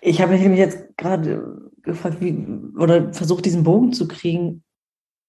ich 0.00 0.20
habe 0.20 0.36
mich 0.36 0.58
jetzt 0.58 0.96
gerade 0.96 1.70
gefragt, 1.82 2.18
wie, 2.20 2.46
oder 2.78 3.12
versucht, 3.12 3.44
diesen 3.44 3.64
Bogen 3.64 3.92
zu 3.92 4.08
kriegen, 4.08 4.62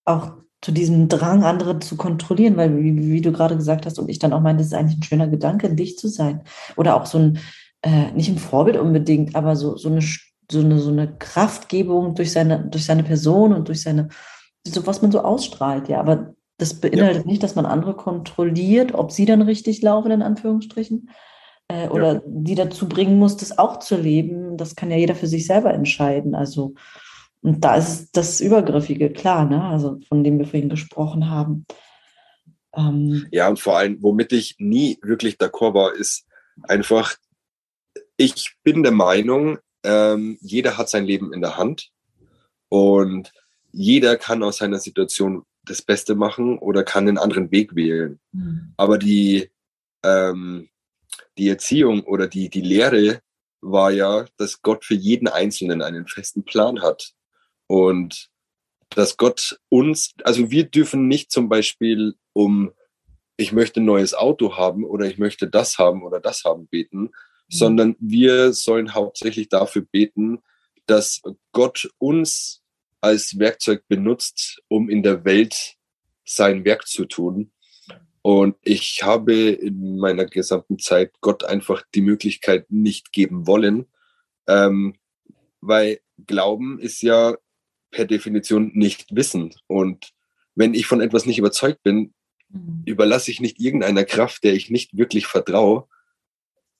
auch 0.05 0.33
zu 0.61 0.71
diesem 0.71 1.09
Drang, 1.09 1.43
andere 1.43 1.79
zu 1.79 1.97
kontrollieren, 1.97 2.55
weil, 2.55 2.77
wie, 2.77 3.11
wie 3.11 3.21
du 3.21 3.31
gerade 3.31 3.57
gesagt 3.57 3.85
hast, 3.85 3.99
und 3.99 4.09
ich 4.09 4.19
dann 4.19 4.33
auch 4.33 4.41
meine, 4.41 4.59
das 4.59 4.67
ist 4.67 4.73
eigentlich 4.73 4.99
ein 4.99 5.03
schöner 5.03 5.27
Gedanke, 5.27 5.73
dich 5.73 5.97
zu 5.97 6.07
sein. 6.07 6.43
Oder 6.77 6.95
auch 6.95 7.05
so 7.05 7.17
ein, 7.17 7.39
äh, 7.81 8.11
nicht 8.11 8.29
ein 8.29 8.37
Vorbild 8.37 8.77
unbedingt, 8.77 9.35
aber 9.35 9.55
so, 9.55 9.75
so 9.75 9.89
eine 9.89 10.01
so 10.51 10.59
eine, 10.59 10.79
so 10.79 10.89
eine 10.89 11.15
Kraftgebung 11.17 12.15
durch 12.15 12.31
seine, 12.31 12.65
durch 12.65 12.85
seine 12.85 13.03
Person 13.03 13.53
und 13.53 13.67
durch 13.67 13.81
seine, 13.81 14.09
so 14.65 14.85
was 14.85 15.01
man 15.01 15.11
so 15.11 15.21
ausstrahlt, 15.21 15.89
ja. 15.89 15.99
Aber 15.99 16.33
das 16.57 16.75
beinhaltet 16.75 17.25
ja. 17.25 17.31
nicht, 17.31 17.43
dass 17.43 17.55
man 17.55 17.65
andere 17.65 17.95
kontrolliert, 17.95 18.93
ob 18.93 19.11
sie 19.11 19.25
dann 19.25 19.41
richtig 19.41 19.81
laufen, 19.81 20.11
in 20.11 20.21
Anführungsstrichen, 20.21 21.09
äh, 21.67 21.87
oder 21.87 22.15
ja. 22.15 22.21
die 22.25 22.55
dazu 22.55 22.87
bringen 22.87 23.17
muss, 23.17 23.37
das 23.37 23.57
auch 23.57 23.79
zu 23.79 23.95
leben. 23.95 24.57
Das 24.57 24.75
kann 24.75 24.91
ja 24.91 24.97
jeder 24.97 25.15
für 25.15 25.27
sich 25.27 25.45
selber 25.45 25.73
entscheiden. 25.73 26.35
Also, 26.35 26.75
und 27.41 27.63
da 27.63 27.75
ist 27.75 28.15
das 28.15 28.39
Übergriffige, 28.41 29.11
klar, 29.11 29.45
ne? 29.45 29.63
Also, 29.63 29.99
von 30.07 30.23
dem 30.23 30.39
wir 30.39 30.45
vorhin 30.45 30.69
gesprochen 30.69 31.29
haben. 31.29 31.65
Ähm, 32.75 33.27
ja, 33.31 33.47
und 33.49 33.59
vor 33.59 33.77
allem, 33.77 34.01
womit 34.01 34.31
ich 34.31 34.55
nie 34.59 34.97
wirklich 35.01 35.35
d'accord 35.35 35.73
war, 35.73 35.93
ist 35.93 36.25
einfach, 36.63 37.15
ich 38.17 38.55
bin 38.63 38.83
der 38.83 38.91
Meinung, 38.91 39.59
ähm, 39.83 40.37
jeder 40.41 40.77
hat 40.77 40.89
sein 40.89 41.05
Leben 41.05 41.33
in 41.33 41.41
der 41.41 41.57
Hand 41.57 41.89
und 42.69 43.31
jeder 43.71 44.17
kann 44.17 44.43
aus 44.43 44.57
seiner 44.57 44.79
Situation 44.79 45.43
das 45.65 45.81
Beste 45.81 46.15
machen 46.15 46.57
oder 46.57 46.83
kann 46.83 47.07
einen 47.07 47.17
anderen 47.17 47.51
Weg 47.51 47.75
wählen. 47.75 48.19
Mhm. 48.31 48.73
Aber 48.77 48.97
die, 48.97 49.49
ähm, 50.03 50.69
die 51.37 51.49
Erziehung 51.49 52.03
oder 52.03 52.27
die, 52.27 52.49
die 52.49 52.61
Lehre 52.61 53.21
war 53.61 53.91
ja, 53.91 54.25
dass 54.37 54.61
Gott 54.61 54.85
für 54.85 54.95
jeden 54.95 55.27
Einzelnen 55.27 55.81
einen 55.81 56.07
festen 56.07 56.43
Plan 56.43 56.81
hat. 56.81 57.11
Und 57.67 58.29
dass 58.89 59.17
Gott 59.17 59.59
uns, 59.69 60.13
also 60.23 60.51
wir 60.51 60.65
dürfen 60.65 61.07
nicht 61.07 61.31
zum 61.31 61.49
Beispiel 61.49 62.15
um, 62.33 62.71
ich 63.37 63.51
möchte 63.51 63.81
ein 63.81 63.85
neues 63.85 64.13
Auto 64.13 64.57
haben 64.57 64.83
oder 64.83 65.05
ich 65.05 65.17
möchte 65.17 65.47
das 65.49 65.77
haben 65.77 66.03
oder 66.03 66.19
das 66.19 66.43
haben 66.43 66.67
beten, 66.67 67.11
Mhm. 67.53 67.55
sondern 67.55 67.95
wir 67.99 68.53
sollen 68.53 68.93
hauptsächlich 68.93 69.49
dafür 69.49 69.83
beten, 69.83 70.39
dass 70.85 71.21
Gott 71.51 71.89
uns 71.97 72.61
als 73.01 73.37
Werkzeug 73.39 73.83
benutzt, 73.87 74.61
um 74.67 74.89
in 74.89 75.03
der 75.03 75.25
Welt 75.25 75.75
sein 76.25 76.65
Werk 76.65 76.87
zu 76.87 77.05
tun. 77.05 77.51
Und 78.23 78.55
ich 78.61 79.03
habe 79.03 79.33
in 79.33 79.97
meiner 79.97 80.25
gesamten 80.25 80.79
Zeit 80.79 81.11
Gott 81.19 81.43
einfach 81.43 81.83
die 81.93 82.01
Möglichkeit 82.01 82.65
nicht 82.71 83.11
geben 83.11 83.47
wollen, 83.47 83.85
ähm, 84.47 84.95
weil 85.59 85.99
Glauben 86.25 86.79
ist 86.79 87.01
ja 87.01 87.35
per 87.91 88.05
Definition 88.05 88.71
nicht 88.73 89.13
Wissen. 89.13 89.53
Und 89.67 90.13
wenn 90.55 90.73
ich 90.73 90.87
von 90.87 91.01
etwas 91.01 91.25
nicht 91.25 91.37
überzeugt 91.37 91.83
bin, 91.83 92.13
mhm. 92.47 92.83
überlasse 92.85 93.29
ich 93.29 93.41
nicht 93.41 93.59
irgendeiner 93.59 94.05
Kraft, 94.05 94.45
der 94.45 94.53
ich 94.53 94.69
nicht 94.69 94.95
wirklich 94.97 95.27
vertraue, 95.27 95.87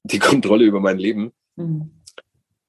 die 0.03 0.20
Kontrolle 0.20 0.64
über 0.64 0.80
mein 0.80 0.98
Leben. 0.98 1.34
Mhm. 1.57 1.91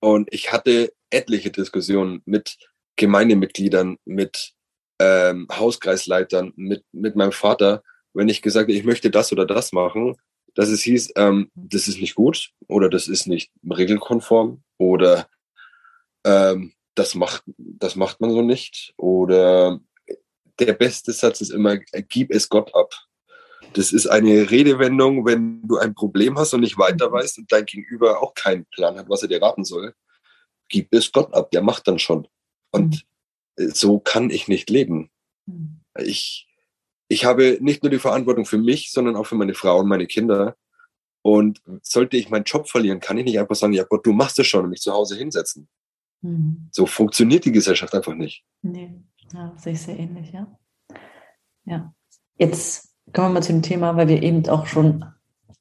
Und 0.01 0.28
ich 0.32 0.52
hatte 0.52 0.92
etliche 1.10 1.52
Diskussionen 1.52 2.22
mit 2.24 2.59
Gemeindemitgliedern, 2.96 3.98
mit 4.05 4.52
ähm, 4.98 5.46
Hauskreisleitern, 5.51 6.52
mit, 6.56 6.84
mit 6.90 7.14
meinem 7.14 7.32
Vater, 7.32 7.84
wenn 8.15 8.28
ich 8.28 8.43
gesagt 8.43 8.65
habe, 8.65 8.73
ich 8.73 8.85
möchte 8.85 9.11
das 9.11 9.32
oder 9.32 9.45
das 9.45 9.73
machen, 9.73 10.16
dass 10.55 10.69
es 10.69 10.82
hieß, 10.82 11.12
ähm, 11.16 11.51
das 11.55 11.89
ist 11.89 12.01
nicht 12.01 12.15
gut 12.15 12.51
oder 12.69 12.89
das 12.89 13.09
ist 13.09 13.27
nicht 13.27 13.51
regelkonform 13.69 14.62
oder 14.78 15.28
ähm, 16.24 16.73
das, 16.95 17.15
macht, 17.15 17.43
das 17.57 17.97
macht 17.97 18.20
man 18.20 18.31
so 18.31 18.43
nicht. 18.43 18.95
Oder 18.97 19.81
der 20.59 20.73
beste 20.74 21.12
Satz 21.12 21.41
ist 21.41 21.51
immer, 21.51 21.78
gib 22.09 22.31
es 22.31 22.49
Gott 22.49 22.74
ab. 22.74 22.93
Das 23.74 23.93
ist 23.93 24.07
eine 24.07 24.51
Redewendung, 24.51 25.27
wenn 25.27 25.62
du 25.66 25.78
ein 25.78 25.95
Problem 25.95 26.39
hast 26.39 26.55
und 26.55 26.61
nicht 26.61 26.78
weiter 26.78 27.09
mhm. 27.09 27.15
weißt 27.15 27.39
und 27.39 27.51
dein 27.51 27.65
Gegenüber 27.65 28.23
auch 28.23 28.35
keinen 28.35 28.66
Plan 28.66 28.97
hat, 28.97 29.09
was 29.09 29.23
er 29.23 29.28
dir 29.28 29.43
raten 29.43 29.65
soll. 29.65 29.95
Gib 30.69 30.93
es 30.93 31.11
Gott 31.11 31.35
ab, 31.35 31.51
der 31.51 31.62
macht 31.62 31.89
dann 31.89 31.99
schon. 31.99 32.28
Und 32.70 33.05
mhm. 33.57 33.70
so 33.70 33.99
kann 33.99 34.31
ich 34.31 34.47
nicht 34.47 34.70
leben. 34.70 35.11
Mhm. 35.47 35.81
Ich, 35.99 36.47
ich 37.15 37.24
habe 37.24 37.59
nicht 37.61 37.82
nur 37.82 37.91
die 37.91 38.01
Verantwortung 38.01 38.45
für 38.45 38.59
mich, 38.59 38.91
sondern 38.91 39.15
auch 39.15 39.24
für 39.24 39.36
meine 39.36 39.55
Frau 39.55 39.78
und 39.78 39.89
meine 39.89 40.07
Kinder. 40.07 40.57
Und 41.23 41.62
sollte 41.82 42.16
ich 42.16 42.28
meinen 42.28 42.45
Job 42.45 42.69
verlieren, 42.69 43.01
kann 43.01 43.16
ich 43.16 43.24
nicht 43.24 43.39
einfach 43.39 43.55
sagen, 43.55 43.73
ja 43.73 43.85
Gott, 43.85 44.05
du 44.05 44.12
machst 44.12 44.39
es 44.41 44.47
schon 44.49 44.65
und 44.65 44.70
mich 44.70 44.82
zu 44.82 44.93
Hause 44.93 45.16
hinsetzen. 45.16 45.69
Mhm. 46.20 46.69
So 46.73 46.86
funktioniert 46.86 47.45
die 47.45 47.53
Gesellschaft 47.53 47.95
einfach 47.95 48.15
nicht. 48.15 48.45
Nee, 48.62 48.93
ja, 49.32 49.55
sehe 49.57 49.73
ich 49.73 49.81
sehr 49.81 49.99
ähnlich, 49.99 50.32
ja. 50.32 50.59
Ja. 51.65 51.95
Jetzt 52.36 52.95
kommen 53.12 53.28
wir 53.28 53.35
mal 53.35 53.43
zu 53.43 53.53
dem 53.53 53.62
Thema, 53.62 53.97
weil 53.97 54.09
wir 54.09 54.23
eben 54.23 54.47
auch 54.49 54.66
schon 54.66 55.05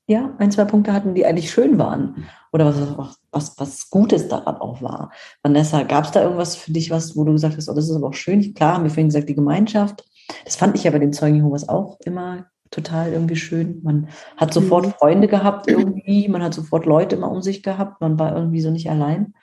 ja, 0.08 0.36
ein, 0.40 0.52
zwei 0.52 0.66
Punkte 0.66 0.92
hatten, 0.92 1.14
die 1.14 1.26
eigentlich 1.26 1.52
schön 1.52 1.78
waren. 1.78 2.28
Oder 2.52 2.66
was, 2.66 3.18
was, 3.32 3.60
was 3.60 3.90
Gutes 3.90 4.28
daran 4.28 4.58
auch 4.58 4.82
war. 4.82 5.12
Vanessa, 5.44 5.84
gab 5.84 6.06
es 6.06 6.12
da 6.12 6.24
irgendwas 6.24 6.56
für 6.56 6.74
dich, 6.74 6.90
was, 6.90 7.16
wo 7.16 7.24
du 7.24 7.32
gesagt 7.32 7.56
hast, 7.56 7.70
oh, 7.70 7.74
das 7.74 7.90
ist 7.90 7.96
aber 7.96 8.08
auch 8.08 8.14
schön? 8.14 8.54
Klar, 8.54 8.74
haben 8.74 8.84
wir 8.84 8.90
vorhin 8.90 9.08
gesagt, 9.08 9.30
die 9.30 9.36
Gemeinschaft. 9.36 10.04
Das 10.46 10.56
fand 10.56 10.76
ich 10.76 10.84
ja 10.84 10.92
bei 10.92 11.00
den 11.00 11.14
Zeugen 11.14 11.36
Jehovas 11.36 11.70
auch 11.70 12.00
immer 12.06 12.48
total 12.72 13.14
irgendwie 13.14 13.36
schön. 13.36 13.82
Man 13.84 14.10
hat 14.38 14.54
sofort 14.54 14.86
mhm. 14.86 14.92
Freunde 14.94 15.28
gehabt 15.28 15.70
irgendwie, 15.70 16.28
man 16.28 16.42
hat 16.42 16.54
sofort 16.54 16.86
Leute 16.86 17.16
immer 17.16 17.32
um 17.32 17.42
sich 17.42 17.62
gehabt, 17.62 18.02
man 18.02 18.18
war 18.18 18.36
irgendwie 18.36 18.62
so 18.62 18.72
nicht 18.72 18.90
allein. 18.90 19.34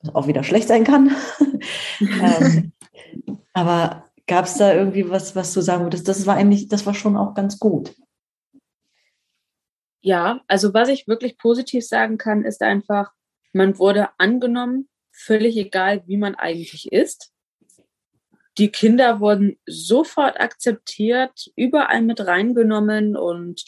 Was 0.00 0.14
auch 0.14 0.26
wieder 0.26 0.44
schlecht 0.44 0.68
sein 0.68 0.84
kann. 0.84 1.14
ähm, 2.00 2.72
aber 3.52 4.04
Gab 4.26 4.46
es 4.46 4.56
da 4.56 4.74
irgendwie 4.74 5.10
was, 5.10 5.36
was 5.36 5.52
du 5.52 5.60
sagen 5.60 5.84
würdest? 5.84 6.08
Das 6.08 6.26
war 6.26 6.36
eigentlich, 6.36 6.68
das 6.68 6.86
war 6.86 6.94
schon 6.94 7.16
auch 7.16 7.34
ganz 7.34 7.58
gut. 7.58 7.94
Ja, 10.00 10.40
also 10.48 10.72
was 10.72 10.88
ich 10.88 11.06
wirklich 11.06 11.36
positiv 11.38 11.86
sagen 11.86 12.16
kann, 12.16 12.44
ist 12.44 12.62
einfach, 12.62 13.12
man 13.52 13.78
wurde 13.78 14.08
angenommen 14.18 14.88
völlig 15.12 15.56
egal, 15.56 16.02
wie 16.06 16.16
man 16.16 16.34
eigentlich 16.34 16.90
ist. 16.90 17.32
Die 18.58 18.70
Kinder 18.70 19.20
wurden 19.20 19.58
sofort 19.66 20.38
akzeptiert, 20.38 21.50
überall 21.56 22.02
mit 22.02 22.24
reingenommen 22.24 23.16
und 23.16 23.64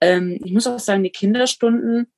ähm, 0.00 0.38
ich 0.44 0.52
muss 0.52 0.66
auch 0.66 0.78
sagen, 0.78 1.02
die 1.02 1.10
Kinderstunden, 1.10 2.12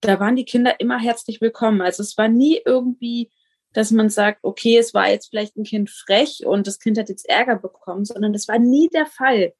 da 0.00 0.18
waren 0.18 0.34
die 0.34 0.44
Kinder 0.44 0.80
immer 0.80 0.98
herzlich 0.98 1.40
willkommen. 1.40 1.80
Also 1.80 2.02
es 2.02 2.18
war 2.18 2.28
nie 2.28 2.60
irgendwie, 2.64 3.30
dass 3.72 3.90
man 3.92 4.08
sagt, 4.08 4.40
okay, 4.42 4.78
es 4.78 4.94
war 4.94 5.10
jetzt 5.10 5.28
vielleicht 5.28 5.56
ein 5.56 5.64
Kind 5.64 5.90
frech 5.90 6.44
und 6.44 6.66
das 6.66 6.80
Kind 6.80 6.98
hat 6.98 7.08
jetzt 7.08 7.28
Ärger 7.28 7.56
bekommen, 7.56 8.04
sondern 8.04 8.32
das 8.32 8.48
war 8.48 8.58
nie 8.58 8.88
der 8.88 9.06
Fall. 9.06 9.52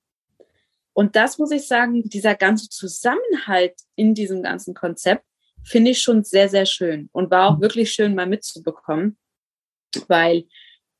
Und 0.95 1.17
das 1.17 1.39
muss 1.39 1.51
ich 1.53 1.67
sagen, 1.67 2.03
dieser 2.09 2.35
ganze 2.35 2.69
Zusammenhalt 2.69 3.75
in 3.95 4.15
diesem 4.15 4.43
ganzen 4.43 4.75
Konzept 4.75 5.25
finde 5.65 5.93
ich 5.93 6.03
schon 6.03 6.25
sehr, 6.25 6.49
sehr 6.49 6.67
schön 6.67 7.09
und 7.13 7.31
war 7.31 7.49
auch 7.49 7.61
wirklich 7.61 7.93
schön 7.93 8.15
mal 8.15 8.27
mitzubekommen, 8.27 9.17
weil 10.09 10.45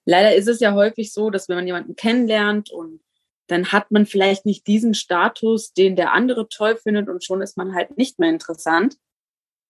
leider 0.05 0.35
ist 0.35 0.49
es 0.49 0.61
ja 0.61 0.75
häufig 0.75 1.13
so, 1.13 1.31
dass 1.31 1.49
wenn 1.49 1.57
man 1.57 1.67
jemanden 1.67 1.97
kennenlernt 1.97 2.71
und 2.71 3.01
dann 3.49 3.73
hat 3.73 3.91
man 3.91 4.07
vielleicht 4.07 4.47
nicht 4.47 4.67
diesen 4.67 4.95
Status, 4.95 5.73
den 5.73 5.97
der 5.97 6.13
andere 6.13 6.49
toll 6.49 6.77
findet 6.77 7.09
und 7.09 7.25
schon 7.25 7.43
ist 7.43 7.57
man 7.57 7.75
halt 7.75 7.97
nicht 7.97 8.19
mehr 8.19 8.31
interessant. 8.31 8.97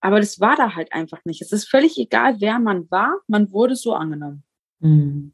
Aber 0.00 0.20
das 0.20 0.40
war 0.40 0.56
da 0.56 0.74
halt 0.74 0.92
einfach 0.92 1.24
nicht. 1.24 1.42
Es 1.42 1.52
ist 1.52 1.68
völlig 1.68 1.96
egal, 1.98 2.40
wer 2.40 2.58
man 2.58 2.90
war, 2.90 3.20
man 3.28 3.52
wurde 3.52 3.76
so 3.76 3.94
angenommen. 3.94 4.44
Mhm. 4.80 5.32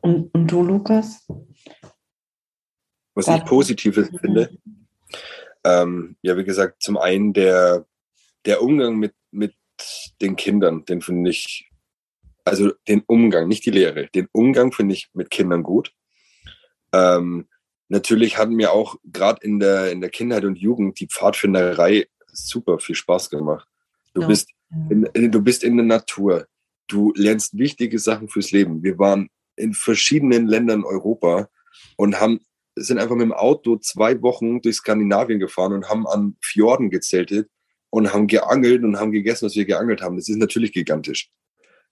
Und, 0.00 0.34
und 0.34 0.46
du, 0.46 0.62
Lukas? 0.62 1.26
Was 3.14 3.28
ich 3.28 3.44
Positives 3.44 4.10
finde, 4.20 4.58
ähm, 5.64 6.16
ja, 6.20 6.36
wie 6.36 6.44
gesagt, 6.44 6.82
zum 6.82 6.98
einen 6.98 7.32
der, 7.32 7.86
der 8.44 8.60
Umgang 8.62 8.96
mit, 8.96 9.14
mit 9.30 9.54
den 10.20 10.36
Kindern, 10.36 10.84
den 10.84 11.00
finde 11.00 11.30
ich, 11.30 11.70
also 12.44 12.72
den 12.88 13.02
Umgang, 13.06 13.48
nicht 13.48 13.64
die 13.66 13.70
Lehre, 13.70 14.08
den 14.14 14.28
Umgang 14.32 14.72
finde 14.72 14.94
ich 14.94 15.08
mit 15.14 15.30
Kindern 15.30 15.62
gut. 15.62 15.92
Ähm, 16.92 17.48
natürlich 17.88 18.38
hat 18.38 18.50
mir 18.50 18.72
auch 18.72 18.96
gerade 19.04 19.44
in 19.44 19.58
der, 19.58 19.90
in 19.90 20.00
der 20.00 20.10
Kindheit 20.10 20.44
und 20.44 20.58
Jugend 20.58 21.00
die 21.00 21.08
Pfadfinderei 21.08 22.06
super 22.32 22.78
viel 22.78 22.94
Spaß 22.94 23.30
gemacht. 23.30 23.68
Du, 24.12 24.22
ja. 24.22 24.26
bist 24.28 24.50
in, 24.90 25.30
du 25.30 25.40
bist 25.42 25.64
in 25.64 25.76
der 25.76 25.86
Natur. 25.86 26.46
Du 26.86 27.12
lernst 27.16 27.56
wichtige 27.56 27.98
Sachen 27.98 28.28
fürs 28.28 28.50
Leben. 28.50 28.82
Wir 28.82 28.98
waren 28.98 29.30
in 29.56 29.72
verschiedenen 29.72 30.46
Ländern 30.46 30.84
Europa 30.84 31.48
und 31.96 32.20
haben 32.20 32.40
sind 32.76 32.98
einfach 32.98 33.14
mit 33.14 33.26
dem 33.26 33.32
Auto 33.32 33.76
zwei 33.76 34.20
Wochen 34.22 34.60
durch 34.60 34.76
Skandinavien 34.76 35.38
gefahren 35.38 35.72
und 35.72 35.88
haben 35.88 36.06
an 36.06 36.36
Fjorden 36.40 36.90
gezeltet 36.90 37.48
und 37.90 38.12
haben 38.12 38.26
geangelt 38.26 38.82
und 38.82 38.98
haben 38.98 39.12
gegessen, 39.12 39.46
was 39.46 39.54
wir 39.54 39.64
geangelt 39.64 40.02
haben. 40.02 40.16
Das 40.16 40.28
ist 40.28 40.38
natürlich 40.38 40.72
gigantisch. 40.72 41.30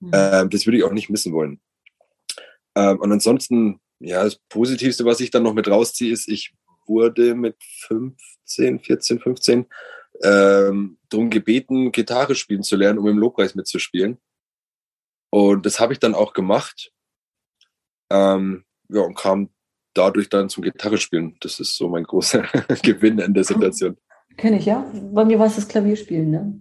Mhm. 0.02 0.10
Ähm, 0.12 0.50
das 0.50 0.66
würde 0.66 0.78
ich 0.78 0.84
auch 0.84 0.92
nicht 0.92 1.10
missen 1.10 1.32
wollen. 1.32 1.60
Ähm, 2.74 2.98
und 2.98 3.12
ansonsten, 3.12 3.80
ja, 4.00 4.24
das 4.24 4.36
Positivste, 4.48 5.04
was 5.04 5.20
ich 5.20 5.30
dann 5.30 5.44
noch 5.44 5.54
mit 5.54 5.68
rausziehe, 5.68 6.12
ist, 6.12 6.28
ich 6.28 6.52
wurde 6.86 7.34
mit 7.34 7.56
15, 7.86 8.80
14, 8.80 9.20
15 9.20 9.66
ähm, 10.22 10.98
darum 11.08 11.30
gebeten, 11.30 11.92
Gitarre 11.92 12.34
spielen 12.34 12.62
zu 12.62 12.76
lernen, 12.76 12.98
um 12.98 13.06
im 13.06 13.18
Lobpreis 13.18 13.54
mitzuspielen. 13.54 14.18
Und 15.30 15.64
das 15.64 15.78
habe 15.78 15.92
ich 15.92 16.00
dann 16.00 16.14
auch 16.14 16.32
gemacht. 16.32 16.92
Ähm, 18.10 18.64
ja, 18.88 19.00
und 19.00 19.16
kam 19.16 19.50
dadurch 19.94 20.28
dann 20.28 20.48
zum 20.48 20.64
Gitarre 20.64 20.98
spielen. 20.98 21.36
Das 21.40 21.60
ist 21.60 21.76
so 21.76 21.88
mein 21.88 22.04
großer 22.04 22.42
Gewinn 22.82 23.18
in 23.18 23.34
der 23.34 23.44
Situation. 23.44 23.96
Kenne 24.36 24.58
ich, 24.58 24.66
ja. 24.66 24.90
Bei 25.12 25.24
mir 25.24 25.38
war 25.38 25.46
es 25.46 25.56
das 25.56 25.68
Klavierspielen, 25.68 26.30
ne? 26.30 26.60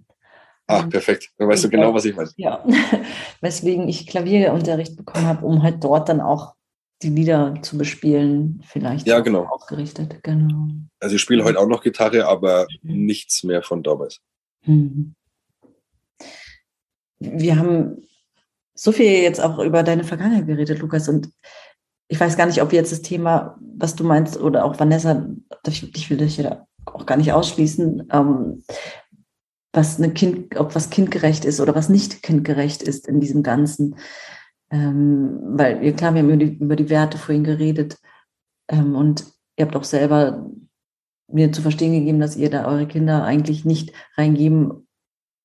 Ach, 0.72 0.89
perfekt. 0.89 1.31
Dann 1.38 1.48
weißt 1.48 1.64
du 1.64 1.69
genau, 1.69 1.93
was 1.93 2.06
ich 2.06 2.15
meine. 2.15 2.30
Ja, 2.38 2.64
weswegen 3.41 3.88
ich 3.88 4.07
Klavierunterricht 4.07 4.95
bekommen 4.95 5.26
habe, 5.26 5.45
um 5.45 5.64
halt 5.64 5.84
dort 5.84 6.10
dann 6.10 6.22
auch 6.22 6.53
die 7.02 7.10
Lieder 7.10 7.56
zu 7.61 7.77
bespielen, 7.77 8.61
vielleicht. 8.68 9.07
Ja, 9.07 9.19
genau. 9.19 9.45
Ausgerichtet, 9.45 10.23
genau. 10.23 10.68
Also 10.99 11.15
ich 11.15 11.22
spiele 11.22 11.43
heute 11.43 11.60
auch 11.60 11.68
noch 11.68 11.81
Gitarre, 11.81 12.27
aber 12.27 12.68
mhm. 12.81 13.06
nichts 13.06 13.43
mehr 13.43 13.64
von 13.64 13.84
damals. 13.84 14.19
Mhm. 14.65 15.15
Wir 17.19 17.57
haben 17.57 18.07
so 18.73 18.91
viel 18.91 19.22
jetzt 19.22 19.39
auch 19.39 19.60
über 19.60 19.84
deine 19.84 20.03
Vergangenheit 20.03 20.48
geredet, 20.48 20.80
Lukas, 20.80 21.07
und 21.07 21.30
ich 22.07 22.19
weiß 22.19 22.35
gar 22.35 22.45
nicht, 22.45 22.61
ob 22.61 22.73
jetzt 22.73 22.91
das 22.91 23.02
Thema, 23.02 23.57
was 23.77 23.95
du 23.95 24.03
meinst, 24.03 24.38
oder 24.38 24.65
auch 24.65 24.80
Vanessa, 24.80 25.26
ich 25.65 26.10
will 26.10 26.18
dich 26.18 26.38
ja 26.38 26.68
auch 26.85 27.06
gar 27.06 27.18
nicht 27.18 27.31
ausschließen, 27.31 28.10
ähm, 28.11 28.64
was 29.73 29.98
eine 29.98 30.11
Kind, 30.14 30.60
ob 30.60 30.76
was 30.76 30.89
kindgerecht 30.89 31.45
ist 31.45 31.60
oder 31.60 31.76
was 31.76 31.89
nicht 31.89 32.23
kindgerecht 32.23 32.84
ist 32.84 33.07
in 33.07 33.19
diesem 33.19 33.43
Ganzen. 33.43 33.95
Ähm, 34.69 35.39
weil, 35.43 35.84
ja 35.84 35.91
klar, 35.91 36.14
wir 36.14 36.22
haben 36.22 36.30
über 36.30 36.38
die, 36.38 36.57
über 36.57 36.76
die 36.76 36.89
Werte 36.89 37.18
vorhin 37.18 37.43
geredet 37.43 37.98
ähm, 38.69 38.95
und 38.95 39.26
ihr 39.57 39.65
habt 39.65 39.76
auch 39.76 39.84
selber 39.84 40.49
mir 41.27 41.52
zu 41.52 41.61
verstehen 41.61 41.93
gegeben, 41.93 42.19
dass 42.19 42.35
ihr 42.35 42.49
da 42.49 42.65
eure 42.65 42.88
Kinder 42.88 43.23
eigentlich 43.23 43.65
nicht 43.65 43.93
reingeben 44.18 44.88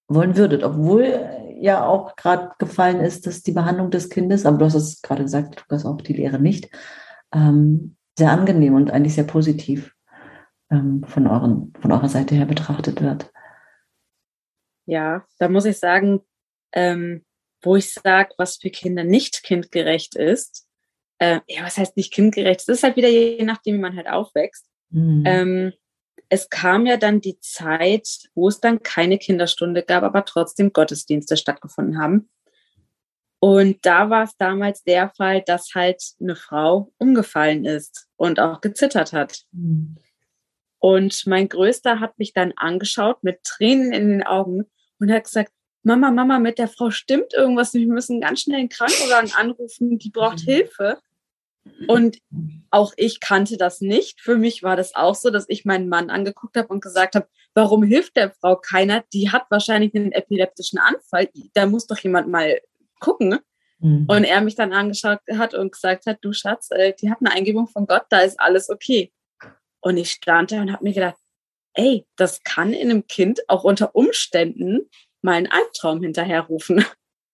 wollen 0.08 0.36
würdet, 0.36 0.62
obwohl 0.62 1.28
ja 1.58 1.86
auch 1.86 2.16
gerade 2.16 2.52
gefallen 2.58 3.00
ist, 3.00 3.26
dass 3.26 3.42
die 3.42 3.52
Behandlung 3.52 3.90
des 3.90 4.08
Kindes, 4.08 4.46
aber 4.46 4.58
du 4.58 4.64
hast 4.66 4.74
es 4.74 5.02
gerade 5.02 5.22
gesagt, 5.22 5.60
Lukas, 5.60 5.84
auch 5.84 6.00
die 6.00 6.12
Lehre 6.12 6.38
nicht, 6.38 6.70
ähm, 7.32 7.96
sehr 8.18 8.30
angenehm 8.30 8.74
und 8.74 8.90
eigentlich 8.90 9.14
sehr 9.14 9.24
positiv 9.24 9.94
ähm, 10.70 11.02
von, 11.06 11.26
euren, 11.26 11.72
von 11.80 11.92
eurer 11.92 12.08
Seite 12.08 12.34
her 12.34 12.46
betrachtet 12.46 13.00
wird. 13.00 13.30
Ja, 14.86 15.26
da 15.38 15.48
muss 15.48 15.64
ich 15.64 15.78
sagen, 15.78 16.20
ähm, 16.72 17.24
wo 17.62 17.76
ich 17.76 17.92
sage, 17.92 18.34
was 18.38 18.56
für 18.56 18.70
Kinder 18.70 19.04
nicht 19.04 19.42
kindgerecht 19.42 20.14
ist, 20.14 20.66
äh, 21.18 21.40
ja, 21.48 21.64
was 21.64 21.78
heißt 21.78 21.96
nicht 21.96 22.12
kindgerecht? 22.12 22.60
Es 22.60 22.68
ist 22.68 22.82
halt 22.82 22.96
wieder 22.96 23.08
je 23.08 23.42
nachdem, 23.42 23.76
wie 23.76 23.80
man 23.80 23.96
halt 23.96 24.08
aufwächst. 24.08 24.68
Mhm. 24.90 25.22
Ähm, 25.26 25.72
es 26.28 26.48
kam 26.48 26.86
ja 26.86 26.96
dann 26.96 27.20
die 27.20 27.38
Zeit, 27.40 28.08
wo 28.34 28.48
es 28.48 28.60
dann 28.60 28.82
keine 28.82 29.18
Kinderstunde 29.18 29.82
gab, 29.82 30.02
aber 30.02 30.24
trotzdem 30.24 30.72
Gottesdienste 30.72 31.36
stattgefunden 31.36 31.98
haben. 31.98 32.28
Und 33.38 33.84
da 33.84 34.10
war 34.10 34.24
es 34.24 34.36
damals 34.36 34.82
der 34.82 35.10
Fall, 35.10 35.42
dass 35.42 35.74
halt 35.74 36.02
eine 36.20 36.36
Frau 36.36 36.92
umgefallen 36.98 37.64
ist 37.64 38.08
und 38.16 38.40
auch 38.40 38.60
gezittert 38.60 39.12
hat. 39.12 39.42
Mhm. 39.52 39.96
Und 40.78 41.26
mein 41.26 41.48
Größter 41.48 42.00
hat 42.00 42.18
mich 42.18 42.32
dann 42.32 42.52
angeschaut 42.56 43.22
mit 43.22 43.42
Tränen 43.44 43.92
in 43.92 44.08
den 44.08 44.22
Augen 44.22 44.66
und 45.00 45.10
hat 45.10 45.24
gesagt, 45.24 45.52
Mama, 45.82 46.10
Mama, 46.10 46.38
mit 46.38 46.58
der 46.58 46.68
Frau 46.68 46.90
stimmt 46.90 47.32
irgendwas. 47.32 47.72
Wir 47.72 47.86
müssen 47.86 48.20
ganz 48.20 48.40
schnell 48.40 48.58
einen 48.58 48.68
Krankenwagen 48.68 49.32
anrufen, 49.36 49.98
die 49.98 50.10
braucht 50.10 50.40
mhm. 50.40 50.50
Hilfe. 50.50 50.98
Und 51.88 52.18
auch 52.70 52.92
ich 52.96 53.20
kannte 53.20 53.56
das 53.56 53.80
nicht. 53.80 54.20
Für 54.20 54.36
mich 54.36 54.62
war 54.62 54.76
das 54.76 54.94
auch 54.94 55.14
so, 55.14 55.30
dass 55.30 55.46
ich 55.48 55.64
meinen 55.64 55.88
Mann 55.88 56.10
angeguckt 56.10 56.56
habe 56.56 56.68
und 56.68 56.82
gesagt 56.82 57.14
habe, 57.14 57.28
warum 57.54 57.82
hilft 57.82 58.16
der 58.16 58.30
Frau 58.30 58.56
keiner? 58.56 59.04
Die 59.12 59.30
hat 59.30 59.44
wahrscheinlich 59.50 59.94
einen 59.94 60.12
epileptischen 60.12 60.78
Anfall. 60.78 61.28
Da 61.54 61.66
muss 61.66 61.86
doch 61.86 61.98
jemand 61.98 62.28
mal 62.28 62.60
gucken. 63.00 63.38
Mhm. 63.78 64.06
Und 64.08 64.24
er 64.24 64.40
mich 64.40 64.54
dann 64.54 64.72
angeschaut 64.72 65.20
hat 65.32 65.54
und 65.54 65.72
gesagt 65.72 66.06
hat, 66.06 66.18
du 66.22 66.32
Schatz, 66.32 66.70
äh, 66.70 66.94
die 67.00 67.10
hat 67.10 67.18
eine 67.20 67.32
Eingebung 67.32 67.66
von 67.68 67.86
Gott, 67.86 68.04
da 68.10 68.20
ist 68.20 68.40
alles 68.40 68.70
okay. 68.70 69.12
Und 69.80 69.98
ich 69.98 70.10
stand 70.10 70.52
da 70.52 70.60
und 70.62 70.72
habe 70.72 70.82
mir 70.82 70.94
gedacht, 70.94 71.16
ey, 71.76 72.06
das 72.16 72.42
kann 72.42 72.72
in 72.72 72.90
einem 72.90 73.06
Kind 73.06 73.40
auch 73.48 73.64
unter 73.64 73.94
Umständen 73.94 74.88
mal 75.22 75.34
einen 75.34 75.46
Albtraum 75.50 76.02
hinterherrufen. 76.02 76.84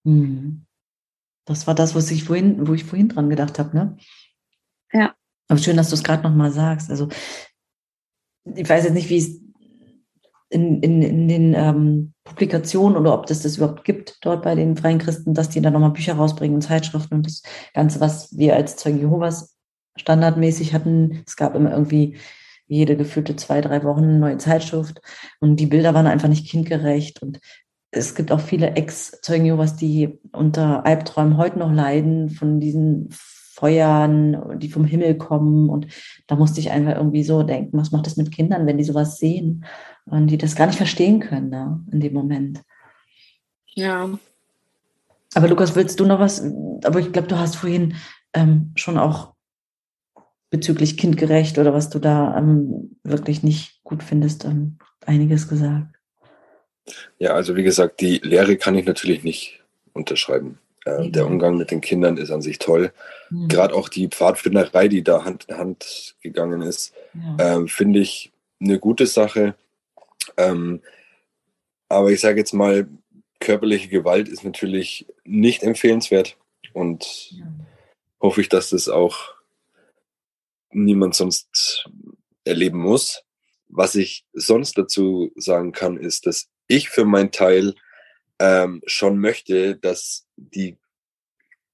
Mhm. 0.05 0.66
Das 1.44 1.66
war 1.66 1.74
das, 1.74 1.94
was 1.94 2.10
ich 2.10 2.24
vorhin, 2.24 2.66
wo 2.66 2.74
ich 2.74 2.85
vorhin 2.85 3.09
dran 3.09 3.31
gedacht 3.31 3.59
habe, 3.59 3.77
ne? 3.77 3.97
Ja. 4.93 5.14
Aber 5.48 5.59
schön, 5.59 5.77
dass 5.77 5.89
du 5.89 5.94
es 5.94 6.05
gerade 6.05 6.23
nochmal 6.23 6.52
sagst. 6.52 6.90
Also 6.90 7.09
ich 8.44 8.69
weiß 8.69 8.85
jetzt 8.85 8.94
nicht, 8.94 9.09
wie 9.10 9.19
es 9.19 9.40
in, 10.51 10.81
in, 10.82 11.02
in 11.02 11.28
den 11.28 11.55
ähm, 11.55 12.12
Publikationen 12.24 12.97
oder 12.97 13.14
ob 13.14 13.27
das 13.27 13.43
das 13.43 13.56
überhaupt 13.56 13.85
gibt 13.85 14.19
dort 14.23 14.43
bei 14.43 14.55
den 14.55 14.77
Freien 14.77 14.98
Christen, 14.98 15.35
dass 15.35 15.48
die 15.48 15.60
dann 15.60 15.73
nochmal 15.73 15.90
Bücher 15.90 16.14
rausbringen 16.14 16.55
und 16.56 16.62
Zeitschriften 16.62 17.14
und 17.14 17.27
das 17.27 17.43
Ganze, 17.74 18.01
was 18.01 18.36
wir 18.36 18.55
als 18.55 18.77
Zeugen 18.77 18.98
Jehovas 18.98 19.56
standardmäßig 19.97 20.74
hatten. 20.74 21.23
Es 21.27 21.36
gab 21.36 21.55
immer 21.55 21.70
irgendwie 21.70 22.19
jede 22.73 22.97
gefühlte 22.97 23.36
zwei, 23.36 23.61
drei 23.61 23.85
Wochen 23.85 24.05
eine 24.05 24.19
neue 24.19 24.39
Zeitschrift 24.39 25.01
und 25.40 25.57
die 25.57 25.66
Bilder 25.66 25.94
waren 25.94 26.07
einfach 26.07 26.28
nicht 26.28 26.49
kindgerecht 26.49 27.23
und 27.23 27.40
es 27.94 28.15
gibt 28.15 28.32
auch 28.32 28.40
viele 28.40 28.70
Ex-Zeugen 28.74 29.44
Jehovas, 29.44 29.77
die 29.77 30.19
unter 30.32 30.86
Albträumen 30.86 31.36
heute 31.36 31.59
noch 31.59 31.70
leiden 31.70 32.31
von 32.31 32.59
diesen 32.59 33.11
Feuern, 33.11 34.59
die 34.59 34.70
vom 34.70 34.86
Himmel 34.86 35.16
kommen. 35.19 35.69
Und 35.69 35.86
da 36.27 36.35
musste 36.35 36.59
ich 36.59 36.70
einfach 36.70 36.97
irgendwie 36.97 37.23
so 37.23 37.43
denken, 37.43 37.77
was 37.77 37.93
macht 37.93 38.07
das 38.07 38.16
mit 38.16 38.32
Kindern, 38.32 38.66
wenn 38.66 38.78
die 38.78 38.85
sowas 38.85 39.19
sehen 39.19 39.66
und 40.07 40.28
die 40.28 40.39
das 40.39 40.57
gar 40.57 40.66
nicht 40.66 40.78
verstehen 40.78 41.20
können 41.20 41.51
ne, 41.51 41.85
in 41.93 42.01
dem 42.01 42.15
Moment. 42.15 42.62
Ja. 43.66 44.09
Aber 45.35 45.49
Lukas, 45.49 45.77
willst 45.77 46.01
du 46.01 46.07
noch 46.07 46.19
was? 46.19 46.43
Aber 46.85 46.99
ich 46.99 47.12
glaube, 47.12 47.28
du 47.28 47.39
hast 47.39 47.57
vorhin 47.57 47.94
ähm, 48.32 48.73
schon 48.74 48.97
auch 48.97 49.32
bezüglich 50.53 50.99
kindgerecht 50.99 51.59
oder 51.59 51.73
was 51.73 51.89
du 51.89 51.99
da 51.99 52.37
ähm, 52.37 52.97
wirklich 53.03 53.43
nicht 53.43 53.83
gut 53.85 54.03
findest, 54.03 54.45
ähm, 54.45 54.77
einiges 55.07 55.49
gesagt. 55.49 55.97
Ja, 57.19 57.33
also 57.33 57.57
wie 57.57 57.62
gesagt, 57.62 58.03
die 58.03 58.19
Lehre 58.19 58.59
kann 58.59 58.77
ich 58.77 58.85
natürlich 58.85 59.24
nicht 59.24 59.65
unterschreiben. 59.95 60.59
Äh, 60.85 61.09
der 61.09 61.27
Umgang 61.27 61.57
mit 61.57 61.70
den 61.70 61.81
Kindern 61.81 62.19
ist 62.19 62.31
an 62.31 62.43
sich 62.43 62.59
toll. 62.59 62.93
Mhm. 63.31 63.49
Gerade 63.49 63.74
auch 63.74 63.89
die 63.89 64.09
Pfadfinderei, 64.09 64.89
die 64.89 65.03
da 65.03 65.24
Hand 65.24 65.47
in 65.49 65.57
Hand 65.57 66.16
gegangen 66.20 66.61
ist, 66.61 66.93
ja. 67.15 67.61
äh, 67.61 67.66
finde 67.66 68.01
ich 68.01 68.31
eine 68.61 68.79
gute 68.79 69.07
Sache. 69.07 69.55
Ähm, 70.37 70.83
aber 71.89 72.11
ich 72.11 72.20
sage 72.20 72.39
jetzt 72.39 72.53
mal, 72.53 72.87
körperliche 73.41 73.89
Gewalt 73.89 74.29
ist 74.29 74.45
natürlich 74.45 75.07
nicht 75.24 75.62
empfehlenswert 75.62 76.37
und 76.74 77.31
ja. 77.31 77.47
hoffe 78.20 78.43
ich, 78.43 78.51
dass 78.51 78.69
das 78.69 78.91
auch 78.91 79.35
niemand 80.73 81.15
sonst 81.15 81.89
erleben 82.44 82.78
muss. 82.78 83.23
Was 83.69 83.94
ich 83.94 84.24
sonst 84.32 84.77
dazu 84.77 85.32
sagen 85.36 85.73
kann, 85.73 85.97
ist, 85.97 86.27
dass 86.27 86.49
ich 86.66 86.89
für 86.89 87.05
meinen 87.05 87.31
Teil 87.31 87.74
ähm, 88.39 88.82
schon 88.86 89.19
möchte, 89.19 89.77
dass 89.77 90.27
die, 90.36 90.78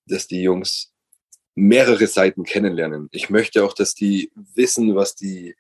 dass 0.07 0.27
die 0.27 0.43
Jungs 0.43 0.93
mehrere 1.55 2.07
Seiten 2.07 2.45
kennenlernen. 2.45 3.09
Ich 3.11 3.31
möchte 3.31 3.65
auch, 3.65 3.73
dass 3.73 3.95
die 3.95 4.31
wissen, 4.35 4.95
was 4.95 5.17
die 5.17 5.57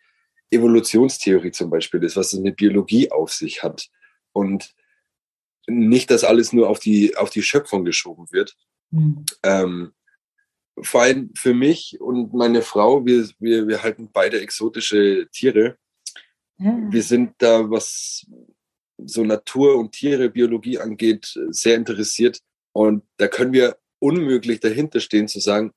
Evolutionstheorie 0.50 1.50
zum 1.50 1.70
Beispiel 1.70 2.02
ist, 2.04 2.16
was 2.16 2.32
es 2.32 2.40
mit 2.40 2.56
Biologie 2.56 3.10
auf 3.10 3.32
sich 3.32 3.62
hat. 3.62 3.88
Und 4.32 4.74
nicht, 5.66 6.10
dass 6.10 6.24
alles 6.24 6.52
nur 6.52 6.68
auf 6.68 6.78
die, 6.78 7.16
auf 7.16 7.30
die 7.30 7.42
Schöpfung 7.42 7.84
geschoben 7.84 8.26
wird. 8.30 8.56
Mhm. 8.90 9.26
Ähm, 9.42 9.92
vor 10.82 11.02
allem 11.02 11.30
für 11.34 11.54
mich 11.54 12.00
und 12.00 12.34
meine 12.34 12.62
Frau, 12.62 13.04
wir, 13.04 13.28
wir, 13.38 13.68
wir 13.68 13.82
halten 13.82 14.10
beide 14.12 14.40
exotische 14.40 15.28
Tiere. 15.32 15.76
Ja. 16.58 16.76
Wir 16.90 17.02
sind 17.02 17.34
da, 17.38 17.70
was 17.70 18.26
so 18.98 19.24
Natur 19.24 19.76
und 19.76 19.92
Tiere, 19.92 20.30
Biologie 20.30 20.78
angeht, 20.78 21.38
sehr 21.50 21.76
interessiert. 21.76 22.40
Und 22.72 23.04
da 23.16 23.28
können 23.28 23.52
wir 23.52 23.76
unmöglich 24.00 24.60
dahinter 24.60 25.00
stehen 25.00 25.28
zu 25.28 25.40
sagen, 25.40 25.72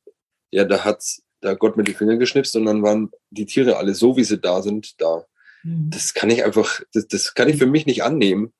ja, 0.51 0.65
da 0.65 0.83
hat 0.83 1.03
da 1.41 1.53
Gott 1.53 1.77
mit 1.77 1.87
den 1.87 1.95
Fingern 1.95 2.19
geschnipst 2.19 2.55
und 2.55 2.65
dann 2.65 2.83
waren 2.83 3.11
die 3.29 3.45
Tiere 3.45 3.77
alle 3.77 3.95
so, 3.95 4.17
wie 4.17 4.23
sie 4.23 4.39
da 4.39 4.61
sind, 4.61 4.99
da. 5.01 5.25
Mhm. 5.63 5.89
Das 5.89 6.13
kann 6.13 6.29
ich 6.29 6.43
einfach, 6.43 6.81
das, 6.93 7.07
das 7.07 7.33
kann 7.33 7.49
ich 7.49 7.57
für 7.57 7.65
mich 7.65 7.85
nicht 7.85 8.03
annehmen. 8.03 8.53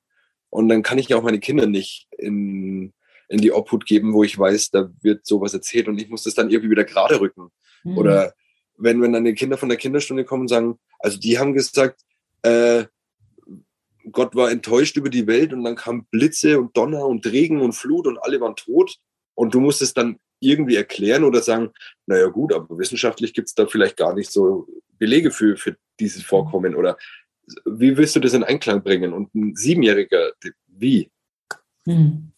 Und 0.50 0.68
dann 0.68 0.82
kann 0.82 0.98
ich 0.98 1.08
ja 1.08 1.16
auch 1.16 1.22
meine 1.22 1.40
Kinder 1.40 1.66
nicht 1.66 2.08
in, 2.18 2.92
in 3.32 3.40
die 3.40 3.52
Obhut 3.52 3.86
geben, 3.86 4.12
wo 4.12 4.22
ich 4.22 4.38
weiß, 4.38 4.70
da 4.70 4.90
wird 5.00 5.26
sowas 5.26 5.54
erzählt 5.54 5.88
und 5.88 5.98
ich 5.98 6.10
muss 6.10 6.24
das 6.24 6.34
dann 6.34 6.50
irgendwie 6.50 6.70
wieder 6.70 6.84
gerade 6.84 7.18
rücken. 7.18 7.48
Mhm. 7.82 7.96
Oder 7.96 8.34
wenn, 8.76 9.00
wenn 9.00 9.14
dann 9.14 9.24
die 9.24 9.34
Kinder 9.34 9.56
von 9.56 9.70
der 9.70 9.78
Kinderstunde 9.78 10.24
kommen 10.24 10.42
und 10.42 10.48
sagen, 10.48 10.78
also 10.98 11.18
die 11.18 11.38
haben 11.38 11.54
gesagt, 11.54 12.02
äh, 12.42 12.84
Gott 14.10 14.34
war 14.34 14.50
enttäuscht 14.50 14.96
über 14.96 15.08
die 15.08 15.26
Welt 15.26 15.52
und 15.54 15.64
dann 15.64 15.76
kam 15.76 16.04
Blitze 16.10 16.60
und 16.60 16.76
Donner 16.76 17.06
und 17.06 17.24
Regen 17.26 17.62
und 17.62 17.72
Flut 17.72 18.06
und 18.06 18.18
alle 18.18 18.40
waren 18.40 18.56
tot. 18.56 18.96
Und 19.34 19.54
du 19.54 19.60
musst 19.60 19.80
es 19.80 19.94
dann 19.94 20.18
irgendwie 20.40 20.76
erklären 20.76 21.24
oder 21.24 21.40
sagen, 21.40 21.70
naja 22.06 22.26
gut, 22.26 22.52
aber 22.52 22.76
wissenschaftlich 22.76 23.32
gibt 23.32 23.48
es 23.48 23.54
da 23.54 23.66
vielleicht 23.66 23.96
gar 23.96 24.12
nicht 24.14 24.30
so 24.30 24.66
Belege 24.98 25.30
für, 25.30 25.56
für 25.56 25.76
dieses 26.00 26.22
Vorkommen. 26.22 26.74
Oder 26.74 26.98
wie 27.64 27.96
willst 27.96 28.14
du 28.16 28.20
das 28.20 28.34
in 28.34 28.44
Einklang 28.44 28.82
bringen? 28.82 29.14
Und 29.14 29.34
ein 29.34 29.54
Siebenjähriger, 29.54 30.32
wie? 30.66 31.10
Hm. 31.86 32.32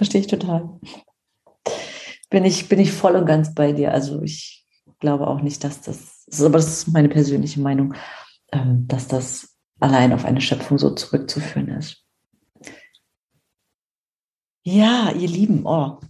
Verstehe 0.00 0.22
ich 0.22 0.28
total. 0.28 0.80
Bin 2.30 2.46
ich, 2.46 2.70
bin 2.70 2.80
ich 2.80 2.90
voll 2.90 3.16
und 3.16 3.26
ganz 3.26 3.54
bei 3.54 3.72
dir. 3.74 3.92
Also 3.92 4.22
ich 4.22 4.66
glaube 4.98 5.26
auch 5.26 5.42
nicht, 5.42 5.62
dass 5.62 5.82
das, 5.82 6.26
aber 6.40 6.56
das 6.56 6.68
ist 6.68 6.88
meine 6.88 7.10
persönliche 7.10 7.60
Meinung, 7.60 7.92
ähm, 8.50 8.86
dass 8.88 9.08
das 9.08 9.58
allein 9.78 10.14
auf 10.14 10.24
eine 10.24 10.40
Schöpfung 10.40 10.78
so 10.78 10.94
zurückzuführen 10.94 11.68
ist. 11.68 12.02
Ja, 14.62 15.12
ihr 15.12 15.28
Lieben, 15.28 15.66
oh, 15.66 16.00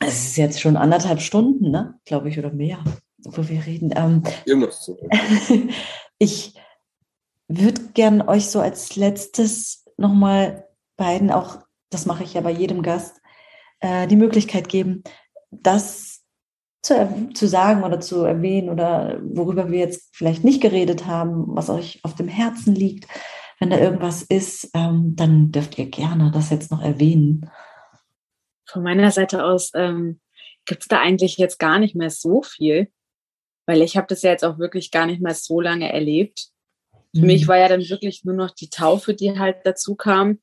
es 0.00 0.28
ist 0.28 0.36
jetzt 0.38 0.58
schon 0.58 0.78
anderthalb 0.78 1.20
Stunden, 1.20 1.70
ne? 1.70 2.00
glaube 2.06 2.30
ich, 2.30 2.38
oder 2.38 2.54
mehr, 2.54 2.82
wo 3.18 3.46
wir 3.46 3.66
reden. 3.66 3.92
Ähm, 3.94 4.22
Irgendwas 4.46 4.80
zu 4.80 4.96
Ich 6.18 6.54
würde 7.48 7.82
gern 7.92 8.22
euch 8.22 8.48
so 8.48 8.60
als 8.60 8.96
letztes 8.96 9.84
nochmal 9.98 10.66
beiden, 10.96 11.30
auch 11.30 11.65
das 11.90 12.06
mache 12.06 12.24
ich 12.24 12.34
ja 12.34 12.40
bei 12.40 12.50
jedem 12.50 12.82
Gast, 12.82 13.20
äh, 13.80 14.06
die 14.06 14.16
Möglichkeit 14.16 14.68
geben, 14.68 15.02
das 15.50 16.24
zu, 16.82 17.30
zu 17.34 17.48
sagen 17.48 17.82
oder 17.82 18.00
zu 18.00 18.24
erwähnen 18.24 18.70
oder 18.70 19.20
worüber 19.22 19.70
wir 19.70 19.78
jetzt 19.78 20.14
vielleicht 20.14 20.44
nicht 20.44 20.62
geredet 20.62 21.06
haben, 21.06 21.44
was 21.48 21.68
euch 21.68 22.00
auf 22.04 22.14
dem 22.14 22.28
Herzen 22.28 22.74
liegt. 22.74 23.08
Wenn 23.58 23.70
da 23.70 23.78
irgendwas 23.78 24.22
ist, 24.22 24.70
ähm, 24.74 25.14
dann 25.16 25.50
dürft 25.50 25.78
ihr 25.78 25.86
gerne 25.86 26.30
das 26.30 26.50
jetzt 26.50 26.70
noch 26.70 26.82
erwähnen. 26.82 27.50
Von 28.68 28.82
meiner 28.82 29.10
Seite 29.10 29.44
aus 29.44 29.70
ähm, 29.74 30.20
gibt 30.66 30.82
es 30.82 30.88
da 30.88 31.00
eigentlich 31.00 31.38
jetzt 31.38 31.58
gar 31.58 31.78
nicht 31.78 31.96
mehr 31.96 32.10
so 32.10 32.42
viel, 32.42 32.92
weil 33.66 33.82
ich 33.82 33.96
habe 33.96 34.06
das 34.08 34.22
ja 34.22 34.30
jetzt 34.30 34.44
auch 34.44 34.58
wirklich 34.58 34.90
gar 34.90 35.06
nicht 35.06 35.22
mehr 35.22 35.34
so 35.34 35.60
lange 35.60 35.90
erlebt. 35.90 36.50
Für 37.14 37.22
mhm. 37.22 37.26
mich 37.26 37.48
war 37.48 37.56
ja 37.56 37.68
dann 37.68 37.80
wirklich 37.80 38.24
nur 38.24 38.34
noch 38.34 38.50
die 38.50 38.68
Taufe, 38.68 39.14
die 39.14 39.38
halt 39.38 39.58
dazu 39.64 39.94
kam, 39.96 40.38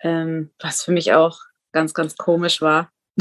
ähm, 0.00 0.50
was 0.60 0.82
für 0.82 0.92
mich 0.92 1.12
auch 1.12 1.38
ganz, 1.72 1.94
ganz 1.94 2.16
komisch 2.16 2.60
war. 2.60 2.90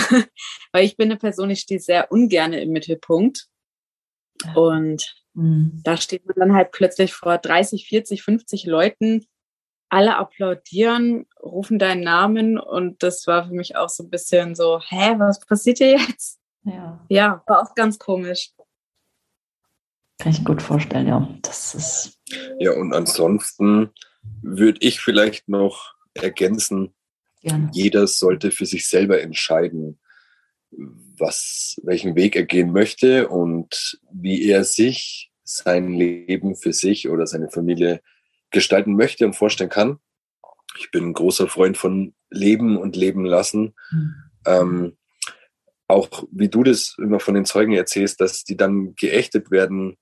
Weil 0.72 0.86
ich 0.86 0.98
bin 0.98 1.10
eine 1.10 1.18
Person, 1.18 1.50
ich 1.50 1.62
stehe 1.62 1.80
sehr 1.80 2.12
ungern 2.12 2.54
im 2.54 2.72
Mittelpunkt. 2.72 3.48
Und 4.56 5.16
mhm. 5.34 5.82
da 5.84 5.98
steht 5.98 6.26
man 6.26 6.36
dann 6.38 6.54
halt 6.54 6.72
plötzlich 6.72 7.14
vor 7.14 7.38
30, 7.38 7.88
40, 7.88 8.24
50 8.24 8.66
Leuten, 8.66 9.26
alle 9.90 10.18
applaudieren, 10.18 11.28
rufen 11.42 11.80
deinen 11.80 12.04
Namen 12.04 12.60
und 12.60 13.02
das 13.04 13.26
war 13.26 13.48
für 13.48 13.54
mich 13.54 13.78
auch 13.78 13.90
so 13.90 14.04
ein 14.04 14.10
bisschen 14.10 14.54
so, 14.54 14.82
hä, 14.82 15.16
was 15.18 15.40
passiert 15.40 15.78
hier 15.78 15.98
jetzt? 15.98 16.40
Ja, 16.64 17.06
ja 17.10 17.44
war 17.48 17.62
auch 17.62 17.74
ganz 17.74 17.98
komisch. 17.98 18.52
Kann 20.20 20.32
ich 20.32 20.44
gut 20.44 20.62
vorstellen, 20.62 21.08
ja. 21.08 21.28
Das 21.44 21.76
ist. 21.76 22.20
Ja, 22.60 22.72
und 22.72 22.94
ansonsten 22.94 23.92
würde 24.42 24.80
ich 24.82 25.00
vielleicht 25.00 25.48
noch 25.48 25.94
ergänzen, 26.24 26.94
Gerne. 27.42 27.70
Jeder 27.74 28.08
sollte 28.08 28.52
für 28.52 28.66
sich 28.66 28.88
selber 28.88 29.22
entscheiden, 29.22 30.00
was, 30.72 31.80
welchen 31.84 32.16
Weg 32.16 32.36
er 32.36 32.44
gehen 32.44 32.72
möchte 32.72 33.30
und 33.30 34.00
wie 34.12 34.50
er 34.50 34.64
sich 34.64 35.32
sein 35.44 35.94
Leben 35.94 36.56
für 36.56 36.74
sich 36.74 37.10
oder 37.10 37.26
seine 37.26 37.50
Familie 37.50 38.02
gestalten 38.52 38.96
möchte 38.96 39.26
und 39.26 39.34
vorstellen 39.34 39.70
kann. 39.70 40.00
Ich 40.78 40.92
bin 40.92 41.06
ein 41.06 41.14
großer 41.14 41.48
Freund 41.48 41.78
von 41.78 42.14
Leben 42.30 42.78
und 42.78 42.96
Leben 42.96 43.26
lassen. 43.26 43.74
Mhm. 43.92 44.14
Ähm, 44.46 44.98
auch 45.88 46.26
wie 46.32 46.50
du 46.50 46.64
das 46.64 46.96
immer 46.98 47.22
von 47.22 47.34
den 47.34 47.46
Zeugen 47.46 47.74
erzählst, 47.74 48.20
dass 48.20 48.44
die 48.44 48.58
dann 48.58 48.94
geächtet 48.96 49.52
werden 49.52 49.98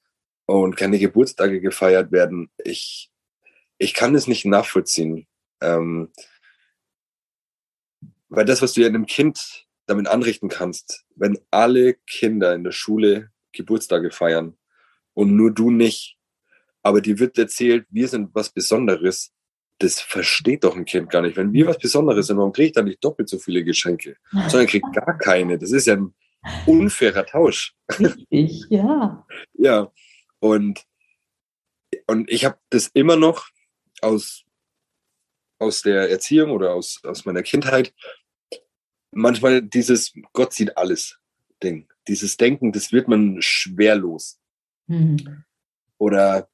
und 0.48 0.76
keine 0.76 0.98
Geburtstage 0.98 1.62
gefeiert 1.62 2.12
werden. 2.12 2.50
Ich, 2.64 3.12
ich 3.78 3.94
kann 3.94 4.16
es 4.16 4.26
nicht 4.26 4.46
nachvollziehen. 4.46 5.28
Ähm, 5.66 6.12
weil 8.30 8.46
das, 8.46 8.62
was 8.62 8.74
du 8.74 8.82
ja 8.82 8.88
einem 8.88 9.06
Kind 9.06 9.66
damit 9.86 10.08
anrichten 10.08 10.50
kannst, 10.50 11.06
wenn 11.16 11.40
alle 11.52 11.94
Kinder 11.94 12.54
in 12.54 12.64
der 12.64 12.72
Schule 12.72 13.32
Geburtstage 13.52 14.12
feiern 14.12 14.58
und 15.14 15.36
nur 15.36 15.54
du 15.54 15.72
nicht, 15.72 16.18
aber 16.84 17.02
dir 17.02 17.20
wird 17.20 17.38
erzählt, 17.38 17.86
wir 17.90 18.08
sind 18.08 18.34
was 18.34 18.50
Besonderes, 18.50 19.32
das 19.80 20.00
versteht 20.00 20.64
doch 20.64 20.76
ein 20.76 20.86
Kind 20.86 21.10
gar 21.10 21.22
nicht. 21.22 21.36
Wenn 21.36 21.54
wir 21.54 21.68
was 21.68 21.78
Besonderes 21.78 22.28
sind, 22.28 22.38
warum 22.38 22.54
kriege 22.54 22.68
ich 22.68 22.74
dann 22.74 22.86
nicht 22.86 23.04
doppelt 23.04 23.30
so 23.30 23.38
viele 23.40 23.64
Geschenke, 23.64 24.18
sondern 24.48 24.68
kriegt 24.68 24.92
gar 24.94 25.18
keine. 25.18 25.58
Das 25.58 25.72
ist 25.72 25.88
ja 25.88 25.96
ein 25.96 26.14
unfairer 26.66 27.26
Tausch. 27.26 27.76
Richtig, 28.00 28.66
ja. 28.70 29.26
ja, 29.54 29.92
und, 30.40 30.86
und 32.08 32.30
ich 32.30 32.46
habe 32.46 32.58
das 32.70 32.88
immer 32.94 33.16
noch 33.16 33.48
aus, 34.02 34.45
aus 35.60 35.82
der 35.82 36.10
Erziehung 36.10 36.52
oder 36.52 36.74
aus, 36.74 37.00
aus 37.04 37.26
meiner 37.26 37.44
Kindheit, 37.44 37.94
manchmal 39.12 39.62
dieses 39.62 40.14
Gott 40.34 40.54
sieht 40.54 40.78
alles 40.78 41.20
Ding. 41.64 41.88
Dieses 42.08 42.38
Denken, 42.38 42.72
das 42.72 42.92
wird 42.92 43.08
man 43.08 43.42
schwerlos. 43.42 44.40
Mhm. 44.88 45.44
Oder 45.98 46.50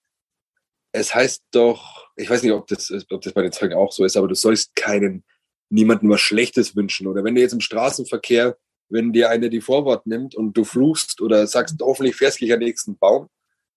es 0.92 1.14
heißt 1.14 1.44
doch, 1.52 2.10
ich 2.16 2.30
weiß 2.30 2.44
nicht, 2.44 2.52
ob 2.52 2.68
das, 2.68 2.92
ob 3.10 3.22
das 3.22 3.34
bei 3.34 3.42
den 3.42 3.52
Zeugen 3.52 3.74
auch 3.74 3.92
so 3.92 4.06
ist, 4.06 4.18
aber 4.18 4.28
du 4.28 4.36
sollst 4.36 4.76
keinen, 4.76 5.24
niemandem 5.70 6.10
was 6.10 6.22
Schlechtes 6.22 6.76
wünschen. 6.76 7.08
Oder 7.08 7.24
wenn 7.24 7.36
du 7.36 7.42
jetzt 7.42 7.54
im 7.54 7.62
Straßenverkehr, 7.62 8.58
wenn 8.90 9.14
dir 9.14 9.30
einer 9.30 9.50
die 9.50 9.62
Vorwort 9.62 10.06
nimmt 10.06 10.36
und 10.36 10.56
du 10.56 10.66
fluchst 10.66 11.22
oder 11.22 11.48
sagst, 11.48 11.78
hoffentlich 11.82 12.16
fährst 12.16 12.42
du 12.42 12.46
dich 12.46 12.54
am 12.54 12.60
nächsten 12.60 12.98
Baum, 12.98 13.30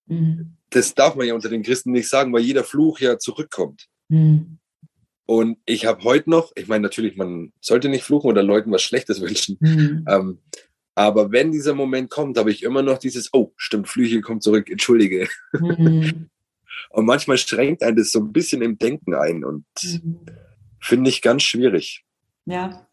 mhm. 0.06 0.56
das 0.70 0.94
darf 0.94 1.14
man 1.14 1.26
ja 1.26 1.34
unter 1.34 1.48
den 1.48 1.62
Christen 1.62 1.92
nicht 1.92 2.08
sagen, 2.08 2.32
weil 2.32 2.42
jeder 2.42 2.64
Fluch 2.64 2.98
ja 2.98 3.18
zurückkommt. 3.18 3.86
Mhm. 4.08 4.58
Und 5.26 5.58
ich 5.64 5.86
habe 5.86 6.04
heute 6.04 6.28
noch, 6.28 6.52
ich 6.54 6.68
meine 6.68 6.82
natürlich, 6.82 7.16
man 7.16 7.52
sollte 7.60 7.88
nicht 7.88 8.04
fluchen 8.04 8.28
oder 8.28 8.42
Leuten 8.42 8.70
was 8.70 8.82
Schlechtes 8.82 9.20
wünschen. 9.22 9.56
Mhm. 9.60 10.04
Ähm, 10.08 10.38
aber 10.94 11.32
wenn 11.32 11.50
dieser 11.50 11.74
Moment 11.74 12.10
kommt, 12.10 12.38
habe 12.38 12.50
ich 12.50 12.62
immer 12.62 12.82
noch 12.82 12.98
dieses, 12.98 13.30
oh, 13.32 13.52
stimmt, 13.56 13.88
Flüche 13.88 14.20
kommt 14.20 14.42
zurück, 14.42 14.70
entschuldige. 14.70 15.28
Mhm. 15.52 16.30
Und 16.90 17.06
manchmal 17.06 17.38
schränkt 17.38 17.82
einen 17.82 17.96
das 17.96 18.12
so 18.12 18.20
ein 18.20 18.32
bisschen 18.32 18.62
im 18.62 18.78
Denken 18.78 19.14
ein 19.14 19.44
und 19.44 19.64
mhm. 19.82 20.20
finde 20.80 21.10
ich 21.10 21.22
ganz 21.22 21.42
schwierig. 21.42 22.04
Ja, 22.46 22.86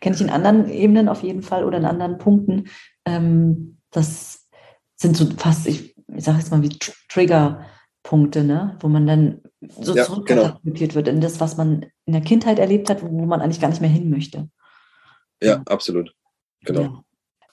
kenne 0.00 0.14
ich 0.14 0.22
in 0.22 0.30
anderen 0.30 0.68
Ebenen 0.68 1.08
auf 1.08 1.22
jeden 1.22 1.42
Fall 1.42 1.64
oder 1.64 1.78
in 1.78 1.84
anderen 1.84 2.18
Punkten. 2.18 2.68
Ähm, 3.04 3.78
das 3.90 4.48
sind 4.94 5.16
so 5.16 5.28
fast, 5.36 5.66
ich, 5.66 5.96
ich 6.14 6.24
sage 6.24 6.38
jetzt 6.38 6.50
mal 6.50 6.62
wie 6.62 6.78
Triggerpunkte, 8.02 8.44
ne? 8.44 8.76
wo 8.80 8.88
man 8.88 9.06
dann 9.06 9.40
so 9.60 9.94
ja, 9.94 10.04
zurückkatapultiert 10.04 10.92
genau. 10.92 10.94
wird 10.94 11.08
in 11.08 11.20
das, 11.20 11.40
was 11.40 11.56
man 11.56 11.86
in 12.06 12.12
der 12.12 12.22
Kindheit 12.22 12.58
erlebt 12.58 12.90
hat, 12.90 13.02
wo 13.02 13.26
man 13.26 13.40
eigentlich 13.40 13.60
gar 13.60 13.68
nicht 13.68 13.80
mehr 13.80 13.90
hin 13.90 14.10
möchte. 14.10 14.48
Ja, 15.42 15.56
ja. 15.56 15.62
absolut. 15.66 16.14
Genau. 16.62 16.80
Ja. 16.80 17.04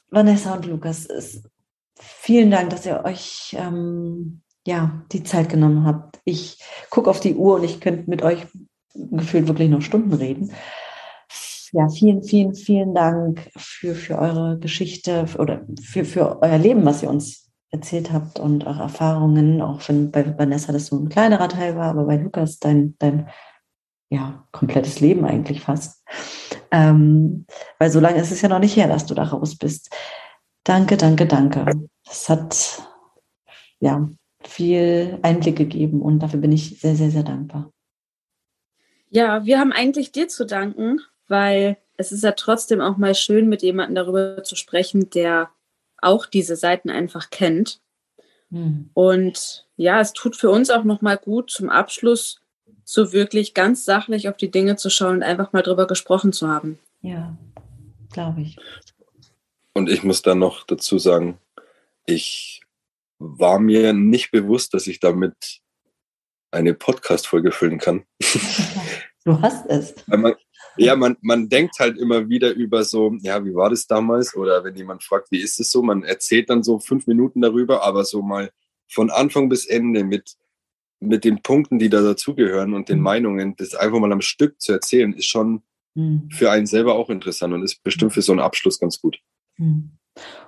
Vanessa 0.10 0.56
und 0.56 0.66
Lukas, 0.66 1.06
ist, 1.06 1.44
vielen 2.00 2.52
Dank, 2.52 2.70
dass 2.70 2.86
ihr 2.86 3.04
euch 3.04 3.56
ähm, 3.58 4.42
ja, 4.66 5.04
die 5.12 5.24
Zeit 5.24 5.50
genommen 5.50 5.86
habt. 5.86 6.20
Ich 6.24 6.60
gucke 6.90 7.10
auf 7.10 7.20
die 7.20 7.36
Uhr 7.36 7.56
und 7.56 7.64
ich 7.64 7.80
könnte 7.82 8.10
mit 8.10 8.22
euch 8.22 8.48
gefühlt 8.94 9.48
wirklich 9.48 9.70
noch 9.70 9.82
Stunden 9.82 10.14
reden. 10.14 10.52
Ja, 11.74 11.90
vielen, 11.90 12.24
vielen, 12.24 12.56
vielen 12.56 12.96
Dank 12.96 13.52
für, 13.58 13.94
für 13.94 14.18
eure 14.18 14.58
Geschichte 14.58 15.26
oder 15.38 15.66
für, 15.82 16.06
für 16.06 16.42
euer 16.42 16.58
Leben, 16.58 16.86
was 16.86 17.04
ihr 17.04 17.10
uns 17.10 17.47
erzählt 17.72 18.12
habt 18.12 18.40
und 18.40 18.66
eure 18.66 18.84
Erfahrungen, 18.84 19.62
auch 19.62 19.82
wenn 19.88 20.12
bei 20.12 20.38
Vanessa 20.38 20.72
das 20.72 20.88
so 20.88 20.98
ein 20.98 21.10
kleinerer 21.10 21.50
Teil 21.50 21.76
war, 21.76 21.90
aber 21.90 22.06
bei 22.06 22.18
Lukas 22.18 22.60
dein, 22.60 22.96
dein 23.00 23.30
ja, 24.10 24.48
komplettes 24.52 25.00
Leben 25.00 25.26
eigentlich 25.26 25.62
fast. 25.62 26.04
Ähm, 26.72 27.46
weil 27.80 27.90
so 27.90 28.00
lange 28.00 28.20
ist 28.20 28.32
es 28.32 28.42
ja 28.42 28.50
noch 28.50 28.60
nicht 28.60 28.76
her, 28.76 28.88
dass 28.88 29.06
du 29.06 29.14
da 29.14 29.24
raus 29.24 29.58
bist. 29.58 29.94
Danke, 30.64 30.98
danke, 30.98 31.26
danke. 31.26 31.66
Das 32.06 32.30
hat 32.30 32.82
ja 33.80 34.10
viel 34.44 35.20
Einblick 35.22 35.58
gegeben 35.58 36.02
und 36.02 36.20
dafür 36.20 36.40
bin 36.40 36.52
ich 36.52 36.80
sehr, 36.80 36.96
sehr, 36.96 37.12
sehr 37.12 37.24
dankbar. 37.24 37.72
Ja, 39.10 39.46
wir 39.46 39.60
haben 39.60 39.72
eigentlich 39.72 40.12
dir 40.12 40.28
zu 40.28 40.46
danken, 40.46 41.00
weil 41.28 41.78
es 41.98 42.12
ist 42.12 42.24
ja 42.24 42.34
trotzdem 42.34 42.82
auch 42.82 42.98
mal 42.98 43.16
schön, 43.16 43.50
mit 43.50 43.62
jemandem 43.62 43.96
darüber 43.96 44.44
zu 44.44 44.56
sprechen, 44.56 45.10
der 45.10 45.50
auch 46.02 46.26
diese 46.26 46.56
Seiten 46.56 46.90
einfach 46.90 47.30
kennt. 47.30 47.80
Hm. 48.52 48.90
Und 48.94 49.68
ja, 49.76 50.00
es 50.00 50.14
tut 50.14 50.36
für 50.36 50.50
uns 50.50 50.70
auch 50.70 50.84
noch 50.84 51.02
mal 51.02 51.18
gut 51.18 51.52
zum 51.52 51.70
Abschluss 51.70 52.40
so 52.84 53.12
wirklich 53.12 53.54
ganz 53.54 53.84
sachlich 53.84 54.30
auf 54.30 54.38
die 54.38 54.52
Dinge 54.52 54.78
zu 54.78 54.90
schauen 54.90 55.18
und 55.18 55.24
einfach 55.24 55.52
mal 55.52 55.62
drüber 55.62 55.88
gesprochen 55.88 56.32
zu 56.32 56.48
haben. 56.48 56.80
Ja, 57.02 57.38
glaube 58.12 58.42
ich. 58.42 58.58
Und 59.74 59.90
ich 59.90 60.04
muss 60.04 60.22
dann 60.22 60.40
noch 60.40 60.66
dazu 60.66 60.98
sagen, 60.98 61.38
ich 62.06 62.62
war 63.20 63.60
mir 63.60 63.94
nicht 63.94 64.32
bewusst, 64.32 64.74
dass 64.74 64.88
ich 64.88 65.00
damit 65.00 65.62
eine 66.52 66.74
Podcast-Folge 66.74 67.52
füllen 67.52 67.80
kann. 67.80 68.06
Du 69.28 69.42
hast 69.42 69.66
es. 69.66 69.94
Man, 70.08 70.36
ja, 70.78 70.96
man, 70.96 71.18
man 71.22 71.50
denkt 71.50 71.80
halt 71.80 71.98
immer 71.98 72.30
wieder 72.30 72.54
über 72.54 72.84
so, 72.84 73.16
ja, 73.22 73.44
wie 73.46 73.56
war 73.56 73.70
das 73.70 73.88
damals? 73.88 74.36
Oder 74.36 74.64
wenn 74.64 74.76
jemand 74.76 75.04
fragt, 75.04 75.32
wie 75.32 75.40
ist 75.40 75.60
es 75.60 75.72
so? 75.72 75.82
Man 75.82 76.04
erzählt 76.04 76.50
dann 76.50 76.64
so 76.64 76.80
fünf 76.80 77.08
Minuten 77.08 77.42
darüber, 77.42 77.84
aber 77.84 78.06
so 78.06 78.22
mal 78.22 78.52
von 78.88 79.10
Anfang 79.10 79.50
bis 79.50 79.66
Ende 79.66 80.04
mit 80.04 80.38
mit 81.00 81.24
den 81.24 81.42
Punkten, 81.42 81.80
die 81.80 81.90
da 81.90 82.02
dazugehören 82.02 82.74
und 82.74 82.90
den 82.90 82.98
mhm. 82.98 83.04
Meinungen, 83.04 83.56
das 83.56 83.76
einfach 83.76 84.00
mal 84.00 84.12
am 84.12 84.22
Stück 84.22 84.60
zu 84.62 84.74
erzählen, 84.74 85.14
ist 85.14 85.28
schon 85.28 85.62
mhm. 85.96 86.30
für 86.32 86.52
einen 86.52 86.66
selber 86.66 86.96
auch 86.96 87.10
interessant 87.10 87.54
und 87.54 87.64
ist 87.64 87.84
bestimmt 87.84 88.14
für 88.14 88.22
so 88.22 88.32
einen 88.32 88.42
Abschluss 88.42 88.80
ganz 88.80 89.00
gut. 89.00 89.20
Mhm. 89.58 89.92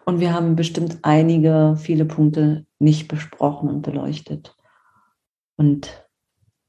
Und 0.06 0.20
wir 0.20 0.34
haben 0.34 0.56
bestimmt 0.56 1.00
einige, 1.04 1.78
viele 1.80 2.06
Punkte 2.06 2.66
nicht 2.80 3.08
besprochen 3.08 3.70
und 3.70 3.84
beleuchtet. 3.84 4.56
Und 5.56 6.08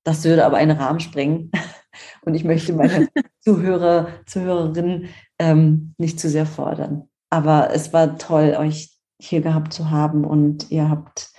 das 0.04 0.24
würde 0.24 0.44
aber 0.44 0.58
einen 0.58 0.76
Rahmen 0.76 1.00
sprengen. 1.00 1.50
Und 2.22 2.34
ich 2.34 2.44
möchte 2.44 2.72
meine 2.72 3.08
Zuhörer, 3.40 4.08
Zuhörerinnen 4.26 5.08
ähm, 5.38 5.94
nicht 5.98 6.20
zu 6.20 6.28
sehr 6.28 6.46
fordern. 6.46 7.08
Aber 7.30 7.72
es 7.72 7.92
war 7.92 8.18
toll, 8.18 8.56
euch 8.58 8.90
hier 9.20 9.40
gehabt 9.40 9.72
zu 9.72 9.90
haben 9.90 10.24
und 10.24 10.70
ihr 10.70 10.88
habt 10.88 11.30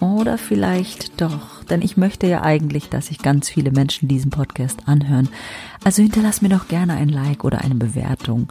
Oder 0.00 0.38
vielleicht 0.38 1.20
doch, 1.20 1.64
denn 1.64 1.82
ich 1.82 1.96
möchte 1.96 2.28
ja 2.28 2.42
eigentlich, 2.42 2.88
dass 2.88 3.08
sich 3.08 3.18
ganz 3.18 3.48
viele 3.48 3.72
Menschen 3.72 4.08
diesen 4.08 4.30
Podcast 4.30 4.86
anhören. 4.86 5.28
Also 5.82 6.02
hinterlass 6.02 6.40
mir 6.40 6.50
doch 6.50 6.68
gerne 6.68 6.94
ein 6.94 7.08
Like 7.08 7.42
oder 7.42 7.62
eine 7.62 7.74
Bewertung. 7.74 8.46